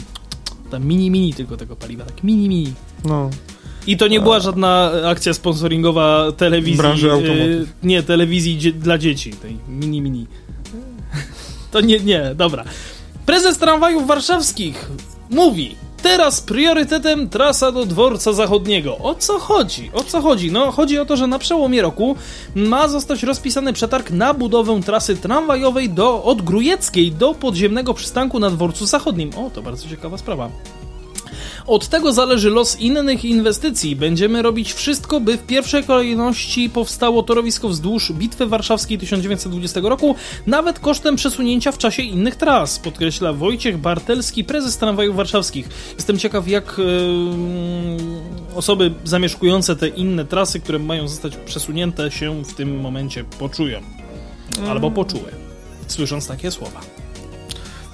tam 0.71 0.85
mini, 0.85 1.11
mini 1.11 1.33
tylko 1.33 1.57
tego 1.57 1.75
paliwa, 1.75 2.05
tak 2.05 2.23
mini, 2.23 2.49
mini. 2.49 2.73
No. 3.05 3.29
I 3.87 3.97
to 3.97 4.07
nie 4.07 4.19
była 4.21 4.39
żadna 4.39 4.91
akcja 5.05 5.33
sponsoringowa 5.33 6.31
telewizji. 6.37 6.77
Branży 6.77 7.11
automotive. 7.11 7.39
y, 7.61 7.67
nie, 7.83 8.03
telewizji 8.03 8.57
dzie- 8.57 8.73
dla 8.73 8.97
dzieci, 8.97 9.31
tej 9.33 9.57
mini, 9.69 10.01
mini. 10.01 10.27
To 11.71 11.81
nie, 11.81 11.99
nie, 11.99 12.31
dobra. 12.35 12.63
Prezes 13.25 13.57
tramwajów 13.57 14.07
warszawskich 14.07 14.89
mówi. 15.29 15.75
Teraz 16.01 16.41
priorytetem 16.41 17.29
trasa 17.29 17.71
do 17.71 17.85
dworca 17.85 18.33
zachodniego. 18.33 18.97
O 18.97 19.15
co 19.15 19.39
chodzi? 19.39 19.91
O 19.93 20.03
co 20.03 20.21
chodzi? 20.21 20.51
No, 20.51 20.71
chodzi 20.71 20.99
o 20.99 21.05
to, 21.05 21.17
że 21.17 21.27
na 21.27 21.39
przełomie 21.39 21.81
roku 21.81 22.15
ma 22.55 22.87
zostać 22.87 23.23
rozpisany 23.23 23.73
przetarg 23.73 24.11
na 24.11 24.33
budowę 24.33 24.81
trasy 24.85 25.17
tramwajowej 25.17 25.89
do, 25.89 26.23
od 26.23 26.41
Grujeckiej 26.41 27.11
do 27.11 27.33
podziemnego 27.33 27.93
przystanku 27.93 28.39
na 28.39 28.49
dworcu 28.49 28.85
zachodnim. 28.85 29.31
O, 29.37 29.49
to 29.49 29.61
bardzo 29.61 29.89
ciekawa 29.89 30.17
sprawa. 30.17 30.49
Od 31.67 31.87
tego 31.87 32.13
zależy 32.13 32.49
los 32.49 32.79
innych 32.79 33.25
inwestycji. 33.25 33.95
Będziemy 33.95 34.41
robić 34.41 34.73
wszystko, 34.73 35.19
by 35.19 35.37
w 35.37 35.45
pierwszej 35.45 35.83
kolejności 35.83 36.69
powstało 36.69 37.23
torowisko 37.23 37.69
wzdłuż 37.69 38.11
Bitwy 38.11 38.45
Warszawskiej 38.45 38.97
1920 38.97 39.79
roku, 39.83 40.15
nawet 40.45 40.79
kosztem 40.79 41.15
przesunięcia 41.15 41.71
w 41.71 41.77
czasie 41.77 42.03
innych 42.03 42.35
tras, 42.35 42.79
podkreśla 42.79 43.33
Wojciech 43.33 43.77
Bartelski, 43.77 44.43
prezes 44.43 44.77
tramwajów 44.77 45.15
warszawskich. 45.15 45.69
Jestem 45.95 46.19
ciekaw, 46.19 46.47
jak 46.47 46.79
e, 46.79 46.83
osoby 48.55 48.93
zamieszkujące 49.03 49.75
te 49.75 49.87
inne 49.87 50.25
trasy, 50.25 50.59
które 50.59 50.79
mają 50.79 51.07
zostać 51.07 51.35
przesunięte, 51.35 52.11
się 52.11 52.43
w 52.43 52.53
tym 52.53 52.79
momencie 52.79 53.23
poczują. 53.23 53.79
Albo 54.69 54.91
poczuły, 54.91 55.31
słysząc 55.87 56.27
takie 56.27 56.51
słowa. 56.51 57.06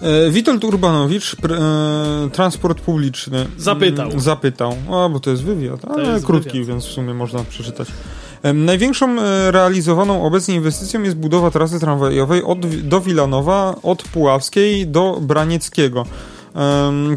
E, 0.04 0.30
Witold 0.32 0.64
Urbanowicz, 0.64 1.36
e, 1.36 2.30
transport 2.30 2.82
publiczny. 2.82 3.48
Zapytał. 3.58 4.08
Mm, 4.08 4.20
Zapytał. 4.20 4.76
A, 4.92 5.10
bo 5.10 5.20
to 5.20 5.30
jest 5.30 5.44
wywiad, 5.44 5.86
ale 5.86 6.12
jest 6.12 6.26
krótki, 6.26 6.52
wywiad. 6.52 6.68
więc 6.68 6.86
w 6.86 6.92
sumie 6.92 7.14
można 7.14 7.44
przeczytać. 7.44 7.88
Największą 8.54 9.20
e, 9.20 9.52
realizowaną 9.52 10.26
obecnie 10.26 10.56
inwestycją 10.56 11.04
jest 11.04 11.18
budowa 11.18 11.52
trasy 11.52 11.80
tramwajowej 11.80 12.44
od, 12.44 12.66
do 12.66 13.02
Wilanowa, 13.02 13.76
od 13.84 14.04
Puławskiej 14.04 14.88
do 14.88 15.18
Branieckiego. 15.22 16.06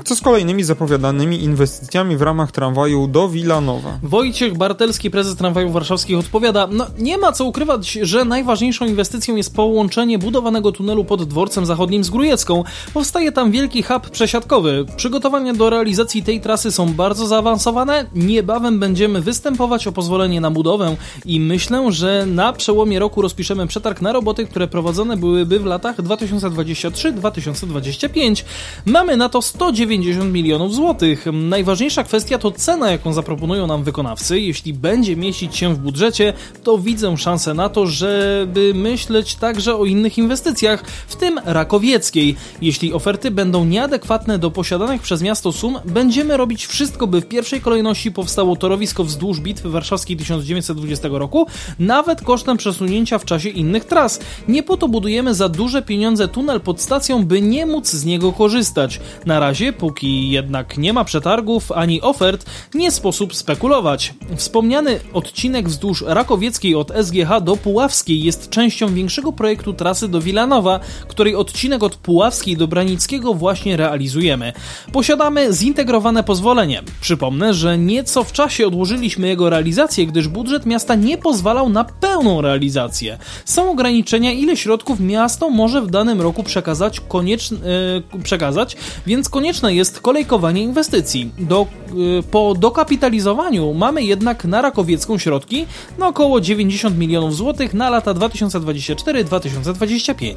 Co 0.04 0.16
z 0.16 0.20
kolejnymi 0.20 0.64
zapowiadanymi 0.64 1.42
inwestycjami 1.42 2.16
w 2.16 2.22
ramach 2.22 2.52
tramwaju 2.52 3.06
do 3.06 3.28
Wilanowa? 3.28 3.98
Wojciech 4.02 4.56
Bartelski, 4.56 5.10
prezes 5.10 5.36
tramwajów 5.36 5.72
warszawskich, 5.72 6.18
odpowiada: 6.18 6.68
No, 6.70 6.86
nie 6.98 7.18
ma 7.18 7.32
co 7.32 7.44
ukrywać, 7.44 7.92
że 7.92 8.24
najważniejszą 8.24 8.86
inwestycją 8.86 9.36
jest 9.36 9.54
połączenie 9.54 10.18
budowanego 10.18 10.72
tunelu 10.72 11.04
pod 11.04 11.24
dworcem 11.24 11.66
zachodnim 11.66 12.04
z 12.04 12.10
Grujecką. 12.10 12.64
Powstaje 12.94 13.32
tam 13.32 13.50
wielki 13.50 13.82
hub 13.82 14.10
przesiadkowy. 14.10 14.84
Przygotowania 14.96 15.54
do 15.54 15.70
realizacji 15.70 16.22
tej 16.22 16.40
trasy 16.40 16.72
są 16.72 16.94
bardzo 16.94 17.26
zaawansowane. 17.26 18.06
Niebawem 18.14 18.78
będziemy 18.78 19.20
występować 19.20 19.86
o 19.86 19.92
pozwolenie 19.92 20.40
na 20.40 20.50
budowę 20.50 20.96
i 21.24 21.40
myślę, 21.40 21.92
że 21.92 22.26
na 22.26 22.52
przełomie 22.52 22.98
roku 22.98 23.22
rozpiszemy 23.22 23.66
przetarg 23.66 24.00
na 24.00 24.12
roboty, 24.12 24.46
które 24.46 24.68
prowadzone 24.68 25.16
byłyby 25.16 25.58
w 25.58 25.64
latach 25.64 25.96
2023-2025. 25.96 28.44
Mamy 28.86 29.16
na 29.16 29.25
na 29.26 29.30
to 29.30 29.42
190 29.42 30.32
milionów 30.32 30.74
złotych. 30.74 31.26
Najważniejsza 31.32 32.04
kwestia 32.04 32.38
to 32.38 32.50
cena, 32.50 32.90
jaką 32.90 33.12
zaproponują 33.12 33.66
nam 33.66 33.84
wykonawcy. 33.84 34.40
Jeśli 34.40 34.74
będzie 34.74 35.16
mieścić 35.16 35.56
się 35.56 35.74
w 35.74 35.78
budżecie, 35.78 36.32
to 36.62 36.78
widzę 36.78 37.16
szansę 37.16 37.54
na 37.54 37.68
to, 37.68 37.86
żeby 37.86 38.72
myśleć 38.74 39.34
także 39.34 39.76
o 39.76 39.84
innych 39.84 40.18
inwestycjach, 40.18 40.84
w 41.08 41.16
tym 41.16 41.40
rakowieckiej. 41.44 42.36
Jeśli 42.62 42.92
oferty 42.92 43.30
będą 43.30 43.64
nieadekwatne 43.64 44.38
do 44.38 44.50
posiadanych 44.50 45.02
przez 45.02 45.22
miasto 45.22 45.52
sum, 45.52 45.78
będziemy 45.84 46.36
robić 46.36 46.66
wszystko, 46.66 47.06
by 47.06 47.20
w 47.20 47.28
pierwszej 47.28 47.60
kolejności 47.60 48.12
powstało 48.12 48.56
torowisko 48.56 49.04
wzdłuż 49.04 49.40
Bitwy 49.40 49.70
Warszawskiej 49.70 50.16
1920 50.16 51.08
roku, 51.12 51.46
nawet 51.78 52.20
kosztem 52.20 52.56
przesunięcia 52.56 53.18
w 53.18 53.24
czasie 53.24 53.48
innych 53.48 53.84
tras. 53.84 54.20
Nie 54.48 54.62
po 54.62 54.76
to 54.76 54.88
budujemy 54.88 55.34
za 55.34 55.48
duże 55.48 55.82
pieniądze 55.82 56.28
tunel 56.28 56.60
pod 56.60 56.80
stacją, 56.80 57.24
by 57.24 57.40
nie 57.40 57.66
móc 57.66 57.88
z 57.90 58.04
niego 58.04 58.32
korzystać. 58.32 59.00
Na 59.26 59.40
razie, 59.40 59.72
póki 59.72 60.30
jednak 60.30 60.78
nie 60.78 60.92
ma 60.92 61.04
przetargów 61.04 61.72
ani 61.72 62.02
ofert, 62.02 62.46
nie 62.74 62.90
sposób 62.90 63.34
spekulować. 63.34 64.14
Wspomniany 64.36 65.00
odcinek 65.12 65.68
wzdłuż 65.68 66.04
Rakowieckiej 66.06 66.74
od 66.74 66.92
SGH 67.02 67.40
do 67.42 67.56
Puławskiej 67.56 68.22
jest 68.22 68.50
częścią 68.50 68.94
większego 68.94 69.32
projektu 69.32 69.72
trasy 69.72 70.08
do 70.08 70.20
Wilanowa, 70.20 70.80
której 71.08 71.34
odcinek 71.34 71.82
od 71.82 71.96
Puławskiej 71.96 72.56
do 72.56 72.68
Branickiego 72.68 73.34
właśnie 73.34 73.76
realizujemy. 73.76 74.52
Posiadamy 74.92 75.52
zintegrowane 75.52 76.24
pozwolenie. 76.24 76.82
Przypomnę, 77.00 77.54
że 77.54 77.78
nieco 77.78 78.24
w 78.24 78.32
czasie 78.32 78.66
odłożyliśmy 78.66 79.28
jego 79.28 79.50
realizację, 79.50 80.06
gdyż 80.06 80.28
budżet 80.28 80.66
miasta 80.66 80.94
nie 80.94 81.18
pozwalał 81.18 81.68
na 81.68 81.84
pełną 81.84 82.40
realizację. 82.40 83.18
Są 83.44 83.70
ograniczenia, 83.70 84.32
ile 84.32 84.56
środków 84.56 85.00
miasto 85.00 85.50
może 85.50 85.82
w 85.82 85.90
danym 85.90 86.20
roku 86.20 86.42
przekazać, 86.42 87.00
yy, 87.14 88.22
przekazać 88.22 88.76
więc 89.06 89.28
konieczne 89.28 89.74
jest 89.74 90.00
kolejkowanie 90.00 90.62
inwestycji. 90.62 91.30
Do, 91.38 91.66
yy, 91.94 92.22
po 92.30 92.54
dokapitalizowaniu 92.54 93.74
mamy 93.74 94.02
jednak 94.02 94.44
na 94.44 94.62
Rakowiecką 94.62 95.18
środki 95.18 95.66
na 95.98 96.08
około 96.08 96.40
90 96.40 96.98
milionów 96.98 97.36
złotych 97.36 97.74
na 97.74 97.90
lata 97.90 98.14
2024-2025. 98.14 100.34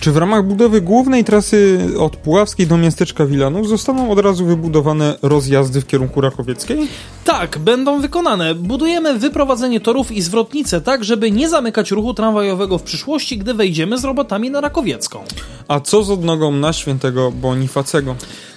Czy 0.00 0.12
w 0.12 0.16
ramach 0.16 0.46
budowy 0.46 0.80
głównej 0.80 1.24
trasy 1.24 1.88
od 1.98 2.16
Puławskiej 2.16 2.66
do 2.66 2.76
miasteczka 2.76 3.26
Wilanów 3.26 3.68
zostaną 3.68 4.10
od 4.10 4.18
razu 4.18 4.46
wybudowane 4.46 5.18
rozjazdy 5.22 5.80
w 5.80 5.86
kierunku 5.86 6.20
Rakowieckiej? 6.20 6.88
Tak, 7.24 7.58
będą 7.58 8.00
wykonane. 8.00 8.54
Budujemy 8.54 9.18
wyprowadzenie 9.18 9.80
torów 9.80 10.12
i 10.12 10.22
zwrotnice 10.22 10.80
tak, 10.80 11.04
żeby 11.04 11.30
nie 11.30 11.48
zamykać 11.48 11.90
ruchu 11.90 12.14
tramwajowego 12.14 12.78
w 12.78 12.82
przyszłości, 12.82 13.38
gdy 13.38 13.54
wejdziemy 13.54 13.98
z 13.98 14.04
robotami 14.04 14.50
na 14.50 14.60
Rakowiecką. 14.60 15.24
A 15.68 15.80
co 15.80 16.02
z 16.02 16.10
odnogą 16.10 16.52
na 16.52 16.72
świętego 16.72 17.32
Bonifacego? 17.32 18.05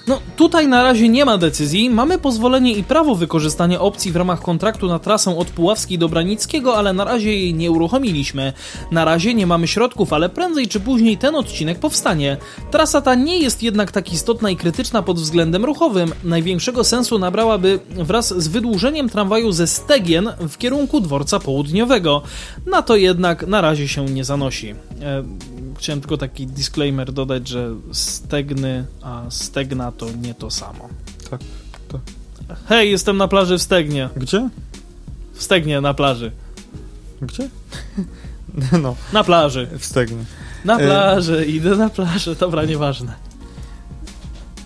No, 0.10 0.20
tutaj 0.36 0.68
na 0.68 0.84
razie 0.84 1.10
nie 1.10 1.26
ma 1.26 1.38
decyzji. 1.38 1.90
Mamy 1.90 2.18
pozwolenie 2.18 2.74
i 2.74 2.84
prawo 2.84 3.16
wykorzystania 3.16 3.80
opcji 3.80 4.12
w 4.12 4.16
ramach 4.16 4.42
kontraktu 4.42 4.88
na 4.88 5.00
trasę 5.00 5.38
od 5.38 5.48
Puławskiej 5.48 5.98
do 5.98 6.10
Branickiego, 6.10 6.78
ale 6.78 6.94
na 6.94 7.04
razie 7.04 7.30
jej 7.30 7.54
nie 7.54 7.72
uruchomiliśmy. 7.72 8.54
Na 8.92 9.06
razie 9.06 9.34
nie 9.34 9.48
mamy 9.48 9.68
środków, 9.68 10.14
ale 10.14 10.30
prędzej 10.30 10.68
czy 10.68 10.80
później 10.80 11.18
ten 11.18 11.36
odcinek 11.36 11.80
powstanie. 11.80 12.38
Trasa 12.72 13.02
ta 13.02 13.16
nie 13.16 13.40
jest 13.40 13.64
jednak 13.64 13.92
tak 13.92 14.14
istotna 14.14 14.50
i 14.50 14.56
krytyczna 14.56 15.02
pod 15.02 15.18
względem 15.20 15.66
ruchowym. 15.66 16.14
Największego 16.24 16.84
sensu 16.84 17.20
nabrałaby 17.20 17.80
wraz 17.90 18.42
z 18.42 18.48
wydłużeniem 18.48 19.10
tramwaju 19.10 19.52
ze 19.52 19.68
Stegien 19.68 20.30
w 20.50 20.58
kierunku 20.58 21.02
dworca 21.02 21.40
południowego. 21.40 22.22
Na 22.66 22.82
to 22.82 22.96
jednak 22.96 23.48
na 23.48 23.62
razie 23.62 23.88
się 23.88 24.06
nie 24.06 24.24
zanosi. 24.24 24.70
E, 25.02 25.24
chciałem 25.80 26.02
tylko 26.02 26.18
taki 26.18 26.48
disclaimer 26.48 27.14
dodać, 27.14 27.48
że 27.48 27.76
stegny, 27.92 28.86
a 29.02 29.24
stegna 29.30 29.92
to 29.92 30.12
nie 30.22 30.34
to 30.34 30.52
samo. 30.52 30.90
Tak, 31.30 31.42
tak. 31.88 32.02
Hej, 32.66 32.92
jestem 32.92 33.18
na 33.18 33.28
plaży 33.28 33.58
w 33.58 33.62
Stegnie. 33.62 34.10
Gdzie? 34.16 34.50
W 35.34 35.44
Stegnie 35.44 35.82
na 35.82 35.94
plaży. 35.94 36.32
Gdzie? 37.22 37.50
No, 38.82 38.96
Na 39.14 39.24
plaży. 39.24 39.68
w 39.80 39.86
Stegnie. 39.86 40.24
Na 40.66 40.80
E. 40.80 40.86
plaży, 40.86 41.46
idę 41.46 41.76
na 41.76 41.90
plażę. 41.90 42.36
Dobra, 42.36 42.66
nieważne. 42.66 43.14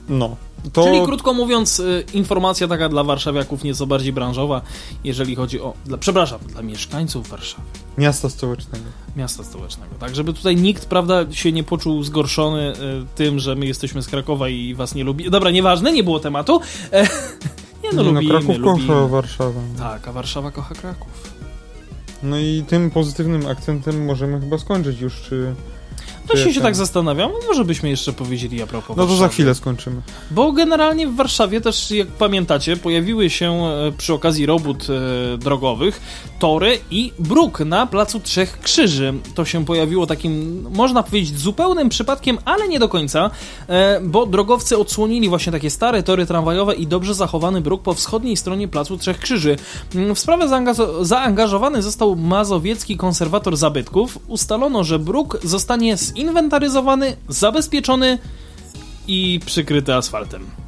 No. 0.09 0.35
To... 0.73 0.83
Czyli 0.83 1.01
krótko 1.05 1.33
mówiąc, 1.33 1.79
y, 1.79 2.05
informacja 2.13 2.67
taka 2.67 2.89
dla 2.89 3.03
warszawiaków 3.03 3.63
nieco 3.63 3.87
bardziej 3.87 4.13
branżowa, 4.13 4.61
jeżeli 5.03 5.35
chodzi 5.35 5.61
o... 5.61 5.73
Dla, 5.85 5.97
przepraszam, 5.97 6.39
dla 6.47 6.61
mieszkańców 6.61 7.29
Warszawy. 7.29 7.63
Miasta 7.97 8.29
stołecznego. 8.29 8.85
miasta 9.15 9.43
stołecznego. 9.43 9.95
Tak, 9.99 10.15
żeby 10.15 10.33
tutaj 10.33 10.55
nikt, 10.55 10.85
prawda, 10.85 11.31
się 11.31 11.51
nie 11.51 11.63
poczuł 11.63 12.03
zgorszony 12.03 12.73
y, 12.73 12.75
tym, 13.15 13.39
że 13.39 13.55
my 13.55 13.65
jesteśmy 13.65 14.01
z 14.01 14.07
Krakowa 14.07 14.49
i 14.49 14.75
was 14.75 14.95
nie 14.95 15.03
lubi. 15.03 15.31
Dobra, 15.31 15.51
nieważne, 15.51 15.91
nie 15.91 16.03
było 16.03 16.19
tematu. 16.19 16.61
E, 16.91 17.03
nie 17.83 17.91
no, 17.93 18.03
Nie 18.03 18.09
lubimy, 18.11 18.29
Kraków 18.29 18.57
lubimy. 18.57 18.87
kocha 18.87 19.07
Warszawę. 19.07 19.61
Tak, 19.77 20.07
a 20.07 20.11
Warszawa 20.11 20.51
kocha 20.51 20.75
Kraków. 20.75 21.33
No 22.23 22.37
i 22.39 22.63
tym 22.67 22.91
pozytywnym 22.91 23.47
akcentem 23.47 24.05
możemy 24.05 24.39
chyba 24.39 24.57
skończyć 24.57 24.99
już, 25.01 25.21
czy... 25.21 25.55
Właśnie 26.27 26.53
się 26.53 26.61
tak 26.61 26.75
zastanawiam, 26.75 27.31
może 27.47 27.65
byśmy 27.65 27.89
jeszcze 27.89 28.13
powiedzieli 28.13 28.61
a 28.61 28.67
propos 28.67 28.97
No 28.97 29.05
to 29.07 29.15
za 29.15 29.27
chwilę 29.27 29.55
skończymy. 29.55 30.01
Bo 30.31 30.51
generalnie 30.51 31.07
w 31.07 31.15
Warszawie 31.15 31.61
też, 31.61 31.91
jak 31.91 32.07
pamiętacie, 32.07 32.77
pojawiły 32.77 33.29
się 33.29 33.51
e, 33.65 33.91
przy 33.97 34.13
okazji 34.13 34.45
robót 34.45 34.87
e, 34.89 35.37
drogowych 35.37 36.01
tory 36.39 36.79
i 36.91 37.11
bruk 37.19 37.59
na 37.59 37.87
Placu 37.87 38.19
Trzech 38.19 38.59
Krzyży. 38.59 39.13
To 39.35 39.45
się 39.45 39.65
pojawiło 39.65 40.07
takim, 40.07 40.65
można 40.71 41.03
powiedzieć, 41.03 41.39
zupełnym 41.39 41.89
przypadkiem, 41.89 42.37
ale 42.45 42.67
nie 42.67 42.79
do 42.79 42.89
końca, 42.89 43.29
e, 43.67 44.01
bo 44.01 44.25
drogowcy 44.25 44.77
odsłonili 44.77 45.29
właśnie 45.29 45.51
takie 45.51 45.69
stare 45.69 46.03
tory 46.03 46.25
tramwajowe 46.25 46.75
i 46.75 46.87
dobrze 46.87 47.13
zachowany 47.15 47.61
bruk 47.61 47.81
po 47.81 47.93
wschodniej 47.93 48.37
stronie 48.37 48.67
Placu 48.67 48.97
Trzech 48.97 49.19
Krzyży. 49.19 49.55
Mm, 49.95 50.15
W 50.15 50.19
sprawę 50.19 50.45
zaangaż- 50.49 51.05
zaangażowany 51.05 51.81
został 51.81 52.15
mazowiecki 52.15 52.97
konserwator 52.97 53.57
zabytków. 53.57 54.19
Ustalono, 54.27 54.83
że 54.83 54.99
bruk 54.99 55.37
zostanie 55.43 55.97
zinwentaryzowany, 56.15 57.15
zabezpieczony 57.29 58.17
i 59.07 59.39
przykryty 59.45 59.95
asfaltem. 59.95 60.62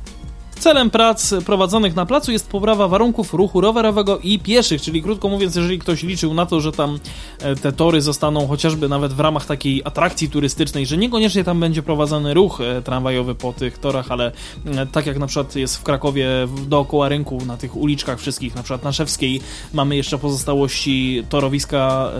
Celem 0.66 0.90
prac 0.90 1.34
prowadzonych 1.46 1.96
na 1.96 2.06
placu 2.06 2.32
jest 2.32 2.50
poprawa 2.50 2.88
warunków 2.88 3.34
ruchu 3.34 3.62
rowerowego 3.62 4.20
i 4.20 4.40
pieszych, 4.40 4.82
czyli 4.82 5.04
krótko 5.04 5.30
mówiąc, 5.30 5.56
jeżeli 5.56 5.80
ktoś 5.80 6.04
liczył 6.04 6.34
na 6.34 6.46
to, 6.46 6.62
że 6.62 6.72
tam 6.72 7.00
e, 7.40 7.56
te 7.56 7.72
tory 7.72 8.02
zostaną 8.02 8.48
chociażby 8.48 8.90
nawet 8.90 9.14
w 9.14 9.20
ramach 9.20 9.46
takiej 9.46 9.82
atrakcji 9.86 10.30
turystycznej, 10.30 10.86
że 10.86 10.98
niekoniecznie 10.98 11.44
tam 11.44 11.60
będzie 11.60 11.84
prowadzony 11.84 12.34
ruch 12.34 12.62
e, 12.62 12.82
tramwajowy 12.82 13.36
po 13.36 13.54
tych 13.54 13.78
torach, 13.78 14.12
ale 14.12 14.32
e, 14.66 14.86
tak 14.86 15.06
jak 15.06 15.20
na 15.20 15.28
przykład 15.28 15.56
jest 15.56 15.78
w 15.78 15.84
Krakowie 15.84 16.28
dookoła 16.68 17.10
rynku, 17.10 17.46
na 17.46 17.58
tych 17.58 17.78
uliczkach 17.78 18.20
wszystkich, 18.20 18.56
na 18.56 18.64
przykład 18.64 18.84
na 18.84 18.92
Szewskiej, 18.92 19.42
mamy 19.74 19.96
jeszcze 19.96 20.18
pozostałości 20.18 21.24
torowiska 21.30 22.12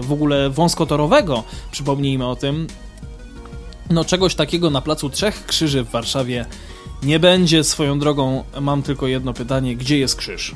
w 0.00 0.12
ogóle 0.12 0.50
wąskotorowego, 0.50 1.44
przypomnijmy 1.70 2.26
o 2.26 2.36
tym, 2.36 2.66
no 3.90 4.04
czegoś 4.04 4.34
takiego 4.34 4.70
na 4.70 4.80
placu 4.80 5.10
Trzech 5.10 5.46
Krzyży 5.46 5.84
w 5.84 5.90
Warszawie 5.90 6.46
nie 7.04 7.18
będzie. 7.18 7.64
Swoją 7.64 7.98
drogą 7.98 8.44
mam 8.60 8.82
tylko 8.82 9.06
jedno 9.06 9.34
pytanie, 9.34 9.76
gdzie 9.76 9.98
jest 9.98 10.16
krzyż? 10.16 10.54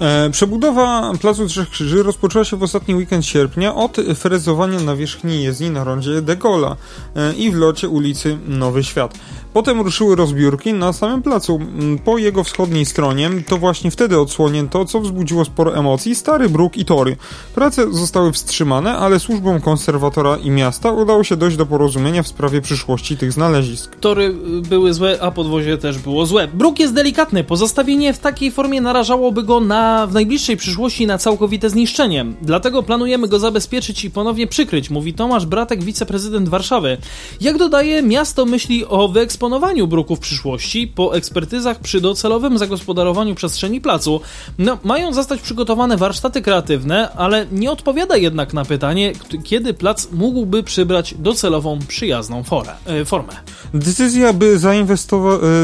E, 0.00 0.30
przebudowa 0.30 1.12
Placu 1.20 1.46
Trzech 1.46 1.70
Krzyży 1.70 2.02
rozpoczęła 2.02 2.44
się 2.44 2.56
w 2.56 2.62
ostatni 2.62 2.94
weekend 2.94 3.26
sierpnia 3.26 3.74
od 3.74 3.96
frezowania 4.14 4.80
nawierzchni 4.80 5.42
jezdni 5.42 5.70
na 5.70 5.84
rondzie 5.84 6.22
de 6.22 6.36
Gaulle'a 6.36 6.76
e, 7.16 7.34
i 7.34 7.50
w 7.50 7.54
locie 7.54 7.88
ulicy 7.88 8.38
Nowy 8.46 8.84
Świat. 8.84 9.18
Potem 9.56 9.80
ruszyły 9.80 10.16
rozbiórki 10.16 10.72
na 10.72 10.92
samym 10.92 11.22
placu. 11.22 11.60
M, 11.78 11.98
Po 12.04 12.18
jego 12.18 12.44
wschodniej 12.44 12.86
stronie 12.86 13.30
to 13.48 13.56
właśnie 13.56 13.90
wtedy 13.90 14.20
odsłonięto, 14.20 14.84
co 14.84 15.00
wzbudziło 15.00 15.44
sporo 15.44 15.76
emocji, 15.76 16.14
stary 16.14 16.48
bruk 16.48 16.76
i 16.76 16.84
tory. 16.84 17.16
Prace 17.54 17.92
zostały 17.92 18.32
wstrzymane, 18.32 18.96
ale 18.96 19.20
służbom 19.20 19.60
konserwatora 19.60 20.36
i 20.36 20.50
miasta 20.50 20.92
udało 20.92 21.24
się 21.24 21.36
dojść 21.36 21.56
do 21.56 21.66
porozumienia 21.66 22.22
w 22.22 22.28
sprawie 22.28 22.60
przyszłości 22.60 23.16
tych 23.16 23.32
znalezisk. 23.32 23.96
Tory 23.96 24.24
y, 24.24 24.68
były 24.68 24.94
złe, 24.94 25.18
a 25.20 25.30
podwozie 25.30 25.78
też 25.78 25.98
było 25.98 26.26
złe. 26.26 26.48
Bruk 26.48 26.78
jest 26.78 26.94
delikatny, 26.94 27.44
pozostawienie 27.44 28.12
w 28.12 28.18
takiej 28.18 28.50
formie 28.50 28.80
narażałoby 28.80 29.42
go 29.42 29.60
na, 29.60 30.06
w 30.06 30.14
najbliższej 30.14 30.56
przyszłości 30.56 31.06
na 31.06 31.18
całkowite 31.18 31.70
zniszczenie. 31.70 32.26
Dlatego 32.42 32.82
planujemy 32.82 33.28
go 33.28 33.38
zabezpieczyć 33.38 34.04
i 34.04 34.10
ponownie 34.10 34.46
przykryć, 34.46 34.90
mówi 34.90 35.14
Tomasz 35.14 35.46
Bratek, 35.46 35.84
wiceprezydent 35.84 36.48
Warszawy. 36.48 36.96
Jak 37.40 37.58
dodaje, 37.58 38.02
miasto 38.02 38.46
myśli 38.46 38.86
o 38.86 39.08
wyeksponowaniu 39.46 39.86
bruku 39.86 40.16
w 40.16 40.20
przyszłości 40.20 40.92
po 40.94 41.16
ekspertyzach 41.16 41.80
przy 41.80 42.00
docelowym 42.00 42.58
zagospodarowaniu 42.58 43.34
przestrzeni 43.34 43.80
placu. 43.80 44.20
No, 44.58 44.78
mają 44.84 45.12
zostać 45.12 45.40
przygotowane 45.40 45.96
warsztaty 45.96 46.42
kreatywne, 46.42 47.12
ale 47.12 47.46
nie 47.52 47.70
odpowiada 47.70 48.16
jednak 48.16 48.54
na 48.54 48.64
pytanie, 48.64 49.12
kiedy 49.44 49.74
plac 49.74 50.08
mógłby 50.12 50.62
przybrać 50.62 51.14
docelową 51.18 51.78
przyjazną 51.88 52.42
forę, 52.42 52.72
e, 52.86 53.04
formę. 53.04 53.32
Decyzja, 53.74 54.32
by 54.32 54.58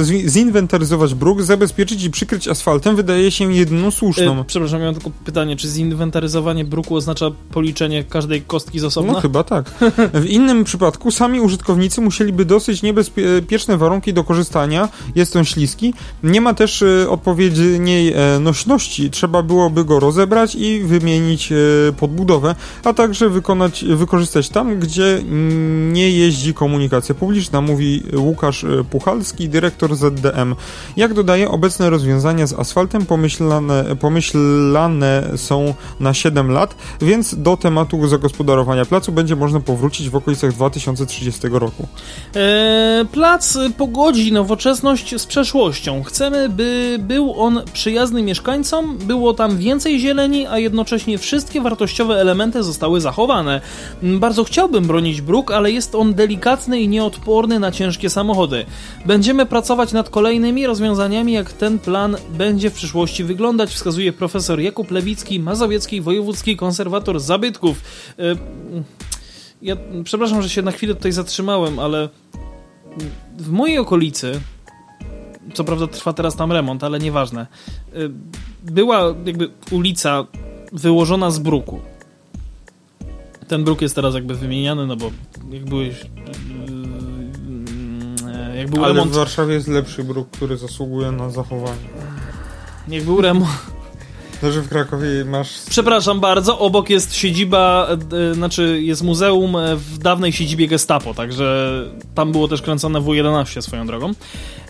e, 0.01 0.05
zi- 0.05 0.29
zinwentaryzować 0.31 1.15
bruk, 1.15 1.43
zabezpieczyć 1.43 2.05
i 2.05 2.11
przykryć 2.11 2.49
asfaltem 2.49 2.97
wydaje 2.97 3.31
się 3.31 3.55
jedyną 3.55 3.91
słuszną. 3.91 4.41
E, 4.41 4.45
przepraszam, 4.45 4.81
miałem 4.81 4.95
tylko 4.95 5.11
pytanie, 5.25 5.57
czy 5.57 5.69
zinwentaryzowanie 5.69 6.65
bruku 6.65 6.97
oznacza 6.97 7.31
policzenie 7.51 8.05
każdej 8.05 8.43
kostki 8.43 8.79
z 8.79 8.85
osobna? 8.85 9.13
No 9.13 9.21
chyba 9.21 9.45
tak. 9.45 9.71
W 10.15 10.25
innym 10.27 10.65
przypadku 10.65 11.11
sami 11.11 11.41
użytkownicy 11.41 12.01
musieliby 12.01 12.45
dosyć 12.45 12.83
warunki 13.69 14.13
do 14.13 14.25
korzystania, 14.25 14.89
jest 15.15 15.37
on 15.37 15.45
śliski. 15.45 15.95
Nie 16.23 16.41
ma 16.41 16.55
też 16.55 16.83
e, 16.83 17.11
odpowiedniej 17.11 18.13
e, 18.13 18.39
nośności, 18.41 19.11
trzeba 19.11 19.43
byłoby 19.43 19.85
go 19.85 20.01
rozebrać 20.01 20.55
i 20.55 20.81
wymienić 20.81 21.53
e, 21.53 21.57
podbudowę, 21.93 22.55
a 22.85 22.93
także 22.93 23.29
wykonać, 23.29 23.85
wykorzystać 23.85 24.49
tam, 24.49 24.79
gdzie 24.79 25.23
nie 25.93 26.11
jeździ 26.11 26.55
komunikacja 26.55 27.15
publiczna, 27.15 27.61
mówi 27.61 28.03
Łukasz 28.17 28.65
e, 28.65 28.85
Puchalski, 28.91 29.49
dyrektor 29.49 29.97
ZDM. 29.97 30.55
Jak 30.97 31.15
dodaje, 31.15 31.51
obecne 31.51 31.91
rozwiązania 31.91 32.47
z 32.47 32.53
asfaltem 32.53 33.07
pomyślane, 33.07 33.97
pomyślane 34.01 35.31
są 35.37 35.75
na 36.01 36.15
7 36.15 36.51
lat, 36.51 36.75
więc 37.01 37.35
do 37.35 37.57
tematu 37.57 38.09
zagospodarowania 38.09 38.85
placu 38.85 39.13
będzie 39.13 39.37
można 39.37 39.61
powrócić 39.61 40.11
w 40.11 40.17
okolicach 40.17 40.53
2030 40.53 41.41
roku. 41.49 41.89
Eee, 42.35 43.07
plac 43.07 43.52
pogodzi 43.77 44.33
nowoczesność 44.33 45.21
z 45.21 45.27
przeszłością. 45.27 46.03
Chcemy, 46.03 46.49
by 46.49 46.97
był 47.01 47.41
on 47.41 47.63
przyjazny 47.73 48.23
mieszkańcom, 48.23 48.99
było 48.99 49.35
tam 49.35 49.59
więcej 49.59 50.01
zieleni, 50.01 50.47
a 50.47 50.59
jednocześnie 50.59 51.19
wszystkie 51.19 51.61
wartościowe 51.61 52.21
elementy 52.21 52.63
zostały 52.63 53.01
zachowane. 53.01 53.61
Bardzo 54.03 54.45
chciałbym 54.45 54.87
bronić 54.87 55.21
bruk, 55.21 55.51
ale 55.51 55.71
jest 55.71 55.95
on 55.95 56.15
delikatny 56.15 56.81
i 56.81 56.89
nieodporny 56.89 57.61
na 57.61 57.73
ciężkie 57.73 58.11
samochody. 58.11 58.65
Będziemy 59.07 59.47
pracować 59.47 59.93
nad 59.93 60.11
kolejnymi 60.11 60.67
rozwiązaniami, 60.67 61.33
jak 61.33 61.53
ten 61.53 61.79
plan 61.79 62.17
będzie 62.31 62.71
w 62.71 62.75
przyszłości 62.75 63.25
wyglądać, 63.25 63.71
wskazuje 63.71 64.13
profesor 64.13 64.61
Jakub 64.61 64.91
Lewicki, 64.91 65.41
mazowiecki 65.41 66.01
wojewódzki 66.01 66.57
konserwator 66.57 67.21
zabytków. 67.21 67.81
Yy, 68.19 68.37
ja 69.63 69.77
przepraszam, 70.05 70.43
że 70.43 70.49
się 70.49 70.63
na 70.63 70.73
chwilę 70.73 70.95
tutaj 70.95 71.13
zatrzymałem, 71.13 71.79
ale 71.79 72.09
w 73.39 73.51
mojej 73.51 73.79
okolicy 73.79 74.41
co 75.55 75.65
prawda 75.65 75.87
trwa 75.87 76.13
teraz 76.13 76.37
tam 76.37 76.53
remont, 76.53 76.85
ale 76.85 76.99
nieważne. 76.99 77.47
Y, 77.97 78.11
była 78.63 79.15
jakby 79.25 79.51
ulica 79.71 80.27
wyłożona 80.73 81.31
z 81.31 81.39
bruku. 81.39 81.81
Ten 83.49 83.65
bruk 83.65 83.83
jest 83.83 83.95
teraz 83.95 84.15
jakby 84.15 84.35
wymieniany, 84.35 84.87
no 84.87 84.97
bo 84.97 85.11
jak 85.51 85.65
byłeś 85.65 85.95
jak 88.57 88.71
był 88.71 88.85
Ale 88.85 88.95
remont... 88.95 89.13
w 89.13 89.17
Warszawie 89.17 89.55
jest 89.55 89.69
lepszy 89.69 90.05
bruk, 90.05 90.31
który 90.31 90.57
zasługuje 90.57 91.13
na 91.13 91.31
zachowanie. 91.31 91.89
Jak 92.89 93.05
był 93.05 93.21
remont... 93.21 93.51
No, 94.43 94.53
że 94.53 94.63
w 94.63 94.69
Krakowie 94.69 95.25
masz... 95.25 95.49
Przepraszam 95.71 96.21
bardzo, 96.21 96.59
obok 96.59 96.91
jest 96.91 97.15
siedziba, 97.15 97.89
e, 98.31 98.35
znaczy 98.35 98.83
jest 98.83 99.03
muzeum 99.03 99.57
w 99.77 99.99
dawnej 99.99 100.33
siedzibie 100.33 100.69
Gestapo, 100.69 101.15
także 101.15 101.71
tam 102.15 102.33
było 102.33 102.49
też 102.49 102.63
kręcone 102.63 103.01
W11 103.01 103.63
swoją 103.63 103.87
drogą. 103.87 104.13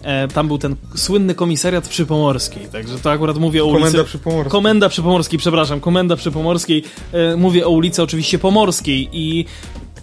E, 0.02 0.28
tam 0.28 0.48
był 0.48 0.58
ten 0.58 0.76
słynny 0.94 1.34
komisariat 1.34 1.88
przypomorskiej, 1.88 2.66
także 2.72 2.98
to 2.98 3.10
akurat 3.10 3.38
mówię 3.38 3.64
o 3.64 3.66
ulicy... 3.66 3.84
Komenda 3.84 4.04
Przypomorskiej. 4.04 4.50
Komenda 4.50 4.88
Przypomorskiej, 4.88 5.38
przepraszam, 5.38 5.80
Komenda 5.80 6.16
Przypomorskiej. 6.16 6.84
E, 7.12 7.36
mówię 7.36 7.66
o 7.66 7.70
ulicy 7.70 8.02
oczywiście 8.02 8.38
Pomorskiej 8.38 9.08
i... 9.12 9.44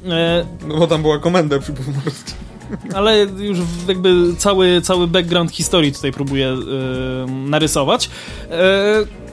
E, 0.10 0.46
no 0.68 0.78
bo 0.78 0.88
tam 0.88 1.02
była 1.02 1.20
Komenda 1.20 1.60
Przypomorskiej. 1.60 2.50
Ale 2.96 3.20
już 3.20 3.58
jakby 3.88 4.36
cały, 4.38 4.82
cały 4.82 5.08
background 5.08 5.52
historii 5.52 5.94
tutaj 5.94 6.12
próbuję 6.12 6.48
e, 6.48 6.58
narysować. 7.32 8.10
E, 8.52 9.29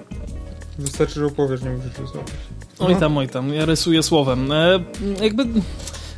Wystarczy, 0.78 1.14
że 1.14 1.26
opowiesz, 1.26 1.62
nie 1.62 1.70
musisz 1.70 1.98
rysować. 1.98 2.32
Oj 2.78 2.96
tam, 2.96 3.18
oj 3.18 3.28
tam, 3.28 3.54
ja 3.54 3.64
rysuję 3.64 4.02
słowem. 4.02 4.52
E, 4.52 4.80
jakby... 5.22 5.46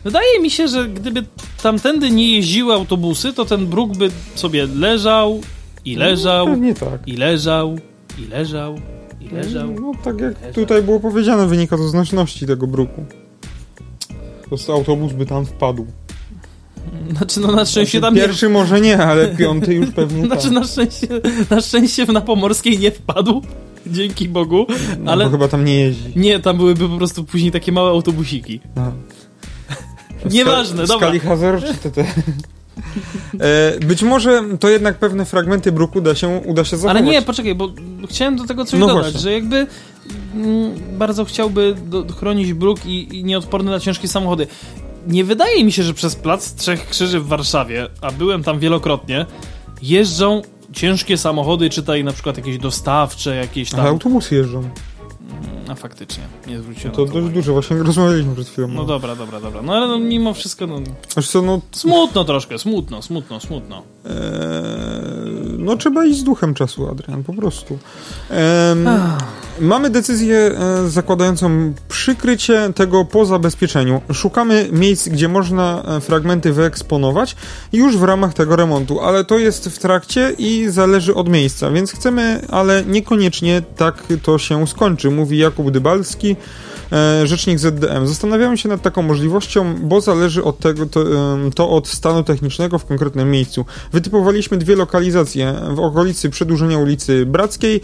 Wydaje 0.05 0.41
mi 0.41 0.51
się, 0.51 0.69
że 0.69 0.89
gdyby 0.89 1.25
tamtędy 1.63 2.11
nie 2.11 2.37
jeździły 2.37 2.75
autobusy, 2.75 3.33
to 3.33 3.45
ten 3.45 3.67
bruk 3.67 3.97
by 3.97 4.11
sobie 4.35 4.67
leżał 4.67 5.41
i 5.85 5.97
no, 5.97 6.05
leżał, 6.05 6.57
no, 6.57 6.75
tak. 6.75 7.09
i 7.09 7.17
leżał, 7.17 7.79
i 8.19 8.27
leżał, 8.27 8.81
i 9.21 9.29
leżał. 9.29 9.69
No 9.81 9.93
tak 10.05 10.21
jak 10.21 10.35
leżał. 10.35 10.53
tutaj 10.53 10.83
było 10.83 11.01
powiedziane, 11.01 11.47
wynika 11.47 11.77
to 11.77 11.89
z 11.89 11.95
nośności 11.95 12.47
tego 12.47 12.67
bruku. 12.67 13.05
Prostu 14.49 14.73
autobus 14.73 15.13
by 15.13 15.27
tam 15.27 15.47
wpadł. 15.47 15.87
Znaczy, 17.17 17.41
no 17.41 17.53
na 17.53 17.65
szczęście 17.65 17.99
znaczy, 17.99 18.15
tam 18.15 18.15
Pierwszy 18.15 18.47
nie... 18.47 18.53
może 18.53 18.81
nie, 18.81 18.99
ale 18.99 19.29
piąty 19.29 19.75
już 19.75 19.91
pewnie 19.91 20.25
Znaczy, 20.27 20.43
tak. 20.43 20.53
na 20.53 20.65
szczęście, 20.65 21.09
na 21.51 21.61
szczęście 21.61 22.07
na 22.07 22.21
Pomorskiej 22.21 22.79
nie 22.79 22.91
wpadł. 22.91 23.43
Dzięki 23.87 24.29
Bogu. 24.29 24.67
No, 24.99 25.13
ale 25.13 25.25
bo 25.25 25.31
chyba 25.31 25.49
tam 25.49 25.65
nie 25.65 25.81
jeździ. 25.81 26.13
Nie, 26.17 26.41
tam 26.41 26.57
byłyby 26.57 26.89
po 26.89 26.97
prostu 26.97 27.25
później 27.25 27.51
takie 27.53 27.73
małe 27.73 27.91
autobusiki. 27.91 28.61
No. 28.77 28.93
Nieważne, 30.31 30.87
Ska 30.87 30.95
dobra. 30.95 31.09
Skali 31.09 31.21
Hazard 31.21 31.65
czy. 31.83 32.05
E, 33.41 33.81
być 33.81 34.03
może 34.03 34.43
to 34.61 34.69
jednak 34.69 34.99
pewne 34.99 35.25
fragmenty 35.25 35.73
bruku 35.73 35.99
uda 35.99 36.15
się, 36.15 36.41
uda 36.47 36.65
się 36.65 36.77
zachować. 36.77 37.03
Ale 37.03 37.13
nie, 37.13 37.23
poczekaj, 37.23 37.55
bo 37.55 37.69
chciałem 38.09 38.37
do 38.37 38.45
tego 38.45 38.65
coś 38.65 38.81
no 38.81 38.87
dodać, 38.87 39.03
właśnie. 39.03 39.21
że 39.21 39.33
jakby 39.33 39.67
mm, 40.35 40.73
bardzo 40.99 41.25
chciałby 41.25 41.75
do, 41.87 42.07
chronić 42.13 42.53
bruk 42.53 42.87
i, 42.87 43.19
i 43.19 43.25
nieodporny 43.25 43.71
na 43.71 43.81
ciężkie 43.81 44.09
samochody. 44.09 44.47
Nie 45.07 45.25
wydaje 45.25 45.65
mi 45.65 45.73
się, 45.73 45.83
że 45.83 45.95
przez 45.95 46.17
Plac 46.17 46.55
Trzech 46.55 46.89
Krzyży 46.89 47.21
w 47.21 47.27
Warszawie, 47.27 47.89
a 48.01 48.13
byłem 48.13 48.43
tam 48.43 48.59
wielokrotnie, 48.59 49.27
jeżdżą 49.83 50.43
ciężkie 50.73 51.19
samochody, 51.19 51.71
czytaj 51.71 52.05
na 52.05 52.13
przykład 52.13 52.37
jakieś 52.37 52.59
dostawcze, 52.59 53.37
jakieś 53.37 53.71
tam... 53.71 53.81
Ale 53.81 53.89
autobusy 53.89 54.35
jeżdżą. 54.35 54.71
A 55.69 55.75
faktycznie, 55.75 56.25
nie 56.47 56.59
zwróciłem 56.59 56.95
To 56.95 57.05
na 57.05 57.13
dość 57.13 57.29
dużo, 57.29 57.53
właśnie 57.53 57.77
rozmawialiśmy 57.77 58.35
przed 58.35 58.49
chwilą. 58.49 58.69
No 58.69 58.85
dobra, 58.85 59.17
dobra, 59.17 59.41
dobra. 59.41 59.63
No 59.63 59.73
ale 59.73 59.89
no, 59.89 59.99
mimo 59.99 60.35
wszystko, 60.35 60.67
no... 60.67 60.81
Wiesz 61.17 61.31
co, 61.31 61.43
no... 61.43 61.61
Smutno 61.73 62.25
troszkę, 62.25 62.59
smutno, 62.59 63.03
smutno, 63.03 63.41
smutno. 63.41 63.83
Eee, 64.05 64.13
no 65.59 65.77
trzeba 65.77 66.05
iść 66.05 66.19
z 66.19 66.25
duchem 66.25 66.55
czasu, 66.55 66.89
Adrian, 66.89 67.25
po 67.25 67.33
prostu. 67.33 67.79
Eee, 68.31 68.77
mamy 69.61 69.91
decyzję 69.91 70.37
e, 70.37 70.89
zakładającą 70.89 71.75
przykrycie 71.89 72.73
tego 72.75 73.05
po 73.05 73.25
zabezpieczeniu. 73.25 74.01
Szukamy 74.13 74.69
miejsc, 74.73 75.09
gdzie 75.09 75.29
można 75.29 75.83
e, 75.83 76.01
fragmenty 76.01 76.53
wyeksponować 76.53 77.37
już 77.73 77.97
w 77.97 78.03
ramach 78.03 78.35
tego 78.35 78.57
remontu, 78.57 79.01
ale 79.01 79.25
to 79.25 79.39
jest 79.39 79.69
w 79.69 79.79
trakcie 79.79 80.35
i 80.39 80.67
zależy 80.69 81.15
od 81.15 81.29
miejsca, 81.29 81.71
więc 81.71 81.93
chcemy, 81.93 82.41
ale 82.51 82.85
niekoniecznie 82.85 83.63
tak 83.77 84.05
to 84.23 84.39
się 84.39 84.67
skończy, 84.67 85.11
mówi 85.11 85.28
Jakub 85.37 85.71
Dybalski, 85.71 86.37
rzecznik 87.25 87.59
ZDM. 87.59 88.07
Zastanawiamy 88.07 88.59
się 88.59 88.69
nad 88.69 88.83
taką 88.83 89.03
możliwością, 89.03 89.75
bo 89.83 90.01
zależy 90.01 90.45
od 90.45 90.59
tego, 90.59 90.87
to, 90.87 91.05
to, 91.55 91.71
od 91.71 91.89
stanu 91.89 92.23
technicznego 92.23 92.79
w 92.79 92.85
konkretnym 92.85 93.31
miejscu. 93.31 93.65
Wytypowaliśmy 93.93 94.59
dwie 94.59 94.77
lokalizacje 94.77 95.55
w 95.71 95.81
okolicy 95.81 96.31
przedłużenia 96.31 96.79
ulicy 96.79 97.27
Brackiej 97.27 97.81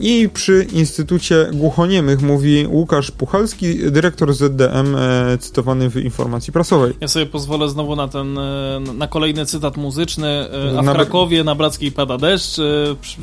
i 0.00 0.28
przy 0.34 0.66
Instytucie 0.72 1.46
Głuchoniemych, 1.52 2.22
mówi 2.22 2.66
Łukasz 2.70 3.10
Puchalski, 3.10 3.90
dyrektor 3.90 4.34
ZDM, 4.34 4.96
e, 4.96 5.38
cytowany 5.38 5.90
w 5.90 5.96
informacji 5.96 6.52
prasowej. 6.52 6.92
Ja 7.00 7.08
sobie 7.08 7.26
pozwolę 7.26 7.68
znowu 7.68 7.96
na 7.96 8.08
ten, 8.08 8.38
e, 8.38 8.80
na 8.94 9.08
kolejny 9.08 9.46
cytat 9.46 9.76
muzyczny. 9.76 10.46
A 10.78 10.82
w 10.82 10.84
na... 10.84 10.94
Krakowie 10.94 11.44
na 11.44 11.54
Brackiej 11.54 11.92
pada 11.92 12.18
deszcz. 12.18 12.60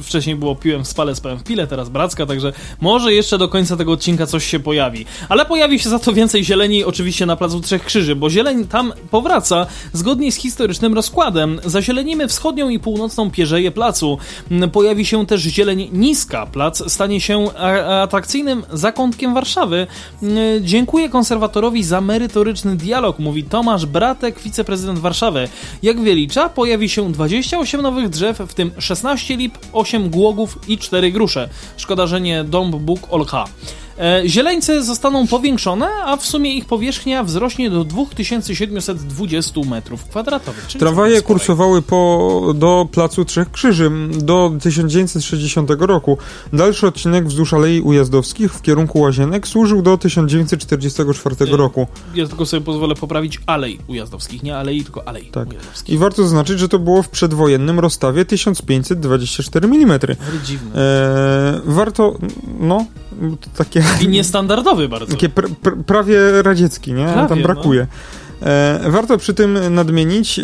Wcześniej 0.03 0.35
było 0.35 0.55
piłem 0.55 0.83
w 0.83 0.87
spale, 0.87 1.15
spałem 1.15 1.39
w 1.39 1.43
pile, 1.43 1.67
teraz 1.67 1.89
Bracka, 1.89 2.25
także 2.25 2.53
może 2.81 3.13
jeszcze 3.13 3.37
do 3.37 3.47
końca 3.47 3.77
tego 3.77 3.91
odcinka 3.91 4.25
coś 4.31 4.45
się 4.45 4.59
pojawi. 4.59 5.05
Ale 5.29 5.45
pojawi 5.45 5.79
się 5.79 5.89
za 5.89 5.99
to 5.99 6.13
więcej 6.13 6.43
zieleni 6.43 6.83
oczywiście 6.83 7.25
na 7.25 7.35
Placu 7.35 7.61
Trzech 7.61 7.85
Krzyży, 7.85 8.15
bo 8.15 8.29
zieleń 8.29 8.67
tam 8.67 8.93
powraca 9.11 9.67
zgodnie 9.93 10.31
z 10.31 10.35
historycznym 10.35 10.93
rozkładem. 10.93 11.59
Zazielonimy 11.65 12.27
wschodnią 12.27 12.69
i 12.69 12.79
północną 12.79 13.31
pierzeję 13.31 13.71
placu. 13.71 14.17
Pojawi 14.71 15.05
się 15.05 15.25
też 15.25 15.41
zieleń 15.41 15.89
niska. 15.91 16.45
Plac 16.45 16.91
stanie 16.91 17.21
się 17.21 17.51
atrakcyjnym 18.01 18.63
zakątkiem 18.73 19.33
Warszawy. 19.33 19.87
Dziękuję 20.61 21.09
konserwatorowi 21.09 21.83
za 21.83 22.01
merytoryczny 22.01 22.75
dialog, 22.75 23.19
mówi 23.19 23.43
Tomasz 23.43 23.85
Bratek, 23.85 24.39
wiceprezydent 24.39 24.99
Warszawy. 24.99 25.47
Jak 25.83 25.99
wylicza, 25.99 26.49
pojawi 26.49 26.89
się 26.89 27.11
28 27.11 27.81
nowych 27.81 28.09
drzew, 28.09 28.39
w 28.47 28.53
tym 28.53 28.71
16 28.77 29.37
lip, 29.37 29.57
8 29.73 30.09
głogów 30.09 30.59
i 30.67 30.77
4 30.77 31.11
grusze. 31.11 31.49
Szkoda, 31.77 32.07
że 32.07 32.21
nie 32.21 32.43
Dąb 32.43 32.75
Bóg 32.75 33.07
Olcha. 33.09 33.45
E, 34.01 34.21
zieleńce 34.25 34.83
zostaną 34.83 35.27
powiększone, 35.27 35.87
a 36.05 36.17
w 36.17 36.25
sumie 36.25 36.53
ich 36.53 36.65
powierzchnia 36.65 37.23
wzrośnie 37.23 37.69
do 37.69 37.83
2720 37.83 39.61
metrów 39.69 40.05
kwadratowych. 40.05 40.67
Tramwaje 40.79 41.21
kursowały 41.21 41.81
po, 41.81 42.53
do 42.55 42.87
Placu 42.91 43.25
Trzech 43.25 43.51
Krzyży 43.51 43.91
do 44.17 44.51
1960 44.61 45.69
roku. 45.79 46.17
Dalszy 46.53 46.87
odcinek 46.87 47.27
wzdłuż 47.27 47.53
Alei 47.53 47.81
Ujazdowskich 47.81 48.53
w 48.53 48.61
kierunku 48.61 48.99
Łazienek 48.99 49.47
służył 49.47 49.81
do 49.81 49.97
1944 49.97 51.35
Y, 51.41 51.57
roku. 51.57 51.87
Ja 52.15 52.27
tylko 52.27 52.45
sobie 52.45 52.61
pozwolę 52.65 52.95
poprawić 52.95 53.39
alej 53.45 53.79
ujazdowskich. 53.87 54.43
Nie 54.43 54.57
alei, 54.57 54.83
tylko 54.83 55.07
alej 55.07 55.25
Tak. 55.31 55.49
ujazdowskich. 55.49 55.95
I 55.95 55.97
warto 55.97 56.23
zaznaczyć, 56.23 56.59
że 56.59 56.69
to 56.69 56.79
było 56.79 57.03
w 57.03 57.09
przedwojennym 57.09 57.79
rozstawie 57.79 58.25
1524 58.25 59.67
mm. 59.67 59.91
Ale 59.91 60.15
dziwne. 60.45 60.71
Eee, 60.75 61.61
warto, 61.65 62.15
no, 62.59 62.85
takie, 63.57 63.83
I 64.01 64.07
niestandardowy 64.07 64.89
bardzo. 64.89 65.07
takie 65.07 65.29
pr, 65.29 65.49
pr, 65.49 65.77
prawie 65.85 66.41
radziecki, 66.41 66.93
nie? 66.93 67.05
Prawie, 67.05 67.29
Tam 67.29 67.39
no. 67.39 67.43
brakuje. 67.43 67.81
E, 67.81 67.87
warto 68.89 69.17
przy 69.17 69.33
tym 69.33 69.75
nadmienić, 69.75 70.39
e, 70.39 70.43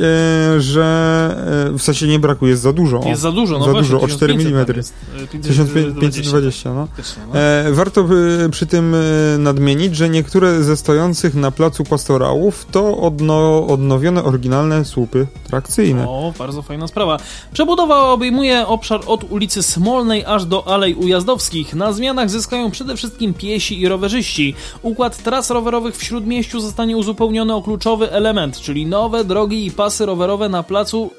że 0.61 1.67
e, 1.73 1.77
w 1.77 1.81
sensie 1.81 2.07
nie 2.07 2.19
brakuje, 2.19 2.51
jest 2.51 2.63
za 2.63 2.73
dużo. 2.73 2.99
O, 2.99 3.07
Jest 3.07 3.21
za 3.21 3.31
dużo, 3.31 3.59
no 3.59 3.65
za 3.65 3.71
właśnie, 3.71 3.91
dużo, 3.91 4.05
o 4.05 4.07
4 4.07 4.33
1500 4.33 4.53
mm. 4.53 4.65
tam 4.65 4.75
jest. 4.77 4.93
E, 5.33 5.37
1520, 5.47 6.73
no. 6.73 6.87
No. 7.33 7.39
E, 7.39 7.71
warto 7.71 8.05
przy 8.51 8.65
tym 8.65 8.95
e, 8.95 9.37
nadmienić, 9.37 9.95
że 9.95 10.09
niektóre 10.09 10.63
ze 10.63 10.77
stojących 10.77 11.35
na 11.35 11.51
placu 11.51 11.83
pastorałów 11.83 12.65
to 12.71 12.97
odno, 12.97 13.67
odnowione 13.67 14.23
oryginalne 14.23 14.85
słupy 14.85 15.27
trakcyjne. 15.47 16.07
O, 16.07 16.33
bardzo 16.39 16.61
fajna 16.61 16.87
sprawa. 16.87 17.17
Przebudowa 17.53 18.11
obejmuje 18.11 18.67
obszar 18.67 19.01
od 19.05 19.31
ulicy 19.31 19.63
Smolnej 19.63 20.25
aż 20.25 20.45
do 20.45 20.67
Alei 20.67 20.93
Ujazdowskich. 20.93 21.73
Na 21.73 21.93
zmianach 21.93 22.29
zyskają 22.29 22.71
przede 22.71 22.95
wszystkim 22.95 23.33
piesi 23.33 23.81
i 23.81 23.87
rowerzyści. 23.87 24.55
Układ 24.81 25.23
tras 25.23 25.49
rowerowych 25.51 25.97
w 25.97 26.03
Śródmieściu 26.03 26.59
zostanie 26.59 26.97
uzupełniony 26.97 27.53
o 27.55 27.61
kluczowy 27.88 28.11
element, 28.11 28.59
czyli 28.59 28.85
nowe 28.85 29.23
drogi 29.23 29.65
i 29.65 29.72
pasy 29.72 30.05
rowerowe 30.05 30.49
na 30.49 30.64
placu, 30.64 31.11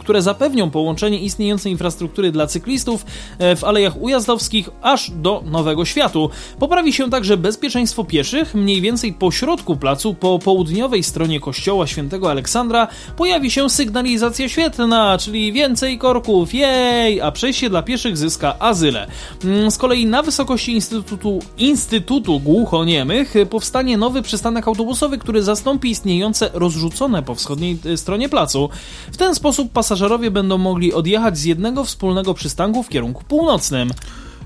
które 0.00 0.22
zapewnią 0.22 0.70
połączenie 0.70 1.18
istniejącej 1.18 1.72
infrastruktury 1.72 2.32
dla 2.32 2.46
cyklistów 2.46 3.06
e, 3.38 3.56
w 3.56 3.64
Alejach 3.64 4.02
Ujazdowskich 4.02 4.70
aż 4.82 5.10
do 5.10 5.42
Nowego 5.44 5.84
Światu. 5.84 6.30
Poprawi 6.58 6.92
się 6.92 7.10
także 7.10 7.36
bezpieczeństwo 7.36 8.04
pieszych. 8.04 8.54
Mniej 8.54 8.80
więcej 8.80 9.12
po 9.12 9.30
środku 9.30 9.76
placu, 9.76 10.14
po 10.14 10.38
południowej 10.38 11.02
stronie 11.02 11.40
kościoła 11.40 11.86
świętego 11.86 12.30
Aleksandra, 12.30 12.88
pojawi 13.16 13.50
się 13.50 13.70
sygnalizacja 13.70 14.48
świetlna, 14.48 15.18
czyli 15.18 15.52
więcej 15.52 15.98
korków, 15.98 16.54
jej, 16.54 17.20
a 17.20 17.32
przejście 17.32 17.70
dla 17.70 17.82
pieszych 17.82 18.16
zyska 18.16 18.56
azyle. 18.58 19.06
Mm, 19.44 19.70
Z 19.70 19.78
kolei 19.78 20.06
na 20.06 20.22
wysokości 20.22 20.72
Instytutu, 20.72 21.38
Instytutu 21.58 22.40
Głuchoniemych 22.40 23.34
powstanie 23.50 23.96
nowy 23.96 24.22
przystanek 24.22 24.68
autobusowy, 24.68 25.18
który 25.18 25.42
zastąpi 25.42 25.94
istniejące 26.16 26.50
rozrzucone 26.54 27.22
po 27.22 27.34
wschodniej 27.34 27.78
y, 27.86 27.96
stronie 27.96 28.28
placu. 28.28 28.68
W 29.12 29.16
ten 29.16 29.34
sposób 29.34 29.72
pasażerowie 29.72 30.30
będą 30.30 30.58
mogli 30.58 30.92
odjechać 30.92 31.38
z 31.38 31.44
jednego 31.44 31.84
wspólnego 31.84 32.34
przystanku 32.34 32.82
w 32.82 32.88
kierunku 32.88 33.24
północnym. 33.28 33.92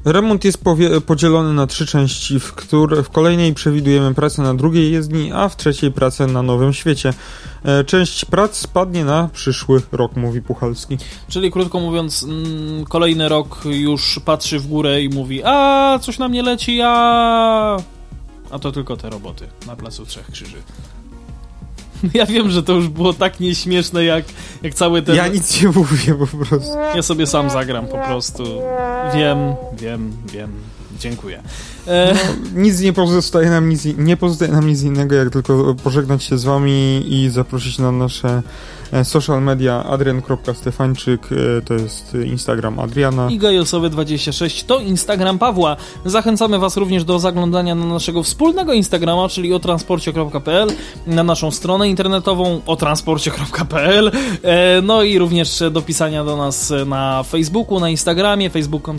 Remont 0.05 0.44
jest 0.44 0.64
podzielony 1.06 1.55
na 1.55 1.66
trzy 1.66 1.86
części, 1.86 2.40
w, 2.40 2.52
które, 2.52 3.02
w 3.02 3.10
kolejnej 3.10 3.55
przewidujemy 3.55 4.14
pracę 4.14 4.42
na 4.42 4.55
drugiej 4.55 4.92
jezdni, 4.92 5.32
a 5.32 5.48
w 5.48 5.56
trzeciej 5.56 5.92
pracę 5.92 6.26
na 6.26 6.42
Nowym 6.42 6.72
Świecie. 6.72 7.14
E, 7.64 7.84
część 7.84 8.24
prac 8.24 8.56
spadnie 8.56 9.05
na 9.05 9.28
przyszły 9.32 9.82
rok, 9.92 10.16
mówi 10.16 10.42
Puchalski. 10.42 10.98
Czyli 11.28 11.51
krótko 11.51 11.80
mówiąc, 11.80 12.22
mm, 12.22 12.84
kolejny 12.84 13.28
rok 13.28 13.62
już 13.64 14.20
patrzy 14.24 14.59
w 14.59 14.66
górę 14.66 15.02
i 15.02 15.09
mówi: 15.09 15.42
A, 15.44 15.98
coś 16.02 16.18
na 16.18 16.28
mnie 16.28 16.42
leci, 16.42 16.80
a. 16.84 17.76
A 18.51 18.59
to 18.59 18.72
tylko 18.72 18.97
te 18.97 19.10
roboty 19.10 19.47
na 19.66 19.76
placu 19.76 20.06
Trzech 20.06 20.30
Krzyży. 20.30 20.56
Ja 22.14 22.27
wiem, 22.27 22.51
że 22.51 22.62
to 22.62 22.72
już 22.72 22.89
było 22.89 23.12
tak 23.12 23.40
nieśmieszne, 23.40 24.05
jak, 24.05 24.24
jak 24.62 24.74
cały 24.74 25.02
ten. 25.02 25.16
Ja 25.16 25.28
nic 25.28 25.62
nie 25.62 25.68
mówię 25.68 26.14
po 26.14 26.27
prostu. 26.27 26.72
Ja 26.97 27.02
sobie 27.02 27.27
sam 27.27 27.51
zagram 27.51 27.86
po 27.86 27.98
prostu. 27.98 28.44
Wiem, 29.14 29.39
wiem, 29.78 30.12
wiem. 30.32 30.51
Dziękuję. 30.98 31.43
E, 31.89 32.14
Nic 32.55 32.81
nie 32.81 32.93
pozostaje 32.93 33.51
nam 33.51 33.68
nic, 33.68 33.85
nie 33.98 34.16
pozostaje 34.16 34.52
nam 34.52 34.66
nic 34.68 34.82
innego, 34.82 35.14
jak 35.14 35.31
tylko 35.31 35.74
pożegnać 35.74 36.24
się 36.24 36.39
z 36.39 36.44
wami 36.44 37.05
i 37.09 37.31
zaprosić 37.31 37.78
na 37.78 37.93
nasze 37.93 38.43
social 39.02 39.42
media 39.42 39.84
adrian.stefańczyk, 39.84 41.20
e, 41.32 41.62
to 41.62 41.74
jest 41.74 42.14
Instagram 42.26 42.78
Adriana. 42.78 43.30
I 43.30 43.38
Gajosowy26 43.38 44.66
to 44.66 44.78
Instagram 44.78 45.38
Pawła. 45.38 45.76
Zachęcamy 46.04 46.58
Was 46.58 46.76
również 46.76 47.04
do 47.04 47.18
zaglądania 47.18 47.74
na 47.74 47.86
naszego 47.86 48.22
wspólnego 48.22 48.72
Instagrama, 48.72 49.28
czyli 49.28 49.54
o 49.54 49.58
transporcie.pl, 49.58 50.68
na 51.06 51.22
naszą 51.22 51.50
stronę 51.50 51.88
internetową 51.88 52.60
o 52.66 52.76
transporcie.pl, 52.76 54.10
e, 54.42 54.82
no 54.82 55.02
i 55.02 55.18
również 55.18 55.62
do 55.70 55.82
pisania 55.82 56.24
do 56.24 56.36
nas 56.36 56.72
na 56.86 57.22
Facebooku, 57.22 57.80
na 57.80 57.90
Instagramie, 57.90 58.50
facebook.com 58.50 58.96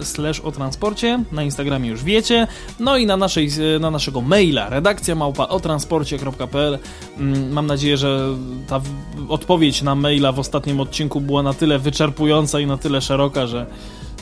slash 0.00 0.40
o 0.40 0.52
transporcie, 0.52 1.24
na 1.32 1.42
Instagramie 1.42 1.88
już 1.88 2.04
wiecie, 2.04 2.46
no 2.80 2.96
i 2.96 3.06
na, 3.06 3.16
naszej, 3.16 3.48
na 3.80 3.90
naszego 3.90 4.20
maila 4.20 4.68
redakcja 4.68 5.14
małpa 5.14 5.48
o 5.48 5.60
transporcie.pl. 5.60 6.78
Mm, 7.18 7.52
Mam 7.52 7.66
nadzieję, 7.66 7.96
że 7.96 8.28
ta 8.66 8.80
odpowiedź 9.28 9.82
na 9.82 9.94
maila 9.94 10.32
w 10.32 10.38
ostatnim 10.38 10.80
odcinku 10.80 11.20
była 11.20 11.42
na 11.42 11.54
tyle 11.54 11.78
wyczerpująca 11.78 12.60
i 12.60 12.66
na 12.66 12.76
tyle 12.76 13.00
szeroka, 13.00 13.46
że 13.46 13.66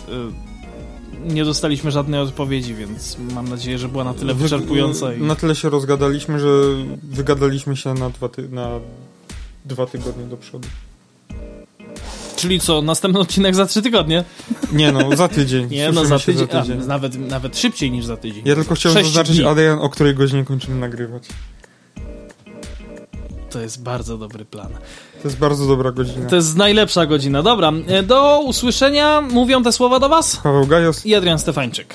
y, 0.08 0.12
nie 1.32 1.44
dostaliśmy 1.44 1.90
żadnej 1.90 2.20
odpowiedzi, 2.20 2.74
więc 2.74 3.16
mam 3.34 3.48
nadzieję, 3.48 3.78
że 3.78 3.88
była 3.88 4.04
na 4.04 4.14
tyle 4.14 4.34
Wy- 4.34 4.42
wyczerpująca. 4.42 5.14
I... 5.14 5.20
Na 5.22 5.34
tyle 5.36 5.54
się 5.54 5.70
rozgadaliśmy, 5.70 6.40
że 6.40 6.48
wygadaliśmy 7.02 7.76
się 7.76 7.94
na 7.94 8.10
dwa, 8.10 8.28
ty- 8.28 8.48
na 8.48 8.68
dwa 9.64 9.86
tygodnie 9.86 10.24
do 10.24 10.36
przodu. 10.36 10.68
Czyli 12.36 12.60
co, 12.60 12.82
następny 12.82 13.20
odcinek 13.20 13.54
za 13.54 13.66
trzy 13.66 13.82
tygodnie? 13.82 14.24
Nie 14.72 14.92
no, 14.92 15.16
za 15.16 15.28
tydzień. 15.28 15.68
Nie, 15.70 15.92
no 15.92 16.04
za 16.04 16.18
tydzień, 16.18 16.48
za 16.52 16.60
tydzień. 16.60 16.80
A, 16.82 16.86
nawet, 16.86 17.18
nawet 17.30 17.58
szybciej 17.58 17.90
niż 17.90 18.04
za 18.04 18.16
tydzień. 18.16 18.42
Ja 18.46 18.54
tylko 18.54 18.74
chciałem 18.74 18.98
Sześć 18.98 19.08
zaznaczyć, 19.08 19.36
dni. 19.36 19.46
Adrian, 19.46 19.78
o 19.78 19.88
której 19.88 20.14
godzinie 20.14 20.44
kończymy 20.44 20.76
nagrywać. 20.76 21.22
To 23.50 23.60
jest 23.60 23.82
bardzo 23.82 24.18
dobry 24.18 24.44
plan. 24.44 24.68
To 25.22 25.28
jest 25.28 25.38
bardzo 25.38 25.66
dobra 25.66 25.92
godzina. 25.92 26.28
To 26.28 26.36
jest 26.36 26.56
najlepsza 26.56 27.06
godzina. 27.06 27.42
Dobra, 27.42 27.72
e, 27.86 28.02
do 28.02 28.40
usłyszenia. 28.40 29.20
Mówią 29.20 29.62
te 29.62 29.72
słowa 29.72 29.98
do 30.00 30.08
Was 30.08 30.36
Paweł 30.36 30.66
Gajos. 30.66 31.06
i 31.06 31.14
Adrian 31.14 31.38
Stefańczyk. 31.38 31.94